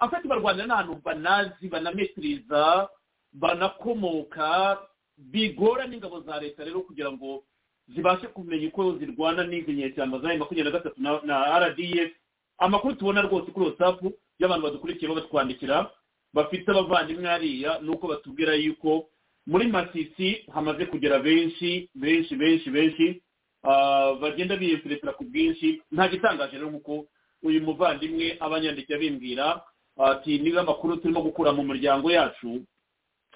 afite 0.00 0.28
barwanira 0.28 0.66
n'ahantu 0.66 1.02
banazi 1.04 1.66
banametiriza 1.68 2.88
banakomoka 3.32 4.78
bigora 5.18 5.86
n'ingabo 5.86 6.20
za 6.20 6.40
leta 6.40 6.64
rero 6.64 6.80
kugira 6.80 7.12
ngo 7.12 7.44
zibashe 7.88 8.26
kumenya 8.26 8.68
uko 8.68 8.96
zirwana 8.98 9.44
n'izi 9.44 9.72
nyeshyamba 9.72 10.18
za 10.18 10.28
makumyabiri 10.36 10.64
na 10.64 10.70
gatatu 10.70 11.00
na 11.26 11.58
rdf 11.68 12.10
amakuru 12.58 12.94
tubona 12.94 13.22
rwose 13.22 13.50
kuri 13.52 13.66
watsapu 13.66 14.12
y'abantu 14.38 14.62
badukurikiye 14.66 15.08
babatwandikira 15.08 15.90
bafite 16.34 16.68
abavandimwe 16.70 17.26
hariya 17.28 17.78
ni 17.82 17.88
uko 17.90 18.06
batubwira 18.08 18.54
yuko 18.54 19.08
muri 19.46 19.66
masisi 19.68 20.44
hamaze 20.54 20.86
kugera 20.86 21.18
benshi 21.18 21.88
benshi 21.94 22.36
benshi 22.36 22.70
benshi 22.70 23.22
bagenda 24.20 24.56
biyemfiretera 24.56 25.12
ku 25.12 25.24
bwinshi. 25.24 25.82
Nta 25.92 26.08
gitangaje 26.08 26.56
rero 26.56 26.70
nk'uko 26.70 27.06
uyu 27.42 27.60
muvandimwe 27.60 28.36
abanyandikira 28.40 28.98
bimbwira 28.98 29.60
ati 29.98 30.38
niba 30.38 30.60
amakuru 30.64 30.96
turimo 30.96 31.20
gukura 31.22 31.52
mu 31.52 31.62
miryango 31.64 32.08
yacu. 32.10 32.62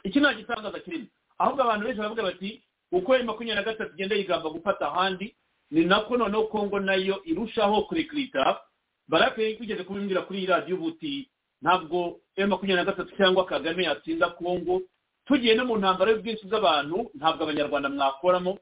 Iki 0.05 0.21
nta 0.21 0.35
gitangaza 0.35 0.81
kirimo. 0.81 1.07
Ahubwo 1.39 1.63
abantu 1.63 1.85
benshi 1.85 1.99
baravuga 1.99 2.23
bati 2.23 2.63
uko 2.93 3.13
ayo 3.13 3.25
makumyabiri 3.25 3.57
na 3.65 3.73
gatatu 3.73 3.93
igenda 3.95 4.15
yigamba 4.17 4.51
gufata 4.51 4.87
ahandi 4.93 5.35
ni 5.71 5.85
nako 5.85 6.17
noneho 6.17 6.47
kongo 6.47 6.81
na 6.81 6.95
yo 6.95 7.21
irushaho 7.25 7.83
kurekirita 7.83 8.61
barake 9.09 9.57
bigeze 9.61 9.85
kubimbwira 9.85 10.23
kuri 10.23 10.39
iyi 10.39 10.47
radiyo 10.47 10.77
ubuti 10.77 11.29
ntabwo 11.63 12.21
ayo 12.37 12.47
makumyabiri 12.49 12.85
na 12.85 12.91
gatatu 12.93 13.17
cyangwa 13.17 13.45
kagame 13.45 13.85
yatsinda 13.85 14.31
kongo. 14.37 14.83
Tugiye 15.27 15.55
no 15.57 15.65
mu 15.65 15.77
ntambaro 15.81 16.11
y'ubwinshi 16.13 16.47
bw'abantu 16.47 17.11
ntabwo 17.17 17.43
abanyarwanda 17.49 17.89
mwakoramo. 17.89 18.59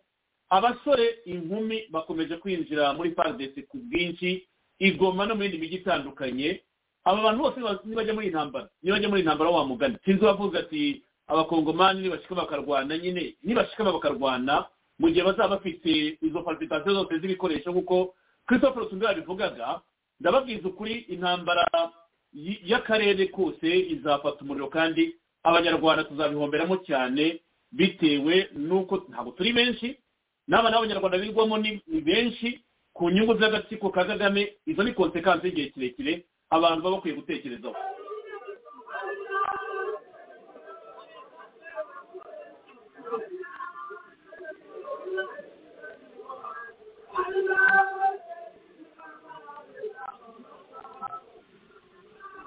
Abasore 0.48 1.18
inkumi 1.26 1.86
bakomeje 1.90 2.36
kwinjira 2.36 2.92
muri 2.94 3.10
paradesi 3.10 3.62
ku 3.66 3.76
bwinshi 3.82 4.46
igoma 4.78 5.26
no 5.26 5.34
mu 5.34 5.42
yindi 5.42 5.58
mijyi 5.58 5.76
itandukanye. 5.82 6.60
Aba 7.04 7.22
bantu 7.22 7.42
bose 7.42 7.58
nibajya 7.84 8.14
muri 8.14 8.26
iyi 8.26 8.34
ntambara 8.34 8.68
nibajya 8.82 9.08
muri 9.10 9.20
iyi 9.20 9.26
ntambara 9.26 9.50
wa 9.50 9.64
mugani. 9.66 9.96
Sinzi 10.04 10.22
uwavuze 10.24 10.58
ati 10.58 11.02
abakongomani 11.32 12.00
nibashika 12.02 12.34
bakarwana 12.34 12.98
nyine. 12.98 13.34
Nibashika 13.42 13.84
bakarwana 13.84 14.64
mu 14.98 15.08
gihe 15.10 15.24
bazaba 15.24 15.56
bafite 15.56 16.18
izo 16.22 16.42
palpitation 16.44 16.94
zose 16.94 17.18
z'ibikoresho 17.18 17.70
nk'uko 17.72 18.14
christophe 18.46 18.80
rutumbi 18.80 19.04
yabivugaga 19.06 19.80
ndababwiza 20.20 20.68
ukuri 20.68 20.94
intambara 21.08 21.64
y'akarere 22.64 23.26
kose 23.26 23.68
izafata 23.94 24.40
umuriro 24.44 24.68
kandi 24.68 25.16
abanyarwanda 25.42 26.04
tuzabihomberamo 26.04 26.76
cyane 26.86 27.40
bitewe 27.72 28.48
n'uko 28.56 29.04
ntabwo 29.08 29.32
turi 29.32 29.52
benshi 29.52 29.96
n'aba 30.48 30.70
n'abanyarwanda 30.70 31.18
bigwamo 31.18 31.58
ni 31.58 31.80
benshi 32.00 32.60
ku 32.92 33.10
nyungu 33.10 33.34
z'agatsiko 33.40 33.90
ka 33.90 34.04
kagame 34.04 34.52
izo 34.66 34.82
ni 34.84 34.92
konsekansi 34.92 35.46
y'igihe 35.46 35.68
kirekire 35.72 36.12
abantu 36.50 36.82
baba 36.84 36.96
bakwiye 36.96 37.16
gutekerezaho. 37.16 37.74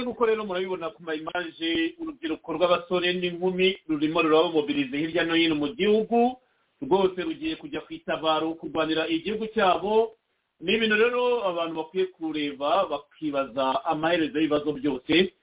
ngaho 0.00 0.10
uko 0.10 0.26
rero 0.26 0.44
murabibona 0.44 0.90
ku 0.90 1.02
mayimaje 1.02 1.94
urubyiruko 2.00 2.48
rw'abasore 2.56 3.12
n'inkumi 3.12 3.76
rurimo 3.88 4.22
rurabamobiriza 4.22 4.96
hirya 4.96 5.24
no 5.24 5.34
hino 5.34 5.54
mu 5.54 5.68
gihugu 5.76 6.36
rwose 6.82 7.18
rugiye 7.22 7.56
kujya 7.56 7.80
ku 7.84 7.92
itabaro 7.94 8.54
kurwanira 8.54 9.06
igihugu 9.08 9.46
cyabo. 9.54 10.16
Ni 10.62 10.72
ibintu 10.74 10.96
rero 10.96 11.22
abantu 11.50 11.74
bakwiye 11.76 12.06
kureba 12.14 12.86
bakibaza 12.90 13.84
amaherezo 13.84 14.38
y'ibibazo 14.38 14.72
byose. 14.72 15.34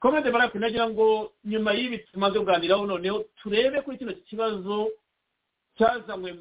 Komande 0.00 0.30
barake 0.30 0.58
nagira 0.58 0.88
ngo 0.90 1.32
nyuma 1.44 1.72
y'ibi 1.72 1.98
tumaze 2.12 2.38
kuganiraho 2.38 2.86
noneho 2.86 3.24
turebe 3.40 3.80
kuri 3.84 3.98
kino 3.98 4.12
kibazo 4.28 4.88
cyazanywe 5.78 6.32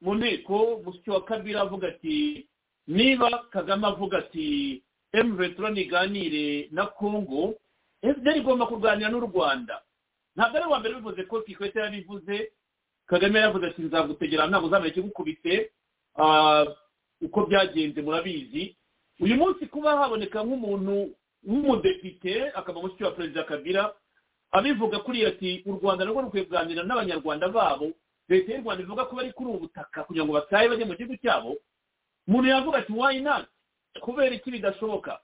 mu 0.00 0.14
nteko 0.16 0.80
mushiki 0.84 1.10
wa 1.10 1.24
kabiri 1.24 1.58
avuga 1.58 1.88
ati 1.88 2.46
niba 2.88 3.28
kagame 3.52 3.86
avuga 3.86 4.18
ati 4.18 4.82
emuventura 5.20 5.70
niganire 5.70 6.68
na 6.70 6.86
kongo 6.86 7.54
fdr 8.02 8.36
igomba 8.36 8.66
kuganira 8.66 9.08
n'u 9.10 9.20
rwanda. 9.26 9.82
Ntabwo 10.36 10.56
ari 10.58 10.66
uwa 10.66 10.78
mbere 10.80 10.94
bivuze 10.94 11.22
ko 11.26 11.40
kikwete 11.42 11.78
yabivuze 11.80 12.52
kagame 13.06 13.38
yavuze 13.40 13.66
ati 13.66 13.82
nzagutegera 13.82 14.46
ntabwo 14.46 14.66
uzamenya 14.68 14.90
ikigukubise 14.92 15.70
uko 17.20 17.46
byagenze 17.46 18.02
murabizi. 18.02 18.76
Uyu 19.20 19.34
munsi 19.36 19.66
kuba 19.66 19.96
haboneka 19.98 20.42
nk'umuntu 20.44 21.10
w'umudepite 21.46 22.52
akaba 22.54 22.80
mushiki 22.82 23.04
wa 23.04 23.10
perezida 23.10 23.42
kabira 23.42 23.92
abivuga 24.50 24.98
kuri 25.02 25.26
ati 25.26 25.62
u 25.66 25.72
rwanda 25.74 26.04
narwo 26.04 26.22
rukwiye 26.22 26.44
kuganira 26.46 26.82
n'abanyarwanda 26.86 27.48
babo. 27.50 27.90
Leta 28.28 28.52
y'u 28.54 28.62
rwanda 28.62 28.82
ivuga 28.86 29.04
ko 29.10 29.16
bari 29.16 29.32
kuri 29.32 29.50
ubu 29.50 29.58
butaka 29.66 30.04
kugira 30.06 30.24
ngo 30.24 30.32
batahe 30.38 30.68
bajye 30.70 30.84
mu 30.86 30.94
gihugu 30.94 31.16
cyabo. 31.18 31.56
Umuntu 32.28 32.46
yavuga 32.48 32.78
ati 32.78 32.92
wayi 32.92 33.20
nati 33.20 33.50
kubera 33.98 34.34
iki 34.34 34.50
bidashoboka? 34.50 35.20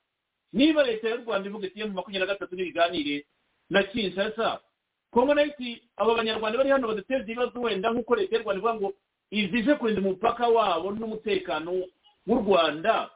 Niba 0.52 0.82
leta 0.82 1.08
y'u 1.08 1.24
rwanda 1.26 1.48
ivuga 1.48 1.66
iti 1.66 1.84
mu 1.84 1.92
makumyabiri 1.98 2.20
na 2.26 2.32
gatatu 2.34 2.54
n'ibiganire 2.56 3.26
na 3.70 3.82
kinshasa 3.82 4.60
kongo 5.10 5.34
na 5.34 5.42
yo 5.42 5.48
iti 5.50 5.82
aba 5.96 6.14
banyarwanda 6.14 6.58
bari 6.58 6.70
hano 6.70 6.88
badateza 6.88 7.22
ibibazo 7.26 7.60
wenda 7.60 7.90
nk'uko 7.90 8.14
leta 8.16 8.36
y'u 8.36 8.42
rwanda 8.42 8.58
ivuga 8.60 8.74
ngo 8.74 8.88
izije 9.30 9.74
kurinda 9.74 10.00
umupaka 10.00 10.48
wabo 10.48 10.90
n'umutekano 10.94 11.70
w'u 12.26 12.38
rwanda. 12.42 13.10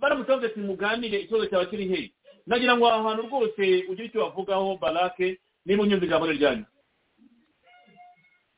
Baramutse 0.00 0.28
bavuze 0.32 0.46
ati 0.52 0.60
muganire 0.60 1.20
ikibazo 1.20 1.46
cyaba 1.48 1.66
kiri 1.66 1.88
hehe 1.88 2.12
nagira 2.46 2.76
ngo 2.76 2.84
aha 2.88 3.02
hantu 3.08 3.22
rwose 3.28 3.64
ugire 3.88 4.08
icyo 4.08 4.20
wavugaho 4.24 4.76
barake 4.80 5.40
niba 5.64 5.82
unyumva 5.82 6.04
ijambo 6.06 6.26
ryanyu. 6.32 6.64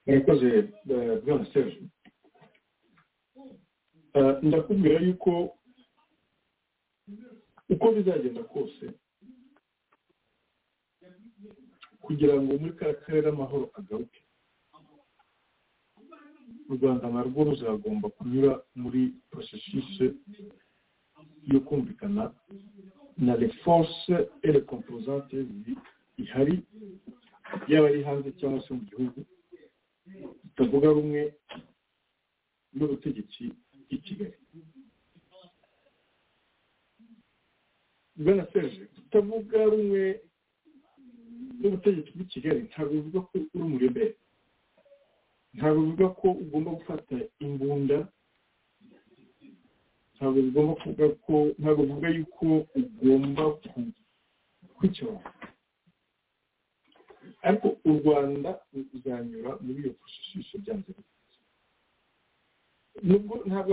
Murakoze 0.06 0.48
bwana 1.26 1.46
serge. 1.52 1.78
Ndakubwira 4.42 5.00
yuko 5.00 5.56
uko 7.70 7.92
bizagenda 7.94 8.42
kose. 8.52 8.84
Kugira 12.04 12.34
ngo 12.42 12.58
muri 12.60 12.72
ka 12.78 12.88
karere 13.02 13.28
amahoro 13.30 13.70
agaruke. 13.78 14.20
U 16.70 16.74
rwanda 16.76 17.06
narwo 17.10 17.40
ruzagomba 17.44 18.08
kunyura 18.16 18.52
muri 18.82 19.02
porosesisi 19.30 20.06
yo 21.52 21.60
kumvikana 21.66 22.24
na 23.18 23.34
les 23.36 23.52
forces 23.64 24.10
et 24.42 24.52
les 24.52 25.76
ihari 26.18 26.56
yaba 27.68 27.86
ari 27.88 28.02
hanze 28.02 28.30
cyangwa 28.38 28.62
se 28.64 28.70
mu 28.74 28.82
gihugu. 28.90 29.20
Tutavuga 30.42 30.88
rumwe 30.96 31.22
n'ubutegetsi 32.74 33.42
bw'i 33.86 33.98
kigali. 34.04 34.36
Bwana 38.20 38.44
serge 38.52 38.84
tutavuga 38.94 39.58
rumwe 39.70 40.02
n'ubutegetsi 41.60 42.10
bw'i 42.14 42.26
kigali 42.32 42.60
ntabwo 42.68 42.92
bivuga 42.96 43.20
ko 43.28 43.32
uri 43.54 43.64
umurebere 43.66 44.08
ntabwo 45.56 45.78
bivuga 45.84 46.06
ko 46.20 46.26
ugomba 46.42 46.70
gufata 46.78 47.14
imbunda. 47.44 47.98
Ntabwo 50.16 50.38
bigomba 50.46 50.72
kuvuga 50.80 51.06
ko 51.24 51.34
ntabwo 51.60 51.80
bivuga 51.88 52.08
yuko 52.16 52.46
ugomba 52.80 53.42
kwicara 54.76 55.16
ariko 57.46 57.68
u 57.88 57.92
rwanda 57.98 58.50
ruzanyura 58.92 59.50
muri 59.64 59.78
iyo 59.82 59.92
porosesisi 59.98 60.58
byanze 60.62 60.92
nubwo 63.08 63.34
ntabwo 63.48 63.72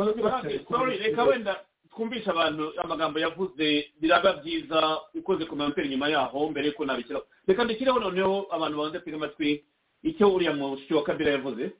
sorry 0.72 0.98
reka 1.04 1.24
wenda 1.24 1.54
twumvisha 1.98 2.30
abantu 2.32 2.74
amagambo 2.80 3.20
yavuze 3.20 3.90
biraba 4.02 4.34
byiza 4.34 5.02
ukoze 5.18 5.46
komantere 5.50 5.90
nyuma 5.90 6.10
yaho 6.10 6.50
mbere 6.54 6.68
yuko 6.70 6.86
nabishyiraho 6.86 7.26
reka 7.48 7.64
ndishyireho 7.66 8.00
noneho 8.00 8.46
abantu 8.56 8.78
babanze 8.78 9.00
kwiga 9.02 9.18
amatwi 9.18 9.66
icyo 10.04 10.30
uriya 10.34 10.54
mushiki 10.54 10.94
wa 10.94 11.04
kabira 11.04 11.32
yavuze. 11.32 11.72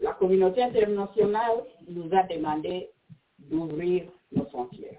La 0.00 0.12
communauté 0.18 0.60
internationale 0.62 1.62
nous 1.88 2.10
a 2.12 2.22
demandé 2.24 2.90
d'ouvrir 3.38 4.10
nos 4.32 4.46
frontières. 4.50 4.98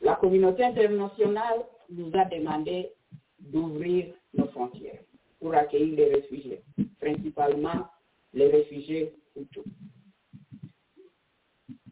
La 0.00 0.16
communauté 0.16 0.64
internationale 0.64 1.64
nous 1.88 2.10
a 2.14 2.24
demandé 2.24 2.90
d'ouvrir 3.38 4.14
nos 4.34 4.48
frontières 4.48 5.00
pour 5.38 5.54
accueillir 5.54 5.96
les 5.96 6.14
réfugiés, 6.16 6.60
principalement 7.00 7.86
les 8.36 8.48
réfugiés 8.48 9.12
Hutus. 9.34 9.64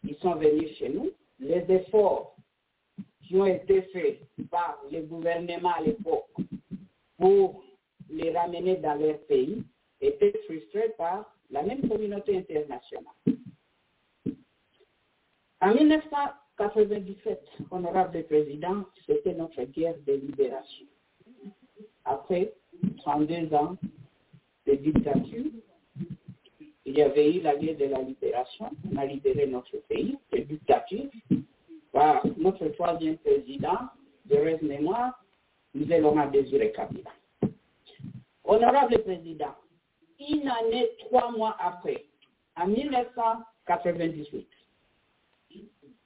Ils 0.04 0.16
sont 0.16 0.36
venus 0.36 0.76
chez 0.76 0.90
nous. 0.90 1.10
Les 1.40 1.64
efforts 1.68 2.36
qui 3.22 3.36
ont 3.36 3.46
été 3.46 3.82
faits 3.84 4.20
par 4.50 4.78
le 4.92 5.00
gouvernement 5.02 5.72
à 5.74 5.80
l'époque 5.80 6.28
pour 7.18 7.64
les 8.10 8.30
ramener 8.36 8.76
dans 8.76 8.94
leur 8.94 9.18
pays 9.20 9.64
étaient 10.00 10.38
frustrés 10.46 10.90
par 10.98 11.34
la 11.50 11.62
même 11.62 11.88
communauté 11.88 12.36
internationale. 12.36 13.14
En 15.62 15.74
1997, 15.74 17.40
honorable 17.70 18.22
président, 18.24 18.84
c'était 19.06 19.34
notre 19.34 19.62
guerre 19.64 19.96
de 20.06 20.12
libération. 20.12 20.86
Après 22.04 22.52
32 22.98 23.54
ans 23.54 23.76
de 24.66 24.74
dictature, 24.74 25.50
il 26.94 26.98
y 26.98 27.02
avait 27.02 27.34
eu 27.34 27.40
la 27.40 27.56
guerre 27.56 27.76
de 27.76 27.86
la 27.86 28.02
libération. 28.02 28.70
On 28.92 28.96
a 28.96 29.04
libéré 29.04 29.48
notre 29.48 29.76
pays 29.88 30.16
de 30.30 30.38
dictature 30.38 31.10
par 31.90 32.24
notre 32.38 32.68
troisième 32.68 33.18
président 33.18 33.78
de 34.26 34.36
rêve 34.36 34.62
mémoire, 34.62 35.20
M. 35.74 35.88
Laurent 36.00 36.30
Désiré 36.30 36.70
Kabila. 36.70 37.10
Honorable 38.44 39.02
président, 39.02 39.56
une 40.20 40.46
année, 40.48 40.88
trois 41.00 41.32
mois 41.32 41.56
après, 41.58 42.04
en 42.56 42.68
1998, 42.68 44.46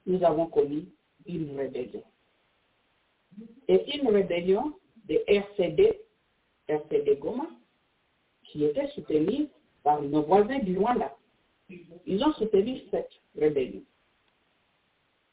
nous 0.07 0.23
avons 0.23 0.47
connu 0.47 0.85
une 1.27 1.55
rébellion. 1.55 2.03
Et 3.67 3.95
une 3.95 4.07
rébellion 4.07 4.73
de 5.07 5.21
RCD, 5.27 6.01
RCD 6.67 7.15
Goma, 7.17 7.47
qui 8.45 8.65
était 8.65 8.87
soutenue 8.87 9.49
nos 10.01 10.23
voisins 10.23 10.59
du 10.59 10.77
Rwanda. 10.77 11.15
Ils 12.05 12.23
ont 12.23 12.33
soutenu 12.33 12.81
cette 12.91 13.11
rébellion. 13.37 13.83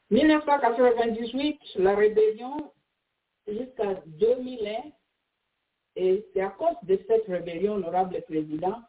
1998, 0.09 1.59
la 1.75 1.95
rébellion 1.95 2.71
jusqu'à 3.47 4.01
2001, 4.05 4.91
et 5.95 6.25
c'est 6.33 6.41
à 6.41 6.49
cause 6.49 6.75
de 6.83 6.99
cette 7.07 7.25
rébellion, 7.27 7.75
honorable 7.75 8.21
président, 8.27 8.81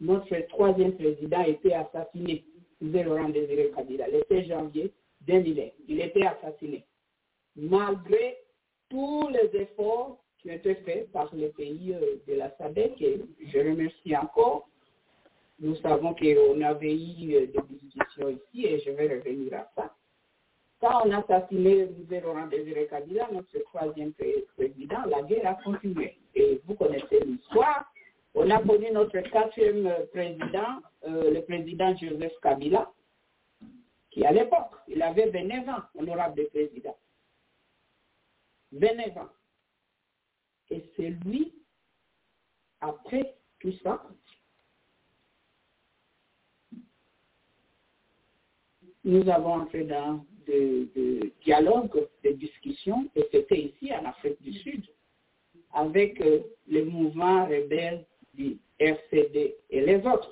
notre 0.00 0.34
troisième 0.48 0.96
président 0.96 1.40
a 1.40 1.48
été 1.48 1.74
assassiné, 1.74 2.44
Laurent 2.80 3.28
Désiré 3.28 3.70
Kabila, 3.74 4.08
le 4.08 4.22
16 4.28 4.48
janvier 4.48 4.92
2001. 5.22 5.70
Il 5.88 6.00
était 6.00 6.26
assassiné. 6.26 6.84
Malgré 7.56 8.36
tous 8.90 9.28
les 9.28 9.60
efforts 9.60 10.18
qui 10.38 10.50
ont 10.50 10.54
été 10.54 10.74
faits 10.76 11.10
par 11.12 11.34
les 11.34 11.48
pays 11.50 11.94
de 12.26 12.34
la 12.34 12.50
SADC, 12.56 13.00
et 13.00 13.20
je 13.46 13.58
remercie 13.58 14.16
encore, 14.16 14.68
nous 15.60 15.76
savons 15.76 16.14
qu'on 16.14 16.60
avait 16.62 16.94
eu 16.94 17.46
des 17.46 17.60
discussions 17.70 18.28
ici 18.28 18.66
et 18.66 18.80
je 18.80 18.90
vais 18.90 19.16
revenir 19.16 19.54
à 19.54 19.70
ça. 19.76 19.94
Quand 20.80 21.06
on 21.06 21.12
a 21.12 21.18
assassiné 21.18 21.88
Laurent 22.10 22.46
Désiré 22.48 22.86
Kabila, 22.88 23.28
notre 23.32 23.58
troisième 23.70 24.12
président, 24.12 25.04
la 25.06 25.22
guerre 25.22 25.46
a 25.46 25.54
continué. 25.62 26.18
Et 26.34 26.60
vous 26.66 26.74
connaissez 26.74 27.20
l'histoire. 27.24 27.90
On 28.34 28.50
a 28.50 28.60
connu 28.60 28.90
notre 28.90 29.20
quatrième 29.20 29.90
président, 30.12 30.82
euh, 31.06 31.32
le 31.32 31.40
président 31.42 31.96
Joseph 31.96 32.32
Kabila, 32.42 32.90
qui 34.10 34.26
à 34.26 34.32
l'époque, 34.32 34.72
il 34.88 35.00
avait 35.02 35.30
29 35.30 35.68
ans, 35.68 35.82
honorable 35.98 36.46
président. 36.48 36.96
29 38.72 39.16
ans. 39.16 39.28
Et 40.70 40.84
c'est 40.96 41.10
lui, 41.24 41.54
après 42.80 43.36
tout 43.60 43.72
ça, 43.82 44.02
nous 49.04 49.28
avons 49.28 49.54
entré 49.54 49.84
dans 49.84 50.24
de, 50.46 50.88
de 50.94 51.32
dialogue, 51.44 52.06
de 52.22 52.30
discussion, 52.30 53.08
et 53.14 53.24
c'était 53.32 53.60
ici 53.60 53.92
en 53.94 54.04
Afrique 54.06 54.40
du 54.42 54.52
Sud, 54.52 54.84
avec 55.72 56.20
euh, 56.20 56.40
les 56.68 56.82
mouvements 56.82 57.46
rebelles 57.46 58.04
du 58.34 58.58
RCD 58.78 59.56
et 59.70 59.80
les 59.80 59.98
autres, 60.06 60.30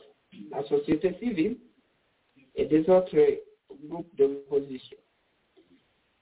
la 0.50 0.62
société 0.64 1.14
civile 1.18 1.58
et 2.54 2.66
des 2.66 2.88
autres 2.90 3.16
groupes 3.84 4.14
d'opposition. 4.16 4.96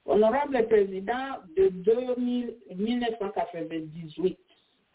Honorable 0.05 0.67
Président, 0.67 1.37
de 1.55 1.69
2000, 1.69 2.55
1998 2.75 4.37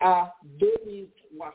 à 0.01 0.35
2003, 0.43 1.55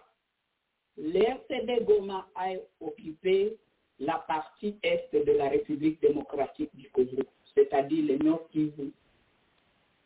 l'RCD 0.98 1.84
Goma 1.86 2.28
a 2.36 2.54
occupé 2.80 3.58
la 4.02 4.16
partie 4.28 4.76
est 4.82 5.10
de 5.14 5.32
la 5.34 5.48
République 5.50 6.02
démocratique 6.02 6.72
du 6.74 6.90
Congo, 6.90 7.24
c'est-à-dire 7.54 8.04
le 8.06 8.18
Nord 8.18 8.48
Kivu, 8.50 8.92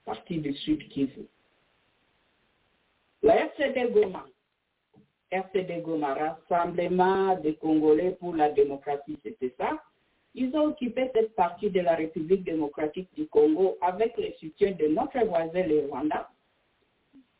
partie 0.03 0.37
du 0.37 0.53
Sud 0.53 0.87
Kivu. 0.89 1.25
La 3.23 3.45
RCD 3.45 3.89
Goma, 3.91 4.25
RCD 5.31 5.81
Rassemblement 5.85 7.37
des 7.37 7.55
Congolais 7.55 8.11
pour 8.19 8.35
la 8.35 8.51
démocratie, 8.51 9.17
c'était 9.23 9.53
ça. 9.57 9.81
Ils 10.35 10.53
ont 10.57 10.67
occupé 10.67 11.09
cette 11.15 11.33
partie 11.33 11.69
de 11.69 11.79
la 11.79 11.95
République 11.95 12.43
démocratique 12.43 13.07
du 13.15 13.25
Congo 13.27 13.77
avec 13.81 14.17
le 14.17 14.33
soutien 14.33 14.73
de 14.73 14.87
notre 14.87 15.25
voisin, 15.25 15.63
le 15.63 15.87
Rwanda. 15.87 16.29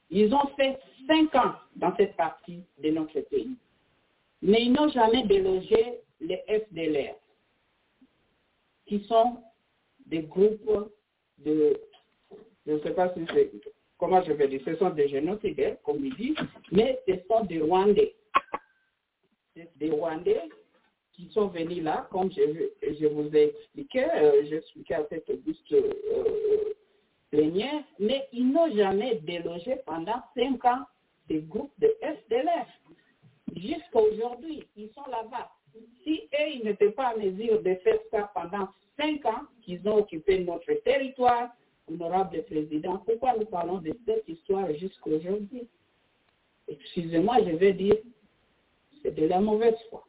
Ils 0.10 0.34
ont 0.34 0.48
fait 0.56 0.80
cinq 1.06 1.36
ans 1.36 1.56
dans 1.76 1.94
cette 1.98 2.16
partie 2.16 2.64
de 2.82 2.92
notre 2.92 3.20
pays. 3.20 3.58
Mais 4.42 4.64
ils 4.64 4.72
n'ont 4.72 4.88
jamais 4.88 5.24
délogé 5.24 6.05
les 6.20 6.44
FDLR, 6.48 7.16
qui 8.86 9.04
sont 9.06 9.38
des 10.06 10.22
groupes 10.24 10.92
de, 11.40 11.80
je 12.66 12.72
ne 12.74 12.80
sais 12.80 12.92
pas 12.92 13.14
si 13.14 13.26
c'est, 13.34 13.52
comment 13.98 14.24
je 14.24 14.34
vais 14.34 14.48
dire, 14.48 14.62
ce 14.66 14.76
sont 14.76 14.90
des 14.92 15.08
génocidaires, 15.10 15.78
comme 15.84 16.04
ils 16.06 16.16
disent, 16.16 16.38
mais 16.72 17.00
ce 17.08 17.14
sont 17.28 17.44
des 17.46 17.60
Rwandais. 17.60 18.16
Des 19.78 19.90
Rwandais 19.90 20.50
qui 21.14 21.30
sont 21.32 21.48
venus 21.48 21.84
là, 21.84 22.08
comme 22.12 22.32
je, 22.32 23.08
vous 23.08 23.36
ai 23.36 23.44
expliqué, 23.46 24.04
euh, 24.04 24.46
j'expliquais 24.50 24.96
à 24.96 25.06
cette 25.10 25.30
auguste 25.30 25.72
euh, 25.72 26.74
plénière, 27.32 27.84
mais 28.00 28.28
ils 28.34 28.52
n'ont 28.52 28.74
jamais 28.76 29.16
délogé 29.16 29.78
pendant 29.86 30.22
cinq 30.36 30.64
ans 30.66 30.84
des 31.28 31.42
groupes 31.42 31.74
de 31.80 31.88
FDLR. 32.02 32.68
Jusqu'à 33.56 34.00
aujourd'hui, 34.00 34.68
ils 34.76 34.90
sont 34.90 35.06
là-bas. 35.10 35.50
Si 36.04 36.30
eux, 36.34 36.50
ils 36.54 36.64
n'étaient 36.64 36.92
pas 36.92 37.08
à 37.10 37.16
mesure 37.16 37.62
de 37.62 37.76
faire 37.76 38.00
ça 38.12 38.32
pendant 38.34 38.70
cinq 38.98 39.26
ans 39.26 39.42
qu'ils 39.62 39.88
ont 39.88 39.98
occupé 39.98 40.40
notre 40.40 40.72
territoire, 40.84 41.50
honorable 41.92 42.44
président, 42.44 42.98
pourquoi 43.00 43.36
nous 43.38 43.46
parlons 43.46 43.80
de 43.80 43.94
cette 44.06 44.28
histoire 44.28 44.72
jusqu'à 44.74 45.10
aujourd'hui 45.10 45.68
excusez-moi, 46.68 47.38
je 47.46 47.56
vais 47.56 47.74
dire, 47.74 47.96
c'est 49.02 49.14
de 49.14 49.28
la 49.28 49.40
mauvaise 49.40 49.78
foi. 49.90 50.06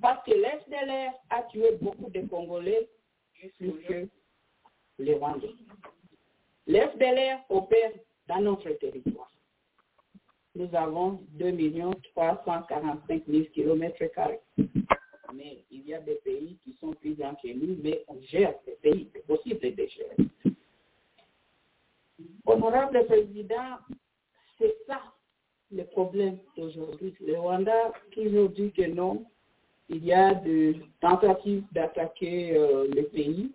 Parce 0.00 0.22
que 0.24 0.32
l'FDLR 0.32 1.12
a 1.30 1.42
tué 1.44 1.76
beaucoup 1.80 2.10
de 2.10 2.20
Congolais 2.26 2.88
plus 3.58 3.72
que 3.88 4.08
les 4.98 5.14
Rwandais. 5.14 5.54
L'FDLR 6.66 7.40
opère 7.48 7.92
dans 8.28 8.40
notre 8.40 8.70
territoire. 8.72 9.30
Nous 10.54 10.68
avons 10.74 11.20
2 11.32 11.54
345 12.14 13.22
000 13.26 13.44
kilomètres 13.54 14.04
carrés. 14.14 14.40
Mais 15.36 15.64
il 15.70 15.86
y 15.86 15.94
a 15.94 16.00
des 16.00 16.14
pays 16.16 16.56
qui 16.64 16.74
sont 16.80 16.92
plus 16.94 17.14
grands 17.14 17.34
que 17.34 17.48
nous, 17.48 17.76
mais 17.82 18.04
on 18.08 18.20
gère 18.22 18.54
ces 18.64 18.76
pays. 18.82 19.10
C'est 19.12 19.26
possible 19.26 19.60
de 19.60 19.82
les 19.82 19.88
gérer. 19.88 20.16
Honorable 22.46 23.04
Président, 23.06 23.78
c'est 24.58 24.76
ça 24.86 25.02
le 25.70 25.84
problème 25.84 26.38
d'aujourd'hui. 26.56 27.14
Le 27.20 27.38
Rwanda 27.38 27.92
toujours 28.12 28.48
dit 28.50 28.72
que 28.72 28.86
non, 28.86 29.26
il 29.88 30.04
y 30.04 30.12
a 30.12 30.34
des 30.34 30.80
tentatives 31.00 31.64
d'attaquer 31.72 32.56
euh, 32.56 32.88
le 32.94 33.02
pays, 33.04 33.50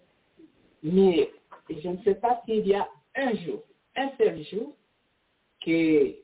mais 0.83 1.31
je 1.69 1.87
ne 1.87 1.97
sais 2.03 2.15
pas 2.15 2.41
s'il 2.45 2.67
y 2.67 2.73
a 2.73 2.87
un 3.15 3.33
jour, 3.35 3.63
un 3.95 4.09
seul 4.17 4.43
jour, 4.45 4.75
que 5.65 6.15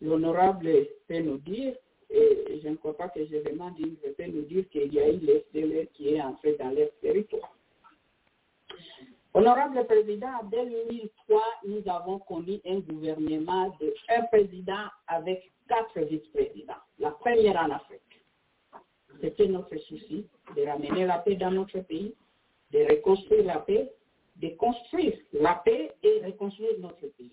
l'honorable 0.00 0.86
peut 1.06 1.20
nous 1.20 1.38
dire, 1.38 1.74
et 2.10 2.60
je 2.62 2.68
ne 2.68 2.76
crois 2.76 2.96
pas 2.96 3.08
que 3.08 3.24
je 3.24 3.36
demande, 3.48 3.74
il 3.78 3.94
peut 3.96 4.26
nous 4.26 4.42
dire 4.42 4.68
qu'il 4.70 4.92
y 4.92 5.00
a 5.00 5.08
eu 5.08 5.18
l'FDL 5.18 5.88
qui 5.94 6.14
est 6.14 6.22
entré 6.22 6.56
dans 6.56 6.70
leur 6.70 6.88
territoire. 7.00 7.54
Honorable 9.32 9.86
Président, 9.86 10.40
en 10.42 10.46
2003, 10.46 11.42
nous 11.66 11.82
avons 11.86 12.18
connu 12.18 12.60
un 12.66 12.80
gouvernement 12.80 13.68
de 13.80 13.94
un 14.08 14.22
président 14.22 14.88
avec 15.06 15.52
quatre 15.68 16.00
vice-présidents, 16.00 16.82
la 16.98 17.12
première 17.12 17.56
en 17.56 17.70
Afrique. 17.70 18.00
C'était 19.20 19.46
notre 19.46 19.76
souci 19.76 20.26
de 20.56 20.62
ramener 20.66 21.06
la 21.06 21.18
paix 21.18 21.36
dans 21.36 21.52
notre 21.52 21.78
pays, 21.80 22.14
de 22.72 22.78
reconstruire 22.90 23.44
la 23.44 23.60
paix, 23.60 23.92
de 24.36 24.48
construire 24.56 25.16
la 25.32 25.54
paix 25.64 25.92
et 26.02 26.24
reconstruire 26.24 26.78
notre 26.80 27.06
pays. 27.16 27.32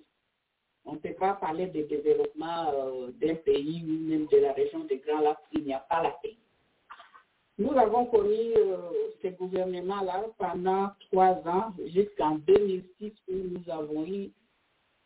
On 0.89 0.93
ne 0.93 0.99
peut 0.99 1.13
pas 1.13 1.33
parler 1.33 1.67
de 1.67 1.83
développement 1.83 2.71
euh, 2.73 3.11
d'un 3.19 3.35
pays 3.35 3.83
ou 3.85 4.09
même 4.09 4.25
de 4.27 4.37
la 4.37 4.53
région 4.53 4.85
des 4.85 4.99
Grands 4.99 5.19
Lacs 5.19 5.37
s'il 5.51 5.65
n'y 5.65 5.73
a 5.73 5.79
pas 5.79 6.01
la 6.01 6.11
paix. 6.11 6.37
Nous 7.57 7.71
avons 7.77 8.05
connu 8.05 8.53
euh, 8.55 8.77
ce 9.21 9.27
gouvernement-là 9.27 10.27
pendant 10.37 10.91
trois 11.11 11.33
ans, 11.45 11.73
jusqu'en 11.87 12.35
2006, 12.35 13.11
où 13.27 13.33
nous 13.33 13.69
avons 13.69 14.05
eu 14.05 14.31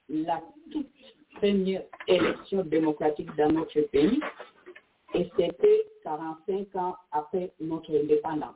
la 0.07 0.39
toute 0.71 0.91
première 1.33 1.83
élection 2.07 2.63
démocratique 2.63 3.35
dans 3.35 3.51
notre 3.51 3.81
pays, 3.81 4.19
et 5.15 5.31
c'était 5.35 5.85
45 6.03 6.75
ans 6.75 6.95
après 7.11 7.51
notre 7.59 7.89
indépendance. 7.91 8.55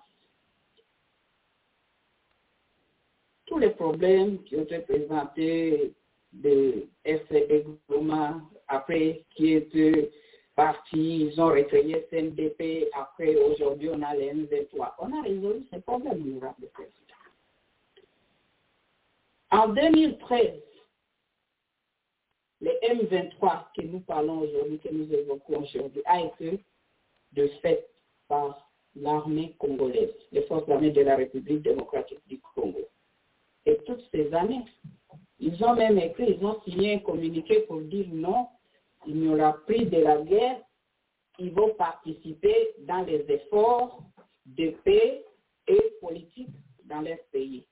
Tous 3.47 3.57
les 3.57 3.71
problèmes 3.71 4.43
qui 4.43 4.57
ont 4.57 4.63
été 4.63 4.79
présentés 4.79 5.93
de 6.43 6.87
FCD 7.03 7.65
Gouvernement, 7.87 8.41
après 8.67 9.23
qui 9.35 9.53
étaient 9.53 10.11
partis, 10.55 11.27
ils 11.27 11.41
ont 11.41 11.47
recréé 11.47 12.05
CNDP, 12.09 12.89
après 12.93 13.35
aujourd'hui 13.35 13.89
on 13.89 14.01
a 14.01 14.15
les 14.15 14.33
M23. 14.33 14.93
On 14.99 15.17
a 15.17 15.21
résolu 15.21 15.65
ces 15.71 15.79
problèmes, 15.81 16.21
honorable 16.21 16.67
président. 16.73 16.91
En 19.51 19.69
2013, 19.69 20.61
le 22.61 22.71
M23 22.83 23.65
que 23.75 23.81
nous 23.83 23.99
parlons 24.01 24.39
aujourd'hui, 24.39 24.79
que 24.79 24.91
nous 24.91 25.11
évoquons 25.13 25.63
aujourd'hui, 25.63 26.01
a 26.05 26.21
été 26.21 26.59
de 27.33 27.47
fait 27.61 27.87
par 28.27 28.69
l'armée 28.95 29.55
congolaise, 29.59 30.13
les 30.31 30.41
forces 30.43 30.67
armées 30.69 30.91
de 30.91 31.01
la 31.01 31.17
République 31.17 31.61
démocratique 31.61 32.21
du 32.27 32.39
Congo. 32.39 32.87
Et 33.65 33.77
toutes 33.85 34.03
ces 34.11 34.33
années, 34.33 34.63
ils 35.39 35.63
ont 35.63 35.75
même 35.75 35.97
écrit, 35.97 36.37
ils 36.39 36.45
ont 36.45 36.59
signé 36.63 36.95
un 36.95 36.99
communiqué 36.99 37.61
pour 37.61 37.81
dire 37.81 38.07
non, 38.11 38.47
il 39.07 39.15
n'y 39.15 39.27
aura 39.27 39.53
plus 39.65 39.85
de 39.85 39.97
la 39.97 40.21
guerre, 40.21 40.59
ils 41.39 41.51
vont 41.51 41.73
participer 41.75 42.71
dans 42.79 43.03
les 43.03 43.25
efforts 43.27 44.01
de 44.45 44.69
paix 44.83 45.23
et 45.67 45.93
politique 45.99 46.49
dans 46.85 47.01
leur 47.01 47.17
pays. 47.31 47.65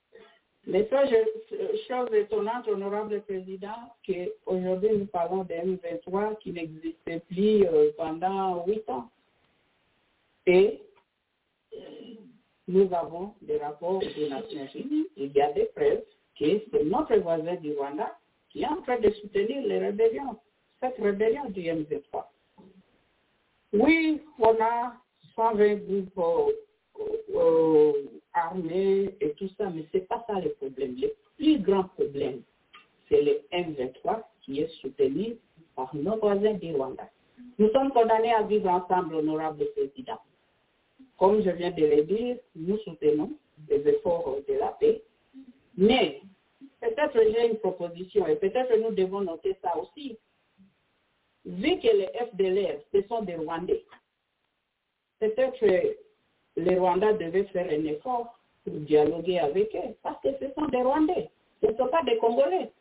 Mais 0.66 0.88
ça, 0.90 1.04
chose 1.06 2.14
étonnante, 2.14 2.68
honorable 2.68 3.22
président, 3.22 3.92
qu'aujourd'hui 4.06 4.90
nous 4.98 5.06
parlons 5.08 5.44
de 5.44 5.54
M23 5.54 6.38
qui 6.40 6.54
n'existait 6.54 7.20
plus 7.28 7.66
euh, 7.66 7.92
pendant 7.98 8.66
huit 8.66 8.90
ans. 8.90 9.10
Et 10.46 10.82
nous 12.68 12.90
avons 12.94 13.34
des 13.42 13.58
rapports 13.58 14.00
des 14.00 14.30
Nations 14.30 14.68
Unies, 14.76 15.08
il 15.18 15.34
y 15.34 15.42
a 15.42 15.52
des 15.52 15.66
preuves 15.76 16.04
que 16.40 16.62
c'est 16.72 16.84
notre 16.84 17.16
voisin 17.18 17.56
du 17.56 17.74
Rwanda 17.74 18.18
qui 18.50 18.62
est 18.62 18.68
en 18.68 18.82
train 18.82 19.00
de 19.00 19.10
soutenir 19.12 19.66
les 19.66 19.80
rébellions, 19.80 20.38
cette 20.80 20.98
rébellion 20.98 21.50
du 21.50 21.62
M23. 21.62 22.26
Oui, 23.74 24.22
on 24.40 24.56
a 24.62 24.94
120 25.36 25.76
groupes 25.76 26.18
euh, 26.20 26.52
euh, 27.36 27.94
armés 28.34 29.16
et 29.20 29.32
tout 29.34 29.50
ça, 29.58 29.70
mais 29.70 29.86
ce 29.92 29.98
n'est 29.98 30.04
pas 30.04 30.24
ça 30.28 30.40
le 30.40 30.52
problème. 30.52 30.96
Le 31.02 31.14
plus 31.38 31.60
grand 31.60 31.86
problème, 31.86 32.42
c'est 33.10 33.22
le 33.22 33.42
M23 33.52 34.22
qui 34.42 34.62
est 34.62 34.70
soutenu 34.82 35.38
par 35.76 35.96
nos 35.96 36.18
voisins 36.18 36.54
du 36.54 36.76
Rwanda. 36.76 37.10
Nous 37.58 37.70
sommes 37.70 37.92
condamnés 37.92 38.34
à 38.34 38.44
vivre 38.44 38.70
ensemble, 38.70 39.16
honorable 39.16 39.66
président. 39.76 40.20
Comme 41.18 41.42
je 41.42 41.50
viens 41.50 41.72
de 41.72 41.86
le 41.86 42.04
dire, 42.04 42.38
nous 42.56 42.78
soutenons 42.80 43.32
les 43.70 43.88
efforts 43.88 44.38
de 44.48 44.54
la 44.56 44.70
paix, 44.80 45.02
mais 45.78 46.22
peut-être 46.82 47.14
j'ai 47.16 47.50
une 47.50 47.58
proposition 47.58 48.28
et 48.28 48.36
peut-être 48.36 48.76
nous 48.78 48.94
devons 48.96 49.22
noter 49.22 49.58
ça 49.62 49.78
aussi. 49.78 50.18
Vu 51.46 51.80
que 51.80 51.88
les 51.88 52.10
FDLR, 52.32 52.80
ce 52.94 53.02
sont 53.08 53.22
des 53.24 53.36
Rwandais, 53.36 53.84
peut-être 55.20 55.66
les 56.56 56.78
Rwandais 56.78 57.16
devaient 57.16 57.46
faire 57.46 57.68
un 57.68 57.86
effort 57.86 58.40
pour 58.64 58.74
dialoguer 58.74 59.40
avec 59.40 59.76
eux, 59.76 59.96
parce 60.02 60.22
que 60.22 60.30
ce 60.40 60.54
sont 60.54 60.68
des 60.68 60.82
Rwandais, 60.82 61.30
ce 61.62 61.68
ne 61.68 61.76
sont 61.76 61.88
pas 61.88 62.04
des 62.04 62.18
Congolais. 62.18 62.72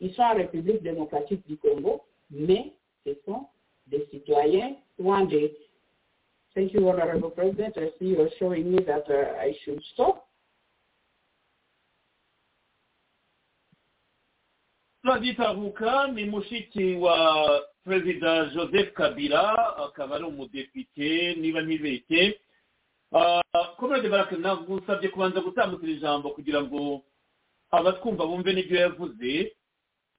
Ils 0.00 0.12
sont 0.14 0.22
en 0.22 0.34
République 0.34 0.82
démocratique 0.82 1.46
du 1.46 1.56
Congo, 1.58 2.02
mais 2.30 2.72
ce 3.06 3.14
sont 3.24 3.46
des 3.86 4.06
citoyens 4.10 4.74
rwandais. 4.98 5.54
Thank 6.54 6.72
you, 6.72 6.86
Honorable 6.88 7.30
President. 7.30 7.76
I 7.76 7.92
see 7.98 8.06
you're 8.06 8.28
showing 8.38 8.72
me 8.72 8.82
that 8.84 9.08
uh, 9.08 9.40
I 9.40 9.56
should 9.64 9.80
stop. 9.94 10.26
Turagitahuka 15.02 16.06
ni 16.08 16.24
mushiki 16.24 16.94
wa 16.94 17.48
perezida 17.84 18.44
joseph 18.44 18.92
kabila 18.92 19.76
akaba 19.76 20.14
ari 20.16 20.24
umudepite 20.24 21.34
niba 21.34 21.62
ntibeshye 21.62 22.38
komode 23.76 24.08
barake 24.08 24.36
nagusabye 24.36 25.08
kubanza 25.08 25.40
gutambukira 25.40 25.92
ijambo 25.92 26.30
kugira 26.30 26.62
ngo 26.62 27.02
abatwumva 27.70 28.26
bumve 28.26 28.52
n'ibyo 28.52 28.80
yavuze 28.80 29.52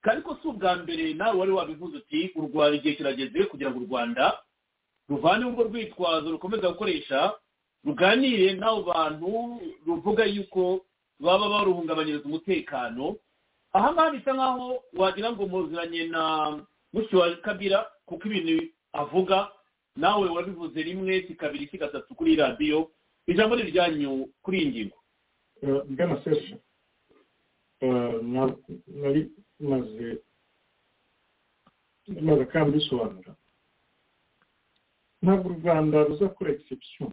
kandi 0.04 0.22
ko 0.22 0.36
si 0.42 0.48
ubwa 0.48 0.76
mbere 0.84 1.14
nawe 1.14 1.38
wari 1.40 1.52
wabivuze 1.52 1.98
uti 1.98 2.32
u 2.36 2.42
rwanda 2.52 2.78
igihe 2.78 2.96
kirageze 2.96 3.44
kugira 3.48 3.72
ngo 3.72 3.80
u 3.80 3.86
rwanda 3.88 4.40
ruvane 5.10 5.46
urwo 5.46 5.64
rwitwazo 5.64 6.32
rukomeza 6.32 6.70
gukoresha 6.76 7.34
ruganire 7.88 8.54
n'abo 8.60 8.82
bantu 8.92 9.32
ruvuga 9.88 10.26
yuko 10.28 10.84
baba 11.20 11.50
baruhungabanyiriza 11.50 12.26
umutekano 12.28 13.16
aha 13.74 13.94
ngaha 13.94 14.12
bisa 14.12 14.34
nkaho 14.34 14.84
wagira 14.94 15.32
ngo 15.32 15.48
muziranye 15.48 16.06
na 16.08 16.24
mushiki 16.94 17.16
wa 17.16 17.36
kabira 17.42 17.80
kuko 18.06 18.28
ibintu 18.28 18.70
avuga 18.94 19.50
nawe 19.96 20.30
wabivuze 20.30 20.78
rimwe 20.84 21.28
si 21.28 21.36
kabiri 21.36 21.68
si 21.68 21.78
gatatu 21.78 22.16
kuri 22.16 22.36
radiyo 22.36 22.92
ijambo 23.28 23.56
ni 23.56 23.62
iryanyu 23.62 24.30
kuri 24.42 24.58
iyi 24.60 24.70
ngingo. 24.70 24.98
Bwana 25.90 26.22
sesha 26.24 26.58
nari 27.82 29.32
maze 29.60 30.22
maze 32.22 32.46
kandi 32.46 32.78
bisobanura 32.78 33.36
ntabwo 35.24 35.50
u 35.50 35.56
rwanda 35.60 36.04
ruzakora 36.04 36.52
egisepsiyo 36.52 37.12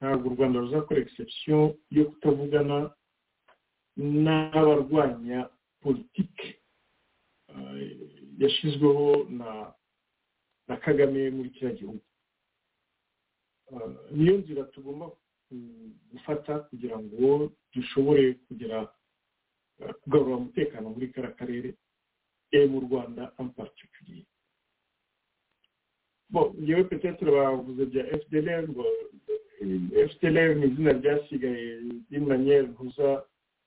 ntabwo 0.00 0.24
u 0.30 0.34
rwanda 0.36 0.60
ruzakora 0.60 1.00
egisepsiyo 1.00 1.74
yo 1.90 2.04
kutavugana 2.10 2.90
n'abarwanya 3.96 5.48
politiki 5.82 6.48
yashyizweho 8.38 9.24
na 9.30 9.72
na 10.68 10.76
kagame 10.76 11.30
muri 11.30 11.50
kiriya 11.50 11.72
gihugu. 11.78 12.00
Niyo 14.10 14.38
nzira 14.38 14.64
tugomba 14.64 15.10
gufata 16.12 16.58
kugira 16.68 16.98
ngo 16.98 17.52
dushobore 17.72 18.34
kugera 18.46 18.92
kugarura 20.02 20.36
umutekano 20.36 20.90
muri 20.90 21.08
kariya 21.12 21.36
karere 21.38 21.68
et 22.52 22.66
mu 22.70 22.80
rwanda 22.80 23.32
en 23.38 23.48
particulier. 23.54 24.24
Bon 26.30 26.50
ngewe 26.58 26.84
peut-être 26.90 27.24
bavuze 27.24 27.86
bya 27.86 28.04
fdlr 28.20 28.68
ngo 28.70 28.84
fdlr 30.10 30.50
ni 30.58 30.66
izina 30.66 30.92
ryasigaye 30.92 31.80
d'une 32.10 32.26
manière 32.26 32.66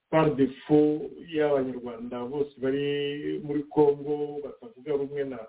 ntuza 0.10 0.26
par 0.26 0.36
defo 0.36 1.10
y'abanyarwanda 1.30 2.26
bose 2.26 2.54
bari 2.58 3.40
muri 3.44 3.64
congo 3.70 4.40
batavuga 4.44 4.92
rumwe 4.94 5.24
na 5.24 5.40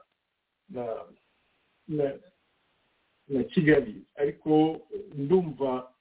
na 0.69 0.85
na 1.89 2.13
na 3.29 3.43
kigali. 3.45 4.03
Ariko 4.17 4.81
ndumva 5.15 5.93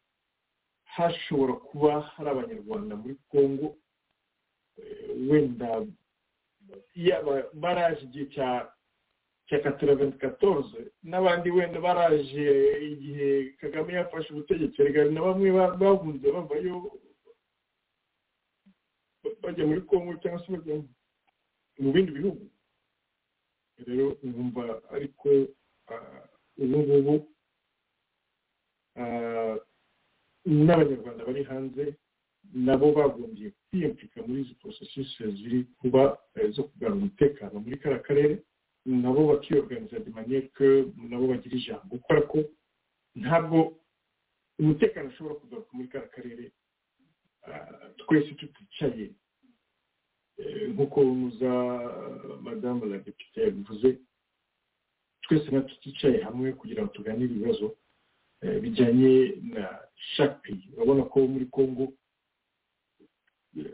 hashobora 0.85 1.53
kuba 1.53 2.01
hari 2.01 2.29
abanyarwanda 2.29 2.95
muri 2.95 3.15
congo 3.31 3.75
wenda 5.29 5.85
yaba 6.95 7.43
baraje 7.53 8.01
igihe 8.05 8.25
cya 8.25 8.67
cya 9.47 9.59
kataraventi 9.59 10.17
katorze 10.17 10.91
n'abandi 11.03 11.49
wenda 11.51 11.79
baraje 11.81 12.45
igihe 12.91 13.53
kagame 13.61 13.93
yafashe 13.93 14.33
ubutegetsi 14.33 14.83
reka 14.83 15.05
na 15.05 15.21
bamwe 15.21 15.51
bahunze 15.51 16.31
bavayo 16.31 16.91
bajya 19.41 19.65
muri 19.65 19.81
congo 19.89 20.13
cyangwa 20.21 20.41
se 20.45 20.51
bajya 20.51 20.75
mu 21.79 21.89
bindi 21.93 22.11
bihugu. 22.11 22.43
Rero 23.87 24.17
numva 24.23 24.81
ariko 24.95 25.29
ubu 26.59 26.77
ngubu 26.83 27.13
n'abanyarwanda 30.45 31.25
bari 31.25 31.43
hanze 31.43 31.83
nabo 32.53 32.91
bagombye 32.97 33.51
kwiyamplika 33.69 34.21
muri 34.27 34.41
izi 34.41 34.53
porosesisi 34.59 35.23
ziri 35.37 35.59
kuba 35.79 36.17
zo 36.55 36.63
kugarura 36.63 36.97
umutekano 36.99 37.59
muri 37.63 37.77
kariya 37.81 38.03
karere 38.07 38.35
nabo 38.85 39.21
bakiyoganiza 39.31 39.99
de 39.99 40.09
manière 40.11 40.47
que 40.55 40.67
nabo 41.09 41.27
bagira 41.27 41.55
ijambo. 41.57 41.97
Kubera 42.03 42.21
ko 42.31 42.37
ntabwo 43.15 43.57
umutekano 44.59 45.09
ushobora 45.09 45.35
kugaruka 45.35 45.71
muri 45.73 45.87
kariya 45.87 46.11
karere 46.15 46.45
twese 47.97 48.31
tuticaye. 48.39 49.11
Nk'uko 50.71 51.03
nuza 51.03 51.51
madamu 52.41 52.85
la 52.85 52.97
depite 52.97 53.37
yabivuze 53.41 53.97
twese 55.21 55.51
na 55.51 55.61
tuticaye 55.61 56.21
hamwe 56.23 56.53
kugira 56.53 56.83
ngo 56.83 56.91
tuganire 56.93 57.31
ibibazo 57.33 57.75
bijyanye 58.61 59.35
na 59.53 59.65
pays. 60.41 60.63
Urabona 60.75 61.03
ko 61.11 61.27
muri 61.27 61.45
congo 61.51 61.91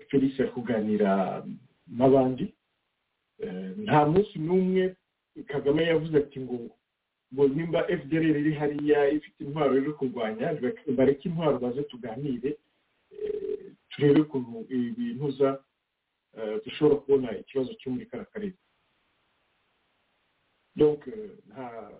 felix 0.10 0.40
ari 0.40 0.50
kuganira 0.50 1.46
n'abandi. 1.88 2.54
Nta 3.86 4.06
munsi 4.10 4.40
n'umwe 4.40 4.96
kagame 5.48 5.84
yavuze 5.84 6.18
ati 6.18 6.40
ngo 6.40 6.58
ngo 7.34 7.44
nimba 7.48 7.84
fdr 8.00 8.24
iri 8.26 8.54
hariya 8.54 9.10
ifite 9.12 9.40
intwaro 9.44 9.78
iri 9.78 9.92
kurwanya 9.94 10.48
bareke 10.98 11.30
intwaro 11.30 11.60
baze 11.60 11.84
tuganire 11.84 12.58
turebe 13.90 14.22
ukuntu 14.22 14.66
ibintuza 14.74 15.60
dushobora 16.64 16.95
kubona 17.02 17.28
ikibazo 17.38 17.72
cyo 17.80 17.91
muri 17.91 18.06
karere 18.12 18.56
nta 20.76 21.91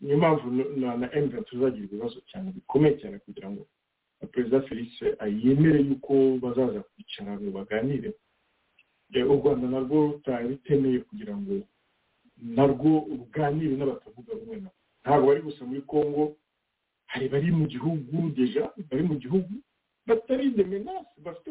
niyo 0.00 0.16
mpamvu 0.18 0.46
na 0.80 1.06
emuventi 1.16 1.50
tuzagira 1.50 1.84
ibibazo 1.86 2.18
cyane 2.30 2.48
bikomeye 2.56 2.94
cyane 3.00 3.18
kugira 3.18 3.48
ngo 3.50 3.62
perezida 4.32 4.62
felix 4.62 4.90
yemere 5.44 5.80
yuko 5.88 6.14
bazaza 6.42 6.80
kwicara 6.88 7.32
ngo 7.40 7.50
baganire 7.58 8.10
u 9.32 9.34
rwanda 9.40 9.66
narwo 9.68 9.96
rutari 10.06 10.48
rutemeye 10.48 10.98
kugira 11.08 11.34
ngo 11.36 11.54
narwo 12.56 12.90
ruganire 13.18 13.74
n'abatavuga 13.76 14.32
rumwe 14.38 14.56
nabo 14.64 14.74
ntabwo 15.02 15.26
bari 15.28 15.40
gusa 15.42 15.62
muri 15.68 15.82
congo 15.82 16.36
hari 17.12 17.26
bari 17.28 17.50
mu 17.52 17.66
gihugu 17.68 18.30
deja 18.36 18.64
bari 18.90 19.02
mu 19.02 19.14
gihugu 19.22 19.52
batari 20.06 20.50
de 20.56 20.64
menace 20.64 21.14
bafite 21.24 21.50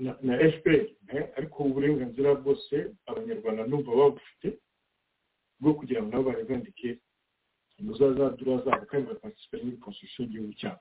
na 0.00 0.34
fpr 0.52 0.84
ariko 1.38 1.56
uburenganzira 1.64 2.34
bwose 2.40 2.74
abanyarwanda 3.06 3.66
numva 3.66 3.90
babufite 4.00 4.48
bwo 5.60 5.74
kugira 5.78 6.00
ngo 6.02 6.10
nabo 6.10 6.24
barevandike 6.30 6.88
muzazadura 7.84 8.62
zabo 8.64 8.84
kandi 8.90 9.06
baparticipe 9.08 9.56
muri 9.64 9.76
constitution 9.84 10.24
y'igihugu 10.26 10.52
cyabo. 10.60 10.80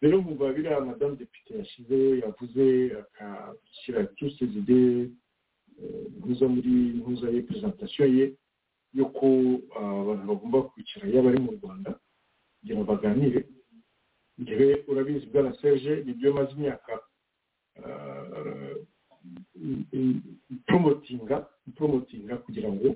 Rero 0.00 0.16
nkumva 0.20 0.52
biriya 0.56 0.80
madamu 0.80 1.16
depite 1.16 1.50
yashyizeho 1.60 2.14
yavuze 2.24 2.64
akashyira 3.02 4.00
tous 4.16 4.32
ces 4.38 4.52
idées 4.60 5.10
ntuza 6.18 6.46
muri 6.48 6.72
ntuza 7.00 7.28
ye 7.34 7.40
presentation 7.42 8.08
ye 8.18 8.24
yuko 8.96 9.26
abantu 9.80 10.24
bagomba 10.30 10.58
kwicara 10.72 11.04
yaba 11.14 11.28
ari 11.30 11.40
mu 11.44 11.52
rwanda 11.60 11.90
kugira 12.60 12.76
ngo 12.76 12.84
baganire. 12.92 13.40
Ngewe 14.40 14.84
urabizi 14.88 15.26
bwana 15.32 15.52
serge 15.60 15.92
nibyo 16.04 16.32
maze 16.34 16.52
imyaka 16.56 16.92
promotinga 20.66 21.46
promotinga 21.76 22.36
kugira 22.44 22.68
ngo 22.72 22.88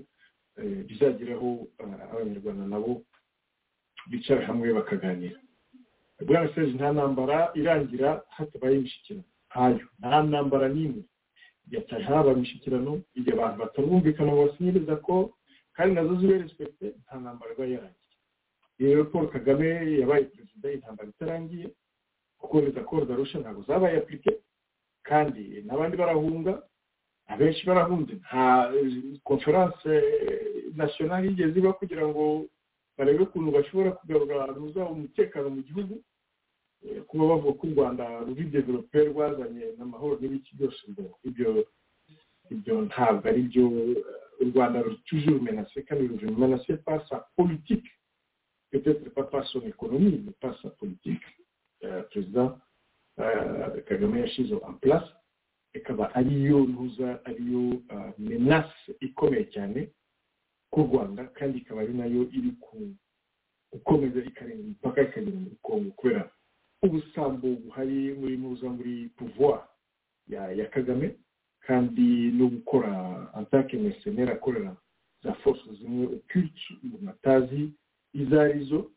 bizagereho 0.89 1.49
abanyarwanda 1.79 2.65
nabo 2.67 3.03
bicara 4.11 4.47
hamwe 4.47 4.73
bakaganira. 4.73 5.39
Bwana 6.27 6.49
serge 6.55 6.73
nta 6.79 6.93
ntambara 6.93 7.51
irangira 7.55 8.23
hatabaye 8.37 8.77
imishyikirano. 8.79 9.25
Ntayo 9.51 9.87
nta 9.99 10.23
ntambara 10.23 10.69
n'imwe. 10.69 11.03
Yatari 11.71 12.05
haba 12.05 12.33
imishyikirano 12.33 12.93
igihe 13.19 13.35
abantu 13.37 13.59
batarumvikana 13.65 14.31
ngo 14.33 14.43
basinyiriza 14.47 14.97
ko 15.07 15.15
kandi 15.77 15.95
na 15.95 16.05
zo 16.07 16.15
zibe 16.21 16.39
respekite 16.39 16.87
nta 17.05 17.15
ntambara 17.21 17.53
iba 17.55 17.67
yarangiye. 17.67 18.15
Rero 18.79 19.05
paul 19.11 19.27
kagame 19.35 19.67
yabaye 20.01 20.25
perezida 20.33 20.73
intambara 20.73 21.09
itarangiye 21.11 21.67
kuko 22.39 22.61
leta 22.61 22.81
koro 22.87 23.05
darusha 23.05 23.39
ntabwo 23.43 23.63
zabaye 23.69 23.97
apurike 23.99 24.33
kandi 25.09 25.63
n'abandi 25.67 25.95
barahunga 25.97 26.53
abenshi 27.33 27.67
barahunze. 27.69 28.13
Nta 28.25 28.73
konferanse 29.25 29.93
nasiyonari 30.77 31.29
yigeze 31.29 31.59
iba 31.59 31.73
kugira 31.81 32.05
ngo 32.09 32.47
barebe 32.99 33.23
ukuntu 33.27 33.51
bashobora 33.57 33.91
kugarura 33.99 34.35
ahantu 34.45 34.65
uzaba 34.69 34.91
umutekano 34.97 35.47
mu 35.57 35.61
gihugu 35.69 35.95
kuba 37.09 37.25
bavuga 37.31 37.53
ko 37.59 37.63
u 37.67 37.73
rwanda 37.75 38.05
ruri 38.27 38.45
develope 38.55 38.99
rwazanye 39.11 39.65
n'amahoro 39.79 40.15
n'ibiki 40.21 40.51
byose 40.57 40.81
ngo 40.91 41.03
ibyo 41.29 41.51
ibyo 42.55 42.75
ntabwo 42.89 43.25
ari 43.31 43.43
byo 43.49 43.65
u 44.43 44.45
rwanda 44.51 44.83
rutuje 44.87 45.31
rumenase 45.31 45.79
kandi 45.89 46.03
rumenase 46.23 46.73
par 46.85 47.01
sa 47.09 47.17
politique. 47.37 47.89
Peut-être 48.71 49.07
pas 49.15 49.23
par 49.33 49.47
son 49.49 49.63
économie 49.63 50.21
mais 50.25 50.35
par 50.43 50.53
sa 50.61 50.69
perezida 52.11 52.45
kagame 53.89 54.21
yashyize 54.21 54.55
en 54.55 54.75
place 54.81 55.11
ikaba 55.75 56.15
ariyo 56.15 56.59
ntuza 56.61 57.21
ariyo 57.25 57.81
menace 58.19 58.93
ikomeye 59.01 59.45
cyane 59.55 59.91
ku 60.71 60.81
rwanda 60.87 61.25
kandi 61.35 61.59
ikaba 61.59 61.81
ari 61.83 61.93
na 61.95 62.07
yo 62.07 62.23
iri 62.37 62.51
gukomeza 63.73 64.19
ikarenga 64.25 64.63
imipaka 64.63 65.03
ikagera 65.03 65.39
muri 65.41 65.57
kongo 65.63 65.91
kubera 65.91 66.31
ubusambo 66.83 67.49
buhari 67.65 68.15
muri 68.15 68.37
ntuza 68.37 68.69
muri 68.69 69.09
pouvoir 69.17 69.63
ya 70.29 70.67
kagame 70.71 71.17
kandi 71.67 72.31
no 72.39 72.47
gukora 72.49 72.93
antake 73.35 73.77
mercenaire 73.77 74.33
akorera 74.33 74.77
za 75.23 75.35
force 75.35 75.63
zimwe 75.81 76.07
occulte 76.07 76.63
umuntu 76.85 77.11
atazi 77.11 77.71
izo 78.13 78.41
ari 78.41 78.65
zo 78.65 78.91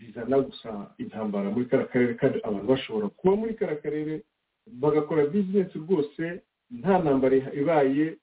zizana 0.00 0.40
gusa 0.40 0.70
intambara 0.98 1.50
muri 1.52 1.66
kariya 1.68 1.88
karere 1.92 2.14
kandi 2.16 2.38
abantu 2.42 2.66
bashobora 2.72 3.06
kuba 3.18 3.36
muri 3.36 3.54
kariya 3.54 3.82
karere 3.84 4.14
bagakora 4.82 5.26
bizinesi 5.28 5.76
rwose 5.78 6.22
nta 6.80 6.98
ntambara 7.02 7.36
ibaye 7.60 8.16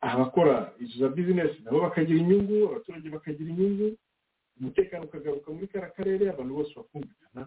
abakora 0.00 0.72
izo 0.82 0.98
za 0.98 1.08
bizinesi 1.14 1.62
nabo 1.62 1.80
bakagira 1.86 2.18
inyungu 2.20 2.56
abaturage 2.68 3.08
bakagira 3.10 3.50
inyungu 3.50 3.86
umutekano 4.60 5.04
ukagaruka 5.04 5.48
muri 5.52 5.66
kariya 5.72 5.90
karere 5.96 6.24
abantu 6.30 6.52
bose 6.58 6.72
bakumvikana 6.76 7.42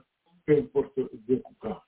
peu 0.46 0.58
importe 0.58 1.02
ubwoko 1.16 1.52
bwabo. 1.60 1.82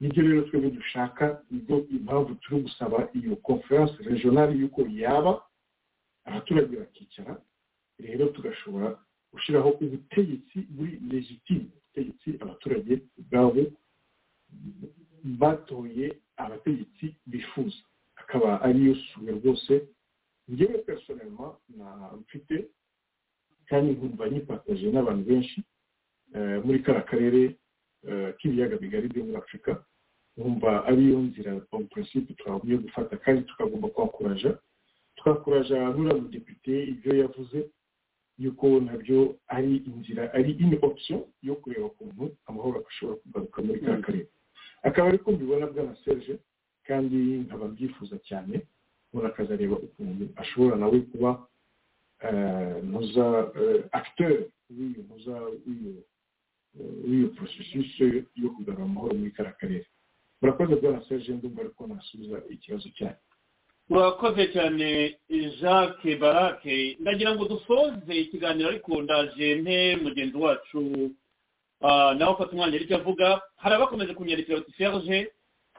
Nibyo 0.00 0.22
rero 0.26 0.42
twebwe 0.42 0.70
dushaka 0.70 1.42
ni 1.50 1.58
byo 1.62 1.86
impamvu 1.96 2.34
turi 2.42 2.60
gusaba 2.66 3.08
iyo 3.14 3.36
conference 3.36 3.94
regionale 4.02 4.52
y'uko 4.58 4.80
yaba 4.90 5.32
abaturage 6.26 6.76
bakicara 6.76 7.38
rero 8.02 8.26
tugashobora 8.34 8.98
gushyiraho 9.32 9.70
ubutegetsi 9.84 10.58
buri 10.74 10.92
legitime 11.10 11.66
ubutegetsi 11.76 12.28
abaturage 12.42 12.94
ubwabo 13.20 13.62
batoye 15.40 16.06
abategetsi 16.36 17.14
bifuza. 17.26 17.76
Akaba 18.16 18.60
ariyo 18.62 18.94
sura 18.94 19.32
rwose 19.32 19.72
ngewe 20.52 20.78
personelma 20.78 21.56
mfite 22.20 22.56
kandi 23.68 23.92
nkumva 23.92 24.28
nyipataje 24.30 24.86
n'abantu 24.92 25.24
benshi 25.30 25.58
muri 26.64 26.78
kariya 26.84 27.04
karere 27.10 27.40
k'ibiyaga 28.38 28.76
bigari 28.82 29.08
byo 29.12 29.22
muri 29.24 29.36
afurika 29.38 29.72
nkumva 30.36 30.70
ariyo 30.90 31.18
nzira 31.28 31.50
mu 31.72 31.86
principe 31.92 32.34
twagumye 32.34 32.76
gufata 32.84 33.16
kandi 33.24 33.42
tukagomba 33.48 33.88
kwakuraja. 33.88 34.52
Nuriya 35.24 36.14
mudepite 36.20 36.72
ibyo 36.92 37.12
yavuze 37.22 37.58
yuko 38.38 38.66
na 38.80 38.96
byo 38.96 39.36
ari 39.46 39.76
inzira 39.90 40.32
ari 40.36 40.52
ini 40.62 40.76
option 40.82 41.20
yo 41.42 41.54
kureba 41.60 41.86
ukuntu 41.92 42.24
amahoro 42.48 42.84
ashobora 42.88 43.18
kugaruka 43.22 43.58
muri 43.62 43.80
kariya 43.80 44.02
karere. 44.06 44.26
Akaba 44.82 45.08
ariko 45.08 45.32
mbibona 45.32 45.66
bwana 45.66 45.96
serge 46.04 46.38
kandi 46.86 47.16
nkaba 47.46 47.68
mbyifuza 47.68 48.16
cyane 48.28 48.54
umuntu 49.12 49.28
akazareba 49.30 49.76
ukuntu 49.86 50.24
ashobora 50.42 50.76
nawe 50.76 50.98
kuba 51.10 51.30
ntuza 52.88 53.24
acteur 53.92 54.32
w'iyo 54.76 55.00
ntuza 55.06 55.34
w'iyo 57.06 57.28
processus 57.36 57.90
yo 58.42 58.48
kugarura 58.54 58.84
amahoro 58.84 59.14
muri 59.14 59.30
kariya 59.36 59.54
karere. 59.60 59.86
Murakoze 60.40 60.74
bwana 60.80 61.04
serge 61.08 61.32
ndumva 61.32 61.60
ariko 61.62 61.86
nasubiza 61.86 62.36
ikibazo 62.50 62.88
cyanyu. 62.96 63.22
Urakoze 63.92 64.46
cyane 64.52 65.16
jacques 65.60 66.18
barake 66.20 66.96
ndagira 67.00 67.34
ngo 67.34 67.44
dusoze 67.44 68.14
ikiganiro 68.14 68.68
ariko 68.68 69.02
ndaje 69.02 69.54
mpe 69.62 69.96
mugenzi 69.96 70.36
wacu. 70.36 71.10
Nawe 72.18 72.32
ufata 72.32 72.52
umwanya 72.52 72.74
ari 72.76 72.86
cyo 72.88 72.96
avuga 72.96 73.40
hari 73.56 73.74
abakomeje 73.74 74.14
kunyandikira 74.14 74.58
bati 74.58 74.72
serge 74.78 75.28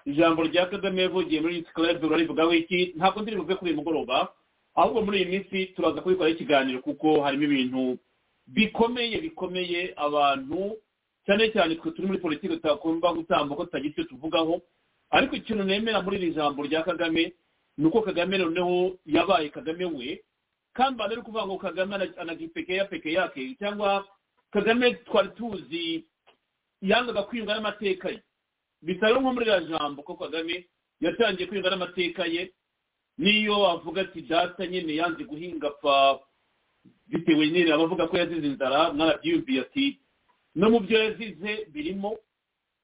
ijambo 0.06 0.44
rya 0.44 0.66
kagame 0.70 1.02
yavugiye 1.02 1.42
muri 1.42 1.64
club 1.74 2.04
urarivugaho 2.04 2.54
iki? 2.54 2.94
Ntabwo 2.98 3.22
ndiri 3.22 3.38
buve 3.38 3.56
kuri 3.56 3.72
uyu 3.72 3.80
mugoroba 3.82 4.30
ahubwo 4.76 5.02
muri 5.02 5.18
iyi 5.18 5.26
minsi 5.34 5.66
turaza 5.74 6.02
kubikoraho 6.02 6.34
ikiganiro 6.36 6.80
kuko 6.86 7.22
harimo 7.24 7.44
ibintu 7.50 7.98
bikomeye 8.48 9.18
bikomeye 9.26 9.94
abantu 9.98 10.78
cyane 11.26 11.50
cyane 11.56 11.76
twe 11.82 11.92
turi 11.92 12.08
muri 12.08 12.20
politiki 12.22 12.54
tutagomba 12.62 13.14
gutambuka 13.16 13.64
tutagira 13.66 13.90
icyo 13.96 14.04
tuvugaho. 14.06 14.62
Ariko 15.10 15.36
ikintu 15.36 15.64
nemera 15.64 16.02
muri 16.04 16.18
iri 16.22 16.34
jambo 16.38 16.62
rya 16.68 16.84
kagame 16.84 17.34
ni 17.78 17.86
uko 17.86 18.02
kagame 18.02 18.38
noneho 18.38 18.98
yabaye 19.06 19.50
kagame 19.50 19.86
we. 19.86 20.24
Kandi 20.74 21.04
ari 21.04 21.22
kuvuga 21.22 21.46
ngo 21.46 21.58
kagame 21.58 21.96
anagipekeya 22.18 22.86
peke 22.86 23.14
yake. 23.14 23.56
Cyangwa 23.60 24.06
kagame 24.52 24.94
twari 25.06 25.30
tuzi 25.38 26.06
yangaga 26.82 27.24
kwiyunga 27.24 27.56
n'amateka 27.56 28.10
ye. 28.10 28.22
Bisa 28.82 29.08
rero 29.08 29.22
nko 29.22 29.34
muri 29.34 29.46
iriya 29.46 29.62
jambo 29.70 30.04
ko 30.04 30.16
kagame 30.16 30.66
yatangiye 31.02 31.48
kwiyunga 31.48 31.70
n'amateka 31.70 32.26
ye 32.26 32.52
niyo 33.18 33.68
avuga 33.70 34.02
ati 34.02 34.22
data 34.22 34.68
nyine 34.68 34.96
yanze 34.96 35.24
guhinga 35.24 35.68
apfa 35.68 36.20
bitewe 37.08 37.48
nyine 37.50 37.72
abavuga 37.74 38.08
ko 38.08 38.18
yazize 38.18 38.48
inzara 38.48 38.94
mwarabyiyumviye 38.94 39.62
ati 39.62 40.00
no 40.56 40.70
mu 40.70 40.80
byo 40.80 40.98
yazize 41.04 41.66
birimo. 41.74 42.18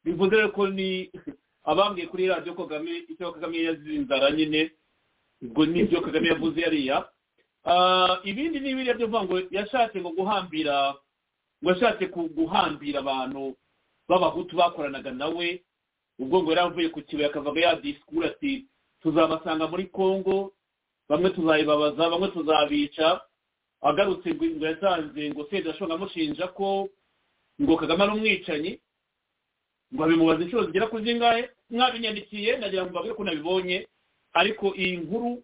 Bivuze 0.05 0.47
ko 0.55 0.67
ni 0.71 1.11
abambwiye 1.65 2.07
kuri 2.07 2.27
radiyo 2.29 2.53
kagame 2.55 3.03
icyo 3.09 3.31
kagame 3.33 3.57
yazize 3.63 3.95
inzara 3.95 4.31
nyine 4.31 4.71
ubwo 5.41 5.65
ni 5.65 5.83
byo 5.83 6.01
kagame 6.01 6.27
yavuze 6.27 6.61
yariya. 6.61 6.97
Ibindi 8.23 8.59
ni 8.59 8.75
biriya 8.75 8.93
byo 8.97 9.07
kuvuga 9.07 9.23
ngo 9.25 9.35
yashatse 9.51 9.99
ngo 10.01 10.09
guhambira 10.17 10.95
ngo 11.63 11.69
yashatse 11.71 12.05
guhambira 12.35 12.99
abantu 12.99 13.55
b'abahutu 14.09 14.55
bakoranaga 14.55 15.11
nawe 15.11 15.47
ubwo 16.19 16.43
ngo 16.43 16.49
yari 16.51 16.61
avuye 16.61 16.89
ku 16.89 17.01
kibaya 17.01 17.29
akavaga 17.29 17.59
ya 17.61 17.75
disikuru 17.79 18.25
ati 18.27 18.65
tuzabasanga 19.01 19.67
muri 19.67 19.85
congo 19.91 20.51
bamwe 21.09 21.29
tuzayibabaza 21.29 22.09
bamwe 22.09 22.27
tuzabica. 22.31 23.21
Agarutse 23.81 24.33
ngo 24.35 24.65
yasanze 24.65 25.29
ngo 25.31 25.47
seza 25.49 25.69
ashobora 25.71 25.95
amushinja 25.95 26.47
ko 26.51 26.89
ngo 27.61 27.73
kagame 27.77 28.03
ari 28.03 28.11
umwicanyi 28.11 28.71
ngo 29.93 30.03
abimubaza 30.03 30.43
inshuro 30.43 30.65
zigera 30.67 30.87
kuri 30.87 31.03
zingahe 31.05 31.49
mwabinyandikiye 31.69 32.57
nagira 32.57 32.83
ngo 32.83 32.91
mbabwire 32.91 33.15
ko 33.15 33.23
nabibonye 33.23 33.87
ariko 34.33 34.75
iyi 34.75 34.97
nkuru 34.97 35.43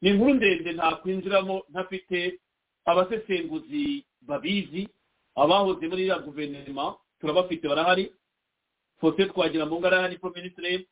ni 0.00 0.10
inkuru 0.10 0.34
ndende 0.34 0.72
ntakwinjiramo 0.72 1.62
ntafite 1.68 2.40
abasesenguzi 2.84 4.04
babizi 4.22 4.88
abahoze 5.36 5.88
muri 5.88 6.02
iriya 6.02 6.18
guverinoma 6.18 6.96
turabafite 7.20 7.68
barahari 7.68 8.12
fose 9.00 9.26
twagira 9.26 9.66
mu 9.66 9.78
ngara 9.80 10.08
ni 10.08 10.18
minisitiri 10.34 10.86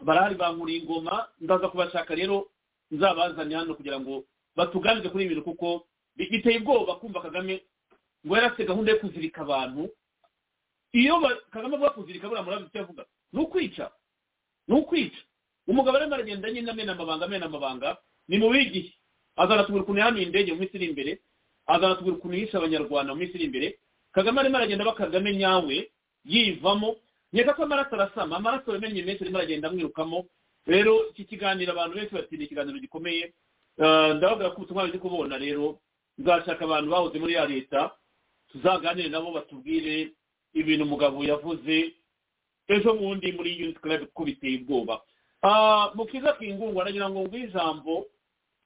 barahari 0.00 0.34
bankuriye 0.34 0.78
ingoma 0.78 1.28
ndaza 1.40 1.68
kubashaka 1.68 2.14
rero 2.14 2.48
nzabazane 2.90 3.54
hano 3.54 3.74
kugira 3.74 4.00
ngo 4.00 4.24
batuganire 4.56 5.08
kuri 5.08 5.24
ibi 5.24 5.34
bintu 5.34 5.44
kuko 5.48 5.86
biteye 6.16 6.58
ubwoba 6.58 6.94
kumva 7.00 7.20
kagame 7.22 7.62
ngo 8.26 8.34
yari 8.36 8.46
afite 8.46 8.66
gahunda 8.68 8.92
yo 8.92 8.98
kuzirika 8.98 9.40
abantu. 9.42 9.88
Iyo 10.92 11.14
kagame 11.50 11.74
avuga 11.76 11.90
kuzirika 11.96 12.28
buriya 12.28 12.42
murabizi 12.44 12.68
icyo 12.68 12.80
avuga? 12.82 13.04
Ni 13.32 13.40
ukwica. 13.40 13.86
Ni 14.68 14.74
ukwica. 14.74 15.20
Umugabo 15.70 15.96
arimo 15.96 16.14
aragenda 16.14 16.50
nyine 16.50 16.70
amena 16.70 16.92
amabanga 16.92 17.24
amena 17.24 17.46
amabanga. 17.46 17.96
Ni 18.28 18.38
mu 18.38 18.50
bigihe 18.50 18.90
azanatubwira 19.36 19.82
ukuntu 19.84 20.00
yahanuye 20.00 20.24
indege 20.26 20.52
mu 20.52 20.58
minsi 20.60 20.76
iri 20.76 20.86
imbere. 20.90 21.12
Azanatubwira 21.66 22.16
ukuntu 22.18 22.36
yishe 22.36 22.56
abanyarwanda 22.58 23.14
mu 23.14 23.20
minsi 23.20 23.34
iri 23.38 23.44
imbere. 23.46 23.68
Kagame 24.12 24.40
arimo 24.40 24.56
aragenda 24.58 24.82
aba 24.84 24.94
kagame 24.98 25.30
nyawe 25.36 25.76
yivamo. 26.24 26.96
Nkeka 27.32 27.54
ko 27.54 27.62
amaraso 27.62 27.94
arasama. 27.94 28.36
Amaraso 28.36 28.72
yamenye 28.74 29.02
menshi 29.06 29.22
arimo 29.24 29.38
aragenda 29.38 29.68
amwirukamo. 29.70 30.26
Rero 30.66 31.08
iki 31.10 31.24
kiganiro 31.24 31.72
abantu 31.72 31.94
benshi 31.96 32.14
bati 32.14 32.36
ni 32.36 32.44
ikiganiro 32.44 32.78
gikomeye. 32.78 33.32
Ndababwira 33.78 34.50
ko 34.50 34.56
ubutumwa 34.66 34.86
buri 34.86 34.98
kubona 34.98 35.38
rero. 35.38 35.78
Nzashaka 36.18 36.64
abantu 36.66 36.90
bahoze 36.90 37.16
muri 37.18 37.32
ya 37.38 37.46
leta 37.46 37.90
tuzaganire 38.52 39.08
nabo 39.08 39.30
batubwire 39.32 40.12
ibintu 40.54 40.84
umugabo 40.84 41.22
yavuze. 41.24 41.94
Ejo 42.68 42.94
bundi 42.94 43.32
muri 43.32 43.56
yuniti 43.60 43.80
club 43.80 44.10
biteye 44.26 44.58
ubwoba. 44.62 45.00
Mu 45.94 46.04
kiza 46.06 46.32
kingungwa 46.32 46.84
nagira 46.84 47.10
ngo 47.10 47.20
ngwe 47.20 47.38
ijambo 47.40 48.06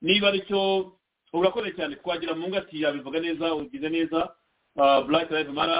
niba 0.02 0.28
ari 0.28 0.40
cyo 0.48 0.92
urakoze 1.32 1.70
cyane 1.76 1.96
twagira 1.96 2.34
mu 2.34 2.48
ngati 2.48 2.82
yabivuga 2.82 3.20
neza 3.20 3.54
ugize 3.54 3.88
neza 3.88 4.34
black 5.06 5.30
live 5.30 5.52
mara 5.52 5.78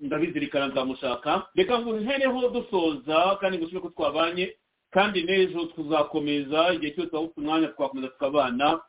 ndabizirikana 0.00 0.66
nzamushaka 0.66 1.48
reka 1.54 1.78
ngo 1.78 1.92
ntereho 2.00 2.48
dusoza 2.48 3.36
kandi 3.40 3.58
ngo 3.58 3.80
ko 3.80 3.88
twabanye 3.90 4.54
kandi 4.90 5.18
n'ejo 5.24 5.60
tuzakomeza 5.76 6.60
igihe 6.74 6.92
cyose 6.94 7.12
waba 7.12 7.26
ufite 7.26 7.40
umwanya 7.40 7.68
twakomeza 7.74 8.08
tukabana. 8.08 8.80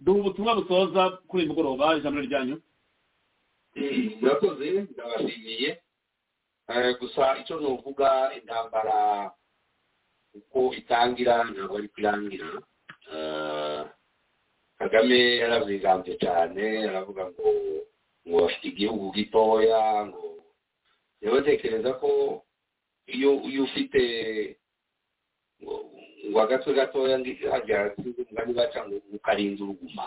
Duha 0.00 0.18
ubutumwa 0.20 0.54
busoza 0.54 1.02
kuri 1.28 1.42
uyu 1.42 1.50
mugoroba 1.50 1.96
ijambo 1.98 2.20
ryanyu. 2.20 2.56
Murakoze 4.20 4.66
ndabashimiye. 4.90 5.70
Gusa 7.00 7.24
icyo 7.40 7.60
nuvuga 7.60 8.08
intambara 8.38 8.96
uko 10.38 10.58
itangira 10.80 11.34
ntabwo 11.50 11.74
ari 11.78 11.88
kurangira. 11.94 12.48
Kagame 14.78 15.18
yaravigambye 15.42 16.12
cyane 16.22 16.62
aravuga 16.90 17.22
ngo 17.30 17.48
ngo 18.26 18.36
bafite 18.42 18.66
igihugu 18.68 19.04
gitoya 19.16 19.80
ngo 20.06 20.24
rero 21.20 21.92
ko 22.00 22.10
iyo 23.14 23.30
iyo 23.50 23.62
ufite 23.68 24.02
ngo 26.28 26.38
agatwe 26.44 26.70
gatoya 26.78 27.16
hajya 27.52 27.78
ngani 28.32 28.52
baca 28.58 28.80
ngo 28.86 28.96
ukarinda 29.16 29.60
uruguma. 29.64 30.06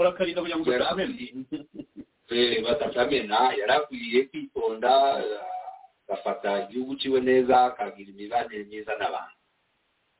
Urakarinda 0.00 0.40
kugira 0.40 0.58
ngo 0.58 0.70
batakamena 2.66 3.38
yarakwiye 3.60 4.20
kwitonda 4.28 4.92
agafata 6.08 6.48
igihugu 6.68 6.96
ciwe 7.00 7.20
neza 7.20 7.54
akagira 7.64 8.10
imibanire 8.10 8.64
myiza 8.64 8.92
n'abantu. 8.98 9.36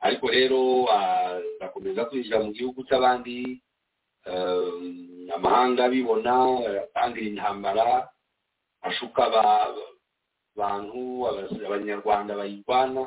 Ariko 0.04 0.26
rero 0.28 0.60
agakomeza 0.92 2.04
kwinjira 2.08 2.38
mu 2.44 2.50
gihugu 2.52 2.84
cy'abandi 2.88 3.60
amahanga 5.36 5.84
abibona 5.84 6.34
atangira 6.84 7.26
intambara 7.28 8.08
ashuka 8.82 9.20
abantu 10.54 11.02
abanyarwanda 11.66 12.32
bayirwana 12.36 13.02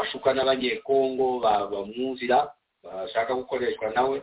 ashuka 0.00 0.28
n'abanyekongo 0.34 1.40
bamwumvira 1.72 2.38
bashaka 2.82 3.34
gukoreshwa 3.34 3.90
nawe. 3.94 4.22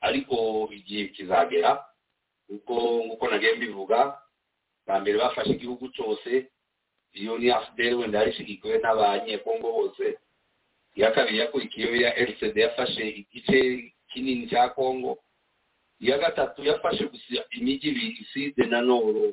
Ariko 0.00 0.68
igihe 0.72 1.08
kizagera 1.14 1.84
kuko 2.46 2.74
nk'uko 3.04 3.24
nagiye 3.30 3.54
mbivuga 3.56 3.98
bwa 4.86 5.00
mbere 5.00 5.18
bafashe 5.18 5.50
igihugu 5.52 5.88
cyose 5.88 6.46
iyo 7.12 7.38
ni 7.38 7.50
afudeli 7.50 7.94
wenda 7.94 8.18
yari 8.18 8.30
ishyigikiwe 8.32 8.78
n'abanyekongo 8.78 9.68
bose 9.72 10.18
iya 10.96 11.10
kabiri 11.10 11.38
yakurikiyeho 11.38 11.94
ya 11.96 12.10
rcd 12.24 12.56
yafashe 12.56 13.04
igice 13.08 13.58
kinini 14.12 14.46
cya 14.48 14.68
kongo 14.68 15.18
iya 16.00 16.18
gatatu 16.18 16.64
yafashe 16.64 17.04
gusa 17.04 17.44
imijyi 17.50 17.88
ibiri 17.90 18.24
side 18.32 18.64
na 18.66 18.80
noro 18.80 19.32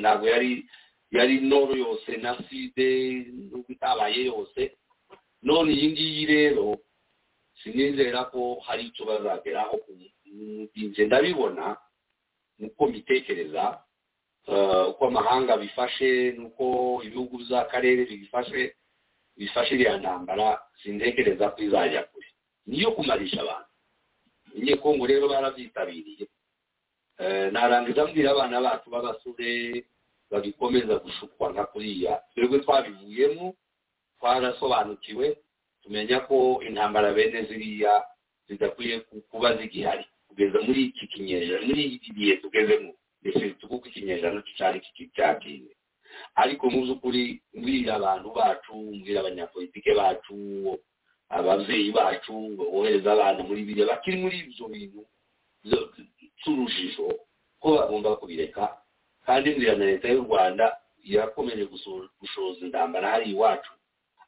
ntabwo 0.00 0.26
yari 0.28 0.66
yari 1.10 1.40
noro 1.40 1.76
yose 1.76 2.16
na 2.16 2.36
side 2.48 2.88
nubwo 3.50 3.72
itabaye 3.72 4.24
yose 4.24 4.76
none 5.42 5.72
iyi 5.72 5.88
ngiyi 5.92 6.26
rero 6.26 6.78
sinizera 7.62 8.24
ko 8.32 8.60
hari 8.66 8.82
icyo 8.88 9.04
bazageraho 9.04 9.80
nje 10.76 11.04
ndabibona 11.06 11.76
nuko 12.58 12.86
mbitekereza 12.88 13.83
uko 14.90 15.06
amahanga 15.06 15.56
bifashe 15.56 16.32
nuko 16.36 17.00
ibihugu 17.04 17.38
by'akarere 17.38 18.04
bifashe 18.04 18.76
bifashe 19.36 19.74
iriya 19.74 19.98
ntambara 19.98 20.60
sintekereza 20.82 21.48
ko 21.50 21.62
izajya 21.62 22.02
kure. 22.12 22.26
Niyo 22.66 22.92
kumarisha 22.92 23.40
abantu. 23.42 23.68
Kongo 24.82 25.06
rero 25.06 25.28
barabyitabiriye. 25.28 26.26
Narangiza 27.52 28.06
mbwira 28.06 28.30
abana 28.30 28.60
bacu 28.60 28.90
b'abasore 28.90 29.84
bagikomeza 30.30 30.94
gushukwa 30.98 31.52
nka 31.52 31.64
kuriya. 31.72 32.22
Twebwe 32.34 32.58
twabivuyemo 32.60 33.54
twarasobanukiwe 34.18 35.36
tumenya 35.82 36.20
ko 36.28 36.62
intambara 36.66 37.12
bene 37.12 37.44
ziriya 37.44 38.04
zidakwiye 38.48 39.00
kuba 39.30 39.56
zigihari. 39.56 40.04
Kugeza 40.28 40.58
muri 40.62 40.82
iki 40.90 41.06
kinyejana 41.06 41.66
muri 41.66 41.82
iki 41.96 42.10
gihe 42.12 42.36
tugezemo. 42.36 42.92
Ndetse 43.24 43.50
tukuko 43.60 43.88
ikinyejana 43.88 44.42
cyari 44.56 44.78
cyagiye 45.16 45.72
ariko 46.36 46.70
mu 46.70 46.80
by'ukuri 46.84 47.40
mbwira 47.56 47.94
abantu 47.96 48.28
bacu 48.36 48.74
mbwira 48.76 49.20
abanyapolitike 49.24 49.94
bacu 49.96 50.36
ababyeyi 51.28 51.90
bacu 51.92 52.32
bohereza 52.56 53.12
abana 53.16 53.40
muri 53.42 53.62
biriya 53.66 53.86
bakiri 53.90 54.16
muri 54.22 54.36
ibyo 54.44 54.66
bintu 54.68 55.00
by'urujijo 55.64 57.06
ko 57.60 57.66
bagomba 57.80 58.16
kubireka. 58.20 58.76
Kandi 59.26 59.50
mbwira 59.50 59.74
na 59.76 59.84
leta 59.84 60.08
y'u 60.12 60.22
rwanda 60.28 60.76
yakomeje 61.04 61.64
gushoza 62.20 62.60
intambara 62.66 63.10
hari 63.10 63.30
iwacu 63.32 63.72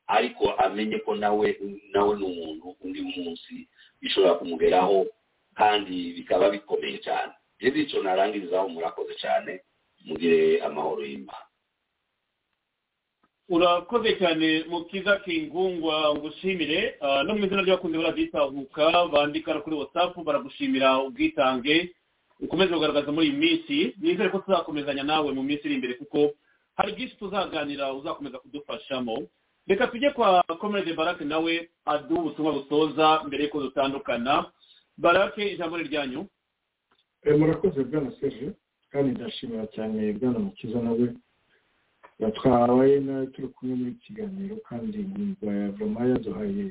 ariko 0.07 0.51
amenye 0.57 0.99
ko 1.05 1.15
nawe 1.17 1.49
nawe 1.93 2.13
ni 2.17 2.25
umuntu 2.25 2.77
undi 2.85 3.01
munsi 3.03 3.69
bishobora 4.01 4.35
kumugeraho 4.41 5.07
kandi 5.55 6.13
bikaba 6.17 6.51
bikomeye 6.51 6.99
cyane 7.05 7.33
rero 7.61 7.77
icyo 7.77 8.03
narangirizaho 8.03 8.69
murakoze 8.69 9.15
cyane 9.23 9.61
mugire 10.05 10.61
amahoro 10.67 11.03
y'imana. 11.05 11.45
Urakoze 13.49 14.17
cyane 14.19 14.65
mukiza 14.69 15.17
kingungwa 15.23 16.15
ngushimire. 16.19 16.99
No 17.25 17.35
mu 17.35 17.45
izina 17.47 17.63
ry'abakunzi 17.63 17.99
baraditahuka 17.99 19.07
bandika 19.13 19.61
kuri 19.63 19.77
watsapu 19.77 20.25
baragushimira 20.25 20.99
ubwitange. 21.07 21.95
Ukomeze 22.41 22.75
kugaragaza 22.75 23.13
muri 23.13 23.27
iyi 23.31 23.37
minsi. 23.39 23.95
Nizere 24.03 24.29
ko 24.35 24.39
tuzakomezanya 24.43 25.03
nawe 25.07 25.31
mu 25.33 25.43
minsi 25.47 25.63
iri 25.65 25.75
imbere 25.79 25.95
kuko 25.95 26.35
hari 26.77 26.93
byinshi 26.93 27.17
tuzaganira 27.17 27.93
uzakomeza 27.95 28.39
kudufashamo. 28.43 29.27
Reka 29.67 29.87
tujye 29.87 30.11
kwa 30.11 30.43
komerede 30.43 30.93
barake 30.93 31.25
nawe 31.25 31.71
aduha 31.87 32.21
ubutumwa 32.21 32.53
busoza 32.53 33.23
mbere 33.31 33.45
y'uko 33.47 33.61
dutandukana. 33.63 34.51
Barake 34.99 35.53
ijambo 35.55 35.79
ni 35.79 35.85
ryanyu. 35.89 36.27
Murakoze 37.39 37.85
bwana 37.85 38.11
serge 38.21 38.53
kandi 38.91 39.11
ndashimira 39.11 39.67
cyane 39.75 40.13
bwana 40.13 40.39
mukiza 40.39 40.79
nawe 40.83 41.07
yatwawe 42.23 43.01
nawe 43.01 43.27
turi 43.27 43.49
kumwe 43.49 43.75
muri 43.75 43.93
kiganiro 44.05 44.57
kandi 44.69 44.99
nyumva 44.99 45.47
ya 45.55 45.71
vama 45.71 46.01
yaduhaye 46.11 46.67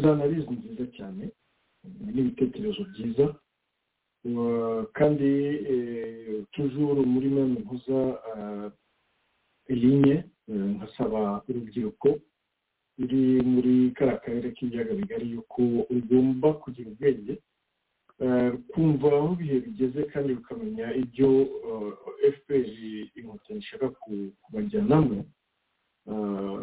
za 0.00 0.08
analize 0.12 0.50
nziza 0.50 0.86
cyane 0.96 1.24
n'ibitekerezo 2.14 2.82
byiza 2.92 3.26
kandi 4.96 5.30
tujuru 6.52 7.02
muri 7.06 7.28
meme 7.28 7.58
mpuza 7.60 7.98
linye 9.68 10.24
nkasaba 10.48 11.42
urubyiruko 11.48 12.08
ruri 12.98 13.22
muri 13.52 13.90
kariya 13.96 14.18
karere 14.24 14.48
k'ibiyaga 14.56 14.94
bigari 14.94 15.26
yuko 15.34 15.62
ugomba 15.90 16.48
kugira 16.62 16.90
ubwenge 16.90 17.34
kumva 18.72 19.06
aho 19.16 19.28
ibihe 19.36 19.56
bigeze 19.66 20.00
kandi 20.12 20.32
ukamenya 20.40 20.86
ibyo 21.02 21.28
fpr 22.34 22.66
inkotanyi 23.18 23.60
ishaka 23.60 23.86
kubajyanamo 24.42 25.18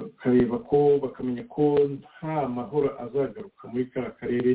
ukareba 0.09 0.57
ko 0.69 0.77
bakamenya 1.03 1.43
ko 1.53 1.63
nta 1.97 2.35
mahoro 2.57 2.89
azagaruka 3.03 3.61
muri 3.71 3.85
kariya 3.91 4.11
karere 4.19 4.51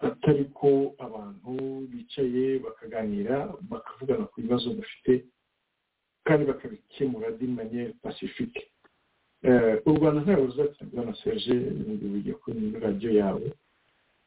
atari 0.00 0.44
ko 0.58 0.70
abantu 1.06 1.52
bicaye 1.90 2.58
bakaganira 2.64 3.36
bakavugana 3.70 4.24
ku 4.30 4.40
bibazo 4.42 4.66
bafite 4.78 5.12
kandi 6.26 6.42
bakabikemura 6.50 7.30
dimanye 7.38 7.82
pasifike 8.02 8.62
u 9.88 9.90
rwanda 9.96 10.20
ntabwo 10.24 10.46
ruzatsinda 10.48 11.00
na 11.04 11.14
serge 11.20 11.54
bigiye 12.12 12.34
kuri 12.42 12.60
radiyo 12.84 13.10
yawe. 13.20 13.46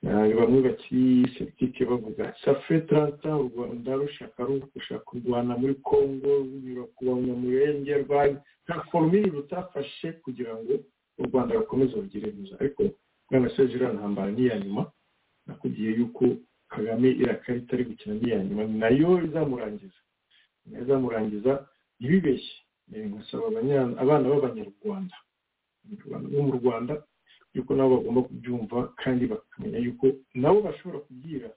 Bamwe 0.03 0.59
bakiri 0.67 1.27
septike 1.37 1.85
bavuga 1.85 2.35
safe 2.45 2.79
taranta 2.87 3.37
u 3.37 3.47
rwanda 3.55 3.95
rushaka 3.95 4.43
rushaka 4.75 5.03
kurwana 5.07 5.57
muri 5.57 5.75
congo 5.89 6.27
runyura 6.43 6.83
ku 6.95 7.01
banyamurenge 7.07 7.93
rwanya 8.03 8.39
nta 8.65 8.75
forumire 8.91 9.29
rutafashe 9.31 10.07
kugira 10.23 10.53
ngo 10.59 10.73
u 11.21 11.23
rwanda 11.27 11.55
rukomeze 11.55 11.95
rugire 11.95 12.31
neza 12.35 12.55
ariko 12.59 12.83
bwana 13.29 13.47
iriya 13.57 13.93
ntambara 13.95 14.31
ni 14.31 14.41
iya 14.43 14.59
nyuma 14.59 14.91
nakubwiye 15.47 15.91
yuko 15.99 16.25
kagame 16.67 17.07
iriya 17.09 17.35
karita 17.43 17.73
ari 17.75 17.83
gukina 17.89 18.13
ni 18.15 18.27
iya 18.27 18.43
nyuma 18.43 18.63
na 18.67 18.87
yo 18.89 19.09
izamurangiza. 19.27 19.99
Nayo 20.65 20.83
izamurangiza 20.83 21.51
ntibibeshye. 21.99 22.55
Nkasaba 22.91 23.47
abana 24.03 24.25
b'abanyarwanda 24.31 25.15
bo 26.31 26.41
mu 26.47 26.53
rwanda 26.59 26.93
yuko 27.53 27.75
nabo 27.75 27.97
bagomba 27.97 28.21
kubyumva 28.27 28.77
kandi 29.01 29.23
bakamenya 29.27 29.77
yuko 29.77 30.07
nabo 30.33 30.61
bashobora 30.61 30.99
kubwira 31.05 31.49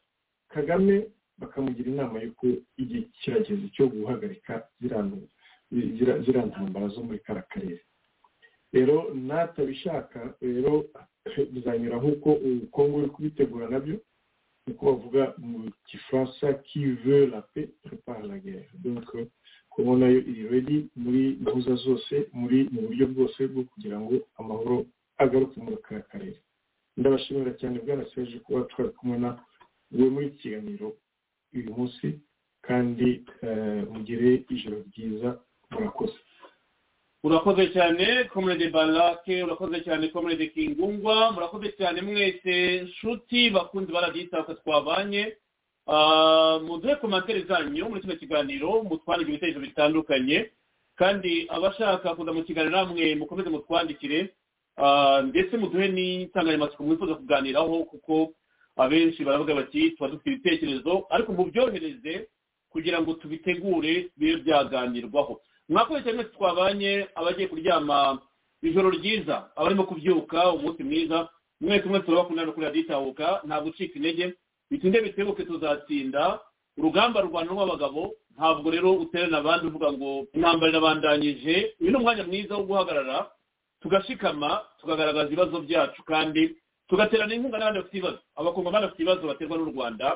kagame 0.49 1.07
bakamugira 1.39 1.89
inama 1.91 2.17
y'uko 2.23 2.47
igihe 2.77 3.03
kirageze 3.21 3.69
cyo 3.75 3.87
guhagarika 3.89 4.69
ziriya 5.71 6.47
ntambara 6.47 6.89
zo 6.89 7.03
muri 7.03 7.19
kariya 7.19 7.45
karere 7.53 7.81
rero 8.73 8.97
natabishaka 9.15 10.35
rero 10.41 10.85
bizanyura 11.53 11.97
nk'uko 12.01 12.29
ubukungu 12.47 12.93
buri 12.99 13.09
kubitegura 13.15 13.69
na 13.69 13.81
byo 13.81 13.97
nk'uko 14.67 14.83
bavuga 14.87 15.23
mu 15.39 15.71
gifaransa 15.89 16.55
kive 16.67 17.27
la 17.33 17.41
pe 17.43 17.63
prepare 17.83 18.27
la 18.27 18.39
guerre. 18.39 18.69
Donc 18.85 19.07
kongo 19.71 19.97
na 19.97 20.07
yo 20.09 20.19
iri 20.31 20.45
ready 20.49 20.77
muri 20.97 21.37
gahunda 21.45 21.75
zose 21.77 22.15
muri 22.33 22.69
mu 22.73 22.81
buryo 22.87 23.07
bwose 23.13 23.41
bwo 23.49 23.63
kugira 23.71 24.01
ngo 24.01 24.15
amahoro 24.39 24.87
agaruke 25.19 25.61
muri 25.61 25.77
aka 25.77 26.01
karere 26.11 26.39
ndabashimira 26.97 27.53
cyane 27.61 27.79
bwana 27.85 28.05
serge 28.15 28.39
kuba 28.45 28.65
twari 28.71 28.91
kumwe 28.99 29.19
na 29.19 29.31
we 29.93 30.09
muri 30.11 30.27
iki 30.27 30.39
kiganiro 30.43 30.97
uyu 31.55 31.71
munsi 31.77 32.21
kandi 32.67 33.25
mugire 33.93 34.45
ijoro 34.51 34.77
ryiza 34.91 35.39
murakoze. 35.71 36.19
Urakoze 37.25 37.69
cyane 37.75 38.25
komerede 38.33 38.69
barake 38.71 39.43
urakoze 39.43 39.81
cyane 39.85 40.09
komerede 40.09 40.47
kingungwa 40.55 41.33
murakoze 41.33 41.73
cyane 41.79 42.03
mwese 42.03 42.81
nshuti 42.87 43.51
bakunzi 43.51 43.93
baraditabuka 43.93 44.55
twabanye. 44.55 45.37
Muduhe 46.67 46.97
komantere 46.97 47.41
zanyu 47.49 47.89
muri 47.89 48.01
kino 48.03 48.17
kiganiro 48.17 48.83
mutwandike 48.83 49.31
ibitekerezo 49.31 49.61
bitandukanye. 49.61 50.51
Kandi 50.97 51.47
abashaka 51.49 52.15
kuza 52.15 52.33
mu 52.33 52.43
kiganiro 52.43 52.73
namwe 52.77 53.15
mukomeze 53.15 53.51
mutwandikire. 53.51 54.35
Ndetse 55.25 55.57
muduhe 55.57 55.89
n'insanganyamatsiko 55.89 56.83
mwifuza 56.85 57.15
kuganiraho 57.15 57.85
kuko 57.85 58.33
abenshi 58.77 59.25
baravuga 59.25 59.55
bati 59.55 59.91
tuba 59.91 60.09
dufite 60.11 60.31
ibitekerezo. 60.31 61.07
Ariko 61.11 61.33
mubyohereze 61.33 62.29
kugira 62.71 63.01
ngo 63.01 63.15
tubitegure 63.15 64.11
bibe 64.17 64.37
byaganirwaho. 64.45 65.41
Mwakoze 65.69 66.03
cyane 66.05 66.25
twabanye 66.25 67.09
abagiye 67.15 67.49
kuryama 67.49 68.19
ijoro 68.63 68.91
ryiza 68.91 69.49
abarimo 69.57 69.85
kubyuka 69.85 70.53
umunsi 70.53 70.85
mwiza. 70.85 71.29
Mwese 71.61 71.89
mwese 71.89 72.05
turabakunda 72.05 72.47
kuri 72.53 72.67
raditabuka 72.67 73.41
nta 73.47 73.61
gucika 73.61 73.95
intege. 73.97 74.35
Bitinde 74.71 75.01
bitebuke 75.01 75.45
tuzatsinda. 75.45 76.41
Urugamba 76.79 77.21
rurwana 77.25 77.49
rw'abagabo 77.53 78.13
ntabwo 78.37 78.69
rero 78.71 78.93
uterana 78.93 79.39
abandi 79.41 79.67
uvuga 79.73 79.89
ngo 79.93 80.27
intambara 80.37 80.69
irabandanyije 80.73 81.73
uyu 81.81 81.91
ni 81.91 81.97
umwanya 81.97 82.25
mwiza 82.29 82.57
wo 82.57 82.65
guhagarara. 82.69 83.31
Tugashikama 83.83 84.63
tukagaragaza 84.81 85.27
ibibazo 85.29 85.61
byacu 85.61 86.03
kandi 86.05 86.57
tugaterana 86.89 87.35
inkunga 87.35 87.59
n'abandi 87.59 87.79
bafite 87.81 87.97
ibibazo. 87.99 88.21
Abakongomani 88.37 88.85
bafite 88.87 89.01
ibibazo 89.03 89.27
baterwa 89.27 89.57
n'u 89.59 89.71
rwanda 89.73 90.07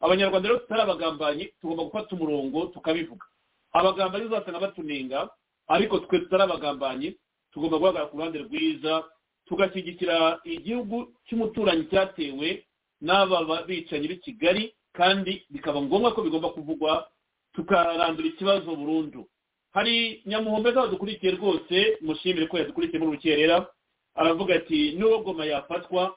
abanyarwanda 0.00 0.48
rero 0.48 0.60
tutari 0.60 0.82
abagambanyi 0.82 1.44
tugomba 1.60 1.84
gufata 1.84 2.10
umurongo 2.16 2.66
tukabivuga. 2.74 3.26
Abagambanyi 3.72 4.24
uzasanga 4.26 4.60
batunenga 4.60 5.30
ariko 5.68 5.98
twe 5.98 6.18
tutari 6.18 6.42
abagambanyi 6.42 7.16
tugomba 7.52 7.78
guhagarara 7.78 8.10
ku 8.10 8.16
ruhande 8.16 8.38
rwiza 8.38 9.04
tugashyigikira 9.46 10.40
igihugu 10.44 11.12
cy'umuturanyi 11.26 11.84
cyatewe 11.90 12.64
n'aba 13.02 13.62
bicanyi 13.66 14.08
b'i 14.08 14.18
kigali 14.22 14.74
kandi 14.92 15.42
bikaba 15.50 15.82
ngombwa 15.82 16.14
ko 16.14 16.22
bigomba 16.22 16.48
kuvugwa 16.54 17.08
tukarandura 17.54 18.28
ikibazo 18.28 18.76
burundu. 18.76 19.26
Hari 19.72 20.22
nyamuhombe 20.26 20.72
dukurikiye 20.72 21.32
rwose 21.32 21.98
mushimire 22.00 22.46
ko 22.46 22.58
yadukurikiye 22.58 22.98
muri 23.00 23.16
rukerera 23.16 23.66
aravuga 24.14 24.54
ati 24.54 24.92
n'uwo 24.98 25.18
goma 25.24 25.44
yafatwa 25.44 26.16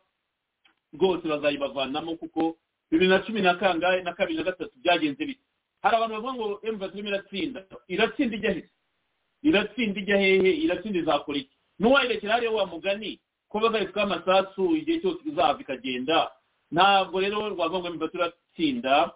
rwose 0.94 1.28
bazayibavanamo 1.28 2.16
kuko 2.16 2.56
bibiri 2.92 3.10
na 3.10 3.20
cumi 3.20 3.42
na 3.42 3.56
kangahe 3.56 4.02
na 4.04 4.14
kabiri 4.14 4.38
na 4.38 4.44
gatatu 4.44 4.72
byagenze 4.84 5.26
bite? 5.26 5.42
Hari 5.82 5.96
abantu 5.96 6.14
bavuga 6.16 6.34
ngo 6.34 6.60
emva 6.64 6.88
turimo 6.90 7.10
iratsinda. 7.10 7.60
Iratsinda 7.88 8.36
ijya 8.38 8.52
hehe 8.54 8.70
iratsinda 9.44 10.00
ijya 10.02 10.18
hehe 10.18 10.52
iratsinda 10.66 11.00
izakora 11.00 11.38
iki? 11.38 11.56
N'uwayerekera 11.80 12.34
hariya 12.34 12.52
wa 12.52 12.66
mugani 12.66 13.20
ko 13.50 13.60
bagaritsweho 13.60 14.06
amasasu 14.08 14.76
igihe 14.76 15.00
cyose 15.02 15.20
izahava 15.30 15.62
ikagenda. 15.62 16.32
Ntabwo 16.72 17.20
rero 17.22 17.38
wavuga 17.56 17.80
ngo 17.80 17.88
emva 17.88 18.08
turatsinda. 18.08 19.12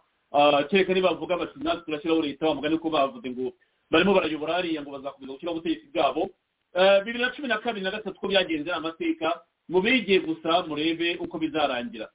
Kereka 0.69 0.93
nibavuga 0.93 1.37
bati 1.37 1.59
natwe 1.59 1.83
turashyiraho 1.85 2.21
leta 2.21 2.47
wa 2.47 2.55
mugani 2.55 2.77
ko 2.79 2.89
bavuze 2.89 3.29
ngo 3.29 3.53
barimo 3.91 4.13
barayobora 4.13 4.53
hariya 4.53 4.81
ngo 4.81 4.91
bazakomeza 4.91 5.33
gushyiraho 5.33 5.55
ubutegetsi 5.57 5.87
bwabo. 5.93 6.29
Bibiri 7.05 7.19
na 7.19 7.29
cumi 7.33 7.47
na 7.47 7.57
kabiri 7.57 7.83
na 7.83 7.91
gatatu 7.91 8.19
ko 8.19 8.27
byagenze 8.27 8.71
amateka 8.71 9.41
mubigiye 9.69 10.19
gusa 10.21 10.63
murebe 10.67 11.17
uko 11.19 11.37
bizarangira. 11.39 12.09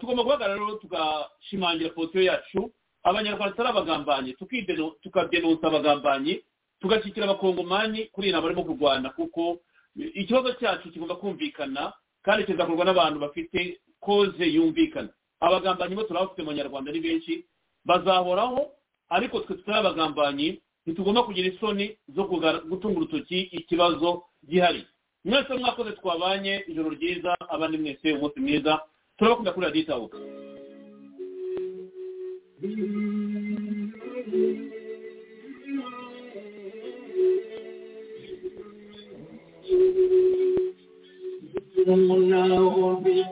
Tugomba 0.00 0.22
guhagarara 0.22 0.58
rero 0.60 0.74
tugashimangira 0.82 1.90
posiyo 1.90 2.22
yacu. 2.22 2.70
Abanyarwanda 3.02 3.50
tutari 3.54 3.68
abagambanyi 3.68 4.34
tukadenonsa 5.02 5.66
abagambanyi 5.66 6.42
tugashyikira 6.80 7.24
abakongomani 7.26 8.06
kuri 8.14 8.26
iyi 8.26 8.32
nama 8.32 8.42
barimo 8.46 8.64
kurwana 8.64 9.10
kuko 9.10 9.58
ikibazo 9.96 10.52
cyacu 10.58 10.90
kigomba 10.90 11.14
kumvikana 11.18 11.92
kandi 12.22 12.44
kizakorwa 12.46 12.84
n'abantu 12.84 13.18
bafite 13.20 13.80
koze 14.00 14.46
yumvikana. 14.46 15.08
Abagambanyi 15.40 15.94
bo 15.94 16.02
turabafite 16.06 16.42
mu 16.46 16.52
nyarwanda 16.54 16.90
ari 16.90 17.00
benshi 17.00 17.46
bazahoraho 17.84 18.70
ariko 19.10 19.40
twe 19.46 19.54
tutari 19.58 19.78
abagambanyi 19.78 20.62
ntitugomba 20.84 21.22
kugira 21.26 21.48
isoni 21.48 21.86
zo 22.14 22.22
gutunga 22.70 22.96
urutoki 22.98 23.38
ikibazo 23.58 24.08
gihari. 24.48 24.82
Mwese 25.24 25.54
mwakoze 25.54 25.90
twabanye 25.92 26.64
ijoro 26.70 26.88
ryiza 26.96 27.30
abandi 27.54 27.76
mwese 27.78 28.06
umunsi 28.12 28.38
mwiza 28.40 28.72
turabakunda 29.16 29.52
kuri 29.52 29.66
radiyo 29.66 29.82
itabuka 29.84 30.18